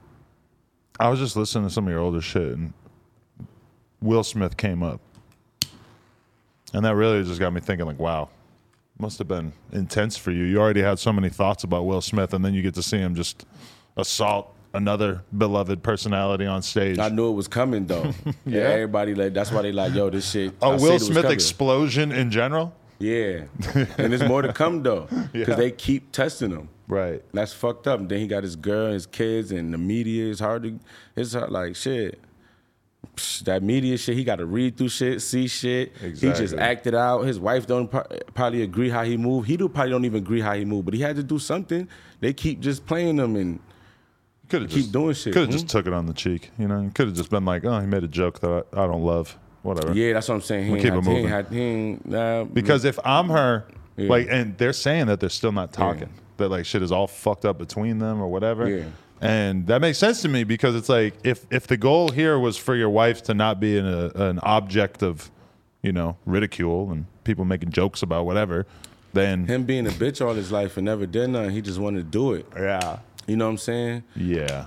I 0.99 1.11
was 1.11 1.19
just 1.19 1.37
listening 1.37 1.69
to 1.69 1.71
some 1.71 1.87
of 1.87 1.91
your 1.93 2.01
older 2.01 2.23
shit, 2.23 2.57
and 2.57 2.73
Will 4.01 4.25
Smith 4.25 4.57
came 4.57 4.83
up, 4.83 5.03
and 6.73 6.83
that 6.83 6.95
really 6.95 7.23
just 7.25 7.39
got 7.41 7.53
me 7.53 7.61
thinking, 7.61 7.85
like, 7.85 7.99
wow, 7.99 8.31
Must 8.99 9.19
have 9.19 9.29
been 9.29 9.53
intense 9.73 10.17
for 10.17 10.31
you. 10.31 10.45
You 10.45 10.61
already 10.61 10.81
had 10.81 10.99
so 10.99 11.13
many 11.13 11.29
thoughts 11.29 11.63
about 11.63 11.85
Will 11.85 12.01
Smith, 12.01 12.33
and 12.33 12.43
then 12.43 12.55
you 12.55 12.63
get 12.63 12.75
to 12.75 12.83
see 12.83 12.99
him 12.99 13.15
just 13.15 13.45
assault 13.99 14.55
another 14.75 15.23
beloved 15.37 15.83
personality 15.83 16.47
on 16.47 16.63
stage. 16.63 16.99
I 16.99 17.09
knew 17.09 17.29
it 17.31 17.35
was 17.35 17.49
coming 17.49 17.87
though. 17.87 18.13
yeah. 18.47 18.61
Everybody 18.63 19.15
like 19.15 19.35
that's 19.35 19.51
why 19.53 19.63
they 19.63 19.73
like, 19.73 19.95
yo, 19.95 20.11
this 20.11 20.31
shit. 20.31 20.55
A 20.63 20.67
I 20.67 20.77
Will 20.77 20.99
Smith 20.99 21.25
explosion 21.27 22.13
in 22.13 22.31
general? 22.31 22.75
Yeah, 23.01 23.45
and 23.75 24.13
there's 24.13 24.25
more 24.25 24.43
to 24.43 24.53
come 24.53 24.83
though, 24.83 25.07
because 25.33 25.49
Yeah. 25.49 25.55
they 25.55 25.71
keep 25.71 26.11
testing 26.11 26.51
him. 26.51 26.69
Right. 26.89 27.23
That's 27.33 27.53
fucked 27.53 27.87
up. 27.87 28.01
And 28.01 28.09
then 28.09 28.19
he 28.19 28.27
got 28.27 28.43
his 28.43 28.57
girl, 28.57 28.93
his 28.93 29.07
kids, 29.07 29.53
and 29.53 29.73
the 29.73 29.79
media 29.79 30.27
is 30.31 30.41
hard 30.41 30.63
to. 30.65 30.81
It's 31.15 31.35
hard, 31.35 31.51
like 31.51 31.77
shit. 31.77 32.19
Psh, 33.15 33.45
That 33.45 33.63
media 33.63 33.97
shit, 33.99 34.17
he 34.17 34.25
got 34.25 34.37
to 34.37 34.47
read 34.47 34.77
through 34.77 34.89
shit, 34.89 35.23
see 35.23 35.47
shit. 35.49 35.93
Exactly. 36.03 36.29
He 36.31 36.35
just 36.35 36.55
acted 36.55 36.95
out. 36.95 37.23
His 37.23 37.39
wife 37.39 37.67
don't 37.67 37.89
pro- 37.89 38.07
probably 38.35 38.63
agree 38.63 38.89
how 38.91 39.05
he 39.05 39.17
move. 39.17 39.45
He 39.45 39.57
do 39.57 39.69
probably 39.69 39.91
don't 39.93 40.05
even 40.05 40.23
agree 40.23 40.41
how 40.41 40.55
he 40.55 40.65
move, 40.65 40.85
but 40.87 40.95
he 40.95 41.01
had 41.01 41.15
to 41.17 41.23
do 41.23 41.39
something. 41.39 41.87
They 42.21 42.33
keep 42.33 42.59
just 42.61 42.85
playing 42.87 43.19
him, 43.19 43.37
and 43.37 43.61
Could 44.49 44.63
have 44.63 44.71
Keep 44.71 44.79
just, 44.81 44.93
doing 44.93 45.15
shit, 45.15 45.33
Could 45.33 45.41
have 45.43 45.49
hmm? 45.49 45.53
just 45.53 45.69
took 45.69 45.87
it 45.87 45.93
on 45.93 46.07
the 46.07 46.13
cheek. 46.15 46.51
You 46.59 46.69
know, 46.69 46.91
could 46.95 47.09
have 47.09 47.17
just 47.17 47.31
been 47.31 47.45
like, 47.45 47.65
"Oh, 47.65 47.81
he 47.81 47.87
made 47.87 48.03
a 48.05 48.09
joke 48.09 48.41
that 48.41 48.67
I, 48.75 48.85
I 48.85 48.87
don't 48.87 49.03
love." 49.05 49.37
Whatever. 49.63 49.93
yeah, 49.93 50.13
that's 50.15 50.29
what 50.29 50.37
I'm 50.37 50.41
saying. 50.41 50.67
He 50.67 50.71
We'll 50.73 50.81
keep 50.81 50.93
it 50.95 51.03
moving. 51.03 51.29
had- 51.29 51.49
he 51.49 51.61
ain't, 51.61 52.07
nah, 52.09 52.45
Because 52.45 52.85
if 52.85 52.99
I'm 53.05 53.29
her, 53.29 53.65
Yeah. 53.97 54.09
like, 54.09 54.29
and 54.31 54.57
they're 54.57 54.73
saying 54.73 55.07
that 55.07 55.19
they're 55.21 55.29
still 55.29 55.51
not 55.53 55.73
talking, 55.73 56.09
that 56.39 56.49
like 56.49 56.65
shit 56.65 56.81
is 56.81 56.93
all 56.93 57.09
fucked 57.09 57.45
up 57.45 57.59
between 57.59 57.99
them 57.99 58.21
or 58.23 58.29
whatever. 58.29 58.69
Yeah. 58.69 58.85
And 59.21 59.67
that 59.67 59.81
makes 59.81 59.99
sense 59.99 60.23
to 60.23 60.29
me 60.29 60.45
because 60.45 60.77
it's 60.77 60.89
like 60.89 61.15
if 61.25 61.45
if 61.51 61.67
the 61.67 61.77
goal 61.77 62.11
here 62.11 62.39
was 62.39 62.57
for 62.57 62.77
your 62.77 62.89
wife 62.89 63.23
to 63.25 63.35
not 63.35 63.59
be 63.59 63.77
an, 63.77 63.85
a, 63.87 64.11
an 64.15 64.39
object 64.45 65.03
of, 65.03 65.29
you 65.83 65.91
know, 65.93 66.17
ridicule 66.25 66.91
and 66.93 67.07
people 67.25 67.45
making 67.45 67.71
jokes 67.71 68.01
about 68.01 68.25
whatever, 68.27 68.65
then 69.13 69.47
him 69.49 69.65
being 69.65 69.87
a 69.89 69.91
bitch 69.91 70.25
all 70.25 70.35
his 70.35 70.53
life 70.53 70.77
and 70.77 70.87
never 70.87 71.05
did 71.05 71.29
nothing, 71.31 71.51
he 71.51 71.61
just 71.61 71.81
wanted 71.81 71.99
to 71.99 72.05
do 72.05 72.33
it. 72.33 72.47
yeah, 72.57 73.01
You 73.29 73.37
know 73.37 73.45
what 73.45 73.53
I'm 73.53 73.59
saying? 73.59 74.03
yeah, 74.17 74.67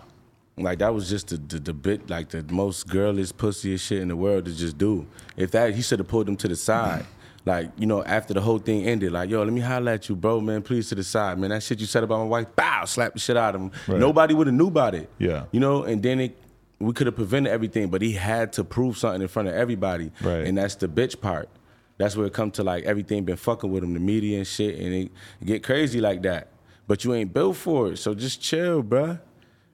Like 0.56 0.80
that 0.80 0.94
was 0.94 1.10
just 1.10 1.28
the, 1.30 1.38
the 1.38 1.60
the 1.60 1.74
bit 1.74 2.10
like 2.10 2.30
the 2.30 2.44
most 2.44 2.88
girlish 2.88 3.34
pussiest 3.34 3.82
shit 3.86 4.02
in 4.02 4.08
the 4.08 4.16
world 4.16 4.46
to 4.46 4.54
just 4.56 4.78
do. 4.78 5.06
If 5.36 5.52
that 5.52 5.76
he 5.76 5.82
should 5.82 6.00
have 6.00 6.08
pulled 6.08 6.30
him 6.30 6.38
to 6.38 6.48
the 6.48 6.56
side. 6.56 7.06
Like, 7.44 7.72
you 7.76 7.88
know, 7.88 8.04
after 8.04 8.36
the 8.36 8.42
whole 8.42 8.60
thing 8.60 8.86
ended, 8.86 9.14
like, 9.14 9.28
yo, 9.28 9.42
let 9.42 9.52
me 9.52 9.62
holler 9.62 9.94
at 9.94 10.08
you, 10.08 10.16
bro, 10.16 10.40
man, 10.42 10.62
please 10.62 10.90
to 10.90 10.96
the 10.96 11.04
side. 11.04 11.40
Man, 11.40 11.50
that 11.50 11.64
shit 11.64 11.80
you 11.80 11.88
said 11.88 12.04
about 12.04 12.20
my 12.20 12.26
wife, 12.26 12.56
bow, 12.56 12.86
slap 12.86 13.14
the 13.14 13.20
shit 13.20 13.36
out 13.36 13.56
of 13.56 13.62
him. 13.62 13.72
Right. 13.88 14.00
Nobody 14.00 14.36
would 14.36 14.46
have 14.46 14.56
knew 14.56 14.68
about 14.68 14.94
it. 14.94 15.10
Yeah. 15.18 15.46
You 15.52 15.60
know, 15.60 15.82
and 15.82 16.04
then 16.04 16.20
it 16.20 16.38
we 16.78 16.94
could 16.94 17.08
have 17.08 17.16
prevented 17.16 17.52
everything, 17.52 17.90
but 17.90 18.04
he 18.04 18.12
had 18.12 18.54
to 18.54 18.64
prove 18.64 18.96
something 18.96 19.24
in 19.24 19.28
front 19.28 19.48
of 19.48 19.56
everybody. 19.56 20.12
Right. 20.22 20.46
And 20.46 20.56
that's 20.56 20.76
the 20.76 20.88
bitch 20.88 21.20
part. 21.20 21.50
That's 21.98 22.16
where 22.16 22.28
it 22.28 22.34
come 22.34 22.52
to 22.52 22.64
like 22.64 22.84
everything 22.84 23.24
been 23.24 23.38
fucking 23.38 23.72
with 23.72 23.84
him, 23.84 23.96
the 23.96 24.00
media 24.00 24.38
and 24.38 24.46
shit, 24.46 24.76
and 24.80 24.94
it, 24.94 25.12
it 25.42 25.46
get 25.46 25.64
crazy 25.64 26.00
like 26.00 26.22
that. 26.22 26.48
But 26.92 27.06
you 27.06 27.14
ain't 27.14 27.34
built 27.34 27.56
for 27.56 27.94
it, 27.94 28.00
so 28.00 28.14
just 28.14 28.42
chill, 28.42 28.84
bruh. 28.84 29.22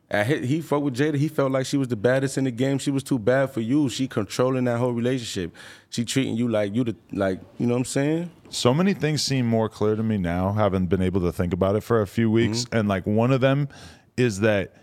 Hit, 0.07 0.43
he 0.43 0.61
fucked 0.61 0.83
with 0.83 0.95
Jada. 0.95 1.15
He 1.15 1.29
felt 1.29 1.51
like 1.51 1.65
she 1.65 1.75
was 1.75 1.87
the 1.87 1.95
baddest 1.95 2.37
in 2.37 2.43
the 2.43 2.51
game. 2.51 2.77
She 2.77 2.91
was 2.91 3.01
too 3.01 3.17
bad 3.17 3.49
for 3.49 3.59
you. 3.59 3.89
She 3.89 4.07
controlling 4.07 4.65
that 4.65 4.77
whole 4.77 4.91
relationship. 4.91 5.51
She 5.89 6.05
treating 6.05 6.35
you 6.35 6.47
like 6.47 6.75
you 6.75 6.83
the 6.83 6.95
like 7.11 7.39
you 7.57 7.65
know 7.65 7.73
what 7.73 7.79
I'm 7.79 7.85
saying. 7.85 8.29
so 8.49 8.71
many 8.71 8.93
things 8.93 9.23
seem 9.23 9.47
more 9.47 9.67
clear 9.67 9.95
to 9.95 10.03
me 10.03 10.19
now, 10.19 10.51
having 10.51 10.85
been 10.85 11.01
able 11.01 11.21
to 11.21 11.31
think 11.31 11.53
about 11.53 11.75
it 11.75 11.81
for 11.81 12.01
a 12.01 12.05
few 12.05 12.29
weeks. 12.29 12.65
Mm-hmm. 12.65 12.77
And 12.77 12.87
like 12.87 13.07
one 13.07 13.31
of 13.31 13.41
them 13.41 13.67
is 14.15 14.41
that 14.41 14.75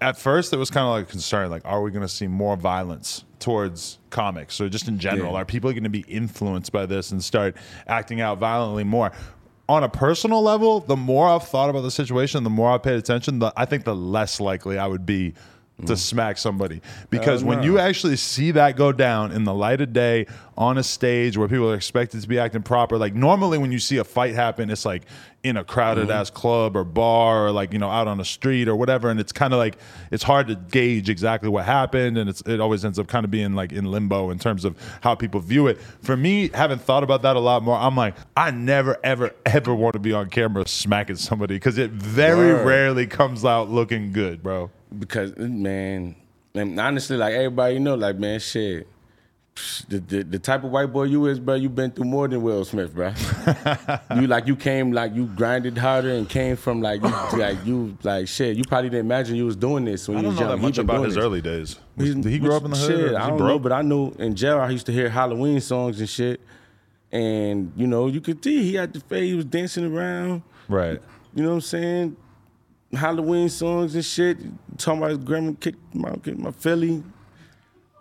at 0.00 0.16
first 0.16 0.54
it 0.54 0.56
was 0.56 0.70
kind 0.70 0.86
of 0.86 0.92
like 0.92 1.08
a 1.08 1.10
concern, 1.10 1.50
like, 1.50 1.62
are 1.66 1.82
we 1.82 1.90
going 1.90 2.00
to 2.00 2.08
see 2.08 2.26
more 2.26 2.56
violence 2.56 3.24
towards 3.38 3.98
comics 4.10 4.60
or 4.60 4.68
just 4.68 4.88
in 4.88 4.98
general? 4.98 5.32
Yeah. 5.32 5.40
Are 5.40 5.44
people 5.44 5.70
going 5.72 5.84
to 5.84 5.90
be 5.90 6.06
influenced 6.08 6.72
by 6.72 6.86
this 6.86 7.10
and 7.12 7.22
start 7.22 7.56
acting 7.86 8.20
out 8.20 8.38
violently 8.38 8.84
more? 8.84 9.12
On 9.68 9.84
a 9.84 9.88
personal 9.88 10.42
level, 10.42 10.80
the 10.80 10.96
more 10.96 11.28
I've 11.28 11.46
thought 11.46 11.68
about 11.68 11.82
the 11.82 11.90
situation, 11.90 12.42
the 12.42 12.50
more 12.50 12.70
I've 12.70 12.82
paid 12.82 12.96
attention, 12.96 13.38
the, 13.38 13.52
I 13.56 13.66
think 13.66 13.84
the 13.84 13.94
less 13.94 14.40
likely 14.40 14.78
I 14.78 14.86
would 14.86 15.04
be 15.04 15.34
to 15.86 15.92
mm. 15.92 15.96
smack 15.96 16.38
somebody. 16.38 16.80
Oh, 16.84 17.06
because 17.10 17.44
when 17.44 17.62
you 17.62 17.78
actually 17.78 18.16
see 18.16 18.50
that 18.52 18.76
go 18.76 18.90
down 18.90 19.30
in 19.30 19.44
the 19.44 19.54
light 19.54 19.80
of 19.80 19.92
day 19.92 20.26
on 20.56 20.76
a 20.76 20.82
stage 20.82 21.36
where 21.36 21.46
people 21.46 21.70
are 21.70 21.76
expected 21.76 22.20
to 22.20 22.28
be 22.28 22.38
acting 22.38 22.62
proper, 22.62 22.98
like 22.98 23.14
normally 23.14 23.58
when 23.58 23.70
you 23.70 23.78
see 23.78 23.98
a 23.98 24.04
fight 24.04 24.34
happen, 24.34 24.70
it's 24.70 24.84
like 24.84 25.04
in 25.44 25.56
a 25.56 25.64
crowded 25.64 26.08
mm-hmm. 26.08 26.12
ass 26.12 26.30
club 26.30 26.76
or 26.76 26.82
bar 26.84 27.46
or 27.46 27.52
like, 27.52 27.72
you 27.72 27.78
know, 27.78 27.88
out 27.88 28.08
on 28.08 28.18
the 28.18 28.24
street 28.24 28.66
or 28.68 28.74
whatever. 28.74 29.08
And 29.08 29.20
it's 29.20 29.32
kind 29.32 29.52
of 29.52 29.58
like, 29.58 29.76
it's 30.10 30.24
hard 30.24 30.48
to 30.48 30.56
gauge 30.56 31.08
exactly 31.08 31.48
what 31.48 31.64
happened. 31.64 32.18
And 32.18 32.28
it's, 32.28 32.40
it 32.42 32.60
always 32.60 32.84
ends 32.84 32.98
up 32.98 33.06
kind 33.06 33.24
of 33.24 33.30
being 33.30 33.54
like 33.54 33.72
in 33.72 33.84
limbo 33.84 34.30
in 34.30 34.38
terms 34.38 34.64
of 34.64 34.76
how 35.00 35.14
people 35.14 35.40
view 35.40 35.68
it. 35.68 35.78
For 36.02 36.16
me, 36.16 36.50
having 36.52 36.78
thought 36.78 37.04
about 37.04 37.22
that 37.22 37.36
a 37.36 37.40
lot 37.40 37.62
more, 37.62 37.76
I'm 37.76 37.96
like, 37.96 38.16
I 38.36 38.50
never, 38.50 38.98
ever, 39.04 39.32
ever 39.46 39.74
want 39.74 39.92
to 39.92 40.00
be 40.00 40.12
on 40.12 40.28
camera 40.28 40.66
smacking 40.66 41.16
somebody 41.16 41.54
because 41.54 41.78
it 41.78 41.92
very 41.92 42.52
Word. 42.52 42.66
rarely 42.66 43.06
comes 43.06 43.44
out 43.44 43.70
looking 43.70 44.12
good, 44.12 44.42
bro. 44.42 44.70
Because 44.98 45.36
man, 45.36 46.16
and 46.54 46.80
honestly, 46.80 47.16
like 47.16 47.34
everybody 47.34 47.74
you 47.74 47.80
know, 47.80 47.94
like 47.94 48.16
man, 48.16 48.40
shit. 48.40 48.88
The, 49.88 49.98
the, 50.00 50.22
the 50.22 50.38
type 50.38 50.64
of 50.64 50.70
white 50.70 50.92
boy 50.92 51.04
you 51.04 51.26
is, 51.26 51.40
bro, 51.40 51.54
you 51.54 51.68
been 51.68 51.90
through 51.90 52.04
more 52.04 52.28
than 52.28 52.42
Will 52.42 52.64
Smith, 52.64 52.94
bro. 52.94 53.12
you 54.20 54.26
like 54.26 54.46
you 54.46 54.54
came 54.56 54.92
like 54.92 55.14
you 55.14 55.26
grinded 55.26 55.76
harder 55.78 56.10
and 56.14 56.28
came 56.28 56.56
from 56.56 56.80
like 56.82 57.02
you 57.02 57.08
like 57.38 57.64
you 57.64 57.96
like 58.02 58.28
shit. 58.28 58.56
You 58.56 58.64
probably 58.64 58.90
didn't 58.90 59.06
imagine 59.06 59.36
you 59.36 59.46
was 59.46 59.56
doing 59.56 59.84
this 59.84 60.06
when 60.08 60.18
I 60.18 60.20
you 60.20 60.22
don't 60.26 60.32
was 60.34 60.40
know 60.40 60.48
young. 60.50 60.56
that 60.60 60.62
much 60.66 60.78
about 60.78 61.04
his 61.04 61.14
this. 61.14 61.24
early 61.24 61.40
days. 61.40 61.76
He's- 61.96 62.14
Did 62.14 62.26
he 62.26 62.38
grow 62.38 62.56
up 62.56 62.64
in 62.64 62.70
the 62.72 62.76
hood? 62.76 63.10
Shit, 63.10 63.14
I 63.16 63.28
don't 63.28 63.38
know, 63.38 63.58
but 63.58 63.72
I 63.72 63.82
know 63.82 64.12
in 64.18 64.34
jail 64.36 64.60
I 64.60 64.70
used 64.70 64.86
to 64.86 64.92
hear 64.92 65.08
Halloween 65.08 65.60
songs 65.60 65.98
and 66.00 66.08
shit, 66.08 66.40
and 67.10 67.72
you 67.76 67.86
know 67.86 68.06
you 68.06 68.20
could 68.20 68.42
see 68.44 68.62
he 68.62 68.74
had 68.74 68.92
the 68.92 69.00
face. 69.00 69.24
He 69.28 69.34
was 69.34 69.44
dancing 69.46 69.84
around. 69.96 70.42
right. 70.68 71.00
You 71.34 71.42
know 71.42 71.50
what 71.50 71.54
I'm 71.56 71.60
saying? 71.60 72.16
Halloween 72.92 73.48
songs 73.48 73.94
and 73.94 74.04
shit. 74.04 74.38
Talking 74.78 74.98
about 74.98 75.10
his 75.10 75.18
grandma 75.18 75.52
kicked 75.60 75.94
my 75.94 76.10
kicked 76.16 76.38
my 76.38 76.50
Philly. 76.52 77.02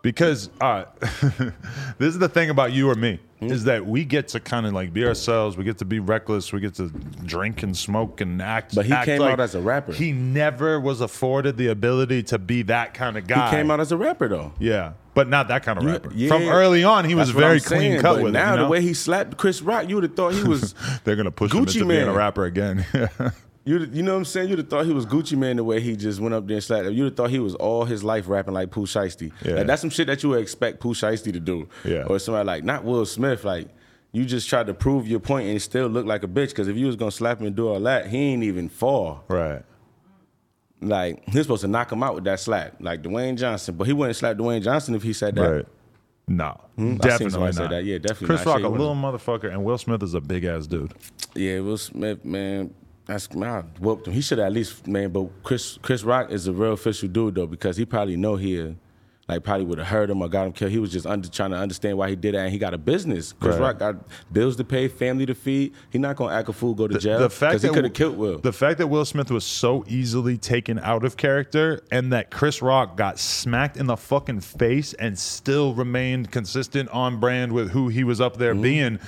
Because 0.08 0.50
uh, 0.62 0.86
this 1.98 2.14
is 2.14 2.18
the 2.20 2.30
thing 2.30 2.50
about 2.50 2.72
you 2.72 2.90
or 2.90 2.96
me 2.96 3.20
Hmm? 3.40 3.52
is 3.52 3.66
that 3.66 3.86
we 3.86 4.04
get 4.04 4.30
to 4.30 4.40
kind 4.40 4.66
of 4.66 4.72
like 4.74 4.92
be 4.94 5.06
ourselves. 5.06 5.58
We 5.58 5.64
get 5.66 5.78
to 5.80 5.86
be 5.86 6.00
reckless. 6.00 6.52
We 6.54 6.60
get 6.60 6.74
to 6.76 6.88
drink 6.90 7.62
and 7.62 7.76
smoke 7.78 8.20
and 8.22 8.42
act. 8.42 8.74
But 8.74 8.86
he 8.88 8.94
act 8.94 9.06
came 9.06 9.20
like- 9.22 9.34
out 9.34 9.40
as 9.42 9.54
a 9.54 9.60
rapper. 9.62 9.92
He 9.92 10.12
never 10.14 10.80
was 10.80 11.02
afforded 11.02 11.56
the 11.58 11.68
ability 11.68 12.24
to 12.24 12.40
be 12.40 12.62
that 12.64 12.94
kind 12.96 13.16
of 13.18 13.28
guy. 13.28 13.50
He 13.52 13.56
came 13.58 13.70
out 13.70 13.80
as 13.80 13.92
a 13.92 13.98
rapper 13.98 14.28
though. 14.28 14.54
yeah, 14.60 14.94
but 15.14 15.28
not 15.28 15.50
that 15.50 15.62
kind 15.64 15.78
of 15.78 15.84
rapper. 15.86 16.12
Yeah, 16.16 16.30
From 16.30 16.48
early 16.48 16.84
on, 16.84 17.06
he 17.06 17.14
was 17.14 17.30
very 17.30 17.60
clean 17.60 17.80
saying, 17.92 18.02
cut 18.02 18.24
with 18.24 18.34
now 18.34 18.48
it. 18.48 18.52
you 18.52 18.58
know? 18.58 18.64
the 18.64 18.70
way 18.70 18.82
he 18.82 18.96
slapped 18.96 19.38
Chris 19.38 19.62
Rock, 19.62 19.88
you 19.88 19.96
would 19.96 20.04
have 20.06 20.16
thought 20.16 20.34
he 20.34 20.44
was 20.44 20.74
they're 21.04 21.16
gonna 21.18 21.30
push 21.30 21.54
him 21.54 21.64
Gucci 21.66 21.76
into 21.82 21.90
being 21.90 22.08
a 22.08 22.14
rapper 22.14 22.46
again. 22.46 22.86
you 23.68 23.80
you 23.92 24.02
know 24.02 24.14
what 24.14 24.20
I'm 24.20 24.26
saying? 24.26 24.48
You'd 24.48 24.60
have 24.60 24.70
thought 24.70 24.86
he 24.86 24.94
was 24.94 25.06
Gucci 25.06 25.38
Mane 25.38 25.58
the 25.58 25.64
way 25.64 25.82
he 25.82 25.98
just 25.98 26.22
went 26.22 26.34
up 26.34 26.48
there 26.48 26.56
and 26.56 26.64
slapped 26.64 26.88
him. 26.88 26.94
You'd 26.94 27.06
have 27.06 27.16
thought 27.18 27.30
he 27.30 27.40
was 27.40 27.54
all 27.56 27.84
his 27.84 28.02
life 28.02 28.30
rapping 28.30 28.54
like 28.54 28.72
Pooh 28.72 28.86
Shiesty. 28.86 29.34
Yeah. 29.44 29.56
Like, 29.56 29.68
that's 29.68 29.82
some 29.82 29.90
shit 29.90 30.08
that 30.08 30.24
you 30.24 30.30
would 30.30 30.42
expect 30.42 30.80
Pooh 30.80 30.94
Shiesty 30.94 31.34
to 31.34 31.40
do. 31.40 31.68
Yeah. 31.84 32.04
Or 32.04 32.18
somebody 32.18 32.48
like 32.48 32.64
not 32.64 32.86
Will 32.86 33.06
Smith, 33.06 33.44
like 33.44 33.68
you 34.14 34.24
just 34.24 34.48
tried 34.48 34.68
to 34.68 34.74
prove 34.74 35.06
your 35.06 35.20
point 35.20 35.50
and 35.50 35.62
still 35.62 35.88
look 35.88 36.06
like 36.06 36.24
a 36.24 36.30
bitch. 36.30 36.56
Cause 36.56 36.70
if 36.70 36.78
you 36.78 36.86
was 36.86 36.96
gonna 36.96 37.12
slap 37.12 37.42
him 37.42 37.48
and 37.48 37.56
do 37.58 37.68
all 37.68 37.80
that, 37.82 38.08
he 38.08 38.18
ain't 38.18 38.44
even 38.44 38.70
fall. 38.70 39.26
right. 39.28 39.64
Like 40.80 41.24
he's 41.26 41.42
supposed 41.42 41.62
to 41.62 41.68
knock 41.68 41.92
him 41.92 42.04
out 42.04 42.16
with 42.16 42.24
that 42.26 42.40
slap, 42.40 42.76
like 42.80 43.02
Dwayne 43.02 43.36
Johnson. 43.36 43.76
But 43.76 43.88
he 43.88 43.94
wouldn't 43.94 44.16
slap 44.16 44.38
Dwayne 44.38 44.62
Johnson 44.62 44.96
if 44.96 45.04
he 45.04 45.12
said 45.12 45.36
that. 45.36 45.50
Right. 45.50 45.66
No, 46.30 46.60
hmm? 46.76 46.90
seen 46.90 46.98
definitely 46.98 47.52
say 47.52 47.62
not. 47.62 47.70
that. 47.72 47.86
Yeah, 47.86 47.98
definitely 47.98 48.28
Chris 48.28 48.46
not. 48.46 48.62
Rock, 48.62 48.64
a 48.64 48.68
little 48.68 48.96
motherfucker, 48.96 49.52
and 49.52 49.64
Will 49.64 49.78
Smith 49.78 50.04
is 50.04 50.14
a 50.14 50.22
big 50.22 50.44
ass 50.44 50.68
dude. 50.68 50.94
Yeah, 51.36 51.62
Will 51.62 51.78
Smith, 51.78 52.26
man, 52.26 52.74
that's 53.08 53.34
man, 53.34 53.50
I 53.50 53.80
whooped 53.80 54.08
him. 54.08 54.14
He 54.14 54.22
should 54.22 54.40
at 54.40 54.52
least, 54.52 54.86
man. 54.86 55.12
But 55.12 55.30
Chris 55.44 55.80
Chris 55.82 56.04
Rock 56.04 56.30
is 56.30 56.48
a 56.48 56.54
real 56.54 56.74
official 56.74 57.08
dude 57.08 57.36
though, 57.36 57.48
because 57.48 57.78
he 57.78 57.86
probably 57.86 58.18
know 58.18 58.36
he, 58.36 58.76
like, 59.30 59.44
probably 59.44 59.66
would 59.66 59.78
have 59.78 59.88
hurt 59.88 60.10
him 60.10 60.22
or 60.22 60.28
got 60.28 60.46
him 60.46 60.52
killed. 60.52 60.72
He 60.72 60.80
was 60.80 60.92
just 60.92 61.06
under, 61.06 61.30
trying 61.30 61.52
to 61.52 61.58
understand 61.58 61.98
why 61.98 62.10
he 62.10 62.18
did 62.18 62.36
that, 62.36 62.40
and 62.40 62.52
he 62.52 62.58
got 62.58 62.74
a 62.74 62.78
business. 62.78 63.32
Chris 63.32 63.56
Right. 63.56 63.62
Rock 63.62 63.80
got 63.80 63.96
bills 64.32 64.58
to 64.58 64.66
pay, 64.66 64.90
family 64.90 65.26
to 65.26 65.36
feed. 65.36 65.74
He 65.90 66.00
not 66.00 66.18
gonna 66.18 66.34
act 66.34 66.50
a 66.50 66.54
fool, 66.54 66.74
go 66.74 66.88
to 66.88 67.00
jail. 67.00 67.20
the 67.20 67.30
fact 67.30 67.52
because 67.54 67.64
he 67.64 67.70
could 67.70 67.86
have 67.86 67.94
killed 67.94 68.18
Will. 68.18 68.40
The 68.40 68.52
fact 68.52 68.78
that 68.80 68.88
Will 68.88 69.06
Smith 69.06 69.32
was 69.32 69.46
so 69.46 69.86
easily 69.88 70.38
taken 70.38 70.78
out 70.78 71.06
of 71.06 71.16
character 71.16 71.82
and 71.92 72.12
that 72.12 72.30
Chris 72.30 72.62
Rock 72.62 72.98
got 72.98 73.20
smacked 73.20 73.78
in 73.78 73.86
the 73.88 73.98
fucking 73.98 74.42
face 74.42 74.94
and 74.94 75.18
still 75.18 75.74
remained 75.74 76.30
consistent 76.32 76.90
on 76.90 77.22
brand 77.22 77.54
with 77.54 77.72
who 77.72 77.88
he 77.88 78.04
was 78.04 78.20
up 78.20 78.36
there 78.36 78.54
mm-hmm. 78.54 78.62
being 78.64 79.00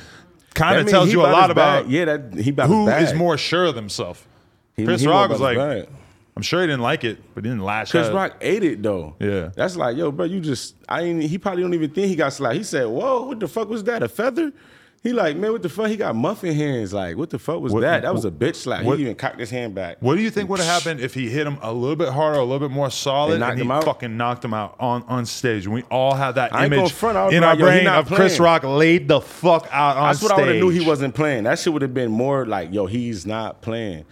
kind 0.54 0.80
of 0.80 0.88
tells 0.88 1.12
you 1.12 1.22
a 1.22 1.28
lot 1.28 1.52
about 1.52 1.90
yeah, 1.90 2.06
that 2.06 2.34
he 2.36 2.50
about 2.50 2.68
who 2.68 2.90
is 2.90 3.14
more 3.14 3.38
sure 3.38 3.66
of 3.66 3.76
himself. 3.76 4.28
He- 4.76 4.86
Chris 4.86 5.02
he 5.02 5.08
Rock 5.08 5.30
was 5.30 5.42
like. 5.42 5.90
I'm 6.36 6.44
sure 6.44 6.62
he 6.62 6.68
didn't 6.68 6.84
like 6.84 7.04
it, 7.04 7.18
but 7.36 7.44
he 7.44 7.50
didn't 7.50 7.66
lash 7.66 7.92
Chris 7.92 8.08
out. 8.08 8.14
Rock 8.14 8.38
ate 8.40 8.64
it 8.64 8.82
though. 8.82 9.14
Yeah. 9.20 9.50
that's 9.58 9.76
like, 9.76 9.98
yo, 9.98 10.10
bro, 10.10 10.26
you 10.26 10.40
just 10.40 10.74
I 10.88 11.02
ain't. 11.02 11.22
He 11.22 11.38
probably 11.38 11.64
don't 11.64 11.74
even 11.74 11.90
think 11.90 12.08
he 12.08 12.16
got 12.16 12.32
slapped. 12.32 12.56
He 12.56 12.64
said, 12.64 12.88
"Whoa, 12.88 13.24
what 13.24 13.42
the 13.42 13.48
fuck 13.50 13.68
was 13.68 13.84
that? 13.86 14.04
A 14.04 14.08
feather?" 14.08 14.54
He 15.02 15.14
like, 15.14 15.38
man, 15.38 15.54
what 15.54 15.62
the 15.64 15.70
fuck? 15.70 15.88
He 15.88 15.96
got 15.96 16.14
muffin 16.14 16.54
hands. 16.54 16.94
Like, 16.94 17.16
what 17.16 17.30
the 17.30 17.40
fuck 17.40 17.62
was 17.62 17.72
What- 17.72 17.82
that? 17.82 18.02
That 18.02 18.14
was 18.14 18.26
a 18.26 18.32
bitch 18.32 18.56
slap. 18.58 18.84
what- 18.84 18.98
he 18.98 19.04
even 19.06 19.16
cocked 19.16 19.40
his 19.40 19.50
hand 19.50 19.74
back. 19.74 19.96
What 20.02 20.16
do 20.16 20.22
you 20.22 20.30
think 20.30 20.50
would 20.50 20.60
have 20.60 20.68
happened 20.84 21.00
if 21.00 21.14
he 21.14 21.30
hit 21.30 21.48
him 21.48 21.58
a 21.62 21.72
little 21.72 21.96
bit 21.96 22.10
harder, 22.10 22.38
a 22.40 22.44
little 22.44 22.60
bit 22.68 22.74
more 22.74 22.90
solid, 22.92 23.32
And 23.36 23.40
knocked 23.40 23.52
and 23.52 23.60
he 23.60 23.66
him 23.66 23.72
out? 23.72 23.86
fucking 23.86 24.18
knocked 24.18 24.44
him 24.44 24.54
out 24.54 24.76
on, 24.78 25.06
on 25.08 25.26
stage? 25.26 25.66
And 25.66 25.74
we 25.74 25.84
all 25.84 26.16
have 26.16 26.36
that 26.36 26.54
I 26.54 26.66
image 26.66 26.92
front, 26.92 27.34
in 27.34 27.46
our 27.46 27.56
brain 27.56 27.88
of 27.88 28.08
Chris. 28.12 28.40
Rock 28.42 28.64
laid 28.66 29.08
the 29.08 29.22
fuck 29.22 29.70
out 29.72 29.96
on 29.96 30.08
That's 30.10 30.20
stage. 30.20 30.30
what 30.32 30.38
I 30.38 30.42
would 30.42 30.48
have 30.56 30.58
knew 30.64 30.70
he 30.70 30.86
wasn't 30.86 31.16
playing. 31.16 31.46
That 31.46 31.60
shit 31.60 31.72
would 31.72 31.82
have 31.82 31.94
been 31.94 32.12
more 32.12 32.46
like, 32.46 32.74
yo, 32.74 32.86
he's 32.86 33.26
not 33.26 33.62
playing. 33.62 34.04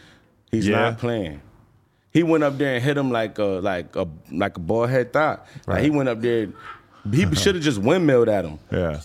He's 0.51 0.69
Yeah. 0.69 0.79
not 0.79 0.99
playing. 0.99 1.41
He 2.13 2.23
went 2.23 2.45
up 2.45 2.57
there 2.57 2.75
and 2.75 2.83
hit 2.83 2.97
him 2.97 3.11
like 3.11 3.37
a 3.39 3.43
like 3.43 3.93
a 3.97 4.07
like 4.31 4.55
a 4.55 4.59
ball 4.61 4.87
head 4.87 5.11
thought. 5.11 5.45
Like 5.67 5.83
he 5.83 5.89
went 5.89 6.07
up 6.07 6.21
there. 6.21 6.47
He 7.11 7.25
should 7.35 7.55
have 7.55 7.63
just 7.63 7.77
windmilled 7.79 8.29
at 8.29 8.45
him. 8.45 8.57
Yeah. 8.71 9.01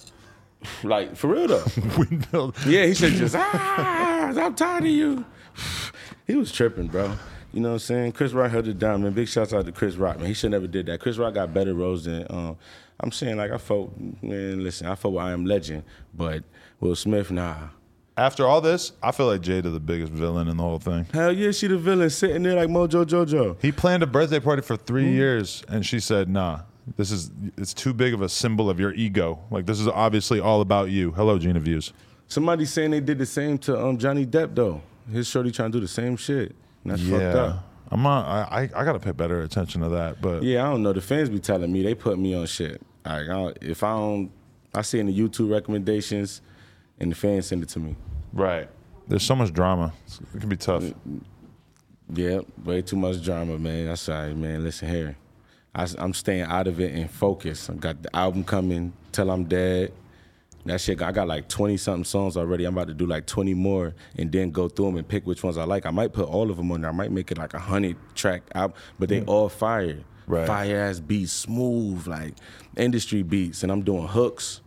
Like 0.82 1.16
for 1.16 1.28
real 1.28 1.48
though. 1.48 1.64
Windmill. 1.98 2.54
Yeah, 2.66 2.86
he 2.86 2.94
should 2.94 3.14
just 3.14 3.34
ah, 3.36 4.32
I'm 4.36 4.54
tired 4.54 4.84
of 4.84 4.90
you. 4.90 5.24
He 6.26 6.36
was 6.36 6.52
tripping, 6.52 6.86
bro. 6.88 7.14
You 7.52 7.60
know 7.60 7.68
what 7.70 7.74
I'm 7.74 7.78
saying? 7.80 8.12
Chris 8.12 8.32
Rock 8.32 8.50
held 8.50 8.66
it 8.66 8.78
down, 8.78 9.02
man. 9.02 9.12
Big 9.12 9.28
shouts 9.28 9.52
out 9.52 9.66
to 9.66 9.72
Chris 9.72 9.96
Rock, 9.96 10.18
man. 10.18 10.26
He 10.26 10.34
should 10.34 10.50
never 10.52 10.66
did 10.66 10.86
that. 10.86 11.00
Chris 11.00 11.18
Rock 11.18 11.34
got 11.34 11.52
better 11.52 11.74
roles 11.74 12.04
than 12.04 12.26
um 12.30 12.56
I'm 13.00 13.12
saying 13.12 13.36
like 13.36 13.50
I 13.50 13.58
fought 13.58 13.92
man, 14.22 14.62
listen, 14.62 14.86
I 14.86 14.94
fought 14.94 15.12
with 15.12 15.22
I 15.22 15.32
Am 15.32 15.44
Legend, 15.44 15.82
but 16.14 16.44
Will 16.80 16.96
Smith, 16.96 17.30
nah. 17.30 17.56
After 18.16 18.46
all 18.46 18.60
this, 18.60 18.92
I 19.02 19.10
feel 19.10 19.26
like 19.26 19.40
Jada 19.40 19.72
the 19.72 19.80
biggest 19.80 20.12
villain 20.12 20.46
in 20.46 20.58
the 20.58 20.62
whole 20.62 20.78
thing. 20.78 21.06
Hell 21.12 21.32
yeah, 21.32 21.50
she 21.50 21.66
the 21.66 21.78
villain 21.78 22.10
sitting 22.10 22.42
there 22.42 22.54
like 22.54 22.68
Mojo 22.68 23.04
Jojo. 23.04 23.56
He 23.60 23.72
planned 23.72 24.02
a 24.02 24.06
birthday 24.06 24.38
party 24.38 24.60
for 24.62 24.76
three 24.76 25.10
years, 25.10 25.64
and 25.68 25.84
she 25.84 25.98
said, 25.98 26.28
"Nah, 26.28 26.60
this 26.96 27.10
is 27.10 27.30
it's 27.56 27.74
too 27.74 27.92
big 27.92 28.14
of 28.14 28.22
a 28.22 28.28
symbol 28.28 28.68
of 28.70 28.78
your 28.80 28.92
ego. 28.94 29.38
Like 29.50 29.66
this 29.66 29.80
is 29.80 29.88
obviously 29.88 30.40
all 30.40 30.60
about 30.60 30.90
you." 30.90 31.12
Hello, 31.12 31.38
Gina 31.38 31.60
Views. 31.60 31.92
Somebody 32.28 32.64
saying 32.64 32.90
they 32.92 33.00
did 33.00 33.18
the 33.18 33.26
same 33.26 33.58
to 33.58 33.78
um 33.84 33.98
Johnny 33.98 34.26
Depp 34.26 34.54
though. 34.54 34.80
His 35.10 35.26
shorty 35.26 35.50
trying 35.50 35.72
to 35.72 35.78
do 35.78 35.80
the 35.80 35.88
same 35.88 36.16
shit. 36.16 36.54
And 36.84 36.92
that's 36.92 37.02
fucked 37.02 37.22
up. 37.22 37.64
I'm 37.90 38.02
not. 38.02 38.26
I 38.26 38.62
I, 38.62 38.62
I 38.80 38.84
got 38.84 38.92
to 38.94 38.98
pay 39.00 39.10
better 39.12 39.42
attention 39.42 39.82
to 39.82 39.88
that. 39.90 40.20
But 40.22 40.42
Yeah, 40.42 40.66
I 40.66 40.70
don't 40.70 40.82
know. 40.82 40.92
The 40.92 41.00
fans 41.00 41.28
be 41.28 41.38
telling 41.40 41.70
me 41.72 41.82
they 41.82 41.94
put 41.94 42.18
me 42.18 42.34
on 42.34 42.46
shit. 42.46 42.80
Like, 43.04 43.22
I 43.22 43.26
don't, 43.26 43.58
if 43.60 43.82
I 43.82 43.92
don't, 43.92 44.30
I 44.74 44.82
see 44.82 45.00
in 45.00 45.06
the 45.06 45.18
YouTube 45.18 45.50
recommendations, 45.50 46.40
and 47.00 47.10
the 47.10 47.16
fans 47.16 47.46
send 47.46 47.62
it 47.64 47.68
to 47.70 47.80
me. 47.80 47.96
right, 48.32 48.68
there's 49.08 49.24
so 49.24 49.34
much 49.34 49.52
drama. 49.52 49.92
It 50.34 50.40
can 50.40 50.48
be 50.48 50.56
tough. 50.56 50.84
Yeah, 52.14 52.40
way 52.64 52.82
too 52.82 52.96
much 52.96 53.22
drama, 53.22 53.58
man. 53.58 53.86
That's 53.86 54.08
all 54.08 54.22
right, 54.22 54.36
man. 54.36 54.62
Listen 54.64 54.88
here, 54.88 55.16
I, 55.74 55.88
am 55.98 56.12
staying 56.12 56.42
out 56.42 56.66
of 56.66 56.80
it 56.80 56.94
and 56.94 57.10
focus. 57.10 57.70
I 57.70 57.74
got 57.74 58.02
the 58.02 58.14
album 58.14 58.44
coming 58.44 58.92
till 59.10 59.30
I'm 59.30 59.44
dead. 59.44 59.92
That 60.64 60.80
shit, 60.80 61.02
I 61.02 61.10
got 61.10 61.26
like 61.26 61.48
20 61.48 61.76
something 61.76 62.04
songs 62.04 62.36
already. 62.36 62.64
I'm 62.64 62.74
about 62.74 62.88
to 62.88 62.94
do 62.94 63.06
like 63.06 63.26
20 63.26 63.54
more 63.54 63.94
and 64.16 64.30
then 64.30 64.50
go 64.50 64.68
through 64.68 64.86
them 64.86 64.96
and 64.96 65.08
pick 65.08 65.26
which 65.26 65.42
ones 65.42 65.58
I 65.58 65.64
like. 65.64 65.86
I 65.86 65.90
might 65.90 66.12
put 66.12 66.28
all 66.28 66.50
of 66.50 66.56
them 66.56 66.70
on 66.70 66.82
there. 66.82 66.90
I 66.90 66.94
might 66.94 67.10
make 67.10 67.32
it 67.32 67.38
like 67.38 67.54
a 67.54 67.58
hundred 67.58 67.96
track 68.14 68.42
album, 68.54 68.76
but 68.98 69.08
they 69.08 69.22
all 69.22 69.48
fire. 69.48 69.98
Right. 70.26 70.46
Fire 70.46 70.76
ass 70.76 71.00
beats, 71.00 71.32
smooth, 71.32 72.06
like 72.06 72.34
industry 72.76 73.22
beats. 73.22 73.64
And 73.64 73.72
I'm 73.72 73.82
doing 73.82 74.06
hooks. 74.06 74.61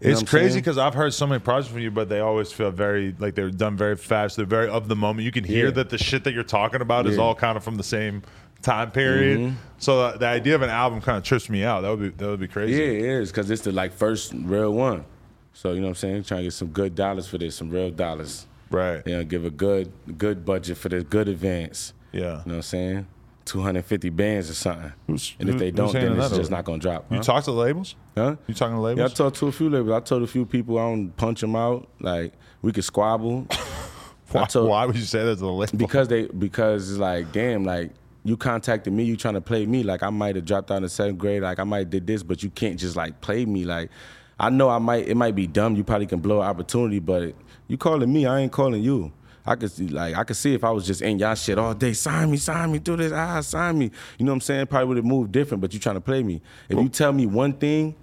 It's 0.00 0.22
crazy 0.22 0.60
because 0.60 0.78
I've 0.78 0.94
heard 0.94 1.12
so 1.12 1.26
many 1.26 1.40
projects 1.40 1.72
from 1.72 1.80
you, 1.80 1.90
but 1.90 2.08
they 2.08 2.20
always 2.20 2.52
feel 2.52 2.70
very 2.70 3.14
like 3.18 3.34
they're 3.34 3.50
done 3.50 3.76
very 3.76 3.96
fast. 3.96 4.36
They're 4.36 4.46
very 4.46 4.68
of 4.68 4.88
the 4.88 4.96
moment. 4.96 5.24
You 5.24 5.32
can 5.32 5.44
hear 5.44 5.66
Yeah. 5.66 5.72
that 5.72 5.90
the 5.90 5.98
shit 5.98 6.24
that 6.24 6.32
you're 6.32 6.42
talking 6.44 6.80
about 6.80 7.06
is 7.06 7.18
all 7.18 7.34
kind 7.34 7.56
of 7.56 7.64
from 7.64 7.76
the 7.76 7.82
same 7.82 8.22
time 8.62 8.90
period. 8.90 9.54
So 9.78 10.00
uh, 10.00 10.16
the 10.16 10.26
idea 10.26 10.54
of 10.54 10.62
an 10.62 10.70
album 10.70 11.00
kind 11.00 11.18
of 11.18 11.24
trips 11.24 11.48
me 11.50 11.64
out. 11.64 11.82
That 11.82 11.90
would 11.90 12.00
be 12.00 12.08
that 12.10 12.26
would 12.26 12.40
be 12.40 12.48
crazy. 12.48 12.72
Yeah, 12.80 12.88
it 12.88 13.04
is, 13.22 13.30
because 13.30 13.50
it's 13.50 13.62
the 13.62 13.72
like 13.72 13.92
first 13.92 14.32
real 14.34 14.72
one. 14.72 15.04
So 15.52 15.72
you 15.72 15.80
know 15.80 15.86
what 15.86 15.88
I'm 15.90 15.94
saying? 15.96 16.22
Trying 16.24 16.40
to 16.40 16.44
get 16.44 16.52
some 16.52 16.68
good 16.68 16.94
dollars 16.94 17.26
for 17.28 17.38
this, 17.38 17.56
some 17.56 17.70
real 17.70 17.90
dollars. 17.90 18.46
Right. 18.70 19.02
You 19.06 19.16
know, 19.16 19.24
give 19.24 19.44
a 19.44 19.50
good 19.50 19.92
good 20.18 20.44
budget 20.44 20.78
for 20.78 20.88
this, 20.88 21.04
good 21.04 21.28
advance. 21.28 21.92
Yeah. 22.12 22.20
You 22.20 22.26
know 22.26 22.36
what 22.44 22.54
I'm 22.54 22.62
saying? 22.62 23.06
250 23.48 24.10
bands 24.10 24.50
or 24.50 24.54
something. 24.54 24.92
Who's- 25.06 25.34
and 25.40 25.48
if 25.48 25.58
they 25.58 25.70
don't, 25.70 25.92
then 25.92 26.18
it's 26.20 26.36
just 26.36 26.50
not 26.50 26.64
gonna 26.64 26.78
drop. 26.78 27.06
You 27.10 27.16
huh? 27.18 27.22
talk 27.22 27.44
to 27.44 27.50
the 27.50 27.56
labels? 27.56 27.96
Huh? 28.16 28.36
You 28.46 28.54
talking 28.54 28.76
to 28.76 28.80
labels? 28.80 28.98
Yeah, 28.98 29.06
I 29.06 29.08
talked 29.08 29.36
to 29.38 29.46
a 29.46 29.52
few 29.52 29.70
labels. 29.70 29.90
I 29.92 30.00
told 30.00 30.22
a 30.22 30.26
few 30.26 30.44
people 30.46 30.78
I 30.78 30.82
don't 30.82 31.10
punch 31.16 31.40
them 31.40 31.56
out. 31.56 31.88
Like 32.00 32.32
we 32.62 32.72
could 32.72 32.84
squabble. 32.84 33.46
why, 34.30 34.44
told- 34.44 34.68
why 34.68 34.84
would 34.84 34.96
you 34.96 35.02
say 35.02 35.24
that 35.24 35.34
to 35.36 35.40
the 35.40 35.46
label? 35.52 35.78
because 35.78 36.08
they 36.08 36.26
because 36.26 36.90
it's 36.90 36.98
like 36.98 37.32
damn 37.32 37.64
like 37.64 37.90
you 38.24 38.36
contacted 38.36 38.92
me 38.92 39.04
you 39.04 39.16
trying 39.16 39.34
to 39.34 39.40
play 39.40 39.64
me 39.64 39.82
like 39.82 40.02
i 40.02 40.10
might 40.10 40.36
have 40.36 40.44
dropped 40.44 40.70
out 40.70 40.82
in 40.82 40.88
seventh 40.88 41.16
grade 41.18 41.40
like 41.42 41.58
i 41.58 41.64
might 41.64 41.78
have 41.78 41.90
did 41.90 42.06
this 42.06 42.22
but 42.22 42.42
you 42.42 42.50
can't 42.50 42.78
just 42.78 42.94
like 42.94 43.18
play 43.22 43.46
me 43.46 43.64
like 43.64 43.90
i 44.38 44.50
know 44.50 44.68
i 44.68 44.76
might 44.78 45.08
it 45.08 45.14
might 45.16 45.34
be 45.34 45.46
dumb 45.46 45.76
you 45.76 45.84
probably 45.84 46.06
can 46.06 46.18
blow 46.18 46.42
an 46.42 46.46
opportunity 46.46 46.98
but 46.98 47.32
you 47.68 47.78
calling 47.78 48.12
me 48.12 48.26
i 48.26 48.40
ain't 48.40 48.52
calling 48.52 48.82
you 48.82 49.10
I 49.48 49.56
could 49.56 49.70
see, 49.70 49.88
like 49.88 50.14
I 50.14 50.24
could 50.24 50.36
see 50.36 50.52
if 50.52 50.62
I 50.62 50.70
was 50.70 50.86
just 50.86 51.00
in 51.00 51.18
y'all 51.18 51.34
shit 51.34 51.58
all 51.58 51.74
day. 51.74 51.94
Sign 51.94 52.30
me, 52.30 52.36
sign 52.36 52.70
me, 52.70 52.78
do 52.78 52.96
this, 52.96 53.12
ah, 53.12 53.40
sign 53.40 53.78
me. 53.78 53.90
You 54.18 54.26
know 54.26 54.32
what 54.32 54.36
I'm 54.36 54.40
saying? 54.42 54.66
Probably 54.66 54.88
would 54.88 54.96
have 54.98 55.06
moved 55.06 55.32
different, 55.32 55.60
but 55.62 55.72
you 55.72 55.80
trying 55.80 55.96
to 55.96 56.00
play 56.00 56.22
me. 56.22 56.42
If 56.68 56.78
you 56.78 56.88
tell 56.88 57.12
me 57.12 57.26
one 57.26 57.54
thing, 57.54 57.94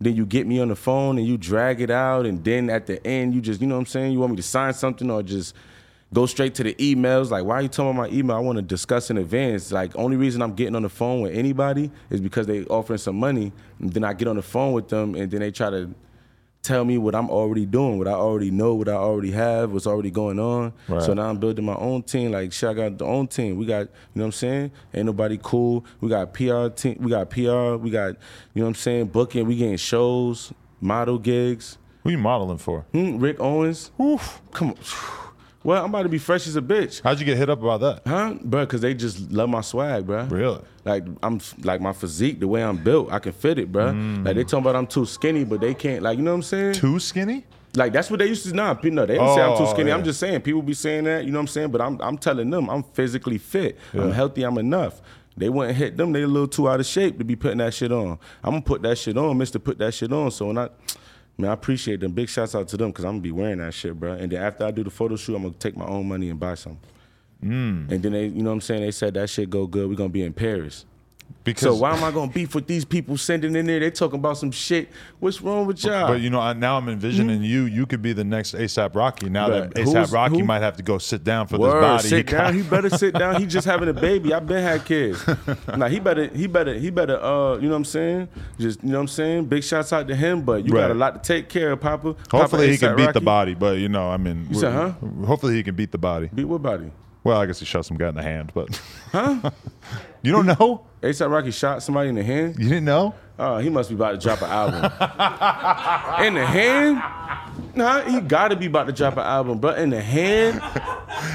then 0.00 0.14
you 0.14 0.26
get 0.26 0.46
me 0.46 0.60
on 0.60 0.68
the 0.68 0.76
phone 0.76 1.16
and 1.16 1.26
you 1.26 1.38
drag 1.38 1.80
it 1.80 1.90
out, 1.90 2.26
and 2.26 2.44
then 2.44 2.68
at 2.68 2.86
the 2.86 3.04
end 3.06 3.34
you 3.34 3.40
just, 3.40 3.60
you 3.60 3.66
know 3.66 3.76
what 3.76 3.80
I'm 3.80 3.86
saying? 3.86 4.12
You 4.12 4.20
want 4.20 4.32
me 4.32 4.36
to 4.36 4.42
sign 4.42 4.74
something 4.74 5.10
or 5.10 5.22
just 5.22 5.54
go 6.12 6.26
straight 6.26 6.54
to 6.56 6.62
the 6.62 6.74
emails? 6.74 7.30
Like, 7.30 7.44
why 7.44 7.54
are 7.54 7.62
you 7.62 7.68
telling 7.68 7.96
me 7.96 8.02
my 8.02 8.08
email? 8.08 8.36
I 8.36 8.40
want 8.40 8.56
to 8.56 8.62
discuss 8.62 9.10
in 9.10 9.16
advance. 9.16 9.72
Like, 9.72 9.96
only 9.96 10.16
reason 10.16 10.42
I'm 10.42 10.54
getting 10.54 10.76
on 10.76 10.82
the 10.82 10.90
phone 10.90 11.22
with 11.22 11.34
anybody 11.34 11.90
is 12.10 12.20
because 12.20 12.46
they 12.46 12.64
offering 12.64 12.98
some 12.98 13.16
money, 13.16 13.52
and 13.78 13.92
then 13.92 14.04
I 14.04 14.12
get 14.12 14.28
on 14.28 14.36
the 14.36 14.42
phone 14.42 14.72
with 14.72 14.88
them, 14.88 15.14
and 15.14 15.30
then 15.30 15.40
they 15.40 15.50
try 15.50 15.70
to 15.70 15.90
tell 16.62 16.84
me 16.84 16.96
what 16.96 17.14
I'm 17.14 17.28
already 17.28 17.66
doing, 17.66 17.98
what 17.98 18.06
I 18.06 18.12
already 18.12 18.52
know, 18.52 18.74
what 18.74 18.88
I 18.88 18.92
already 18.92 19.32
have, 19.32 19.72
what's 19.72 19.86
already 19.86 20.12
going 20.12 20.38
on. 20.38 20.72
Right. 20.86 21.02
So 21.02 21.12
now 21.12 21.28
I'm 21.28 21.38
building 21.38 21.64
my 21.64 21.74
own 21.74 22.04
team. 22.04 22.30
Like 22.30 22.52
shit, 22.52 22.70
I 22.70 22.74
got 22.74 22.98
the 22.98 23.04
own 23.04 23.26
team. 23.26 23.56
We 23.56 23.66
got, 23.66 23.80
you 23.80 23.86
know 24.14 24.22
what 24.22 24.26
I'm 24.26 24.32
saying? 24.32 24.70
Ain't 24.94 25.06
nobody 25.06 25.38
cool. 25.42 25.84
We 26.00 26.08
got 26.08 26.32
PR 26.32 26.68
team. 26.68 26.98
We 27.00 27.10
got 27.10 27.30
PR. 27.30 27.74
We 27.76 27.90
got, 27.90 28.16
you 28.54 28.60
know 28.60 28.62
what 28.62 28.68
I'm 28.68 28.74
saying? 28.76 29.06
Booking. 29.06 29.46
We 29.46 29.56
getting 29.56 29.76
shows, 29.76 30.52
model 30.80 31.18
gigs. 31.18 31.78
Who 32.04 32.10
you 32.10 32.18
modeling 32.18 32.58
for? 32.58 32.82
Hmm, 32.92 33.18
Rick 33.18 33.40
Owens. 33.40 33.90
Oof. 34.00 34.40
Come 34.52 34.70
on. 34.70 34.76
Well, 35.64 35.84
I'm 35.84 35.90
about 35.90 36.02
to 36.02 36.08
be 36.08 36.18
fresh 36.18 36.46
as 36.48 36.56
a 36.56 36.60
bitch. 36.62 37.00
How'd 37.02 37.20
you 37.20 37.26
get 37.26 37.36
hit 37.36 37.48
up 37.48 37.62
about 37.62 37.80
that? 37.80 38.02
Huh, 38.06 38.34
bro? 38.42 38.64
Because 38.64 38.80
they 38.80 38.94
just 38.94 39.30
love 39.30 39.48
my 39.48 39.60
swag, 39.60 40.06
bro. 40.06 40.24
Really? 40.24 40.60
Like 40.84 41.04
I'm 41.22 41.40
like 41.62 41.80
my 41.80 41.92
physique, 41.92 42.40
the 42.40 42.48
way 42.48 42.62
I'm 42.64 42.76
built, 42.76 43.12
I 43.12 43.18
can 43.20 43.32
fit 43.32 43.58
it, 43.58 43.70
bro. 43.70 43.92
Mm. 43.92 44.24
Like 44.26 44.34
they 44.34 44.42
talking 44.44 44.58
about 44.60 44.74
I'm 44.76 44.86
too 44.88 45.06
skinny, 45.06 45.44
but 45.44 45.60
they 45.60 45.74
can't. 45.74 46.02
Like 46.02 46.18
you 46.18 46.24
know 46.24 46.32
what 46.32 46.36
I'm 46.38 46.42
saying? 46.42 46.74
Too 46.74 46.98
skinny? 46.98 47.44
Like 47.74 47.92
that's 47.92 48.10
what 48.10 48.18
they 48.18 48.26
used 48.26 48.44
to 48.46 48.52
nah, 48.54 48.76
no, 48.82 49.06
they 49.06 49.14
don't 49.14 49.34
say 49.34 49.40
I'm 49.42 49.56
too 49.56 49.62
Oh, 49.64 49.72
skinny. 49.72 49.88
yeah. 49.90 49.94
I'm 49.96 50.04
just 50.04 50.18
saying 50.20 50.40
people 50.42 50.60
be 50.62 50.74
saying 50.74 51.04
that, 51.04 51.24
you 51.24 51.30
know 51.30 51.38
what 51.38 51.42
I'm 51.42 51.48
saying? 51.48 51.70
But 51.70 51.80
I'm 51.80 52.00
I'm 52.02 52.18
telling 52.18 52.50
them 52.50 52.68
I'm 52.68 52.82
physically 52.82 53.38
fit. 53.38 53.78
I'm 53.94 54.10
healthy, 54.12 54.42
I'm 54.42 54.58
enough. 54.58 55.00
They 55.36 55.48
wouldn't 55.48 55.78
hit 55.78 55.96
them, 55.96 56.12
they 56.12 56.22
a 56.22 56.26
little 56.26 56.48
too 56.48 56.68
out 56.68 56.80
of 56.80 56.86
shape 56.86 57.16
to 57.18 57.24
be 57.24 57.36
putting 57.36 57.58
that 57.58 57.72
shit 57.72 57.90
on. 57.92 58.18
I'm 58.44 58.50
gonna 58.50 58.60
put 58.62 58.82
that 58.82 58.98
shit 58.98 59.16
on, 59.16 59.38
Mr. 59.38 59.62
Put 59.62 59.78
that 59.78 59.94
shit 59.94 60.12
on. 60.12 60.30
So 60.32 60.46
when 60.48 60.58
I 60.58 60.68
man, 61.38 61.50
I 61.50 61.54
appreciate 61.54 62.00
them. 62.00 62.12
Big 62.12 62.28
shouts 62.28 62.54
out 62.54 62.68
to 62.68 62.76
them 62.76 62.90
because 62.90 63.04
I'm 63.04 63.12
gonna 63.12 63.22
be 63.22 63.32
wearing 63.32 63.58
that 63.58 63.74
shit, 63.74 63.98
bro. 63.98 64.12
And 64.12 64.30
then 64.30 64.42
after 64.42 64.64
I 64.64 64.70
do 64.70 64.84
the 64.84 64.90
photo 64.90 65.16
shoot, 65.16 65.36
I'm 65.36 65.42
gonna 65.42 65.54
take 65.54 65.76
my 65.76 65.86
own 65.86 66.08
money 66.08 66.30
and 66.30 66.38
buy 66.38 66.54
some. 66.54 66.78
Mm. 67.42 67.90
And 67.90 68.02
then 68.02 68.12
they, 68.12 68.26
you 68.26 68.42
know 68.42 68.50
what 68.50 68.54
I'm 68.54 68.60
saying? 68.60 68.82
They 68.82 68.90
said 68.90 69.14
that 69.14 69.28
shit 69.28 69.50
go 69.50 69.66
good. 69.66 69.88
We're 69.88 69.96
gonna 69.96 70.08
be 70.08 70.22
in 70.22 70.32
Paris. 70.32 70.84
Because 71.44 71.62
So 71.62 71.74
why 71.74 71.96
am 71.96 72.04
I 72.04 72.10
gonna 72.10 72.30
beef 72.30 72.54
with 72.54 72.66
these 72.66 72.84
people 72.84 73.16
sending 73.16 73.56
in 73.56 73.66
there? 73.66 73.80
They 73.80 73.90
talking 73.90 74.18
about 74.18 74.38
some 74.38 74.50
shit. 74.50 74.88
What's 75.18 75.40
wrong 75.40 75.66
with 75.66 75.82
y'all? 75.84 76.06
But 76.08 76.20
you 76.20 76.30
know, 76.30 76.40
I, 76.40 76.52
now 76.52 76.76
I'm 76.76 76.88
envisioning 76.88 77.42
you. 77.42 77.62
You 77.64 77.86
could 77.86 78.02
be 78.02 78.12
the 78.12 78.24
next 78.24 78.54
ASAP 78.54 78.94
Rocky. 78.94 79.28
Now 79.28 79.48
that 79.48 79.62
Right. 79.76 79.86
ASAP 79.86 80.12
Rocky 80.12 80.38
who? 80.38 80.44
might 80.44 80.62
have 80.62 80.76
to 80.76 80.82
go 80.82 80.98
sit 80.98 81.24
down 81.24 81.46
for 81.48 81.58
Word, 81.58 81.74
this 81.74 81.80
body. 81.80 82.08
sit 82.08 82.16
he 82.18 82.22
down. 82.24 82.44
got. 82.44 82.54
He 82.62 82.62
better 82.62 82.90
sit 82.90 83.14
down. 83.14 83.40
He 83.40 83.46
just 83.46 83.66
having 83.66 83.88
a 83.88 83.92
baby. 83.92 84.32
I've 84.34 84.46
been 84.46 84.62
had 84.62 84.84
kids. 84.84 85.24
nah, 85.76 85.88
he 85.88 85.98
better, 86.00 86.26
he 86.28 86.46
better, 86.46 86.74
he 86.74 86.90
better. 86.90 87.20
Uh, 87.22 87.56
you 87.56 87.62
know 87.62 87.70
what 87.70 87.76
I'm 87.76 87.84
saying? 87.84 88.28
Just 88.58 88.82
you 88.82 88.90
know 88.90 88.96
what 88.98 89.02
I'm 89.02 89.08
saying. 89.08 89.44
Big 89.46 89.64
shouts 89.64 89.92
out 89.92 90.06
to 90.08 90.14
him, 90.16 90.42
but 90.42 90.64
you 90.64 90.72
got 90.72 90.90
a 90.90 90.94
lot 90.94 91.22
to 91.22 91.26
take 91.26 91.48
care 91.48 91.72
of, 91.72 91.80
Papa. 91.80 92.14
Hopefully 92.30 92.70
he 92.70 92.76
Papa 92.78 92.78
can 92.78 92.88
A$AP 92.88 92.96
beat 93.08 93.14
the 93.14 93.20
body, 93.24 93.54
but 93.54 93.78
you 93.78 93.88
know, 93.88 94.08
I 94.10 94.16
mean, 94.16 94.46
You 94.50 94.60
said, 94.60 94.72
huh? 94.72 94.92
Hopefully 95.26 95.54
he 95.54 95.62
can 95.62 95.74
beat 95.74 95.92
the 95.92 95.98
body. 95.98 96.28
Beat 96.34 96.44
what 96.44 96.62
body? 96.62 96.90
Well, 97.24 97.40
I 97.40 97.46
guess 97.46 97.60
he 97.60 97.66
shot 97.66 97.86
some 97.86 97.96
guy 97.96 98.08
in 98.08 98.14
the 98.14 98.22
hand, 98.22 98.50
but 98.54 98.80
huh? 99.12 99.50
you 100.22 100.32
don't 100.32 100.46
know? 100.46 100.86
ASAP 101.02 101.30
Rocky 101.30 101.50
shot 101.52 101.82
somebody 101.82 102.08
in 102.08 102.16
the 102.16 102.22
hand. 102.22 102.56
You 102.58 102.68
didn't 102.68 102.84
know? 102.84 103.14
Oh, 103.38 103.58
he 103.58 103.70
must 103.70 103.88
be 103.88 103.94
about 103.94 104.12
to 104.12 104.18
drop 104.18 104.42
an 104.42 104.50
album. 104.50 104.84
in 106.26 106.34
the 106.34 106.46
hand? 106.46 107.02
Nah, 107.74 108.02
he 108.02 108.20
gotta 108.20 108.56
be 108.56 108.66
about 108.66 108.86
to 108.86 108.92
drop 108.92 109.14
an 109.14 109.20
album, 109.20 109.58
but 109.58 109.78
in 109.78 109.90
the 109.90 110.00
hand? 110.00 110.60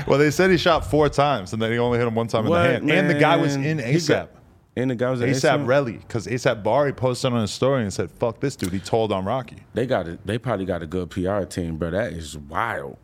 Well, 0.08 0.18
they 0.20 0.32
said 0.32 0.50
he 0.52 0.58
shot 0.58 0.90
four 0.90 1.08
times, 1.08 1.54
and 1.54 1.62
then 1.62 1.72
he 1.72 1.78
only 1.78 1.98
hit 1.98 2.08
him 2.08 2.16
one 2.16 2.28
time 2.28 2.46
What, 2.46 2.66
in 2.66 2.88
the 2.88 2.94
hand. 2.94 3.08
And 3.08 3.10
the 3.10 3.20
guy 3.20 3.36
was 3.38 3.56
in 3.56 3.78
ASAP. 3.78 4.28
And 4.76 4.90
the 4.92 4.96
guy 4.96 5.10
was 5.12 5.22
in 5.22 5.30
ASAP 5.30 5.60
ASAP. 5.60 5.66
Relli, 5.66 6.00
because 6.00 6.28
ASAP 6.28 6.64
Bari 6.64 6.94
posted 6.94 7.32
on 7.34 7.42
his 7.42 7.52
story 7.52 7.84
and 7.84 7.94
said, 7.94 8.12
"Fuck 8.12 8.40
this 8.40 8.56
dude." 8.56 8.74
He 8.74 8.80
told 8.80 9.12
on 9.12 9.26
Rocky. 9.26 9.58
They 9.74 9.86
got 9.86 10.08
it. 10.08 10.26
They 10.26 10.38
probably 10.38 10.66
got 10.66 10.82
a 10.84 10.88
good 10.88 11.10
PR 11.10 11.44
team, 11.44 11.78
bro. 11.78 11.92
That 11.92 12.14
is 12.14 12.38
wild. 12.38 12.98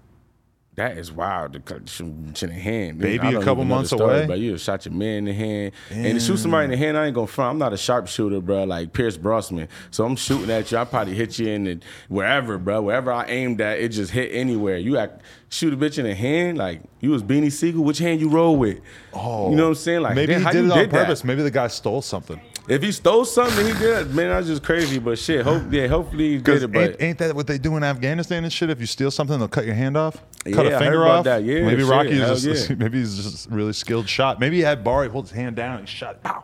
That 0.75 0.97
is 0.97 1.11
wild 1.11 1.53
to 1.53 1.59
cut 1.59 1.87
shit 1.87 2.07
in 2.07 2.33
the 2.33 2.47
hand. 2.47 2.97
Maybe 2.97 3.27
a 3.27 3.33
couple 3.33 3.35
even 3.35 3.45
know 3.45 3.53
the 3.55 3.65
months 3.65 3.89
story, 3.91 4.17
away? 4.17 4.25
But 4.25 4.39
you 4.39 4.57
shot 4.57 4.85
your 4.85 4.95
man 4.95 5.17
in 5.19 5.25
the 5.25 5.33
hand. 5.33 5.71
And 5.91 6.19
to 6.19 6.19
shoot 6.19 6.37
somebody 6.37 6.65
in 6.65 6.71
the 6.71 6.77
hand, 6.77 6.97
I 6.97 7.05
ain't 7.05 7.13
gonna 7.13 7.27
front. 7.27 7.51
I'm 7.51 7.57
not 7.59 7.73
a 7.73 7.77
sharpshooter, 7.77 8.41
bro, 8.41 8.63
like 8.63 8.91
Pierce 8.91 9.15
Brosnan. 9.15 9.67
So 9.91 10.03
I'm 10.03 10.15
shooting 10.15 10.49
at 10.49 10.71
you. 10.71 10.79
I 10.79 10.85
probably 10.85 11.13
hit 11.13 11.37
you 11.37 11.47
in 11.49 11.63
the 11.65 11.79
wherever, 12.07 12.57
bro. 12.57 12.81
Wherever 12.81 13.11
I 13.11 13.25
aimed 13.25 13.61
at, 13.61 13.79
it 13.79 13.89
just 13.89 14.11
hit 14.11 14.31
anywhere. 14.33 14.77
You 14.77 14.97
act, 14.97 15.21
shoot 15.49 15.75
a 15.75 15.77
bitch 15.77 15.99
in 15.99 16.05
the 16.05 16.15
hand, 16.15 16.57
like 16.57 16.81
you 17.01 17.11
was 17.11 17.21
Beanie 17.21 17.51
Sigel. 17.51 17.83
Which 17.83 17.99
hand 17.99 18.19
you 18.19 18.29
roll 18.29 18.57
with? 18.57 18.79
Oh, 19.13 19.51
you 19.51 19.55
know 19.55 19.65
what 19.65 19.69
I'm 19.69 19.75
saying? 19.75 20.01
Like 20.01 20.15
Maybe 20.15 20.33
damn, 20.33 20.41
he 20.41 20.51
did 20.53 20.65
it 20.65 20.71
on 20.71 20.77
did 20.79 20.89
that? 20.89 21.03
purpose. 21.05 21.23
Maybe 21.23 21.43
the 21.43 21.51
guy 21.51 21.67
stole 21.67 22.01
something. 22.01 22.41
If 22.67 22.81
he 22.81 22.91
stole 22.93 23.25
something, 23.25 23.65
he 23.65 23.73
did. 23.73 24.13
Man, 24.15 24.29
that's 24.29 24.47
just 24.47 24.63
crazy. 24.63 24.97
But 24.97 25.19
shit, 25.19 25.43
hope 25.43 25.63
yeah, 25.71 25.87
hopefully 25.87 26.33
he 26.33 26.37
did 26.37 26.63
it. 26.63 26.71
But 26.71 26.81
ain't, 26.91 27.01
ain't 27.01 27.17
that 27.19 27.35
what 27.35 27.47
they 27.47 27.57
do 27.57 27.75
in 27.75 27.83
Afghanistan 27.83 28.43
and 28.43 28.53
shit? 28.53 28.69
If 28.69 28.79
you 28.79 28.85
steal 28.85 29.11
something, 29.11 29.37
they'll 29.37 29.47
cut 29.49 29.65
your 29.65 29.75
hand 29.75 29.97
off, 29.97 30.15
cut 30.45 30.65
Yeah, 30.65 30.77
a 30.77 30.79
finger 30.79 31.05
off. 31.05 31.25
that. 31.25 31.43
Yeah, 31.43 31.65
maybe 31.65 31.81
shit, 31.81 31.91
Rocky 31.91 32.11
is 32.11 32.43
just 32.43 32.69
yeah. 32.69 32.75
maybe 32.79 32.99
he's 32.99 33.15
just 33.21 33.47
a 33.47 33.49
really 33.49 33.73
skilled 33.73 34.07
shot. 34.07 34.39
Maybe 34.39 34.57
he 34.57 34.61
had 34.61 34.83
Bari 34.83 35.09
hold 35.09 35.25
his 35.25 35.31
hand 35.31 35.55
down 35.57 35.79
and 35.79 35.89
he 35.89 35.93
shot. 35.93 36.23
Pow. 36.23 36.43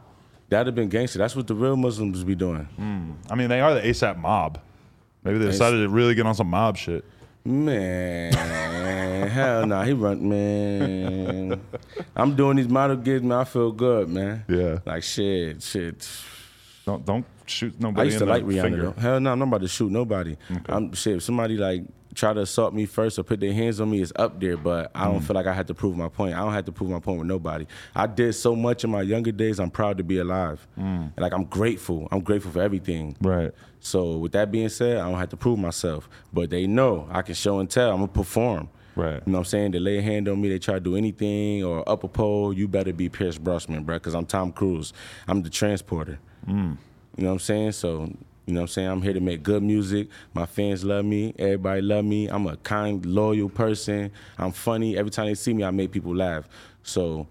that'd 0.49 0.67
have 0.67 0.76
been 0.76 0.89
gangster. 0.89 1.20
That's 1.20 1.36
what 1.38 1.47
the 1.47 1.55
real 1.55 1.78
Muslims 1.78 2.24
be 2.26 2.36
doing. 2.36 2.65
Hmm. 2.76 3.11
I 3.30 3.36
mean, 3.36 3.47
they 3.49 3.61
are 3.61 3.74
the 3.74 3.82
ASAP 3.82 4.17
mob. 4.17 4.59
Maybe 5.24 5.38
they 5.38 5.45
decided 5.45 5.78
to 5.84 5.89
really 5.89 6.15
get 6.15 6.26
on 6.26 6.36
some 6.36 6.47
mob 6.47 6.76
shit. 6.78 7.05
Man, 7.45 8.33
hell 9.29 9.65
no, 9.65 9.81
he 9.81 9.93
run 9.93 10.27
man. 10.27 11.61
I'm 12.15 12.35
doing 12.35 12.57
these 12.57 12.67
model 12.67 12.97
gigs, 12.97 13.23
man. 13.23 13.39
I 13.39 13.43
feel 13.45 13.71
good, 13.71 14.09
man. 14.09 14.43
Yeah. 14.49 14.79
Like 14.85 15.03
shit, 15.03 15.63
shit. 15.63 16.07
Don't 16.89 17.05
don't 17.05 17.25
shoot 17.45 17.73
I 17.79 17.83
nobody 17.83 18.09
used 18.09 18.21
in 18.21 18.27
to 18.27 18.33
like 18.33 18.43
Rihanna 18.43 18.61
finger. 18.61 18.81
though. 18.91 19.01
Hell 19.01 19.19
no, 19.19 19.31
I'm 19.31 19.39
not 19.39 19.47
about 19.47 19.61
to 19.61 19.67
shoot 19.67 19.91
nobody. 19.91 20.35
I'm 20.67 20.93
shit. 20.93 21.17
If 21.17 21.23
somebody 21.23 21.57
like 21.57 21.83
try 22.15 22.33
to 22.33 22.41
assault 22.41 22.73
me 22.73 22.85
first 22.87 23.19
or 23.19 23.23
put 23.23 23.39
their 23.39 23.53
hands 23.53 23.79
on 23.79 23.89
me, 23.91 24.01
it's 24.01 24.11
up 24.15 24.39
there. 24.39 24.57
But 24.57 24.91
I 24.95 25.05
Mm. 25.05 25.11
don't 25.13 25.21
feel 25.21 25.35
like 25.35 25.45
I 25.45 25.53
had 25.53 25.67
to 25.67 25.73
prove 25.75 25.95
my 25.95 26.09
point. 26.09 26.33
I 26.35 26.39
don't 26.39 26.53
have 26.53 26.65
to 26.65 26.71
prove 26.71 26.89
my 26.89 26.99
point 26.99 27.19
with 27.19 27.27
nobody. 27.27 27.65
I 27.95 28.07
did 28.07 28.33
so 28.33 28.55
much 28.55 28.83
in 28.83 28.89
my 28.89 29.03
younger 29.03 29.31
days. 29.31 29.59
I'm 29.59 29.69
proud 29.69 29.97
to 29.99 30.03
be 30.03 30.17
alive. 30.17 30.67
And 30.75 31.11
like 31.17 31.33
I'm 31.33 31.45
grateful. 31.45 32.07
I'm 32.11 32.21
grateful 32.21 32.51
for 32.51 32.61
everything. 32.61 33.15
Mm. 33.21 33.29
Right. 33.29 33.51
So 33.79 34.17
with 34.17 34.31
that 34.33 34.51
being 34.51 34.69
said, 34.69 34.97
I 34.97 35.09
don't 35.09 35.19
have 35.19 35.29
to 35.29 35.37
prove 35.37 35.59
myself. 35.59 36.09
But 36.33 36.49
they 36.49 36.65
know 36.67 37.07
I 37.11 37.21
can 37.21 37.35
show 37.35 37.59
and 37.59 37.69
tell. 37.69 37.91
I'm 37.91 37.97
gonna 37.97 38.07
perform. 38.07 38.69
Right. 38.95 39.21
You 39.25 39.31
know 39.31 39.37
what 39.37 39.39
I'm 39.39 39.45
saying? 39.45 39.71
They 39.71 39.79
lay 39.79 39.99
a 39.99 40.01
hand 40.01 40.27
on 40.27 40.41
me, 40.41 40.49
they 40.49 40.59
try 40.59 40.73
to 40.73 40.79
do 40.81 40.97
anything 40.97 41.63
or 41.63 41.87
up 41.87 42.03
a 42.03 42.07
pole, 42.09 42.51
you 42.51 42.67
better 42.67 42.91
be 42.91 43.07
Pierce 43.07 43.37
Brosnan, 43.37 43.83
bro, 43.85 43.95
because 43.95 44.13
I'm 44.13 44.25
Tom 44.25 44.51
Cruise. 44.51 44.91
I'm 45.25 45.41
the 45.41 45.49
transporter. 45.49 46.19
Mm. 46.49 46.77
You 47.17 47.23
know 47.23 47.29
what 47.29 47.33
I'm 47.33 47.39
saying? 47.39 47.71
So, 47.73 48.09
you 48.45 48.53
know 48.53 48.61
what 48.61 48.63
I'm 48.63 48.67
saying? 48.67 48.87
I'm 48.89 49.01
here 49.01 49.13
to 49.13 49.19
make 49.19 49.43
good 49.43 49.61
music. 49.61 50.07
My 50.33 50.45
fans 50.45 50.83
love 50.83 51.05
me. 51.05 51.33
Everybody 51.37 51.81
love 51.81 52.05
me. 52.05 52.27
I'm 52.27 52.47
a 52.47 52.57
kind, 52.57 53.05
loyal 53.05 53.49
person. 53.49 54.11
I'm 54.37 54.51
funny. 54.51 54.97
Every 54.97 55.11
time 55.11 55.27
they 55.27 55.35
see 55.35 55.53
me, 55.53 55.63
I 55.63 55.71
make 55.71 55.91
people 55.91 56.15
laugh. 56.15 56.47
So 56.83 57.27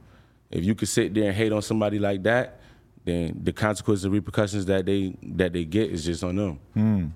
if 0.51 0.65
you 0.65 0.75
could 0.75 0.89
sit 0.89 1.15
there 1.15 1.25
and 1.25 1.35
hate 1.35 1.53
on 1.53 1.63
somebody 1.63 1.99
like 1.99 2.23
that, 2.23 2.61
then 3.05 3.41
the 3.43 3.53
consequences 3.53 4.05
and 4.05 4.13
repercussions 4.13 4.67
that 4.67 4.85
they 4.87 5.17
that 5.23 5.53
they 5.53 5.65
get 5.65 5.91
is 5.91 6.05
just 6.05 6.23
on 6.23 6.37
them. 6.37 6.61
Hmm. 6.75 7.07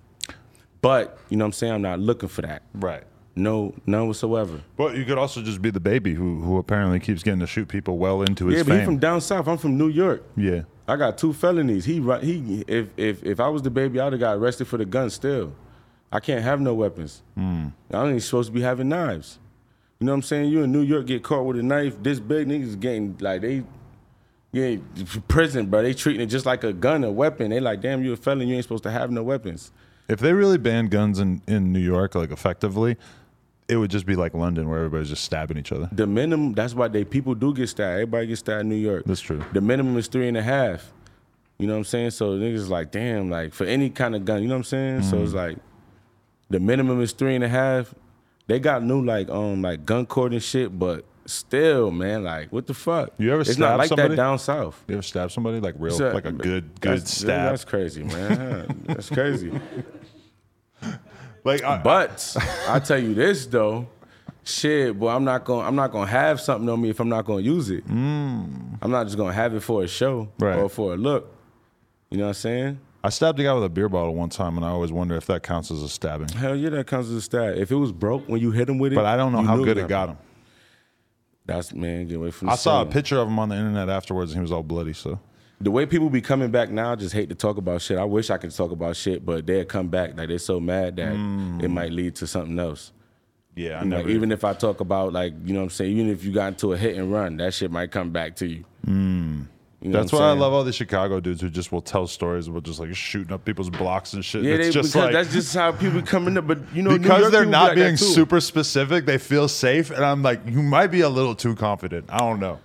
But, 0.81 1.19
you 1.29 1.37
know 1.37 1.45
what 1.45 1.49
I'm 1.49 1.53
saying? 1.53 1.73
I'm 1.75 1.83
not 1.83 2.01
looking 2.01 2.29
for 2.29 2.43
that. 2.43 2.63
Right. 2.75 3.05
No, 3.37 3.75
none 3.87 4.09
whatsoever. 4.09 4.61
But 4.77 4.97
you 4.97 5.05
could 5.05 5.17
also 5.17 5.43
just 5.43 5.63
be 5.63 5.71
the 5.71 5.81
baby 5.81 6.13
who 6.13 6.41
who 6.43 6.59
apparently 6.59 6.99
keeps 7.01 7.23
getting 7.23 7.41
to 7.41 7.47
shoot 7.47 7.69
people 7.69 7.97
well 7.99 8.23
into 8.23 8.47
his 8.47 8.57
yeah, 8.59 8.63
but 8.63 8.71
fame. 8.71 8.81
he 8.81 8.85
from 8.85 8.99
down 8.99 9.21
south. 9.21 9.47
I'm 9.49 9.59
from 9.59 9.79
New 9.79 9.89
York. 9.89 10.25
yeah. 10.37 10.63
I 10.93 10.97
got 10.97 11.17
two 11.17 11.33
felonies. 11.33 11.87
He 11.87 12.03
he 12.21 12.65
if 12.69 12.89
if 12.99 13.25
if 13.25 13.41
I 13.41 13.49
was 13.49 13.63
the 13.63 13.71
baby, 13.71 13.99
I'd 13.99 14.13
have 14.13 14.21
got 14.21 14.37
arrested 14.37 14.67
for 14.67 14.77
the 14.77 14.85
gun 14.85 15.09
still. 15.09 15.55
I 16.13 16.21
can't 16.21 16.45
have 16.45 16.61
no 16.61 16.75
weapons. 16.75 17.23
Hmm. 17.35 17.69
I 17.91 18.07
ain't 18.11 18.23
supposed 18.23 18.49
to 18.51 18.53
be 18.53 18.61
having 18.61 18.91
knives. 18.91 19.39
You 19.99 20.05
know 20.05 20.13
what 20.13 20.17
I'm 20.17 20.23
saying? 20.23 20.51
You 20.51 20.65
in 20.65 20.71
New 20.71 20.83
York 20.83 21.07
get 21.07 21.23
caught 21.23 21.47
with 21.47 21.59
a 21.59 21.63
knife, 21.63 22.03
this 22.03 22.21
big 22.21 22.49
niggas 22.49 22.79
getting 22.79 23.17
like 23.21 23.41
they 23.41 23.65
yeah, 24.53 24.77
prison, 25.29 25.67
bro. 25.71 25.83
They 25.83 25.95
treating 25.95 26.21
it 26.21 26.27
just 26.27 26.45
like 26.45 26.63
a 26.63 26.75
gun, 26.75 27.05
a 27.05 27.11
weapon. 27.11 27.51
They 27.51 27.61
like, 27.61 27.81
damn, 27.81 28.05
you 28.05 28.13
a 28.13 28.17
felon, 28.17 28.47
you 28.47 28.55
ain't 28.55 28.65
supposed 28.65 28.83
to 28.83 28.91
have 28.91 29.11
no 29.11 29.23
weapons. 29.23 29.73
If 30.09 30.21
they 30.21 30.35
really 30.35 30.59
banned 30.59 30.91
guns 30.91 31.19
in, 31.19 31.41
in 31.49 31.73
New 31.73 31.81
York, 31.81 32.15
like 32.15 32.31
effectively, 32.31 32.99
it 33.73 33.77
would 33.77 33.91
just 33.91 34.07
be 34.07 34.15
like 34.17 34.35
London 34.35 34.69
where 34.69 34.79
everybody's 34.79 35.09
just 35.09 35.25
stabbing 35.25 35.57
each 35.59 35.73
other. 35.73 35.89
The 35.93 36.07
minimum, 36.07 36.53
that's 36.53 36.75
why 36.75 36.89
they 36.89 37.05
people 37.05 37.35
do 37.35 37.55
get 37.55 37.69
stabbed. 37.69 37.93
Everybody 37.95 38.27
gets 38.29 38.41
stabbed 38.41 38.61
in 38.63 38.69
New 38.69 38.77
York. 38.77 39.05
That's 39.07 39.21
true. 39.21 39.43
The 39.53 39.61
minimum 39.61 39.97
is 39.99 40.09
three 40.09 40.29
and 40.29 40.37
a 40.37 40.43
half. 40.43 40.93
You 41.59 41.67
know 41.67 41.75
what 41.75 41.79
I'm 41.79 41.85
saying? 41.85 42.11
So 42.11 42.39
niggas 42.39 42.69
like, 42.69 42.91
damn, 42.91 43.31
like 43.31 43.53
for 43.55 43.65
any 43.65 43.89
kind 43.91 44.15
of 44.15 44.25
gun, 44.25 44.43
you 44.43 44.49
know 44.49 44.55
what 44.55 44.59
I'm 44.59 44.65
saying? 44.65 45.03
So 45.03 45.17
Mm-hmm. 45.17 45.25
it's 45.25 45.35
like 45.35 45.59
the 46.51 46.61
minimum 46.61 47.01
is 47.01 47.13
three 47.13 47.35
and 47.35 47.45
a 47.45 47.49
half. 47.49 47.95
They 48.47 48.59
got 48.59 48.83
new 48.83 49.03
like 49.05 49.31
um 49.31 49.63
like 49.63 49.87
gun 49.87 50.05
court 50.07 50.33
and 50.33 50.43
shit, 50.43 50.77
but 50.79 51.05
still, 51.25 51.91
man, 51.93 52.25
like 52.25 52.53
what 52.53 52.67
the 52.67 52.75
fuck? 52.75 53.11
You 53.17 53.33
ever 53.33 53.43
It's 53.43 53.57
not 53.59 53.79
like 53.79 53.89
somebody? 53.89 54.11
that 54.11 54.17
down 54.17 54.39
south. 54.39 54.83
You 54.89 54.95
ever 54.97 55.03
stab 55.03 55.31
somebody 55.31 55.61
like 55.61 55.77
real, 55.79 55.97
So, 55.97 56.11
like 56.11 56.25
a 56.27 56.33
good 56.33 56.81
good 56.81 56.99
that's, 56.99 57.15
stab? 57.19 57.51
That's 57.53 57.65
crazy, 57.65 58.03
man. 58.03 58.83
that's 58.87 59.09
crazy. 59.09 59.53
Like, 61.45 61.63
I, 61.63 61.79
But 61.83 62.37
I 62.69 62.79
tell 62.79 62.99
you 62.99 63.15
this 63.15 63.47
though, 63.47 63.87
shit, 64.45 64.99
boy, 64.99 65.09
I'm 65.11 65.25
not 65.25 65.45
gonna 65.45 65.67
I'm 65.67 65.77
not 65.77 65.93
gonna 65.93 66.11
have 66.11 66.41
something 66.41 66.69
on 66.69 66.81
me 66.81 66.91
if 66.91 67.01
I'm 67.01 67.09
not 67.09 67.25
gonna 67.25 67.43
use 67.43 67.71
it. 67.71 67.85
I'm 67.89 68.79
not 68.91 69.05
just 69.07 69.17
gonna 69.17 69.33
have 69.33 69.55
it 69.55 69.61
for 69.61 69.83
a 69.85 69.89
show 69.89 70.29
Mm. 70.39 70.45
Right. 70.47 70.59
or 70.59 70.69
for 70.69 70.95
a 70.95 70.97
look. 70.97 71.35
You 72.11 72.19
know 72.19 72.25
what 72.25 72.29
I'm 72.31 72.35
saying? 72.35 72.79
I 73.05 73.09
stabbed 73.09 73.41
a 73.41 73.43
guy 73.43 73.53
with 73.55 73.65
a 73.65 73.69
beer 73.69 73.89
bottle 73.89 74.15
one 74.15 74.29
time, 74.29 74.57
and 74.57 74.65
I 74.65 74.69
always 74.69 74.93
wonder 74.93 75.17
if 75.17 75.27
that 75.27 75.43
counts 75.43 75.73
as 75.73 75.83
a 75.83 75.89
stabbing. 75.89 76.29
Hell 76.29 76.55
yeah, 76.55 76.69
that 76.71 76.87
counts 76.87 77.09
as 77.09 77.17
a 77.17 77.21
stab. 77.23 77.57
If 77.57 77.73
it 77.73 77.75
was 77.75 77.91
broke 77.91 78.29
when 78.29 78.41
you 78.41 78.53
hit 78.53 78.69
him 78.69 78.79
with 78.79 78.93
it, 78.93 78.97
But 78.97 79.07
I 79.07 79.17
don't 79.17 79.33
know 79.33 79.43
how 79.43 79.57
good 79.57 79.77
it 79.79 79.89
got 79.89 80.11
him. 80.11 80.19
That's 81.45 81.73
man, 81.75 82.07
get 82.07 82.17
away 82.19 82.31
from. 82.31 82.51
I 82.51 82.55
saw 82.55 82.83
a 82.83 82.87
picture 82.87 83.19
of 83.19 83.27
him 83.27 83.39
on 83.41 83.49
the 83.49 83.57
internet 83.57 83.89
afterwards, 83.89 84.31
and 84.31 84.39
he 84.39 84.43
was 84.43 84.53
all 84.53 84.63
bloody. 84.63 84.93
So 84.93 85.19
The 85.63 85.71
way 85.71 85.87
people 85.87 86.11
be 86.11 86.21
coming 86.21 86.51
back 86.51 86.71
now, 86.71 86.97
just 86.97 87.15
hate 87.15 87.29
to 87.29 87.37
talk 87.37 87.57
about 87.57 87.81
shit. 87.83 87.97
I 87.97 88.05
wish 88.05 88.31
I 88.31 88.37
could 88.37 88.51
talk 88.51 88.73
about 88.73 88.97
shit, 88.97 89.25
but 89.25 89.47
they'll 89.47 89.65
come 89.65 89.89
back 89.89 90.17
like 90.17 90.29
they're 90.29 90.39
so 90.39 90.59
mad 90.59 90.97
that 90.97 91.13
it 91.13 91.17
mm. 91.17 91.71
might 91.71 91.93
lead 91.93 92.17
to 92.17 92.27
something 92.27 92.59
else. 92.59 92.91
yeah, 93.55 93.79
I 93.79 93.85
know, 93.85 93.99
never. 93.99 94.09
even 94.09 94.33
if 94.33 94.43
I 94.43 94.55
talk 94.55 94.81
about 94.81 95.13
like, 95.13 95.33
you 95.45 95.53
know 95.53 95.61
what 95.61 95.65
I'm 95.67 95.71
saying, 95.71 95.97
even 95.97 96.11
if 96.11 96.25
you 96.25 96.33
got 96.33 96.49
into 96.49 96.73
a 96.73 96.77
hit 96.77 96.97
and 96.97 97.13
run, 97.13 97.37
that 97.37 97.55
shit 97.55 97.71
might 97.71 97.93
come 97.93 98.11
back 98.11 98.35
to 98.37 98.47
you. 98.47 98.65
Mm. 98.85 99.47
You 99.83 99.91
know 99.91 99.99
that's 99.99 100.13
why 100.13 100.29
I 100.29 100.33
love 100.33 100.53
all 100.53 100.63
the 100.63 100.73
Chicago 100.73 101.19
dudes 101.19 101.41
who 101.41 101.51
just 101.51 101.73
will 101.73 101.81
tell 101.81 102.07
stories 102.07 102.47
about 102.47 102.63
just 102.63 102.79
like 102.79 102.95
shooting 102.95 103.33
up 103.33 103.45
people's 103.45 103.69
blocks 103.69 104.13
and 104.13 104.25
shit. 104.25 104.45
Yeah, 104.45 104.55
it's 104.55 104.67
they, 104.67 104.73
just 104.73 104.95
like 104.95 105.13
that's 105.13 105.33
just 105.33 105.53
how 105.55 105.73
people 105.73 106.03
coming 106.03 106.39
up. 106.39 106.47
But 106.47 106.61
you 106.73 106.83
know, 106.83 106.97
because 106.97 107.33
they're 107.33 107.41
people 107.41 107.47
be 107.47 107.51
not 107.51 107.69
like 107.69 107.75
being 107.75 107.97
super 107.97 108.41
specific, 108.41 109.07
they 109.07 109.19
feel 109.19 109.49
safe, 109.49 109.91
and 109.91 110.05
I'm 110.05 110.23
like, 110.23 110.41
you 110.47 110.63
might 110.63 110.89
be 110.89 111.01
a 111.01 111.09
little 111.09 111.35
too 111.35 111.57
confident. 111.57 112.07
I 112.09 112.19
don't 112.19 112.39
know. 112.39 112.61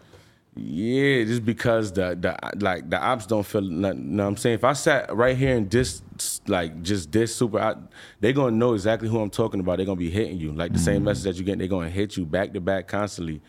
Yeah, 0.57 1.23
just 1.25 1.45
because 1.45 1.91
the 1.91 2.17
the 2.19 2.37
like 2.59 2.89
the 2.89 3.01
ops 3.01 3.25
don't 3.25 3.43
feel. 3.45 3.61
Nothing. 3.61 3.99
You 3.99 4.05
know 4.17 4.23
what 4.23 4.29
I'm 4.29 4.37
saying? 4.37 4.55
If 4.55 4.63
I 4.63 4.73
sat 4.73 5.15
right 5.15 5.37
here 5.37 5.55
and 5.55 5.69
this 5.69 6.01
like 6.47 6.81
just 6.81 7.11
this 7.11 7.35
super, 7.35 7.59
I, 7.59 7.75
they 8.19 8.33
gonna 8.33 8.55
know 8.55 8.73
exactly 8.73 9.07
who 9.09 9.19
I'm 9.19 9.29
talking 9.29 9.59
about. 9.59 9.77
They're 9.77 9.85
gonna 9.85 9.95
be 9.97 10.09
hitting 10.09 10.37
you 10.39 10.51
like 10.53 10.73
the 10.73 10.79
Mm. 10.79 10.83
same 10.85 11.03
message 11.03 11.23
that 11.25 11.35
you 11.37 11.43
get. 11.43 11.59
They're 11.59 11.67
gonna 11.67 11.89
hit 11.89 12.17
you 12.17 12.25
back 12.25 12.53
to 12.53 12.61
back 12.61 12.87
constantly. 12.87 13.35
You 13.35 13.41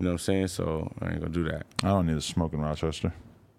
know 0.00 0.08
what 0.10 0.12
I'm 0.12 0.18
saying? 0.18 0.46
So 0.48 0.90
I 1.00 1.10
ain't 1.10 1.20
gonna 1.20 1.32
do 1.32 1.44
that. 1.44 1.66
I 1.82 1.88
don't 1.88 2.06
need 2.06 2.14
to 2.14 2.20
smoke 2.20 2.52
in 2.52 2.60
Rochester. 2.60 3.12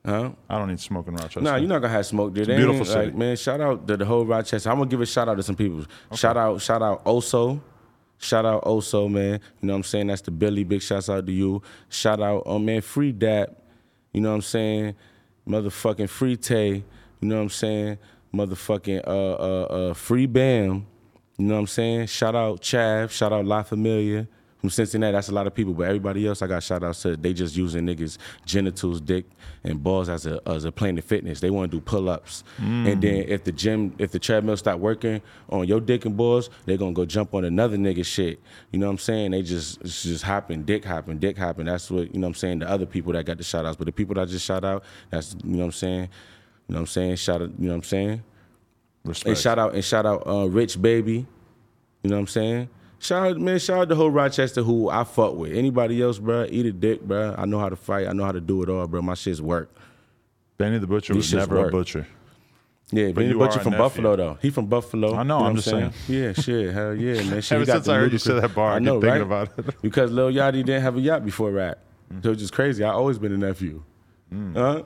Huh? 0.05 0.31
I 0.49 0.57
don't 0.59 0.67
need 0.67 0.79
smoke 0.79 1.07
in 1.07 1.15
Rochester. 1.15 1.41
Nah, 1.41 1.55
you're 1.55 1.67
not 1.69 1.79
gonna 1.81 1.93
have 1.93 2.05
smoke 2.05 2.33
there. 2.35 2.43
a 2.43 2.57
beautiful 2.57 2.85
city. 2.85 3.05
Like, 3.05 3.15
man, 3.15 3.35
shout 3.37 3.59
out 3.61 3.87
to 3.87 3.97
the 3.97 4.05
whole 4.05 4.25
Rochester. 4.25 4.69
I'm 4.69 4.77
gonna 4.77 4.89
give 4.89 5.01
a 5.01 5.05
shout 5.05 5.27
out 5.29 5.37
to 5.37 5.43
some 5.43 5.55
people. 5.55 5.85
Shout 6.13 6.37
out, 6.37 6.61
shout 6.61 6.81
out 6.83 7.03
Oso. 7.05 7.59
Shout 8.17 8.45
out 8.45 8.63
Oso, 8.63 9.09
man. 9.09 9.39
You 9.61 9.67
know 9.67 9.73
what 9.73 9.77
I'm 9.77 9.83
saying? 9.83 10.07
That's 10.07 10.21
the 10.21 10.31
Billy. 10.31 10.63
Big 10.63 10.81
shouts 10.81 11.09
out 11.09 11.25
to 11.25 11.31
you. 11.31 11.61
Shout 11.89 12.21
out, 12.21 12.43
oh 12.45 12.59
man, 12.59 12.81
Free 12.81 13.11
Dap. 13.11 13.49
You 14.13 14.21
know 14.21 14.29
what 14.29 14.35
I'm 14.35 14.41
saying? 14.41 14.95
Motherfucking 15.47 16.09
Free 16.09 16.37
Tay. 16.37 16.83
You 17.19 17.27
know 17.27 17.35
what 17.35 17.41
I'm 17.43 17.49
saying? 17.49 17.97
Motherfucking 18.33 19.07
uh 19.07 19.33
uh 19.33 19.63
uh 19.63 19.93
Free 19.93 20.25
Bam. 20.25 20.87
You 21.37 21.45
know 21.45 21.55
what 21.55 21.59
I'm 21.61 21.67
saying? 21.67 22.07
Shout 22.07 22.35
out 22.35 22.61
Chav. 22.61 23.11
Shout 23.11 23.33
out 23.33 23.45
La 23.45 23.63
Familia. 23.63 24.27
From 24.65 24.71
Cincinnati, 24.71 25.11
that's 25.11 25.29
a 25.29 25.31
lot 25.31 25.45
of 25.45 25.53
people, 25.53 25.75
but 25.75 25.83
everybody 25.83 26.25
else, 26.25 26.41
I 26.41 26.47
got 26.47 26.63
shout 26.63 26.83
outs 26.83 27.03
to. 27.03 27.15
They 27.15 27.33
just 27.33 27.55
using 27.55 27.85
niggas' 27.85 28.17
genitals, 28.47 28.99
dick, 28.99 29.25
and 29.63 29.83
balls 29.83 30.09
as 30.09 30.25
a 30.25 30.41
as 30.47 30.65
a 30.65 30.71
plane 30.71 30.97
of 30.97 31.05
fitness. 31.05 31.39
They 31.39 31.51
want 31.51 31.69
to 31.69 31.77
do 31.77 31.81
pull 31.81 32.09
ups, 32.09 32.43
and 32.57 32.99
then 32.99 33.25
if 33.27 33.43
the 33.43 33.51
gym, 33.51 33.93
if 33.99 34.11
the 34.11 34.17
treadmill 34.17 34.57
stop 34.57 34.79
working 34.79 35.21
on 35.49 35.67
your 35.67 35.79
dick 35.79 36.05
and 36.05 36.17
balls, 36.17 36.49
they 36.65 36.77
gonna 36.77 36.93
go 36.93 37.05
jump 37.05 37.35
on 37.35 37.45
another 37.45 37.77
nigga 37.77 38.03
shit. 38.03 38.39
You 38.71 38.79
know 38.79 38.87
what 38.87 38.93
I'm 38.93 38.97
saying? 38.97 39.31
They 39.31 39.43
just 39.43 39.81
it's 39.81 40.01
just 40.01 40.23
hopping, 40.23 40.63
dick 40.63 40.83
hopping, 40.83 41.19
dick 41.19 41.37
hopping. 41.37 41.65
That's 41.65 41.91
what 41.91 42.11
you 42.11 42.19
know. 42.19 42.25
what 42.25 42.29
I'm 42.29 42.33
saying 42.33 42.57
the 42.57 42.67
other 42.67 42.87
people 42.87 43.13
that 43.13 43.23
got 43.23 43.37
the 43.37 43.43
shout 43.43 43.67
outs, 43.67 43.77
but 43.77 43.85
the 43.85 43.91
people 43.91 44.15
that 44.15 44.21
I 44.21 44.25
just 44.25 44.45
shout 44.45 44.63
out, 44.63 44.83
that's 45.11 45.35
you 45.43 45.51
know 45.51 45.59
what 45.59 45.65
I'm 45.65 45.71
saying. 45.73 46.01
You 46.01 46.73
know 46.73 46.77
what 46.77 46.79
I'm 46.79 46.87
saying? 46.87 47.17
Shout 47.17 47.43
out, 47.43 47.51
you 47.59 47.67
know 47.67 47.73
what 47.73 47.75
I'm 47.75 47.83
saying? 47.83 48.23
Respect. 49.03 49.27
And 49.27 49.37
shout 49.37 49.59
out 49.59 49.75
and 49.75 49.85
shout 49.85 50.07
out 50.07 50.25
uh, 50.25 50.49
Rich 50.49 50.81
Baby. 50.81 51.27
You 52.01 52.09
know 52.09 52.15
what 52.15 52.21
I'm 52.21 52.27
saying? 52.27 52.69
Shout 52.99 53.27
out, 53.27 53.37
man, 53.37 53.59
shout 53.59 53.77
out 53.79 53.89
to 53.89 53.95
whole 53.95 54.09
Rochester 54.09 54.63
who 54.63 54.89
I 54.89 55.03
fuck 55.03 55.35
with. 55.35 55.51
Anybody 55.53 56.01
else, 56.01 56.17
bro, 56.17 56.45
eat 56.49 56.65
a 56.65 56.71
dick, 56.71 57.01
bro. 57.01 57.35
I 57.37 57.45
know 57.45 57.59
how 57.59 57.69
to 57.69 57.75
fight. 57.75 58.07
I 58.07 58.13
know 58.13 58.23
how 58.25 58.31
to 58.31 58.41
do 58.41 58.63
it 58.63 58.69
all, 58.69 58.87
bro. 58.87 59.01
My 59.01 59.13
shit's 59.13 59.41
work. 59.41 59.69
Benny 60.57 60.79
the 60.79 60.87
Butcher 60.87 61.13
These 61.13 61.33
was 61.33 61.43
shits 61.43 61.49
never 61.49 61.67
a 61.67 61.69
butcher. 61.71 62.07
Yeah, 62.91 63.07
But 63.07 63.15
Benny 63.15 63.29
you 63.29 63.37
Butcher 63.37 63.57
are 63.57 63.61
a 63.61 63.63
from 63.63 63.71
nephew. 63.73 63.83
Buffalo 63.83 64.15
though. 64.15 64.37
He 64.41 64.49
from 64.51 64.67
Buffalo. 64.67 65.15
I 65.15 65.23
know, 65.23 65.39
I'm 65.39 65.55
what 65.55 65.63
just 65.63 66.07
Yeah, 66.07 66.33
shit, 66.33 66.73
hell 66.73 66.93
yeah, 66.95 67.21
man. 67.23 67.41
Shit, 67.41 67.51
Ever 67.51 67.65
got 67.65 67.73
since 67.73 67.85
the 67.87 67.91
I 67.93 67.95
heard 67.97 68.11
you 68.13 68.17
say 68.19 68.29
ludicrous- 68.33 68.49
that 68.51 68.55
bar, 68.55 68.71
I 68.73 68.77
keep 68.77 68.85
know, 68.85 69.01
thinking 69.01 69.09
right? 69.27 69.47
about 69.47 69.59
it. 69.59 69.75
because 69.81 70.11
Lil 70.11 70.31
Yachty 70.31 70.63
didn't 70.63 70.81
have 70.81 70.95
a 70.95 71.01
yacht 71.01 71.25
before 71.25 71.51
rap, 71.51 71.79
so 72.23 72.31
it's 72.31 72.41
just 72.41 72.53
crazy. 72.53 72.83
I 72.83 72.91
always 72.91 73.17
been 73.17 73.33
a 73.33 73.37
nephew. 73.37 73.83
Mm. 74.33 74.53
Huh? 74.55 74.83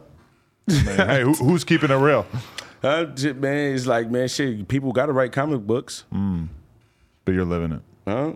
hey, 1.05 1.21
who, 1.21 1.33
who's 1.33 1.63
keeping 1.63 1.91
it 1.91 1.95
real? 1.95 2.25
Huh? 2.81 3.07
Shit, 3.13 3.35
man, 3.35 3.75
it's 3.75 3.85
like 3.85 4.09
man, 4.09 4.29
shit. 4.29 4.65
People 4.69 4.93
got 4.93 5.07
to 5.07 5.11
write 5.11 5.33
comic 5.33 5.59
books. 5.67 6.05
But 7.25 7.33
you're 7.33 7.43
living 7.43 7.73
it. 7.73 7.81
Huh? 8.09 8.33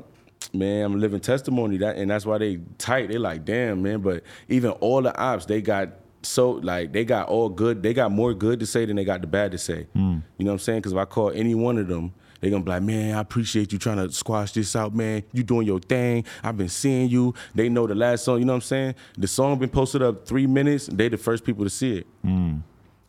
Man, 0.53 0.85
I'm 0.85 0.93
a 0.93 0.97
living 0.97 1.19
testimony 1.19 1.77
that, 1.77 1.97
and 1.97 2.11
that's 2.11 2.25
why 2.25 2.37
they 2.37 2.59
tight. 2.77 3.09
They 3.09 3.17
like, 3.17 3.45
damn, 3.45 3.81
man. 3.81 4.01
But 4.01 4.23
even 4.49 4.71
all 4.71 5.01
the 5.01 5.17
ops, 5.17 5.45
they 5.45 5.61
got 5.61 5.89
so 6.21 6.51
like 6.51 6.93
they 6.93 7.05
got 7.05 7.27
all 7.27 7.49
good. 7.49 7.83
They 7.83 7.93
got 7.93 8.11
more 8.11 8.33
good 8.33 8.59
to 8.59 8.65
say 8.65 8.85
than 8.85 8.95
they 8.95 9.05
got 9.05 9.21
the 9.21 9.27
bad 9.27 9.51
to 9.51 9.57
say. 9.57 9.87
Hmm. 9.93 10.19
You 10.37 10.45
know 10.45 10.51
what 10.51 10.53
I'm 10.53 10.59
saying? 10.59 10.79
Because 10.79 10.93
if 10.93 10.97
I 10.97 11.05
call 11.05 11.31
any 11.31 11.55
one 11.55 11.77
of 11.77 11.87
them, 11.87 12.13
they 12.39 12.49
gonna 12.49 12.63
be 12.63 12.71
like, 12.71 12.83
man, 12.83 13.15
I 13.15 13.21
appreciate 13.21 13.71
you 13.71 13.79
trying 13.79 13.97
to 13.97 14.11
squash 14.11 14.51
this 14.51 14.75
out, 14.75 14.93
man. 14.93 15.23
You 15.31 15.43
doing 15.43 15.65
your 15.65 15.79
thing. 15.79 16.25
I've 16.43 16.57
been 16.57 16.69
seeing 16.69 17.09
you. 17.09 17.33
They 17.55 17.69
know 17.69 17.87
the 17.87 17.95
last 17.95 18.25
song. 18.25 18.39
You 18.39 18.45
know 18.45 18.53
what 18.53 18.57
I'm 18.57 18.61
saying? 18.61 18.95
The 19.17 19.27
song 19.27 19.59
been 19.59 19.69
posted 19.69 20.01
up 20.01 20.27
three 20.27 20.47
minutes. 20.47 20.87
They 20.87 21.09
the 21.09 21.17
first 21.17 21.45
people 21.45 21.63
to 21.63 21.69
see 21.69 21.97
it. 21.97 22.07
Hmm. 22.21 22.57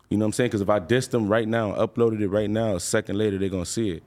You 0.09 0.17
know 0.17 0.25
what 0.25 0.27
I'm 0.27 0.33
saying? 0.33 0.49
Because 0.49 0.61
if 0.61 0.69
I 0.69 0.79
dissed 0.79 1.09
them 1.09 1.27
right 1.27 1.47
now, 1.47 1.71
uploaded 1.73 2.21
it 2.21 2.29
right 2.29 2.49
now, 2.49 2.75
a 2.75 2.79
second 2.79 3.17
later 3.17 3.37
they 3.37 3.49
gonna 3.49 3.65
see 3.65 3.89
it. 3.89 4.03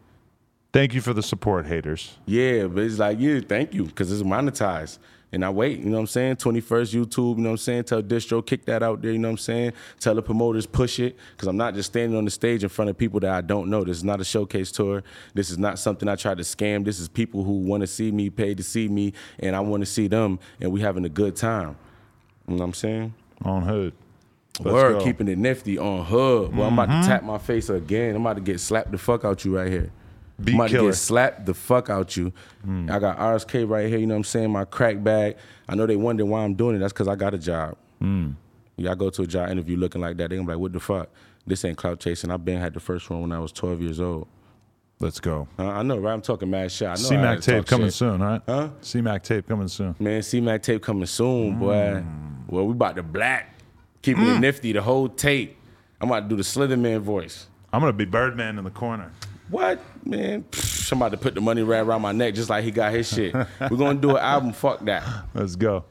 Thank 0.72 0.94
you 0.94 1.00
for 1.00 1.14
the 1.14 1.22
support, 1.22 1.66
haters. 1.66 2.16
Yeah, 2.26 2.66
but 2.66 2.84
it's 2.84 2.98
like, 2.98 3.18
yeah, 3.18 3.40
thank 3.40 3.72
you, 3.72 3.84
because 3.84 4.12
it's 4.12 4.22
monetized. 4.22 4.98
And 5.30 5.44
I 5.44 5.50
wait, 5.50 5.78
you 5.78 5.86
know 5.86 5.96
what 5.96 6.00
I'm 6.00 6.06
saying? 6.06 6.36
21st 6.36 6.94
YouTube, 6.94 7.36
you 7.36 7.42
know 7.42 7.50
what 7.50 7.52
I'm 7.52 7.56
saying? 7.58 7.84
Tell 7.84 8.02
Distro, 8.02 8.44
kick 8.44 8.64
that 8.64 8.82
out 8.82 9.02
there, 9.02 9.12
you 9.12 9.18
know 9.18 9.28
what 9.28 9.32
I'm 9.32 9.38
saying? 9.38 9.72
Tell 10.00 10.14
the 10.14 10.22
promoters, 10.22 10.64
push 10.64 10.98
it, 11.00 11.16
because 11.32 11.48
I'm 11.48 11.56
not 11.56 11.74
just 11.74 11.90
standing 11.90 12.16
on 12.16 12.24
the 12.24 12.30
stage 12.30 12.62
in 12.62 12.70
front 12.70 12.90
of 12.90 12.96
people 12.96 13.20
that 13.20 13.30
I 13.30 13.42
don't 13.42 13.68
know. 13.68 13.84
This 13.84 13.98
is 13.98 14.04
not 14.04 14.22
a 14.22 14.24
showcase 14.24 14.72
tour. 14.72 15.02
This 15.34 15.50
is 15.50 15.58
not 15.58 15.78
something 15.78 16.08
I 16.08 16.16
try 16.16 16.34
to 16.34 16.42
scam. 16.42 16.84
This 16.84 16.98
is 16.98 17.08
people 17.08 17.44
who 17.44 17.58
want 17.60 17.82
to 17.82 17.86
see 17.86 18.10
me, 18.10 18.30
pay 18.30 18.54
to 18.54 18.62
see 18.62 18.88
me, 18.88 19.12
and 19.38 19.54
I 19.54 19.60
want 19.60 19.82
to 19.82 19.86
see 19.86 20.08
them, 20.08 20.38
and 20.60 20.72
we 20.72 20.80
having 20.80 21.04
a 21.04 21.10
good 21.10 21.36
time. 21.36 21.76
You 22.46 22.54
know 22.54 22.60
what 22.60 22.64
I'm 22.64 22.74
saying? 22.74 23.14
On 23.44 23.62
hood. 23.62 23.92
Let's 24.60 24.72
Word, 24.72 24.92
go. 24.92 24.98
Mm-hmm. 24.98 25.06
keeping 25.06 25.28
it 25.28 25.38
nifty 25.38 25.78
on 25.78 26.06
hood. 26.06 26.56
Well, 26.56 26.68
I'm 26.68 26.78
about 26.78 27.02
to 27.02 27.06
tap 27.06 27.22
my 27.22 27.38
face 27.38 27.68
again. 27.68 28.16
I'm 28.16 28.22
about 28.22 28.36
to 28.36 28.42
get 28.42 28.60
slapped 28.60 28.92
the 28.92 28.98
fuck 28.98 29.24
out 29.24 29.44
you 29.44 29.56
right 29.56 29.70
here. 29.70 29.92
Beat 30.42 30.54
about 30.54 30.70
killer. 30.70 30.88
Mm. 30.88 30.92
get 30.92 30.96
slapped 30.96 31.46
the 31.46 31.54
fuck 31.54 31.90
out 31.90 32.16
you. 32.16 32.32
I 32.88 32.98
got 32.98 33.18
RXK 33.18 33.68
right 33.68 33.88
here, 33.88 33.98
you 33.98 34.06
know 34.06 34.14
what 34.14 34.18
I'm 34.18 34.24
saying? 34.24 34.50
My 34.52 34.64
crack 34.64 35.02
bag. 35.02 35.36
I 35.68 35.74
know 35.74 35.86
they 35.86 35.96
wonder 35.96 36.24
why 36.24 36.44
I'm 36.44 36.54
doing 36.54 36.76
it. 36.76 36.78
That's 36.78 36.92
because 36.92 37.08
I 37.08 37.16
got 37.16 37.34
a 37.34 37.38
job. 37.38 37.76
Mm. 38.00 38.34
Y'all 38.76 38.94
go 38.94 39.10
to 39.10 39.22
a 39.22 39.26
job 39.26 39.50
interview 39.50 39.76
looking 39.76 40.00
like 40.00 40.16
that, 40.18 40.30
they 40.30 40.36
gonna 40.36 40.46
be 40.46 40.52
like, 40.52 40.60
what 40.60 40.72
the 40.72 40.80
fuck? 40.80 41.08
This 41.46 41.64
ain't 41.64 41.76
clout 41.76 41.98
chasing. 41.98 42.30
I've 42.30 42.44
been 42.44 42.60
had 42.60 42.74
the 42.74 42.80
first 42.80 43.10
one 43.10 43.22
when 43.22 43.32
I 43.32 43.40
was 43.40 43.50
12 43.52 43.82
years 43.82 44.00
old. 44.00 44.28
Let's 45.00 45.20
go. 45.20 45.48
Uh, 45.58 45.68
I 45.68 45.82
know, 45.82 45.98
right? 45.98 46.12
I'm 46.12 46.20
talking 46.22 46.50
mad 46.50 46.70
shit. 46.72 46.88
I 46.88 46.90
know 46.90 46.94
I 46.94 46.96
C-Mac 46.96 47.40
to 47.40 47.52
tape 47.52 47.66
coming 47.66 47.86
shit. 47.86 47.94
soon, 47.94 48.20
right? 48.20 48.42
Huh? 48.46 48.70
C-Mac 48.80 49.22
tape 49.22 49.48
coming 49.48 49.68
soon. 49.68 49.94
Man, 49.98 50.22
C-Mac 50.22 50.62
tape 50.62 50.82
coming 50.82 51.06
soon, 51.06 51.58
boy. 51.58 51.72
Mm. 51.74 52.48
Well, 52.48 52.66
we 52.66 52.72
about 52.72 52.96
to 52.96 53.02
black. 53.02 53.54
Keeping 54.02 54.26
it 54.26 54.38
nifty, 54.40 54.72
the 54.72 54.82
whole 54.82 55.08
tape. 55.08 55.56
I'm 56.00 56.08
about 56.10 56.20
to 56.20 56.28
do 56.28 56.36
the 56.36 56.42
Slitherman 56.42 57.00
voice. 57.00 57.46
I'm 57.72 57.80
gonna 57.80 57.92
be 57.92 58.04
Birdman 58.04 58.58
in 58.58 58.64
the 58.64 58.70
corner. 58.70 59.12
What, 59.50 59.80
man? 60.04 60.44
Pfft, 60.44 61.10
to 61.10 61.16
put 61.16 61.34
the 61.34 61.40
money 61.40 61.62
right 61.62 61.80
around 61.80 62.02
my 62.02 62.12
neck 62.12 62.34
just 62.34 62.50
like 62.50 62.64
he 62.64 62.70
got 62.70 62.92
his 62.92 63.08
shit. 63.08 63.34
We're 63.34 63.76
gonna 63.76 63.98
do 63.98 64.10
an 64.10 64.22
album, 64.22 64.52
fuck 64.52 64.84
that. 64.84 65.04
Let's 65.34 65.56
go. 65.56 65.84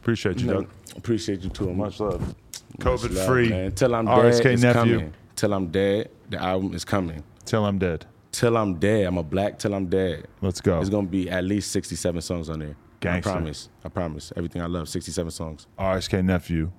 Appreciate 0.00 0.40
you, 0.40 0.46
Doug. 0.48 0.68
Appreciate 0.96 1.40
you 1.40 1.50
too. 1.50 1.72
Much 1.72 2.00
love. 2.00 2.20
Much 2.20 2.36
COVID 2.78 3.14
love, 3.14 3.26
free. 3.26 3.50
man. 3.50 3.72
Till 3.72 3.94
I'm 3.94 4.06
RXK 4.06 4.42
dead, 4.42 4.60
nephew. 4.60 4.96
coming. 4.98 5.14
Till 5.36 5.52
I'm 5.54 5.66
dead, 5.68 6.10
the 6.30 6.42
album 6.42 6.74
is 6.74 6.84
coming. 6.84 7.22
Till 7.44 7.64
I'm 7.64 7.78
dead. 7.78 8.06
Till 8.32 8.56
I'm 8.56 8.74
dead, 8.74 9.06
I'm 9.06 9.18
a 9.18 9.22
black 9.22 9.58
till 9.58 9.74
I'm 9.74 9.86
dead. 9.86 10.26
Let's 10.40 10.60
go. 10.60 10.80
It's 10.80 10.88
gonna 10.88 11.06
be 11.06 11.28
at 11.28 11.44
least 11.44 11.72
67 11.72 12.20
songs 12.22 12.48
on 12.48 12.60
there. 12.60 12.76
Gangster. 13.00 13.30
I 13.30 13.32
promise. 13.34 13.68
I 13.84 13.88
promise. 13.88 14.32
Everything 14.36 14.62
I 14.62 14.66
love, 14.66 14.88
67 14.88 15.30
songs. 15.30 15.66
RXK 15.78 16.24
nephew. 16.24 16.70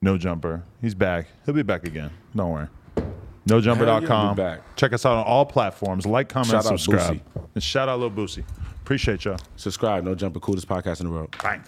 No 0.00 0.18
jumper. 0.18 0.64
He's 0.80 0.94
back. 0.94 1.28
He'll 1.46 1.54
be 1.54 1.62
back 1.62 1.84
again. 1.84 2.10
Don't 2.34 2.50
worry. 2.50 2.68
NoJumper.com. 3.48 4.60
Check 4.76 4.92
us 4.92 5.04
out 5.06 5.18
on 5.18 5.24
all 5.24 5.44
platforms. 5.44 6.06
Like, 6.06 6.28
comment, 6.28 6.50
Shout 6.50 6.66
out 6.66 6.80
subscribe. 6.80 7.20
And 7.54 7.62
shout 7.62 7.88
out 7.88 8.00
Lil 8.00 8.10
Boosie. 8.10 8.44
Appreciate 8.82 9.24
y'all. 9.24 9.38
Subscribe, 9.56 10.04
no 10.04 10.14
jumper, 10.14 10.40
coolest 10.40 10.68
podcast 10.68 11.00
in 11.00 11.06
the 11.06 11.12
world. 11.12 11.34
Bang. 11.42 11.62